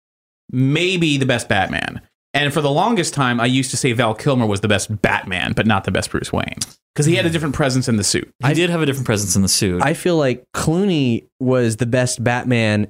maybe 0.52 1.18
the 1.18 1.26
best 1.26 1.50
Batman. 1.50 2.02
And 2.34 2.54
for 2.54 2.62
the 2.62 2.72
longest 2.72 3.14
time, 3.14 3.40
I 3.40 3.46
used 3.46 3.72
to 3.72 3.78
say 3.78 3.94
Val 3.94 4.14
Kilmer 4.14 4.46
was 4.46 4.62
the 4.62 4.68
best 4.68 5.02
Batman, 5.02 5.54
but 5.54 5.66
not 5.66 5.86
the 5.86 5.92
best 5.92 6.12
Bruce 6.12 6.32
Wayne 6.32 6.60
because 6.94 7.06
he 7.06 7.16
had 7.16 7.26
a 7.26 7.30
hmm. 7.30 7.34
different 7.34 7.56
presence 7.56 7.88
in 7.88 7.98
the 7.98 8.04
suit. 8.04 8.32
he 8.44 8.54
did 8.56 8.72
have 8.72 8.82
a 8.82 8.86
different 8.86 9.06
presence 9.06 9.36
in 9.36 9.44
the 9.44 9.48
suit. 9.48 9.84
I 9.84 9.94
feel 9.94 10.18
like 10.18 10.44
Clooney 10.56 11.28
was 11.40 11.78
the 11.78 11.86
best 11.86 12.24
Batman 12.24 12.88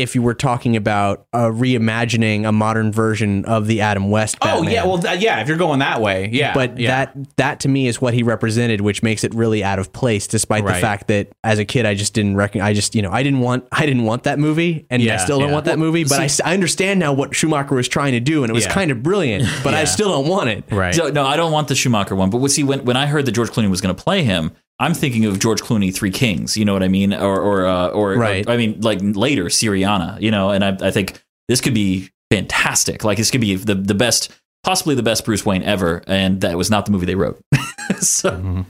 if 0.00 0.14
you 0.14 0.22
were 0.22 0.34
talking 0.34 0.76
about 0.76 1.26
uh, 1.32 1.46
reimagining 1.48 2.46
a 2.46 2.52
modern 2.52 2.92
version 2.92 3.44
of 3.44 3.66
the 3.66 3.80
Adam 3.80 4.10
West 4.10 4.36
Oh 4.42 4.62
yeah, 4.62 4.84
well 4.84 4.98
th- 4.98 5.20
yeah, 5.20 5.40
if 5.40 5.48
you're 5.48 5.56
going 5.56 5.80
that 5.80 6.00
way, 6.00 6.28
yeah. 6.32 6.54
but 6.54 6.78
yeah. 6.78 7.04
that 7.04 7.36
that 7.36 7.60
to 7.60 7.68
me 7.68 7.86
is 7.86 8.00
what 8.00 8.14
he 8.14 8.22
represented, 8.22 8.80
which 8.80 9.02
makes 9.02 9.24
it 9.24 9.34
really 9.34 9.62
out 9.62 9.78
of 9.78 9.92
place. 9.92 10.26
Despite 10.26 10.64
the 10.64 10.74
fact 10.74 11.08
that 11.08 11.28
as 11.44 11.58
a 11.58 11.64
kid, 11.64 11.86
I 11.86 11.94
just 11.94 12.14
didn't 12.14 12.36
reckon. 12.36 12.60
I 12.60 12.72
just 12.72 12.94
you 12.94 13.02
know 13.02 13.10
I 13.10 13.22
didn't 13.22 13.40
want 13.40 13.66
I 13.72 13.86
didn't 13.86 14.04
want 14.04 14.24
that 14.24 14.38
movie, 14.38 14.86
and 14.90 15.02
I 15.02 15.16
still 15.16 15.38
don't 15.38 15.48
yeah. 15.48 15.54
want 15.54 15.66
that 15.66 15.78
movie. 15.78 16.04
But 16.04 16.40
I 16.44 16.52
understand 16.54 17.00
now 17.00 17.12
what 17.12 17.34
Schumacher 17.34 17.74
was 17.74 17.88
trying 17.88 18.12
to 18.12 18.20
do, 18.20 18.42
and 18.44 18.50
it 18.50 18.54
was 18.54 18.64
Yeah. 18.64 18.72
kind 18.72 18.90
of 18.90 19.02
brilliant. 19.02 19.48
But 19.62 19.74
I 19.74 19.84
still 19.84 20.10
don't 20.10 20.28
want 20.28 20.48
it. 20.48 20.64
right. 20.70 20.94
So, 20.94 21.08
no, 21.08 21.26
I 21.26 21.36
don't 21.36 21.52
want 21.52 21.68
the 21.68 21.74
Schumacher 21.74 22.16
one. 22.16 22.30
But 22.30 22.40
see 22.50 22.64
when 22.64 22.84
when 22.84 22.96
I 22.96 23.06
heard 23.06 23.26
that 23.26 23.32
George 23.32 23.50
Clooney 23.50 23.70
was 23.70 23.80
going 23.80 23.94
to 23.94 24.02
play 24.02 24.22
him, 24.22 24.52
I'm 24.80 24.94
thinking 24.94 25.26
of 25.26 25.38
George 25.38 25.60
Clooney 25.60 25.94
Three 25.94 26.10
Kings. 26.10 26.56
You 26.56 26.64
know 26.64 26.72
what 26.72 26.82
I 26.82 26.88
mean? 26.88 27.12
Or 27.14 27.38
or 27.40 27.66
uh, 27.66 27.88
or, 27.88 28.14
Right. 28.14 28.48
I 28.48 28.56
mean 28.56 28.80
like 28.80 28.98
later 29.02 29.44
Syriana. 29.44 30.20
You 30.20 30.30
know, 30.32 30.50
and 30.50 30.64
I 30.64 30.76
I 30.80 30.90
think 30.90 31.22
this 31.48 31.60
could 31.60 31.74
be 31.74 32.10
fantastic. 32.30 33.04
Like 33.04 33.18
this 33.18 33.30
could 33.30 33.40
be 33.40 33.54
the 33.56 33.74
the 33.74 33.94
best, 33.94 34.32
possibly 34.64 34.94
the 34.94 35.02
best 35.02 35.24
Bruce 35.24 35.44
Wayne 35.46 35.62
ever. 35.62 36.02
And 36.06 36.40
that 36.40 36.56
was 36.56 36.70
not 36.70 36.86
the 36.86 36.92
movie 36.92 37.06
they 37.06 37.14
wrote. 37.14 37.40
so 38.00 38.64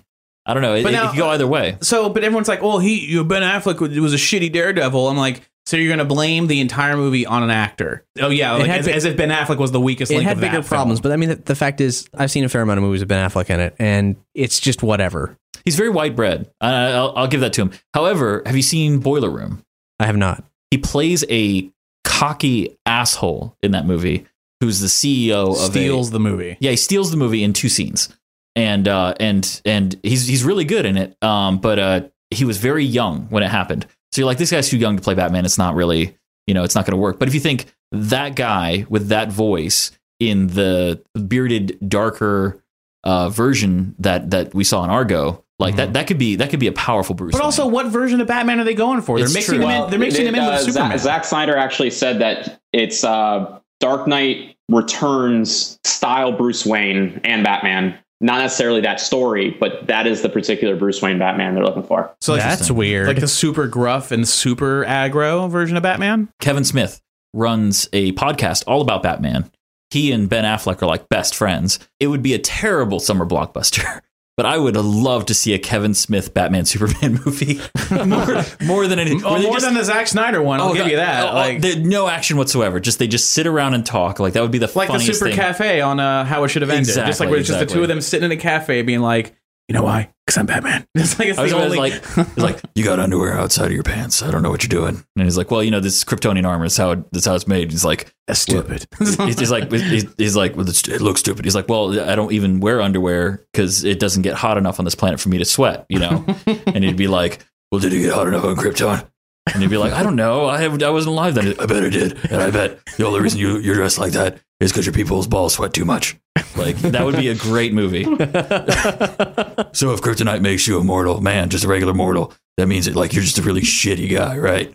I 0.46 0.52
don't 0.54 0.62
know. 0.62 0.74
It, 0.74 0.82
But 0.82 0.94
it 0.94 1.00
could 1.10 1.16
go 1.18 1.28
either 1.30 1.46
way. 1.46 1.78
so, 1.80 2.08
but 2.08 2.24
everyone's 2.24 2.48
like, 2.48 2.62
"Well, 2.62 2.78
he 2.78 3.06
you 3.06 3.16
know, 3.18 3.24
Ben 3.24 3.42
Affleck 3.42 3.78
was 3.80 3.98
was 4.00 4.12
a 4.14 4.16
shitty 4.16 4.52
Daredevil." 4.52 5.08
I'm 5.08 5.16
like, 5.16 5.48
so 5.66 5.76
you're 5.76 5.88
going 5.94 5.98
to 5.98 6.04
blame 6.12 6.46
the 6.48 6.60
entire 6.60 6.96
movie 6.96 7.26
on 7.26 7.42
an 7.44 7.50
actor? 7.50 8.04
Oh 8.20 8.30
yeah, 8.30 8.52
like, 8.54 8.66
had 8.66 8.80
as, 8.80 8.86
big- 8.86 8.94
as 8.96 9.04
if 9.04 9.16
Ben 9.16 9.30
Affleck 9.30 9.58
was 9.58 9.70
the 9.70 9.80
weakest 9.80 10.10
It 10.10 10.16
link 10.16 10.26
had 10.26 10.38
of 10.38 10.40
bigger 10.40 10.56
that 10.56 10.62
film. 10.62 10.68
problems, 10.78 11.00
but 11.00 11.12
I 11.12 11.16
mean, 11.16 11.28
the, 11.28 11.36
the 11.36 11.54
fact 11.54 11.80
is, 11.80 12.08
I've 12.14 12.30
seen 12.30 12.42
a 12.44 12.48
fair 12.48 12.62
amount 12.62 12.78
of 12.78 12.82
movies 12.84 13.00
with 13.00 13.08
Ben 13.08 13.28
Affleck 13.30 13.50
in 13.50 13.60
it, 13.60 13.76
and 13.78 14.16
it's 14.34 14.58
just 14.58 14.82
whatever. 14.82 15.36
He's 15.64 15.76
very 15.76 15.90
white 15.90 16.16
bread. 16.16 16.50
I, 16.60 16.92
I'll, 16.92 17.12
I'll 17.16 17.28
give 17.28 17.40
that 17.40 17.52
to 17.54 17.62
him. 17.62 17.72
However, 17.94 18.42
have 18.46 18.56
you 18.56 18.62
seen 18.62 18.98
Boiler 18.98 19.30
Room? 19.30 19.64
I 19.98 20.06
have 20.06 20.16
not. 20.16 20.44
He 20.70 20.78
plays 20.78 21.24
a 21.30 21.70
cocky 22.04 22.78
asshole 22.86 23.56
in 23.62 23.72
that 23.72 23.86
movie 23.86 24.26
who's 24.60 24.80
the 24.80 24.86
CEO 24.86 25.50
of 25.50 25.56
a, 25.56 25.56
steals 25.56 26.10
the 26.10 26.20
movie. 26.20 26.56
Yeah, 26.60 26.70
he 26.70 26.76
steals 26.76 27.10
the 27.10 27.16
movie 27.16 27.42
in 27.42 27.52
two 27.52 27.68
scenes, 27.68 28.08
and 28.54 28.86
uh, 28.86 29.14
and 29.18 29.60
and 29.64 29.98
he's 30.02 30.26
he's 30.26 30.44
really 30.44 30.64
good 30.64 30.86
in 30.86 30.96
it. 30.96 31.16
Um, 31.22 31.58
but 31.58 31.78
uh, 31.78 32.00
he 32.30 32.44
was 32.44 32.58
very 32.58 32.84
young 32.84 33.26
when 33.30 33.42
it 33.42 33.50
happened, 33.50 33.86
so 34.12 34.20
you're 34.20 34.26
like, 34.26 34.38
this 34.38 34.50
guy's 34.50 34.68
too 34.68 34.78
young 34.78 34.96
to 34.96 35.02
play 35.02 35.14
Batman. 35.14 35.44
It's 35.44 35.58
not 35.58 35.74
really, 35.74 36.16
you 36.46 36.54
know, 36.54 36.64
it's 36.64 36.74
not 36.74 36.84
going 36.84 36.92
to 36.92 37.00
work. 37.00 37.18
But 37.18 37.28
if 37.28 37.34
you 37.34 37.40
think 37.40 37.66
that 37.92 38.34
guy 38.34 38.86
with 38.88 39.08
that 39.08 39.30
voice 39.30 39.92
in 40.18 40.48
the 40.48 41.02
bearded, 41.28 41.78
darker 41.88 42.62
uh, 43.04 43.30
version 43.30 43.94
that 43.98 44.30
that 44.30 44.54
we 44.54 44.64
saw 44.64 44.84
in 44.84 44.90
Argo, 44.90 45.44
like 45.60 45.76
that, 45.76 45.92
that 45.92 46.06
could 46.06 46.18
be 46.18 46.36
that 46.36 46.50
could 46.50 46.60
be 46.60 46.66
a 46.66 46.72
powerful 46.72 47.14
Bruce. 47.14 47.32
Mm-hmm. 47.32 47.38
But 47.38 47.44
also, 47.44 47.64
Wayne. 47.66 47.72
what 47.74 47.86
version 47.86 48.20
of 48.20 48.26
Batman 48.26 48.58
are 48.60 48.64
they 48.64 48.74
going 48.74 49.00
for? 49.02 49.16
They're 49.18 49.26
It's 49.26 49.34
mixing 49.34 49.56
true. 49.60 49.68
him 49.68 49.84
in. 49.84 49.90
They're 49.90 49.98
mixing 49.98 50.26
him 50.26 50.34
in 50.34 50.40
uh, 50.42 50.50
with 50.50 50.60
Zack- 50.62 50.72
Superman. 50.74 50.98
Zack 50.98 51.24
Snyder 51.24 51.56
actually 51.56 51.90
said 51.90 52.18
that 52.20 52.60
it's 52.72 53.04
uh, 53.04 53.58
Dark 53.80 54.06
Knight 54.06 54.56
Returns 54.68 55.78
style 55.84 56.32
Bruce 56.32 56.64
Wayne 56.66 57.20
and 57.24 57.44
Batman. 57.44 57.96
Not 58.22 58.40
necessarily 58.40 58.82
that 58.82 59.00
story, 59.00 59.56
but 59.58 59.86
that 59.86 60.06
is 60.06 60.20
the 60.20 60.28
particular 60.28 60.76
Bruce 60.76 61.00
Wayne 61.00 61.18
Batman 61.18 61.54
they're 61.54 61.64
looking 61.64 61.82
for. 61.82 62.14
So 62.20 62.34
like, 62.34 62.42
That's 62.42 62.70
weird. 62.70 63.06
like 63.06 63.20
the 63.20 63.26
super 63.28 63.66
gruff 63.66 64.10
and 64.12 64.28
super 64.28 64.84
aggro 64.84 65.48
version 65.50 65.76
of 65.78 65.82
Batman. 65.82 66.28
Kevin 66.38 66.64
Smith 66.64 67.00
runs 67.32 67.88
a 67.94 68.12
podcast 68.12 68.64
all 68.66 68.82
about 68.82 69.02
Batman. 69.02 69.50
He 69.90 70.12
and 70.12 70.28
Ben 70.28 70.44
Affleck 70.44 70.82
are 70.82 70.86
like 70.86 71.08
best 71.08 71.34
friends. 71.34 71.78
It 71.98 72.08
would 72.08 72.22
be 72.22 72.34
a 72.34 72.38
terrible 72.38 73.00
summer 73.00 73.24
blockbuster. 73.24 74.02
But 74.36 74.46
I 74.46 74.56
would 74.56 74.74
love 74.76 75.26
to 75.26 75.34
see 75.34 75.52
a 75.52 75.58
Kevin 75.58 75.92
Smith 75.92 76.32
Batman 76.32 76.64
Superman 76.64 77.20
movie 77.26 77.60
more, 77.90 78.42
more 78.62 78.86
than 78.86 78.98
anything. 78.98 79.22
Oh, 79.22 79.38
more 79.42 79.54
just- 79.54 79.66
than 79.66 79.74
the 79.74 79.84
Zack 79.84 80.06
Snyder 80.06 80.40
one. 80.40 80.60
I'll 80.60 80.70
Oh, 80.70 80.74
give 80.74 80.86
you 80.86 80.96
that. 80.96 81.26
Oh, 81.26 81.30
oh, 81.30 81.34
like, 81.34 81.60
no 81.78 82.08
action 82.08 82.38
whatsoever. 82.38 82.80
Just 82.80 82.98
they 82.98 83.06
just 83.06 83.32
sit 83.32 83.46
around 83.46 83.74
and 83.74 83.84
talk. 83.84 84.18
Like 84.18 84.32
that 84.32 84.40
would 84.42 84.50
be 84.52 84.58
the 84.58 84.70
like 84.74 84.88
the 84.90 84.98
Super 84.98 85.26
thing. 85.26 85.36
Cafe 85.36 85.80
on 85.82 86.00
uh, 86.00 86.24
How 86.24 86.42
It 86.44 86.48
Should 86.48 86.62
Have 86.62 86.70
Ended. 86.70 86.86
just 86.86 86.96
like 86.96 87.08
Exactly, 87.08 87.26
where 87.30 87.38
it's 87.40 87.48
just 87.48 87.60
the 87.60 87.66
two 87.66 87.82
of 87.82 87.88
them 87.88 88.00
sitting 88.00 88.24
in 88.24 88.32
a 88.32 88.40
cafe, 88.40 88.80
being 88.82 89.00
like, 89.00 89.34
you 89.70 89.74
know 89.74 89.84
why? 89.84 90.12
Because 90.26 90.36
I'm 90.36 90.46
Batman. 90.46 90.84
It's 90.96 91.16
like 91.16 91.28
it's 91.28 91.38
I 91.38 91.42
was 91.42 91.52
the 91.52 91.56
always 91.56 91.78
only. 91.78 91.90
like, 91.90 92.02
it's 92.16 92.36
like 92.36 92.60
you 92.74 92.82
got 92.82 92.98
underwear 92.98 93.38
outside 93.38 93.66
of 93.66 93.72
your 93.72 93.84
pants. 93.84 94.20
I 94.20 94.32
don't 94.32 94.42
know 94.42 94.50
what 94.50 94.64
you're 94.64 94.68
doing. 94.68 95.04
And 95.14 95.24
he's 95.24 95.38
like, 95.38 95.52
well, 95.52 95.62
you 95.62 95.70
know, 95.70 95.78
this 95.78 96.02
Kryptonian 96.02 96.44
armor. 96.44 96.64
is 96.64 96.76
how 96.76 96.90
it, 96.90 97.12
that's 97.12 97.26
how 97.26 97.36
it's 97.36 97.46
made. 97.46 97.70
He's 97.70 97.84
like, 97.84 98.12
That's 98.26 98.40
stupid. 98.40 98.88
he's, 98.98 99.16
he's 99.38 99.50
like, 99.52 99.70
he's, 99.70 100.12
he's 100.18 100.34
like, 100.34 100.56
well, 100.56 100.68
it 100.68 101.00
looks 101.00 101.20
stupid. 101.20 101.44
He's 101.44 101.54
like, 101.54 101.68
well, 101.68 102.00
I 102.00 102.16
don't 102.16 102.32
even 102.32 102.58
wear 102.58 102.82
underwear 102.82 103.46
because 103.52 103.84
it 103.84 104.00
doesn't 104.00 104.22
get 104.22 104.34
hot 104.34 104.58
enough 104.58 104.80
on 104.80 104.84
this 104.84 104.96
planet 104.96 105.20
for 105.20 105.28
me 105.28 105.38
to 105.38 105.44
sweat, 105.44 105.86
you 105.88 106.00
know. 106.00 106.24
and 106.66 106.82
he'd 106.82 106.96
be 106.96 107.06
like, 107.06 107.46
well, 107.70 107.80
did 107.80 107.92
it 107.92 108.00
get 108.00 108.12
hot 108.12 108.26
enough 108.26 108.44
on 108.44 108.56
Krypton? 108.56 109.06
And 109.52 109.62
you'd 109.62 109.70
be 109.70 109.76
like, 109.76 109.92
I 109.92 110.02
don't 110.02 110.16
know. 110.16 110.46
I 110.46 110.60
have, 110.60 110.82
I 110.82 110.90
wasn't 110.90 111.12
alive 111.12 111.34
then. 111.34 111.54
I 111.58 111.66
bet 111.66 111.84
I 111.84 111.88
did. 111.88 112.18
And 112.30 112.42
I 112.42 112.50
bet 112.50 112.78
the 112.96 113.06
only 113.06 113.20
reason 113.20 113.40
you, 113.40 113.58
you're 113.58 113.74
dressed 113.74 113.98
like 113.98 114.12
that 114.12 114.38
is 114.60 114.72
because 114.72 114.86
your 114.86 114.92
people's 114.92 115.26
balls 115.26 115.54
sweat 115.54 115.72
too 115.72 115.84
much. 115.84 116.16
Like 116.56 116.76
that 116.78 117.04
would 117.04 117.16
be 117.16 117.28
a 117.28 117.34
great 117.34 117.72
movie. 117.72 118.04
so 118.04 119.92
if 119.92 120.00
kryptonite 120.00 120.42
makes 120.42 120.66
you 120.66 120.78
a 120.78 120.84
mortal 120.84 121.20
man, 121.20 121.48
just 121.48 121.64
a 121.64 121.68
regular 121.68 121.94
mortal, 121.94 122.32
that 122.56 122.66
means 122.66 122.84
that 122.86 122.94
like 122.94 123.12
you're 123.12 123.24
just 123.24 123.38
a 123.38 123.42
really 123.42 123.62
shitty 123.62 124.10
guy, 124.10 124.36
right? 124.36 124.74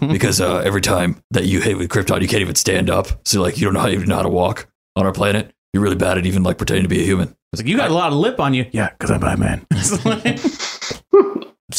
because 0.12 0.40
uh, 0.40 0.58
every 0.58 0.80
time 0.80 1.22
that 1.30 1.44
you 1.44 1.60
hit 1.60 1.78
with 1.78 1.88
krypton, 1.88 2.20
you 2.20 2.28
can't 2.28 2.40
even 2.40 2.56
stand 2.56 2.90
up. 2.90 3.06
So 3.24 3.40
like 3.40 3.58
you 3.58 3.64
don't 3.64 3.74
know 3.74 3.80
how, 3.80 3.86
you 3.86 4.04
know 4.04 4.16
how 4.16 4.22
to 4.22 4.28
walk 4.28 4.68
on 4.96 5.06
our 5.06 5.12
planet. 5.12 5.54
You're 5.72 5.82
really 5.82 5.96
bad 5.96 6.18
at 6.18 6.26
even 6.26 6.42
like 6.42 6.58
pretending 6.58 6.82
to 6.82 6.88
be 6.88 7.00
a 7.00 7.04
human. 7.04 7.34
It's 7.52 7.62
like, 7.62 7.68
you 7.68 7.76
got 7.76 7.90
a 7.90 7.94
lot 7.94 8.12
of 8.12 8.18
lip 8.18 8.40
on 8.40 8.54
you. 8.54 8.66
Yeah, 8.72 8.90
because 8.90 9.10
I'm 9.10 9.20
Batman. 9.20 9.66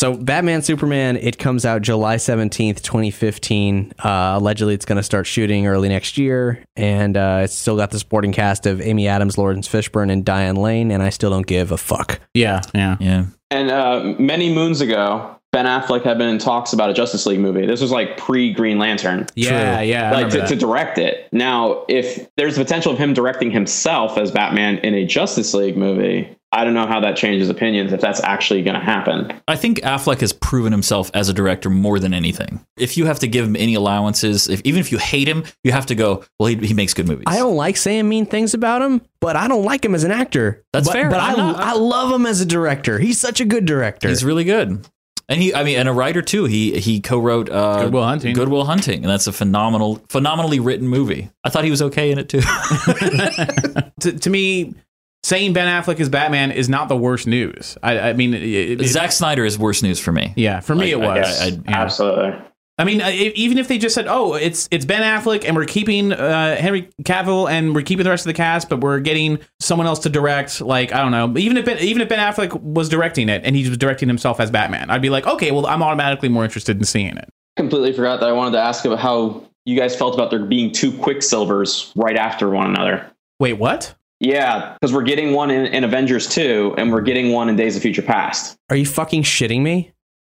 It's 0.04 0.10
like- 0.10 0.20
So 0.20 0.24
Batman 0.24 0.62
Superman, 0.62 1.18
it 1.18 1.38
comes 1.38 1.66
out 1.66 1.82
July 1.82 2.18
17th, 2.18 2.82
2015. 2.82 3.93
Uh, 4.04 4.34
allegedly, 4.38 4.74
it's 4.74 4.86
going 4.86 4.97
to 4.97 5.04
start 5.04 5.26
shooting 5.28 5.66
early 5.68 5.89
next 5.89 6.18
year. 6.18 6.64
And 6.76 7.16
uh, 7.16 7.41
it's 7.43 7.54
still 7.54 7.78
got 7.78 7.91
the 7.91 7.99
supporting 7.99 8.32
cast 8.34 8.66
of 8.66 8.82
Amy 8.82 9.08
Adams, 9.08 9.38
Laurence 9.38 9.68
Fishburne, 9.68 10.12
and 10.12 10.26
Diane 10.26 10.56
Lane. 10.56 10.91
And 10.91 11.01
I 11.01 11.10
still 11.10 11.30
don't 11.30 11.47
give 11.47 11.72
a 11.72 11.78
fuck. 11.78 12.20
yeah, 12.34 12.62
yeah. 12.74 12.97
Yeah. 12.99 13.26
And 13.51 13.70
uh, 13.72 14.16
many 14.20 14.54
moons 14.54 14.82
ago, 14.82 15.36
Ben 15.51 15.66
Affleck 15.68 16.04
had 16.04 16.18
been 16.18 16.30
in 16.30 16.39
talks 16.39 16.74
about 16.74 16.89
a 16.89 16.93
Justice 16.93 17.28
League 17.28 17.39
movie. 17.39 17.68
This 17.68 17.80
was 17.80 17.91
like 17.91 18.18
pre 18.18 18.51
Green 18.51 18.80
Lantern. 18.80 19.28
Yeah, 19.36 19.82
yeah. 19.82 20.12
Like 20.12 20.30
to, 20.32 20.47
to 20.47 20.56
direct 20.56 20.97
it. 20.97 21.30
Now, 21.32 21.86
if 21.88 22.28
there's 22.36 22.56
the 22.56 22.64
potential 22.64 22.91
of 22.91 22.97
him 22.97 23.14
directing 23.14 23.51
himself 23.51 24.18
as 24.18 24.32
Batman 24.32 24.80
in 24.80 24.95
a 24.95 25.06
Justice 25.06 25.54
League 25.54 25.78
movie, 25.78 26.36
I 26.54 26.64
don't 26.64 26.76
know 26.76 26.86
how 26.86 26.99
that 26.99 27.16
changes 27.16 27.49
opinions 27.49 27.91
if 27.93 27.99
that's 27.99 28.22
actually 28.22 28.62
going 28.62 28.76
to 28.76 28.86
happen. 28.86 29.41
I 29.47 29.56
think 29.56 29.80
Affleck 29.80 30.22
has 30.22 30.34
proven 30.34 30.72
himself 30.72 31.10
as 31.16 31.28
a 31.28 31.34
director 31.34 31.70
more 31.70 31.97
than 31.97 32.14
anything. 32.14 32.64
If 32.78 32.95
you 32.95 33.08
have 33.08 33.20
to 33.20 33.28
give 33.28 33.43
him 33.43 33.56
any 33.56 33.74
allowances, 33.74 34.47
if 34.47 34.62
even 34.64 34.80
if 34.80 34.91
you 34.91 34.99
hate 34.99 35.28
him, 35.28 35.45
you 35.64 35.72
have 35.72 35.88
to 35.88 35.95
go, 35.95 36.24
well, 36.38 36.47
he, 36.47 36.56
he 36.58 36.76
makes 36.76 36.93
good 36.93 37.08
movies. 37.08 37.24
I 37.26 37.38
don't 37.38 37.56
like 37.56 37.76
saying 37.76 38.08
mean 38.08 38.28
things 38.28 38.54
about 38.54 38.84
him, 38.84 39.01
but 39.20 39.36
I 39.36 39.47
don't 39.47 39.64
like 39.64 39.84
him 39.84 39.95
as 39.95 40.04
an 40.04 40.12
actor. 40.12 40.64
That's 40.74 40.88
but, 40.88 40.93
fair. 40.93 41.10
But 41.10 41.22
I'm 41.22 41.34
I, 41.34 41.38
not- 41.38 41.60
I 41.60 41.74
love 41.74 42.12
him 42.12 42.28
as 42.28 42.39
a 42.39 42.45
director. 42.45 42.99
He's 42.99 43.20
such 43.20 43.41
a 43.41 43.45
good 43.45 43.66
director. 43.66 44.08
He's 44.08 44.24
really 44.24 44.43
good. 44.43 44.88
And 45.30 45.41
he, 45.41 45.56
I 45.56 45.64
mean, 45.64 45.80
and 45.80 45.89
a 45.89 45.93
writer 45.93 46.22
too. 46.22 46.45
He 46.45 46.78
he 46.80 46.99
co-wrote 46.99 47.49
uh, 47.49 47.86
Good 47.86 47.93
Will 47.93 48.04
Hunting. 48.04 48.36
Good 48.36 48.49
Will 48.49 48.66
Hunting, 48.66 49.04
and 49.04 49.10
that's 49.10 49.26
a 49.26 49.32
phenomenal, 49.32 50.04
phenomenally 50.10 50.60
written 50.60 50.88
movie. 50.88 51.30
I 51.45 51.49
thought 51.49 51.64
he 51.64 51.72
was 51.72 51.82
okay 51.82 52.12
in 52.12 52.20
it 52.20 52.28
too. 52.28 52.41
to, 54.01 54.20
to 54.20 54.30
me, 54.30 54.76
saying 55.24 55.53
Ben 55.53 55.67
Affleck 55.67 55.99
is 55.99 56.09
Batman 56.09 56.51
is 56.51 56.69
not 56.69 56.89
the 56.89 56.97
worst 56.97 57.28
news. 57.28 57.78
I, 57.82 57.99
I 58.09 58.13
mean, 58.13 58.34
it, 58.34 58.82
it- 58.82 58.88
Zack 58.88 59.11
Snyder 59.11 59.45
is 59.45 59.57
worse 59.57 59.82
news 59.84 59.99
for 59.99 60.11
me. 60.11 60.34
yeah, 60.36 60.59
for 60.59 60.76
me 60.76 60.88
I- 60.93 60.97
it 60.97 60.99
was. 60.99 61.41
I- 61.41 61.45
I- 61.45 61.47
Yeah. 61.49 61.59
Absolutely. 61.67 62.34
I 62.80 62.86
mean, 62.86 63.01
even 63.01 63.59
if 63.59 63.67
they 63.67 63.78
just 63.78 63.93
said, 63.93 64.07
"Oh, 64.07 64.34
it's 64.34 64.67
it's 64.71 64.84
Ben 64.84 65.03
Affleck, 65.03 65.45
and 65.47 65.55
we're 65.55 65.65
keeping 65.65 66.11
uh, 66.11 66.55
Henry 66.55 66.89
Cavill, 67.03 67.47
and 67.47 67.76
we're 67.76 67.84
keeping 67.84 68.03
the 68.03 68.09
rest 68.09 68.26
of 68.26 68.32
the 68.32 68.34
cast, 68.34 68.67
but 68.67 68.80
we're 68.82 68.99
getting 68.99 69.38
someone 69.59 69.86
else 69.86 69.99
to 69.99 70.09
direct," 70.09 70.59
like 70.59 70.91
I 70.91 71.03
don't 71.03 71.11
know, 71.11 71.39
even 71.39 71.55
if 71.57 71.65
ben, 71.65 71.78
even 71.78 72.01
if 72.01 72.09
Ben 72.09 72.17
Affleck 72.17 72.59
was 72.59 72.89
directing 72.89 73.30
it 73.30 73.43
and 73.45 73.55
he 73.55 73.69
was 73.69 73.78
directing 73.78 74.07
himself 74.07 74.39
as 74.39 74.49
Batman, 74.49 74.89
I'd 74.89 75.03
be 75.03 75.11
like, 75.11 75.28
"Okay, 75.28 75.51
well, 75.51 75.67
I'm 75.67 75.84
automatically 75.84 76.30
more 76.30 76.43
interested 76.43 76.76
in 76.76 76.84
seeing 76.84 77.15
it." 77.15 77.30
Completely 77.57 77.93
forgot 77.93 78.19
that 78.21 78.30
I 78.30 78.32
wanted 78.32 78.53
to 78.53 78.61
ask 78.63 78.84
about 78.86 78.97
how 78.97 79.43
you 79.65 79.78
guys 79.78 79.95
felt 79.95 80.15
about 80.15 80.32
there 80.32 80.43
being 80.43 80.71
two 80.71 80.91
Quicksilvers 80.91 81.91
right 81.95 82.17
after 82.17 82.49
one 82.49 82.65
another. 82.74 83.05
Wait, 83.39 83.53
what? 83.53 83.93
Yeah, 84.24 84.74
because 84.74 84.93
we're 84.93 85.03
getting 85.03 85.34
one 85.34 85.51
in, 85.51 85.65
in 85.67 85.84
Avengers 85.84 86.28
2 86.30 86.76
and 86.78 86.91
we're 86.91 87.01
getting 87.01 87.32
one 87.32 87.49
in 87.49 87.55
Days 87.55 87.76
of 87.76 87.82
Future 87.82 88.01
Past. 88.01 88.55
Are 88.69 88.76
you 88.76 88.86
fucking 88.86 89.24
shitting 89.24 89.61
me? 89.61 89.91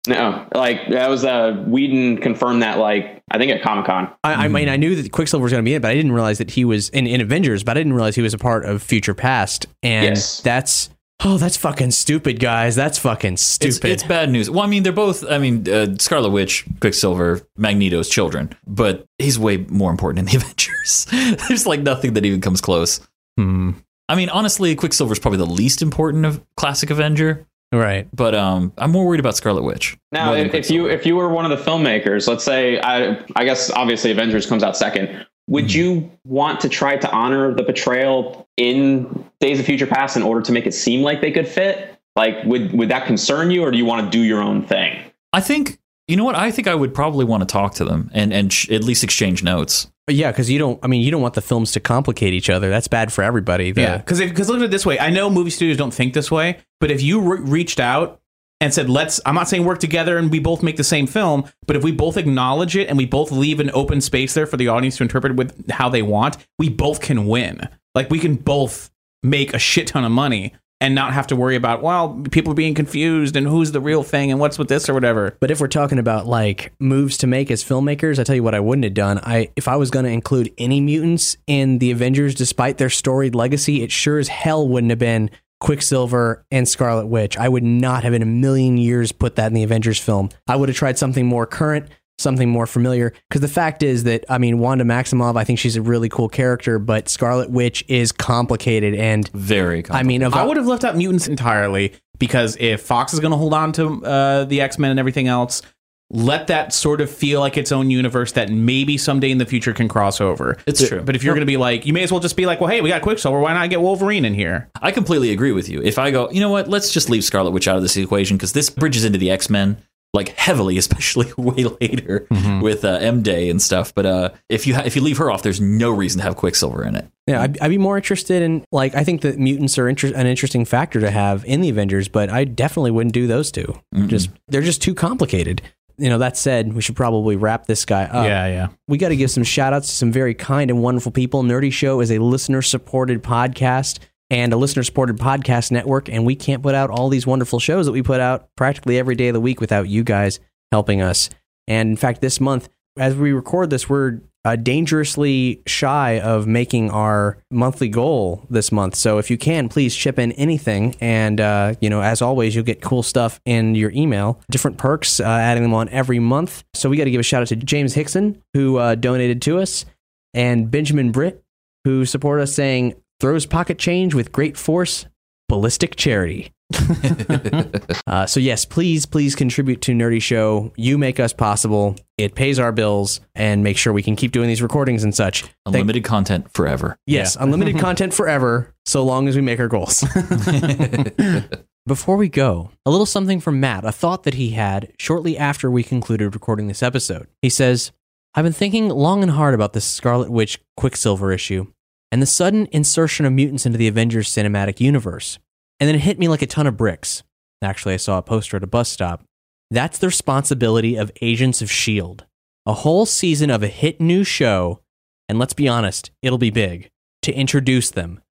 No, 0.07 0.45
like 0.55 0.87
that 0.89 1.09
was 1.09 1.25
uh 1.25 1.63
Whedon 1.67 2.17
confirmed 2.17 2.61
that 2.63 2.77
like 2.79 3.21
I 3.29 3.37
think 3.37 3.51
at 3.51 3.61
Comic 3.61 3.85
Con. 3.85 4.09
I, 4.23 4.45
I 4.45 4.47
mean, 4.47 4.69
I 4.69 4.77
knew 4.77 4.95
that 5.01 5.11
Quicksilver 5.11 5.43
was 5.43 5.51
going 5.51 5.63
to 5.63 5.67
be 5.67 5.73
in 5.73 5.77
it, 5.77 5.81
but 5.81 5.91
I 5.91 5.95
didn't 5.95 6.13
realize 6.13 6.37
that 6.37 6.51
he 6.51 6.63
was 6.63 6.87
in, 6.89 7.07
in 7.07 7.19
Avengers. 7.19 7.63
But 7.65 7.75
I 7.75 7.81
didn't 7.81 7.91
realize 7.93 8.15
he 8.15 8.21
was 8.21 8.33
a 8.33 8.37
part 8.37 8.63
of 8.65 8.81
Future 8.81 9.13
Past, 9.13 9.65
and 9.83 10.05
Yes. 10.15 10.39
that's 10.41 10.89
Oh, 11.25 11.37
that's 11.37 11.57
fucking 11.57 11.91
stupid, 11.91 12.39
guys. 12.39 12.75
That's 12.75 12.99
fucking 12.99 13.33
It's, 13.33 13.41
stupid. 13.41 13.85
it's 13.89 14.03
bad 14.03 14.29
news. 14.29 14.49
Well, 14.51 14.61
I 14.61 14.67
mean, 14.67 14.83
they're 14.83 14.93
both. 14.93 15.25
I 15.29 15.39
mean, 15.39 15.67
uh, 15.67 15.95
Scarlet 15.97 16.29
Witch, 16.29 16.63
Quicksilver, 16.79 17.41
Magneto's 17.57 18.07
children, 18.07 18.53
but 18.67 19.03
he's 19.17 19.37
way 19.39 19.57
more 19.57 19.89
important 19.91 20.19
in 20.19 20.25
the 20.25 20.37
Avengers. 20.37 21.07
There's 21.47 21.65
like 21.65 21.81
nothing 21.81 22.13
that 22.13 22.23
even 22.25 22.39
comes 22.39 22.61
close. 22.61 23.01
Hmm. 23.37 23.71
I 24.09 24.15
mean, 24.15 24.29
honestly, 24.29 24.75
Quicksilver's 24.75 25.19
probably 25.19 25.37
the 25.39 25.45
least 25.45 25.81
important 25.81 26.25
of 26.25 26.41
classic 26.55 26.89
Avenger, 26.89 27.45
Right. 27.73 28.07
but 28.13 28.33
um, 28.33 28.71
I'm 28.77 28.91
more 28.91 29.05
worried 29.05 29.19
about 29.19 29.35
Scarlet 29.35 29.63
Witch. 29.63 29.97
Now, 30.13 30.33
if, 30.33 30.53
if 30.53 30.71
you 30.71 30.87
if 30.87 31.05
you 31.05 31.15
were 31.17 31.27
one 31.29 31.49
of 31.49 31.57
the 31.57 31.63
filmmakers, 31.63 32.27
let's 32.27 32.43
say 32.43 32.79
I 32.79 33.21
I 33.35 33.43
guess 33.43 33.69
obviously 33.71 34.11
Avengers 34.11 34.45
comes 34.45 34.63
out 34.63 34.75
second. 34.77 35.25
Would 35.49 35.65
Mm-hmm. 35.65 35.77
you 35.79 36.11
want 36.25 36.59
to 36.61 36.69
try 36.69 36.97
to 36.97 37.11
honor 37.11 37.53
the 37.53 37.63
betrayal 37.63 38.47
in 38.57 39.23
Days 39.39 39.59
of 39.59 39.65
Future 39.65 39.87
Past 39.87 40.17
in 40.17 40.23
order 40.23 40.41
to 40.41 40.51
make 40.51 40.65
it 40.65 40.73
seem 40.73 41.01
like 41.03 41.21
they 41.21 41.31
could 41.31 41.47
fit? 41.47 41.97
Like, 42.15 42.43
would 42.45 42.71
would 42.73 42.89
that 42.89 43.05
concern 43.07 43.51
you, 43.51 43.61
or 43.63 43.71
do 43.71 43.77
you 43.77 43.85
want 43.85 44.05
to 44.05 44.17
do 44.17 44.23
your 44.23 44.41
own 44.41 44.65
thing? 44.65 44.99
I 45.33 45.41
think 45.41 45.77
you 46.07 46.15
know 46.15 46.23
what? 46.23 46.35
I 46.35 46.51
think 46.51 46.67
I 46.69 46.75
would 46.75 46.93
probably 46.93 47.25
want 47.25 47.41
to 47.41 47.47
talk 47.47 47.73
to 47.75 47.85
them 47.85 48.09
and 48.13 48.33
and 48.33 48.51
sh- 48.51 48.69
at 48.71 48.83
least 48.85 49.03
exchange 49.03 49.43
notes. 49.43 49.91
Yeah, 50.09 50.31
because 50.31 50.49
you 50.49 50.57
don't. 50.57 50.79
I 50.83 50.87
mean, 50.87 51.01
you 51.01 51.11
don't 51.11 51.21
want 51.21 51.33
the 51.33 51.41
films 51.41 51.73
to 51.73 51.79
complicate 51.79 52.33
each 52.33 52.49
other. 52.49 52.69
That's 52.69 52.87
bad 52.87 53.11
for 53.11 53.23
everybody. 53.23 53.71
The- 53.71 53.81
Yeah, 53.81 53.97
because 53.97 54.19
because 54.19 54.47
look 54.49 54.59
at 54.59 54.63
it 54.65 54.71
this 54.71 54.85
way. 54.85 54.97
I 54.99 55.09
know 55.09 55.29
movie 55.29 55.49
studios 55.49 55.77
don't 55.77 55.93
think 55.93 56.13
this 56.13 56.31
way, 56.31 56.59
but 56.79 56.91
if 56.91 57.01
you 57.01 57.19
re- 57.19 57.39
reached 57.41 57.79
out 57.79 58.21
and 58.61 58.73
said, 58.73 58.89
"Let's," 58.89 59.19
I'm 59.25 59.35
not 59.35 59.49
saying 59.49 59.65
work 59.65 59.79
together 59.79 60.17
and 60.17 60.31
we 60.31 60.39
both 60.39 60.63
make 60.63 60.77
the 60.77 60.83
same 60.83 61.07
film, 61.07 61.43
but 61.65 61.75
if 61.75 61.83
we 61.83 61.91
both 61.91 62.15
acknowledge 62.15 62.77
it 62.77 62.87
and 62.87 62.97
we 62.97 63.05
both 63.05 63.31
leave 63.31 63.59
an 63.59 63.69
open 63.73 63.99
space 63.99 64.33
there 64.33 64.47
for 64.47 64.55
the 64.57 64.69
audience 64.69 64.97
to 64.97 65.03
interpret 65.03 65.35
with 65.35 65.69
how 65.71 65.89
they 65.89 66.01
want, 66.01 66.37
we 66.57 66.69
both 66.69 67.01
can 67.01 67.27
win. 67.27 67.67
Like 67.93 68.09
we 68.09 68.19
can 68.19 68.35
both 68.35 68.89
make 69.23 69.53
a 69.53 69.59
shit 69.59 69.87
ton 69.87 70.05
of 70.05 70.11
money 70.11 70.53
and 70.79 70.93
not 70.93 71.13
have 71.13 71.27
to 71.27 71.35
worry 71.35 71.55
about 71.55 71.81
well, 71.81 72.21
people 72.31 72.53
being 72.53 72.73
confused 72.73 73.35
and 73.35 73.47
who's 73.47 73.71
the 73.71 73.81
real 73.81 74.03
thing 74.03 74.31
and 74.31 74.39
what's 74.39 74.59
with 74.59 74.67
this 74.67 74.87
or 74.87 74.93
whatever. 74.93 75.35
But 75.39 75.51
if 75.51 75.59
we're 75.59 75.67
talking 75.67 75.99
about 75.99 76.27
like 76.27 76.73
moves 76.79 77.17
to 77.19 77.27
make 77.27 77.49
as 77.49 77.63
filmmakers, 77.63 78.19
I 78.19 78.23
tell 78.23 78.35
you 78.35 78.43
what 78.43 78.55
I 78.55 78.59
wouldn't 78.59 78.83
have 78.83 78.93
done. 78.93 79.19
I 79.23 79.49
if 79.55 79.67
I 79.67 79.75
was 79.75 79.91
going 79.91 80.05
to 80.05 80.11
include 80.11 80.53
any 80.57 80.81
mutants 80.81 81.37
in 81.47 81.79
the 81.79 81.91
Avengers, 81.91 82.35
despite 82.35 82.77
their 82.77 82.89
storied 82.89 83.35
legacy, 83.35 83.83
it 83.83 83.91
sure 83.91 84.19
as 84.19 84.27
hell 84.27 84.67
wouldn't 84.67 84.91
have 84.91 84.99
been 84.99 85.31
Quicksilver 85.59 86.45
and 86.51 86.67
Scarlet 86.67 87.07
Witch. 87.07 87.37
I 87.37 87.49
would 87.49 87.63
not 87.63 88.03
have 88.03 88.13
in 88.13 88.21
a 88.21 88.27
million 88.27 88.77
years 88.77 89.11
put 89.11 89.35
that 89.37 89.47
in 89.47 89.53
the 89.53 89.63
Avengers 89.63 89.99
film. 89.99 90.29
I 90.47 90.55
would 90.55 90.69
have 90.69 90.77
tried 90.77 90.97
something 90.99 91.25
more 91.25 91.47
current, 91.47 91.87
something 92.19 92.49
more 92.49 92.67
familiar. 92.67 93.13
Because 93.29 93.41
the 93.41 93.47
fact 93.47 93.83
is 93.83 94.03
that 94.03 94.25
I 94.29 94.37
mean, 94.37 94.59
Wanda 94.59 94.83
Maximoff, 94.83 95.37
I 95.37 95.43
think 95.43 95.59
she's 95.59 95.75
a 95.75 95.81
really 95.81 96.09
cool 96.09 96.29
character, 96.29 96.79
but 96.79 97.09
Scarlet 97.09 97.49
Witch 97.49 97.83
is 97.87 98.11
complicated 98.11 98.95
and 98.95 99.27
Very. 99.29 99.83
I 99.89 100.03
mean, 100.03 100.21
of 100.23 100.33
I 100.33 100.43
would 100.45 100.57
have 100.57 100.67
left 100.67 100.83
out 100.83 100.95
mutants 100.95 101.27
entirely 101.27 101.93
because 102.19 102.57
if 102.59 102.81
Fox 102.81 103.13
is 103.13 103.19
going 103.19 103.31
to 103.31 103.37
hold 103.37 103.53
on 103.53 103.71
to 103.73 104.03
uh, 104.05 104.43
the 104.45 104.61
X 104.61 104.79
Men 104.79 104.91
and 104.91 104.99
everything 104.99 105.27
else, 105.27 105.61
let 106.09 106.47
that 106.47 106.73
sort 106.73 107.01
of 107.01 107.11
feel 107.11 107.41
like 107.41 107.57
its 107.57 107.71
own 107.73 107.89
universe 107.91 108.31
that 108.31 108.49
maybe 108.49 108.97
someday 108.97 109.29
in 109.29 109.39
the 109.39 109.45
future 109.45 109.73
can 109.73 109.89
cross 109.89 110.21
over. 110.21 110.57
It's 110.65 110.79
But- 110.81 110.87
true. 110.87 111.01
But 111.01 111.15
if 111.17 111.23
you're 111.23 111.33
going 111.35 111.45
to 111.45 111.51
be 111.51 111.57
like, 111.57 111.85
you 111.85 111.91
may 111.91 112.01
as 112.03 112.11
well 112.13 112.21
just 112.21 112.37
be 112.37 112.45
like, 112.45 112.61
well, 112.61 112.69
hey, 112.69 112.79
we 112.79 112.87
got 112.89 113.01
Quicksilver. 113.01 113.41
Why 113.41 113.53
not 113.53 113.69
get 113.69 113.81
Wolverine 113.81 114.23
in 114.23 114.33
here? 114.33 114.69
I 114.81 114.91
completely 114.91 115.31
agree 115.31 115.51
with 115.51 115.67
you. 115.67 115.81
If 115.81 115.99
I 115.99 116.11
go, 116.11 116.29
you 116.31 116.39
know 116.39 116.49
what, 116.49 116.69
let's 116.69 116.91
just 116.93 117.09
leave 117.09 117.25
Scarlet 117.25 117.51
Witch 117.51 117.67
out 117.67 117.75
of 117.75 117.81
this 117.81 117.97
equation 117.97 118.37
because 118.37 118.53
this 118.53 118.69
bridges 118.69 119.03
into 119.03 119.17
the 119.17 119.29
X 119.29 119.49
Men 119.49 119.77
like 120.17 120.29
heavily, 120.37 120.77
especially 120.83 121.31
way 121.37 121.63
later 121.79 122.27
with 122.61 122.83
uh, 122.83 122.97
M 122.99 123.23
Day 123.23 123.49
and 123.49 123.61
stuff. 123.61 123.93
But 123.95 124.05
uh, 124.05 124.29
if 124.49 124.67
you 124.67 124.75
ha- 124.75 124.83
if 124.85 124.95
you 124.95 125.01
leave 125.01 125.17
her 125.17 125.31
off, 125.31 125.43
there's 125.43 125.61
no 125.61 125.91
reason 125.91 126.19
to 126.19 126.23
have 126.25 126.35
Quicksilver 126.35 126.83
in 126.83 126.95
it. 126.95 127.07
Yeah, 127.27 127.41
I'd, 127.41 127.59
I'd 127.59 127.69
be 127.69 127.77
more 127.77 127.95
interested 127.97 128.41
in 128.41 128.65
like 128.71 128.95
I 128.95 129.03
think 129.03 129.21
that 129.21 129.37
mutants 129.37 129.77
are 129.77 129.87
inter- 129.87 130.13
an 130.15 130.27
interesting 130.27 130.65
factor 130.65 130.99
to 130.99 131.09
have 131.11 131.45
in 131.45 131.61
the 131.61 131.69
Avengers, 131.69 132.07
but 132.09 132.29
I 132.29 132.43
definitely 132.43 132.91
wouldn't 132.91 133.13
do 133.13 133.27
those 133.27 133.51
2 133.51 133.73
Just 134.07 134.29
they're 134.49 134.61
just 134.61 134.81
too 134.81 134.93
complicated. 134.95 135.61
You 135.99 136.09
know, 136.09 136.19
that 136.19 136.37
said, 136.37 136.73
we 136.73 136.83
should 136.83 136.95
probably 136.95 137.35
wrap 137.35 137.65
this 137.65 137.83
guy 137.83 138.03
up. 138.03 138.25
Yeah, 138.25 138.45
yeah. 138.45 138.67
We 138.87 138.99
got 138.99 139.09
to 139.09 139.15
give 139.15 139.31
some 139.31 139.43
shout 139.43 139.73
outs 139.73 139.87
to 139.87 139.95
some 139.95 140.11
very 140.11 140.35
kind 140.35 140.69
and 140.69 140.79
wonderful 140.83 141.11
people. 141.11 141.41
Nerdy 141.41 141.73
Show 141.73 142.01
is 142.01 142.11
a 142.11 142.19
listener 142.19 142.61
supported 142.61 143.23
podcast 143.23 143.97
and 144.29 144.51
a 144.53 144.57
listener 144.57 144.83
supported 144.83 145.17
podcast 145.17 145.71
network, 145.71 146.09
and 146.09 146.25
we 146.25 146.35
can't 146.35 146.63
put 146.63 146.75
out 146.75 146.89
all 146.89 147.09
these 147.09 147.25
wonderful 147.25 147.59
shows 147.59 147.85
that 147.85 147.91
we 147.91 148.01
put 148.01 148.19
out 148.19 148.49
practically 148.55 148.97
every 148.97 149.15
day 149.15 149.29
of 149.29 149.33
the 149.33 149.41
week 149.41 149.61
without 149.61 149.87
you 149.87 150.03
guys 150.03 150.39
helping 150.71 151.01
us. 151.01 151.29
And 151.67 151.89
in 151.89 151.97
fact, 151.97 152.21
this 152.21 152.39
month, 152.39 152.69
as 152.97 153.15
we 153.15 153.31
record 153.31 153.69
this, 153.69 153.87
we're 153.87 154.21
uh, 154.43 154.55
dangerously 154.55 155.61
shy 155.67 156.19
of 156.19 156.47
making 156.47 156.89
our 156.89 157.37
monthly 157.51 157.89
goal 157.89 158.45
this 158.49 158.71
month. 158.71 158.95
So 158.95 159.17
if 159.17 159.29
you 159.29 159.37
can, 159.37 159.67
please 159.67 159.93
chip 159.93 160.17
in 160.17 160.31
anything. 160.33 160.95
And, 161.01 161.41
uh, 161.41 161.75
you 161.81 161.89
know, 161.89 162.01
as 162.01 162.21
always, 162.21 162.55
you'll 162.55 162.63
get 162.63 162.81
cool 162.81 163.03
stuff 163.03 163.41
in 163.45 163.75
your 163.75 163.91
email, 163.91 164.39
different 164.49 164.77
perks, 164.77 165.19
uh, 165.19 165.25
adding 165.25 165.63
them 165.63 165.73
on 165.73 165.89
every 165.89 166.19
month. 166.19 166.63
So 166.73 166.89
we 166.89 166.95
got 166.95 167.03
to 167.03 167.11
give 167.11 167.19
a 167.19 167.23
shout 167.23 167.41
out 167.41 167.49
to 167.49 167.55
James 167.57 167.93
Hickson, 167.93 168.41
who 168.53 168.77
uh, 168.77 168.95
donated 168.95 169.41
to 169.43 169.59
us, 169.59 169.85
and 170.33 170.71
Benjamin 170.71 171.11
Britt, 171.11 171.43
who 171.83 172.05
supported 172.05 172.43
us 172.43 172.53
saying, 172.53 172.95
throws 173.19 173.45
pocket 173.45 173.77
change 173.77 174.13
with 174.13 174.31
great 174.31 174.57
force, 174.57 175.05
ballistic 175.49 175.95
charity. 175.95 176.51
uh, 178.07 178.25
so 178.25 178.39
yes, 178.39 178.65
please, 178.65 179.05
please 179.05 179.35
contribute 179.35 179.81
to 179.81 179.93
Nerdy 179.93 180.21
Show. 180.21 180.73
You 180.75 180.97
make 180.97 181.19
us 181.19 181.31
possible. 181.31 181.95
It 182.17 182.35
pays 182.35 182.59
our 182.59 182.71
bills 182.71 183.21
and 183.35 183.63
make 183.63 183.77
sure 183.77 183.93
we 183.93 184.03
can 184.03 184.15
keep 184.15 184.31
doing 184.31 184.47
these 184.49 184.61
recordings 184.61 185.03
and 185.03 185.15
such. 185.15 185.43
Thank- 185.43 185.53
Unlimited 185.67 186.03
content 186.03 186.51
forever. 186.53 186.97
yes, 187.05 187.37
unlimited 187.39 187.79
content 187.79 188.13
forever, 188.13 188.73
so 188.85 189.03
long 189.03 189.27
as 189.27 189.35
we 189.35 189.41
make 189.41 189.59
our 189.59 189.67
goals. 189.67 190.03
Before 191.87 192.17
we 192.17 192.27
go, 192.27 192.71
a 192.85 192.91
little 192.91 193.05
something 193.05 193.39
from 193.39 193.61
Matt, 193.61 193.85
a 193.85 193.93
thought 193.93 194.23
that 194.23 194.33
he 194.33 194.49
had 194.49 194.91
shortly 194.99 195.37
after 195.37 195.71
we 195.71 195.83
concluded 195.83 196.35
recording 196.35 196.67
this 196.67 196.83
episode. 196.83 197.27
He 197.41 197.49
says, 197.49 197.93
I've 198.35 198.43
been 198.43 198.51
thinking 198.51 198.89
long 198.89 199.23
and 199.23 199.31
hard 199.31 199.53
about 199.53 199.71
this 199.71 199.85
Scarlet 199.85 200.29
Witch 200.29 200.59
Quicksilver 200.75 201.31
issue 201.31 201.67
and 202.11 202.21
the 202.21 202.25
sudden 202.25 202.67
insertion 202.71 203.25
of 203.25 203.33
mutants 203.33 203.65
into 203.65 203.77
the 203.77 203.87
Avengers 203.87 204.29
cinematic 204.29 204.79
universe. 204.79 205.39
And 205.79 205.87
then 205.87 205.95
it 205.95 206.01
hit 206.01 206.19
me 206.19 206.27
like 206.27 206.41
a 206.41 206.47
ton 206.47 206.67
of 206.67 206.77
bricks. 206.77 207.23
Actually, 207.61 207.95
I 207.95 207.97
saw 207.97 208.17
a 208.17 208.23
poster 208.23 208.57
at 208.57 208.63
a 208.63 208.67
bus 208.67 208.89
stop. 208.89 209.23
That's 209.69 209.97
the 209.97 210.07
responsibility 210.07 210.95
of 210.95 211.11
Agents 211.21 211.61
of 211.61 211.69
S.H.I.E.L.D. 211.69 212.23
A 212.65 212.73
whole 212.73 213.05
season 213.05 213.49
of 213.49 213.63
a 213.63 213.67
hit 213.67 213.99
new 213.99 214.23
show, 214.23 214.81
and 215.27 215.39
let's 215.39 215.53
be 215.53 215.67
honest, 215.67 216.11
it'll 216.21 216.37
be 216.37 216.49
big, 216.49 216.89
to 217.21 217.33
introduce 217.33 217.89
them. 217.89 218.21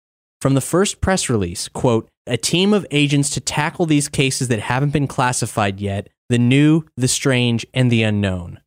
From 0.40 0.54
the 0.54 0.60
first 0.60 1.00
press 1.00 1.28
release, 1.28 1.68
quote, 1.68 2.08
a 2.26 2.36
team 2.36 2.72
of 2.72 2.86
agents 2.90 3.30
to 3.30 3.40
tackle 3.40 3.86
these 3.86 4.08
cases 4.08 4.48
that 4.48 4.60
haven't 4.60 4.92
been 4.92 5.06
classified 5.06 5.80
yet 5.80 6.08
the 6.28 6.38
new, 6.38 6.84
the 6.96 7.08
strange, 7.08 7.64
and 7.72 7.90
the 7.90 8.02
unknown. 8.02 8.60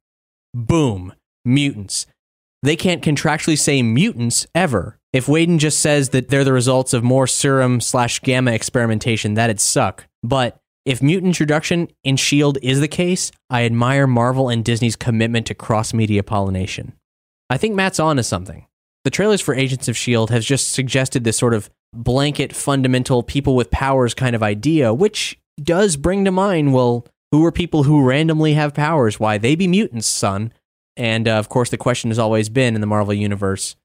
Boom. 0.53 1.13
Mutants. 1.45 2.05
They 2.63 2.75
can't 2.75 3.03
contractually 3.03 3.57
say 3.57 3.81
mutants 3.81 4.47
ever. 4.55 4.98
If 5.11 5.27
Whedon 5.27 5.57
just 5.57 5.79
says 5.79 6.09
that 6.09 6.29
they're 6.29 6.43
the 6.43 6.53
results 6.53 6.93
of 6.93 7.03
more 7.03 7.25
serum 7.25 7.81
slash 7.81 8.19
gamma 8.19 8.51
experimentation, 8.51 9.33
that'd 9.33 9.59
suck. 9.59 10.05
But 10.21 10.59
if 10.85 11.01
mutant 11.01 11.29
introduction 11.29 11.87
in 12.03 12.13
S.H.I.E.L.D. 12.13 12.59
is 12.61 12.79
the 12.79 12.87
case, 12.87 13.31
I 13.49 13.63
admire 13.63 14.05
Marvel 14.05 14.49
and 14.49 14.63
Disney's 14.63 14.95
commitment 14.95 15.47
to 15.47 15.55
cross 15.55 15.93
media 15.93 16.21
pollination. 16.21 16.93
I 17.49 17.57
think 17.57 17.73
Matt's 17.73 17.99
on 17.99 18.17
to 18.17 18.23
something. 18.23 18.67
The 19.03 19.09
trailers 19.09 19.41
for 19.41 19.55
Agents 19.55 19.87
of 19.87 19.93
S.H.I.E.L.D. 19.93 20.33
have 20.33 20.43
just 20.43 20.71
suggested 20.71 21.23
this 21.23 21.37
sort 21.37 21.55
of 21.55 21.71
blanket, 21.91 22.55
fundamental, 22.55 23.23
people 23.23 23.55
with 23.55 23.71
powers 23.71 24.13
kind 24.13 24.35
of 24.35 24.43
idea, 24.43 24.93
which 24.93 25.39
does 25.61 25.97
bring 25.97 26.23
to 26.25 26.31
mind, 26.31 26.73
well, 26.73 27.07
who 27.31 27.43
are 27.45 27.51
people 27.51 27.83
who 27.83 28.03
randomly 28.05 28.53
have 28.53 28.75
powers? 28.75 29.19
Why, 29.19 29.39
they 29.39 29.55
be 29.55 29.67
mutants, 29.67 30.07
son. 30.07 30.53
And 30.95 31.27
uh, 31.27 31.33
of 31.33 31.49
course, 31.49 31.69
the 31.69 31.77
question 31.77 32.11
has 32.11 32.19
always 32.19 32.49
been 32.49 32.75
in 32.75 32.81
the 32.81 32.87
Marvel 32.87 33.13
Universe 33.13 33.75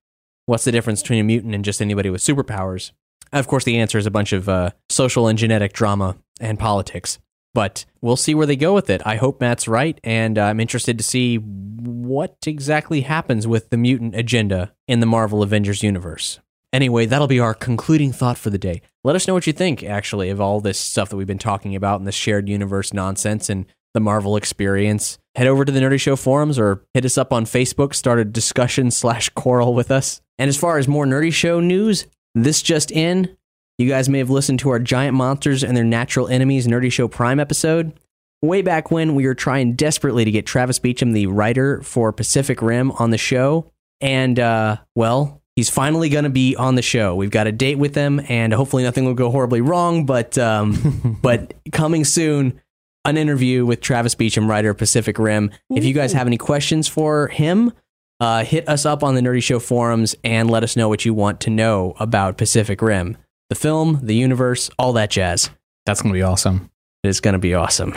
what's 0.46 0.64
the 0.64 0.72
difference 0.72 1.02
between 1.02 1.20
a 1.20 1.24
mutant 1.24 1.54
and 1.54 1.64
just 1.64 1.82
anybody 1.82 2.10
with 2.10 2.22
superpowers? 2.22 2.92
Of 3.32 3.48
course, 3.48 3.64
the 3.64 3.78
answer 3.78 3.98
is 3.98 4.06
a 4.06 4.10
bunch 4.10 4.32
of 4.32 4.48
uh, 4.48 4.70
social 4.88 5.26
and 5.26 5.38
genetic 5.38 5.72
drama 5.72 6.16
and 6.40 6.58
politics. 6.58 7.18
But 7.52 7.84
we'll 8.00 8.16
see 8.16 8.34
where 8.34 8.46
they 8.46 8.56
go 8.56 8.74
with 8.74 8.90
it. 8.90 9.00
I 9.06 9.16
hope 9.16 9.40
Matt's 9.40 9.68
right, 9.68 9.98
and 10.02 10.38
I'm 10.38 10.58
interested 10.58 10.98
to 10.98 11.04
see 11.04 11.36
what 11.36 12.36
exactly 12.46 13.02
happens 13.02 13.46
with 13.46 13.70
the 13.70 13.76
mutant 13.76 14.16
agenda 14.16 14.72
in 14.88 15.00
the 15.00 15.06
Marvel 15.06 15.42
Avengers 15.42 15.82
universe. 15.82 16.40
Anyway, 16.72 17.06
that'll 17.06 17.28
be 17.28 17.38
our 17.38 17.54
concluding 17.54 18.12
thought 18.12 18.36
for 18.36 18.50
the 18.50 18.58
day. 18.58 18.82
Let 19.04 19.14
us 19.14 19.28
know 19.28 19.34
what 19.34 19.46
you 19.46 19.52
think, 19.52 19.84
actually, 19.84 20.30
of 20.30 20.40
all 20.40 20.60
this 20.60 20.78
stuff 20.78 21.08
that 21.08 21.16
we've 21.16 21.26
been 21.26 21.38
talking 21.38 21.76
about 21.76 22.00
in 22.00 22.04
this 22.04 22.16
shared 22.16 22.48
universe 22.48 22.92
nonsense 22.92 23.48
and 23.48 23.66
the 23.92 24.00
Marvel 24.00 24.36
experience. 24.36 25.18
Head 25.36 25.46
over 25.46 25.64
to 25.64 25.70
the 25.70 25.78
Nerdy 25.78 26.00
Show 26.00 26.16
forums 26.16 26.58
or 26.58 26.84
hit 26.92 27.04
us 27.04 27.16
up 27.16 27.32
on 27.32 27.44
Facebook, 27.44 27.94
start 27.94 28.18
a 28.18 28.24
discussion 28.24 28.90
slash 28.90 29.28
quarrel 29.30 29.72
with 29.72 29.92
us. 29.92 30.20
And 30.38 30.48
as 30.48 30.56
far 30.56 30.78
as 30.78 30.88
more 30.88 31.06
Nerdy 31.06 31.32
Show 31.32 31.60
news, 31.60 32.06
this 32.34 32.62
just 32.62 32.90
in. 32.90 33.36
You 33.78 33.88
guys 33.88 34.08
may 34.08 34.18
have 34.18 34.30
listened 34.30 34.60
to 34.60 34.70
our 34.70 34.78
Giant 34.78 35.16
Monsters 35.16 35.64
and 35.64 35.76
Their 35.76 35.84
Natural 35.84 36.28
Enemies 36.28 36.66
Nerdy 36.66 36.92
Show 36.92 37.08
Prime 37.08 37.40
episode. 37.40 37.92
Way 38.42 38.62
back 38.62 38.90
when 38.90 39.14
we 39.14 39.26
were 39.26 39.34
trying 39.34 39.74
desperately 39.74 40.24
to 40.24 40.30
get 40.30 40.46
Travis 40.46 40.78
Beacham, 40.78 41.12
the 41.12 41.26
writer 41.26 41.82
for 41.82 42.12
Pacific 42.12 42.62
Rim, 42.62 42.92
on 42.92 43.10
the 43.10 43.18
show. 43.18 43.70
And, 44.00 44.38
uh, 44.38 44.76
well, 44.94 45.42
He's 45.56 45.70
finally 45.70 46.08
going 46.08 46.24
to 46.24 46.30
be 46.30 46.56
on 46.56 46.74
the 46.74 46.82
show. 46.82 47.14
We've 47.14 47.30
got 47.30 47.46
a 47.46 47.52
date 47.52 47.78
with 47.78 47.94
him, 47.94 48.20
and 48.28 48.52
hopefully 48.52 48.82
nothing 48.82 49.04
will 49.04 49.14
go 49.14 49.30
horribly 49.30 49.60
wrong. 49.60 50.04
But 50.04 50.36
um, 50.36 51.18
but 51.22 51.54
coming 51.70 52.04
soon, 52.04 52.60
an 53.04 53.16
interview 53.16 53.64
with 53.64 53.80
Travis 53.80 54.16
Beacham, 54.16 54.48
writer 54.48 54.70
of 54.70 54.78
Pacific 54.78 55.16
Rim. 55.18 55.52
If 55.70 55.84
you 55.84 55.94
guys 55.94 56.12
have 56.12 56.26
any 56.26 56.38
questions 56.38 56.88
for 56.88 57.28
him, 57.28 57.72
uh, 58.20 58.44
hit 58.44 58.68
us 58.68 58.86
up 58.86 59.02
on 59.02 59.14
the 59.14 59.20
Nerdy 59.20 59.42
Show 59.42 59.58
forums 59.58 60.14
and 60.24 60.50
let 60.50 60.62
us 60.62 60.76
know 60.76 60.88
what 60.88 61.04
you 61.04 61.14
want 61.14 61.40
to 61.42 61.50
know 61.50 61.94
about 61.98 62.38
Pacific 62.38 62.80
Rim, 62.80 63.16
the 63.48 63.54
film, 63.54 64.00
the 64.02 64.14
universe, 64.14 64.70
all 64.78 64.92
that 64.94 65.10
jazz. 65.10 65.50
That's 65.86 66.00
gonna 66.02 66.14
be 66.14 66.22
awesome. 66.22 66.70
It's 67.04 67.20
going 67.20 67.34
to 67.34 67.38
be 67.38 67.54
awesome. 67.54 67.94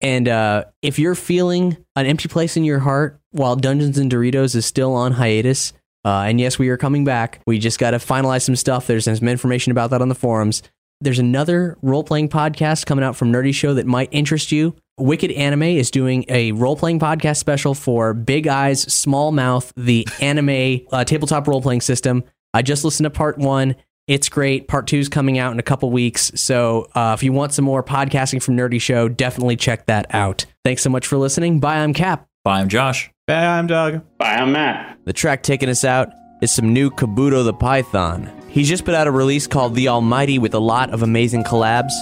And 0.00 0.28
uh, 0.28 0.64
if 0.82 0.98
you're 0.98 1.14
feeling 1.14 1.76
an 1.96 2.06
empty 2.06 2.28
place 2.28 2.56
in 2.56 2.64
your 2.64 2.80
heart 2.80 3.20
while 3.30 3.56
Dungeons 3.56 3.98
and 3.98 4.10
Doritos 4.10 4.54
is 4.54 4.66
still 4.66 4.94
on 4.94 5.12
hiatus, 5.12 5.72
uh, 6.04 6.22
and 6.22 6.40
yes, 6.40 6.58
we 6.58 6.68
are 6.68 6.76
coming 6.76 7.04
back. 7.04 7.40
We 7.46 7.58
just 7.58 7.78
got 7.78 7.92
to 7.92 7.98
finalize 7.98 8.42
some 8.42 8.56
stuff. 8.56 8.86
There's 8.86 9.04
some 9.04 9.28
information 9.28 9.72
about 9.72 9.90
that 9.90 10.02
on 10.02 10.08
the 10.08 10.14
forums. 10.14 10.62
There's 11.00 11.18
another 11.18 11.78
role 11.82 12.04
playing 12.04 12.28
podcast 12.28 12.86
coming 12.86 13.04
out 13.04 13.16
from 13.16 13.32
Nerdy 13.32 13.54
Show 13.54 13.74
that 13.74 13.86
might 13.86 14.08
interest 14.10 14.50
you. 14.52 14.74
Wicked 14.98 15.30
Anime 15.32 15.62
is 15.62 15.90
doing 15.90 16.24
a 16.28 16.52
role 16.52 16.76
playing 16.76 16.98
podcast 16.98 17.36
special 17.36 17.74
for 17.74 18.14
Big 18.14 18.48
Eyes, 18.48 18.82
Small 18.82 19.32
Mouth, 19.32 19.72
the 19.76 20.06
anime 20.20 20.86
uh, 20.90 21.04
tabletop 21.04 21.46
role 21.46 21.62
playing 21.62 21.80
system. 21.80 22.24
I 22.52 22.62
just 22.62 22.84
listened 22.84 23.04
to 23.04 23.10
part 23.10 23.38
one. 23.38 23.76
It's 24.06 24.28
great. 24.28 24.68
Part 24.68 24.86
two 24.86 24.98
is 24.98 25.08
coming 25.08 25.38
out 25.38 25.52
in 25.52 25.58
a 25.58 25.62
couple 25.62 25.90
weeks. 25.90 26.32
So 26.34 26.88
uh, 26.94 27.14
if 27.16 27.22
you 27.22 27.32
want 27.32 27.52
some 27.52 27.64
more 27.64 27.82
podcasting 27.82 28.42
from 28.42 28.56
Nerdy 28.56 28.80
Show, 28.80 29.08
definitely 29.08 29.56
check 29.56 29.86
that 29.86 30.06
out. 30.14 30.46
Thanks 30.64 30.82
so 30.82 30.90
much 30.90 31.06
for 31.06 31.18
listening. 31.18 31.60
Bye, 31.60 31.78
I'm 31.78 31.92
Cap. 31.92 32.26
Bye, 32.42 32.60
I'm 32.60 32.68
Josh. 32.68 33.10
Bye, 33.26 33.44
I'm 33.46 33.66
Doug. 33.66 34.02
Bye, 34.16 34.36
I'm 34.36 34.52
Matt. 34.52 34.98
The 35.04 35.12
track 35.12 35.42
taking 35.42 35.68
us 35.68 35.84
out 35.84 36.08
is 36.40 36.50
some 36.50 36.72
new 36.72 36.90
Kabuto 36.90 37.44
the 37.44 37.52
Python. 37.52 38.30
He's 38.48 38.68
just 38.68 38.84
put 38.86 38.94
out 38.94 39.06
a 39.06 39.10
release 39.10 39.46
called 39.46 39.74
The 39.74 39.88
Almighty 39.88 40.38
with 40.38 40.54
a 40.54 40.58
lot 40.58 40.90
of 40.90 41.02
amazing 41.02 41.44
collabs, 41.44 41.92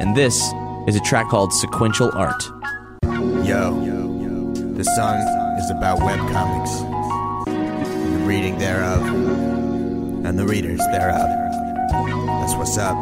and 0.00 0.14
this 0.14 0.52
is 0.86 0.96
a 0.96 1.00
track 1.00 1.28
called 1.28 1.52
Sequential 1.52 2.10
Art. 2.14 2.42
Yo, 3.46 3.80
the 4.74 4.84
song 4.96 5.16
is 5.58 5.70
about 5.70 5.98
webcomics, 6.00 6.82
and 7.46 8.20
the 8.20 8.26
reading 8.26 8.58
thereof, 8.58 9.02
and 10.26 10.38
the 10.38 10.46
readers 10.46 10.80
thereof. 10.92 11.28
That's 12.40 12.54
what's 12.54 12.76
up. 12.76 12.96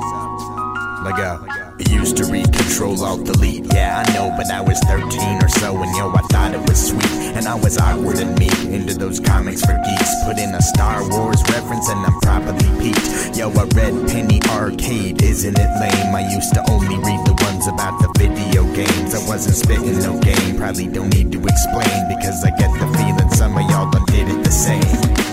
Let 1.04 1.61
used 1.90 2.16
to 2.18 2.24
read 2.26 2.52
Control 2.52 3.02
Alt 3.04 3.24
Delete, 3.24 3.72
yeah 3.72 4.04
I 4.06 4.12
know, 4.12 4.34
but 4.36 4.50
I 4.50 4.60
was 4.60 4.78
13 4.80 5.42
or 5.42 5.48
so, 5.48 5.76
and 5.76 5.96
yo 5.96 6.10
I 6.10 6.20
thought 6.30 6.54
it 6.54 6.60
was 6.68 6.88
sweet, 6.88 7.34
and 7.36 7.46
I 7.46 7.54
was 7.54 7.78
awkward 7.78 8.18
and 8.18 8.38
meek 8.38 8.58
into 8.64 8.94
those 8.94 9.20
comics 9.20 9.64
for 9.64 9.78
geeks. 9.84 10.12
Put 10.24 10.38
in 10.38 10.54
a 10.54 10.62
Star 10.62 11.08
Wars 11.08 11.42
reference, 11.50 11.88
and 11.88 12.00
I'm 12.04 12.18
properly 12.20 12.68
peaked. 12.80 13.36
Yo, 13.36 13.50
I 13.50 13.64
read 13.74 14.08
Penny 14.08 14.40
Arcade, 14.50 15.22
isn't 15.22 15.58
it 15.58 15.70
lame? 15.80 16.14
I 16.14 16.28
used 16.32 16.52
to 16.54 16.62
only 16.70 16.96
read 16.96 17.24
the 17.26 17.36
ones 17.44 17.66
about 17.66 18.00
the 18.00 18.12
video 18.18 18.64
games. 18.74 19.14
I 19.14 19.26
wasn't 19.26 19.56
spitting 19.56 19.98
no 20.00 20.20
game, 20.20 20.56
probably 20.56 20.88
don't 20.88 21.12
need 21.14 21.32
to 21.32 21.40
explain 21.42 22.08
because 22.08 22.44
I 22.44 22.50
get 22.50 22.70
the 22.78 22.86
feeling 22.98 23.30
some 23.30 23.56
of 23.56 23.68
y'all 23.70 23.90
done 23.90 24.04
did 24.06 24.28
it 24.28 24.44
the 24.44 24.50
same. 24.50 24.82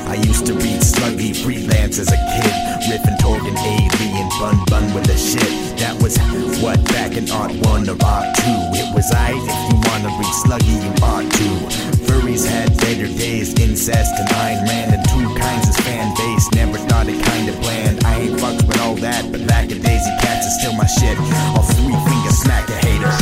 I 0.08 0.16
used 0.16 0.46
to 0.48 0.54
read 0.54 0.82
Sluggy 0.82 1.36
Freelance 1.36 2.00
as 2.00 2.08
a 2.12 2.18
kid, 2.18 2.79
riffing 2.90 3.18
Torgan 3.22 3.56
Alien, 3.56 4.30
Bun 4.42 4.58
Bun 4.66 4.94
with 4.94 5.06
the 5.06 5.18
shit. 5.18 5.78
That 5.78 5.94
was 6.02 6.18
what 6.62 6.82
back 6.90 7.16
in 7.16 7.30
Art 7.30 7.54
1 7.54 7.90
or 7.90 7.98
Art 8.02 8.30
2. 8.42 8.82
It 8.82 8.90
was 8.98 9.06
I, 9.14 9.38
if 9.38 9.58
you 9.70 9.78
wanna 9.86 10.10
read 10.18 10.34
Sluggy, 10.42 10.78
ought 11.06 11.30
to. 11.30 11.50
Furries 12.10 12.46
had 12.50 12.76
better 12.82 13.06
days, 13.06 13.54
incest 13.62 14.12
and 14.18 14.30
Ayn 14.30 14.66
Rand, 14.68 14.94
and 14.98 15.04
two 15.14 15.30
kinds 15.38 15.70
of 15.70 15.76
fan 15.86 16.10
base. 16.18 16.46
Never 16.58 16.78
thought 16.90 17.08
it 17.08 17.22
kinda 17.22 17.54
bland. 17.62 18.04
I 18.04 18.26
ain't 18.26 18.40
fucked 18.42 18.66
with 18.66 18.80
all 18.82 18.96
that, 19.06 19.32
but 19.32 19.42
lackadaisy 19.42 20.14
cats 20.22 20.46
is 20.48 20.54
still 20.60 20.74
my 20.74 20.88
shit. 20.88 21.18
All 21.54 21.64
three 21.78 21.94
finger 21.94 22.34
smack 22.42 22.68
a 22.70 22.78
hater. 22.86 23.14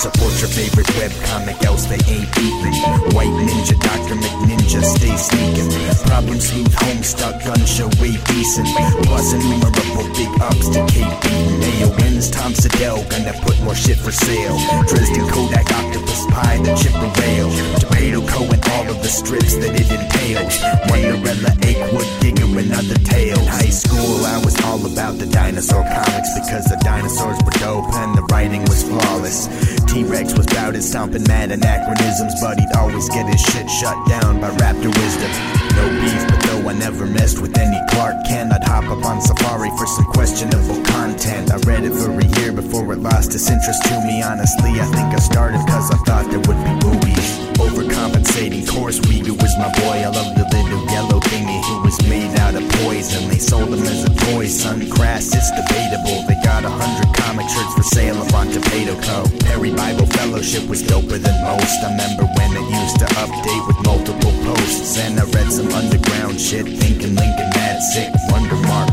Support 0.00 0.32
your 0.40 0.48
favorite 0.48 0.86
webcomic, 0.96 1.62
else 1.66 1.84
they 1.84 2.00
ain't 2.08 2.30
eating. 2.38 2.72
White 3.12 3.34
Ninja, 3.44 3.76
Dr. 3.80 4.14
McNinja, 4.14 4.82
stay 4.82 5.16
sneaking. 5.16 5.68
Problem 6.06 6.40
sleuth, 6.40 6.72
homestuck, 6.72 7.44
gun 7.44 7.60
show, 7.66 7.90
way 8.00 8.16
decent. 8.24 8.68
Plus 9.04 9.32
innumerable 9.32 10.06
big 10.14 10.30
ups 10.40 10.68
to 10.70 10.80
Kate 10.86 11.14
Beaton. 11.22 11.60
Ayo 11.62 11.88
wins, 11.96 12.30
Tom 12.30 12.52
Siddell, 12.52 13.02
gonna 13.10 13.32
put 13.44 13.60
more 13.62 13.74
shit 13.74 13.98
for 13.98 14.12
sale. 14.12 14.58
Dresden 14.88 15.28
Kodak, 15.28 15.70
Octopus 15.72 16.26
Pie, 16.26 16.58
the 16.58 16.74
Chipper 16.76 17.10
Rail. 17.20 17.48
TopatoCo. 17.80 18.52
and 18.52 18.64
all 18.72 18.88
of 18.90 19.02
the 19.02 19.08
strips 19.08 19.56
that 19.56 19.72
it 19.74 19.90
entails. 19.90 20.56
Wonderella, 20.88 21.52
Achewood, 21.62 22.08
Digger, 22.20 22.58
and 22.58 22.72
other 22.72 22.98
tales. 23.04 23.46
High 23.46 23.72
school, 23.72 24.24
I 24.24 24.38
was 24.44 24.56
all 24.64 24.84
about 24.86 25.18
the 25.18 25.26
dinosaur 25.26 25.82
comics 25.82 26.30
because 26.38 26.64
the 26.64 26.78
dinosaurs 26.82 27.38
were 27.44 27.56
dope 27.60 27.92
and 27.94 28.16
the 28.16 28.22
writing 28.32 28.62
was 28.62 28.82
flawless. 28.82 29.48
T-Rex 29.86 30.36
was 30.36 30.46
bout 30.46 30.74
at 30.76 30.82
stomping 30.82 31.24
mad 31.24 31.50
anachronisms, 31.50 32.34
but 32.40 32.58
he'd 32.58 32.72
always 32.76 33.08
get 33.10 33.26
his 33.26 33.40
shit 33.40 33.68
shut 33.68 33.96
down 34.08 34.40
by 34.40 34.50
raptor 34.62 34.92
wisdom. 34.94 35.30
No 35.76 35.84
beef, 36.00 36.22
but 36.28 36.40
though 36.46 36.59
I 36.70 36.72
never 36.72 37.04
messed 37.04 37.40
with 37.40 37.58
any 37.58 37.80
Clark 37.90 38.24
Kent, 38.28 38.52
I'd 38.52 38.62
hop 38.62 38.84
up 38.84 39.04
on 39.04 39.20
Safari 39.20 39.70
for 39.70 39.86
some 39.88 40.04
questionable 40.04 40.80
content. 40.84 41.50
I 41.50 41.56
read 41.66 41.82
it 41.82 41.90
for 41.90 42.12
a 42.12 42.24
year 42.38 42.52
before 42.52 42.92
it 42.92 43.00
lost 43.00 43.34
its 43.34 43.50
interest 43.50 43.82
to 43.86 44.00
me. 44.06 44.22
Honestly, 44.22 44.78
I 44.78 44.84
think 44.84 45.12
I 45.12 45.18
started 45.18 45.58
cause 45.66 45.90
I 45.90 45.96
thought 46.06 46.30
there 46.30 46.38
would 46.38 46.64
be 46.64 46.86
movies. 46.86 47.09
Overcompensating, 47.60 48.66
course 48.66 48.98
Riga 49.06 49.34
was 49.34 49.52
my 49.58 49.68
boy. 49.84 50.00
I 50.00 50.08
love 50.08 50.34
the 50.34 50.48
little 50.48 50.84
yellow 50.88 51.20
thingy 51.20 51.60
who 51.64 51.82
was 51.82 51.96
made 52.08 52.32
out 52.40 52.54
of 52.54 52.66
poison. 52.80 53.28
They 53.28 53.38
sold 53.38 53.68
him 53.68 53.84
as 53.84 54.04
a 54.04 54.12
toy, 54.32 54.46
son. 54.46 54.88
Crass, 54.90 55.34
it's 55.34 55.50
debatable. 55.52 56.24
They 56.26 56.40
got 56.42 56.64
a 56.64 56.70
hundred 56.70 57.14
comic 57.14 57.48
shirts 57.48 57.74
for 57.74 57.82
sale 57.82 58.16
up 58.16 58.32
on 58.34 58.48
TopatoCo. 58.48 59.44
Perry 59.44 59.72
Bible 59.74 60.06
Fellowship 60.06 60.66
was 60.68 60.82
doper 60.82 61.20
than 61.20 61.36
most. 61.44 61.84
I 61.84 61.90
remember 61.92 62.24
when 62.40 62.50
it 62.56 62.66
used 62.80 62.98
to 63.00 63.06
update 63.20 63.66
with 63.68 63.78
multiple 63.84 64.32
posts. 64.42 64.98
And 64.98 65.20
I 65.20 65.24
read 65.24 65.52
some 65.52 65.68
underground 65.72 66.40
shit, 66.40 66.66
thinking 66.66 67.14
Lincoln 67.14 67.50
Mad 67.54 67.82
Sick, 67.92 68.10
Wonder 68.32 68.56
Mark, 68.68 68.88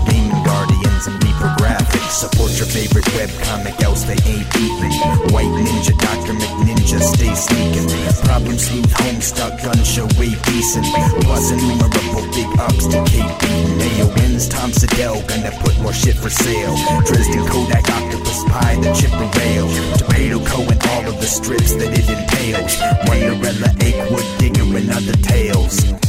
Support 2.09 2.51
your 2.57 2.67
favorite 2.67 3.05
webcomic, 3.19 3.81
else 3.83 4.03
they 4.03 4.15
ain't 4.31 4.47
eating. 4.55 4.93
White 5.35 5.51
Ninja, 5.59 5.91
Dr. 5.99 6.33
McNinja, 6.33 6.99
stay 7.01 7.35
sneaking. 7.35 7.87
Problem 8.23 8.57
sleuth, 8.57 8.91
homestuck, 8.93 9.61
gun 9.61 9.83
show, 9.83 10.07
way 10.17 10.31
decent. 10.47 10.85
Plus 11.21 11.51
innumerable 11.51 12.23
big 12.31 12.47
ups 12.59 12.87
to 12.87 13.03
Kate 13.11 13.35
Beaton. 13.39 13.79
Ayo 13.83 14.15
wins, 14.15 14.47
Tom 14.47 14.71
Siddell, 14.71 15.19
gonna 15.27 15.51
put 15.59 15.77
more 15.81 15.93
shit 15.93 16.15
for 16.15 16.29
sale. 16.29 16.75
Dresden 17.05 17.45
Kodak, 17.45 17.89
Octopus 17.89 18.43
Pie, 18.45 18.75
the 18.81 18.93
Chipper 18.93 19.27
Rail. 19.39 19.67
TopatoCo. 19.99 20.71
and 20.71 20.81
all 20.87 21.07
of 21.11 21.19
the 21.19 21.27
strips 21.27 21.75
that 21.75 21.91
it 21.91 22.07
entails. 22.07 22.75
Wonderella, 23.05 23.69
Achewood, 23.83 24.39
Digger, 24.39 24.77
and 24.77 24.89
other 24.91 25.17
tales. 25.21 26.06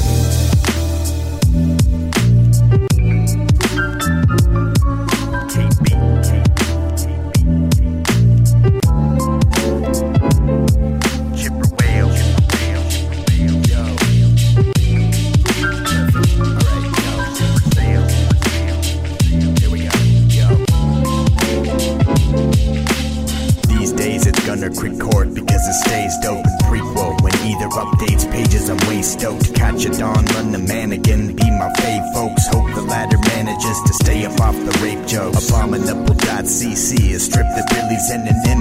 Billy's 38.09 38.49
an 38.49 38.58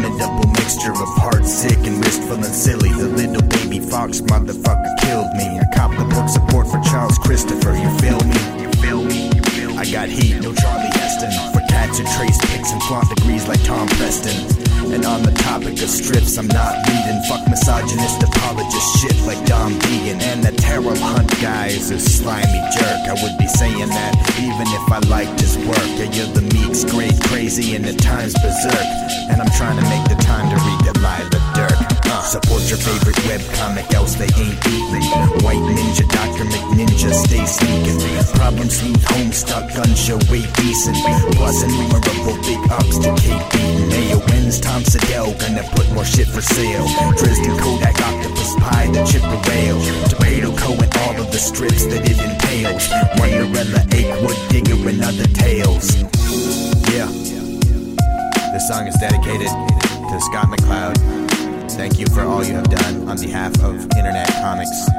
Thank 61.77 61.99
you 61.99 62.07
for 62.07 62.21
all 62.21 62.43
you 62.43 62.55
have 62.55 62.69
done 62.71 63.07
on 63.07 63.21
behalf 63.21 63.53
of 63.63 63.75
Internet 63.95 64.27
Comics. 64.41 64.89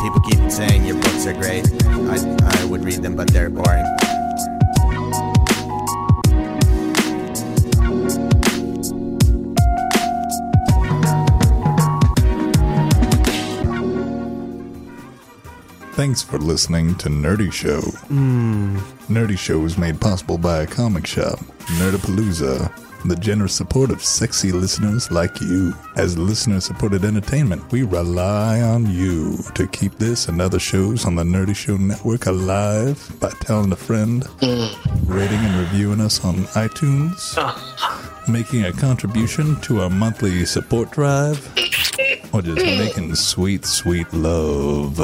People 0.00 0.20
keep 0.20 0.50
saying 0.52 0.86
your 0.86 0.94
books 0.94 1.26
are 1.26 1.32
great. 1.32 1.66
I, 1.84 2.60
I 2.62 2.64
would 2.66 2.84
read 2.84 3.02
them, 3.02 3.16
but 3.16 3.28
they're 3.32 3.50
boring. 3.50 3.84
Thanks 15.94 16.22
for 16.22 16.38
listening 16.38 16.94
to 16.98 17.08
Nerdy 17.08 17.52
Show. 17.52 17.80
Hmm. 17.80 18.78
Nerdy 19.08 19.36
Show 19.36 19.64
is 19.64 19.76
made 19.76 20.00
possible 20.00 20.38
by 20.38 20.62
a 20.62 20.66
comic 20.68 21.04
shop, 21.04 21.40
Nerdapalooza, 21.80 22.87
the 23.04 23.16
generous 23.16 23.54
support 23.54 23.90
of 23.90 24.02
sexy 24.02 24.52
listeners 24.52 25.10
like 25.10 25.40
you. 25.40 25.74
As 25.96 26.18
listener 26.18 26.60
supported 26.60 27.04
entertainment, 27.04 27.70
we 27.70 27.82
rely 27.82 28.60
on 28.60 28.90
you 28.90 29.38
to 29.54 29.66
keep 29.68 29.98
this 29.98 30.28
and 30.28 30.40
other 30.40 30.58
shows 30.58 31.06
on 31.06 31.14
the 31.14 31.22
Nerdy 31.22 31.54
Show 31.54 31.76
Network 31.76 32.26
alive 32.26 33.12
by 33.20 33.30
telling 33.40 33.72
a 33.72 33.76
friend, 33.76 34.24
mm. 34.40 35.08
rating 35.08 35.38
and 35.38 35.58
reviewing 35.58 36.00
us 36.00 36.24
on 36.24 36.36
iTunes, 36.54 37.36
making 38.28 38.64
a 38.64 38.72
contribution 38.72 39.60
to 39.62 39.82
our 39.82 39.90
monthly 39.90 40.44
support 40.44 40.90
drive, 40.90 41.46
or 42.32 42.42
just 42.42 42.58
mm. 42.58 42.78
making 42.78 43.14
sweet, 43.14 43.64
sweet 43.64 44.12
love. 44.12 44.98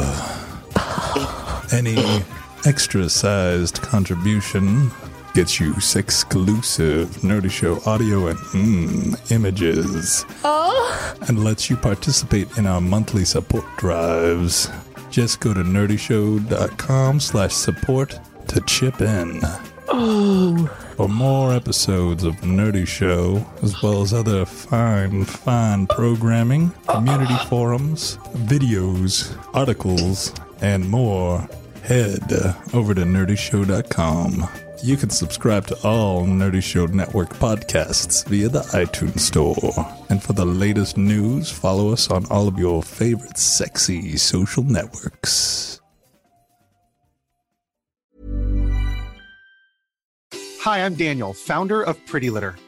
Any 1.73 2.23
extra 2.67 3.09
sized 3.09 3.83
contribution 3.83 4.91
gets 5.35 5.59
you 5.59 5.75
exclusive 5.97 7.09
Nerdy 7.23 7.51
Show 7.51 7.81
audio 7.87 8.29
and 8.29 8.39
mm, 8.39 9.31
images. 9.33 10.25
And 11.29 11.43
lets 11.43 11.69
you 11.69 11.77
participate 11.77 12.57
in 12.57 12.67
our 12.67 12.81
monthly 12.81 13.25
support 13.25 13.65
drives. 13.77 14.71
Just 15.11 15.41
go 15.41 15.53
to 15.53 15.61
nerdyshow.com 15.61 17.21
slash 17.21 17.53
support 17.53 18.19
to 18.49 18.61
chip 18.63 19.01
in. 19.01 19.41
Oh! 19.89 20.67
For 20.97 21.09
more 21.09 21.53
episodes 21.53 22.23
of 22.23 22.37
Nerdy 22.37 22.87
Show, 22.87 23.45
as 23.63 23.83
well 23.83 24.03
as 24.03 24.15
other 24.15 24.45
fine, 24.45 25.25
fine 25.25 25.89
programming, 25.89 26.71
community 26.87 27.37
forums, 27.49 28.19
videos, 28.35 29.37
articles, 29.53 30.33
and 30.61 30.89
more, 30.89 31.49
head 31.83 32.33
over 32.73 32.95
to 32.95 33.03
nerdyshow.com. 33.03 34.49
You 34.85 34.99
can 34.99 35.09
subscribe 35.09 35.67
to 35.69 35.79
all 35.83 36.27
Nerdy 36.27 36.63
Show 36.63 36.85
Network 36.85 37.31
podcasts 37.31 38.23
via 38.29 38.51
the 38.51 38.61
iTunes 38.61 39.21
Store. 39.21 39.57
And 40.11 40.23
for 40.23 40.35
the 40.35 40.45
latest 40.45 40.99
news, 40.99 41.51
follow 41.51 41.91
us 41.91 42.11
on 42.11 42.27
all 42.27 42.47
of 42.47 42.59
your 42.59 42.83
favorite 42.83 43.39
sexy 43.39 44.19
social 44.19 44.63
networks. 44.63 45.81
Hi, 50.61 50.85
I'm 50.85 50.97
Daniel, 50.97 51.33
founder 51.33 51.83
of 51.83 51.97
Pretty 52.05 52.29
Litter. 52.29 52.55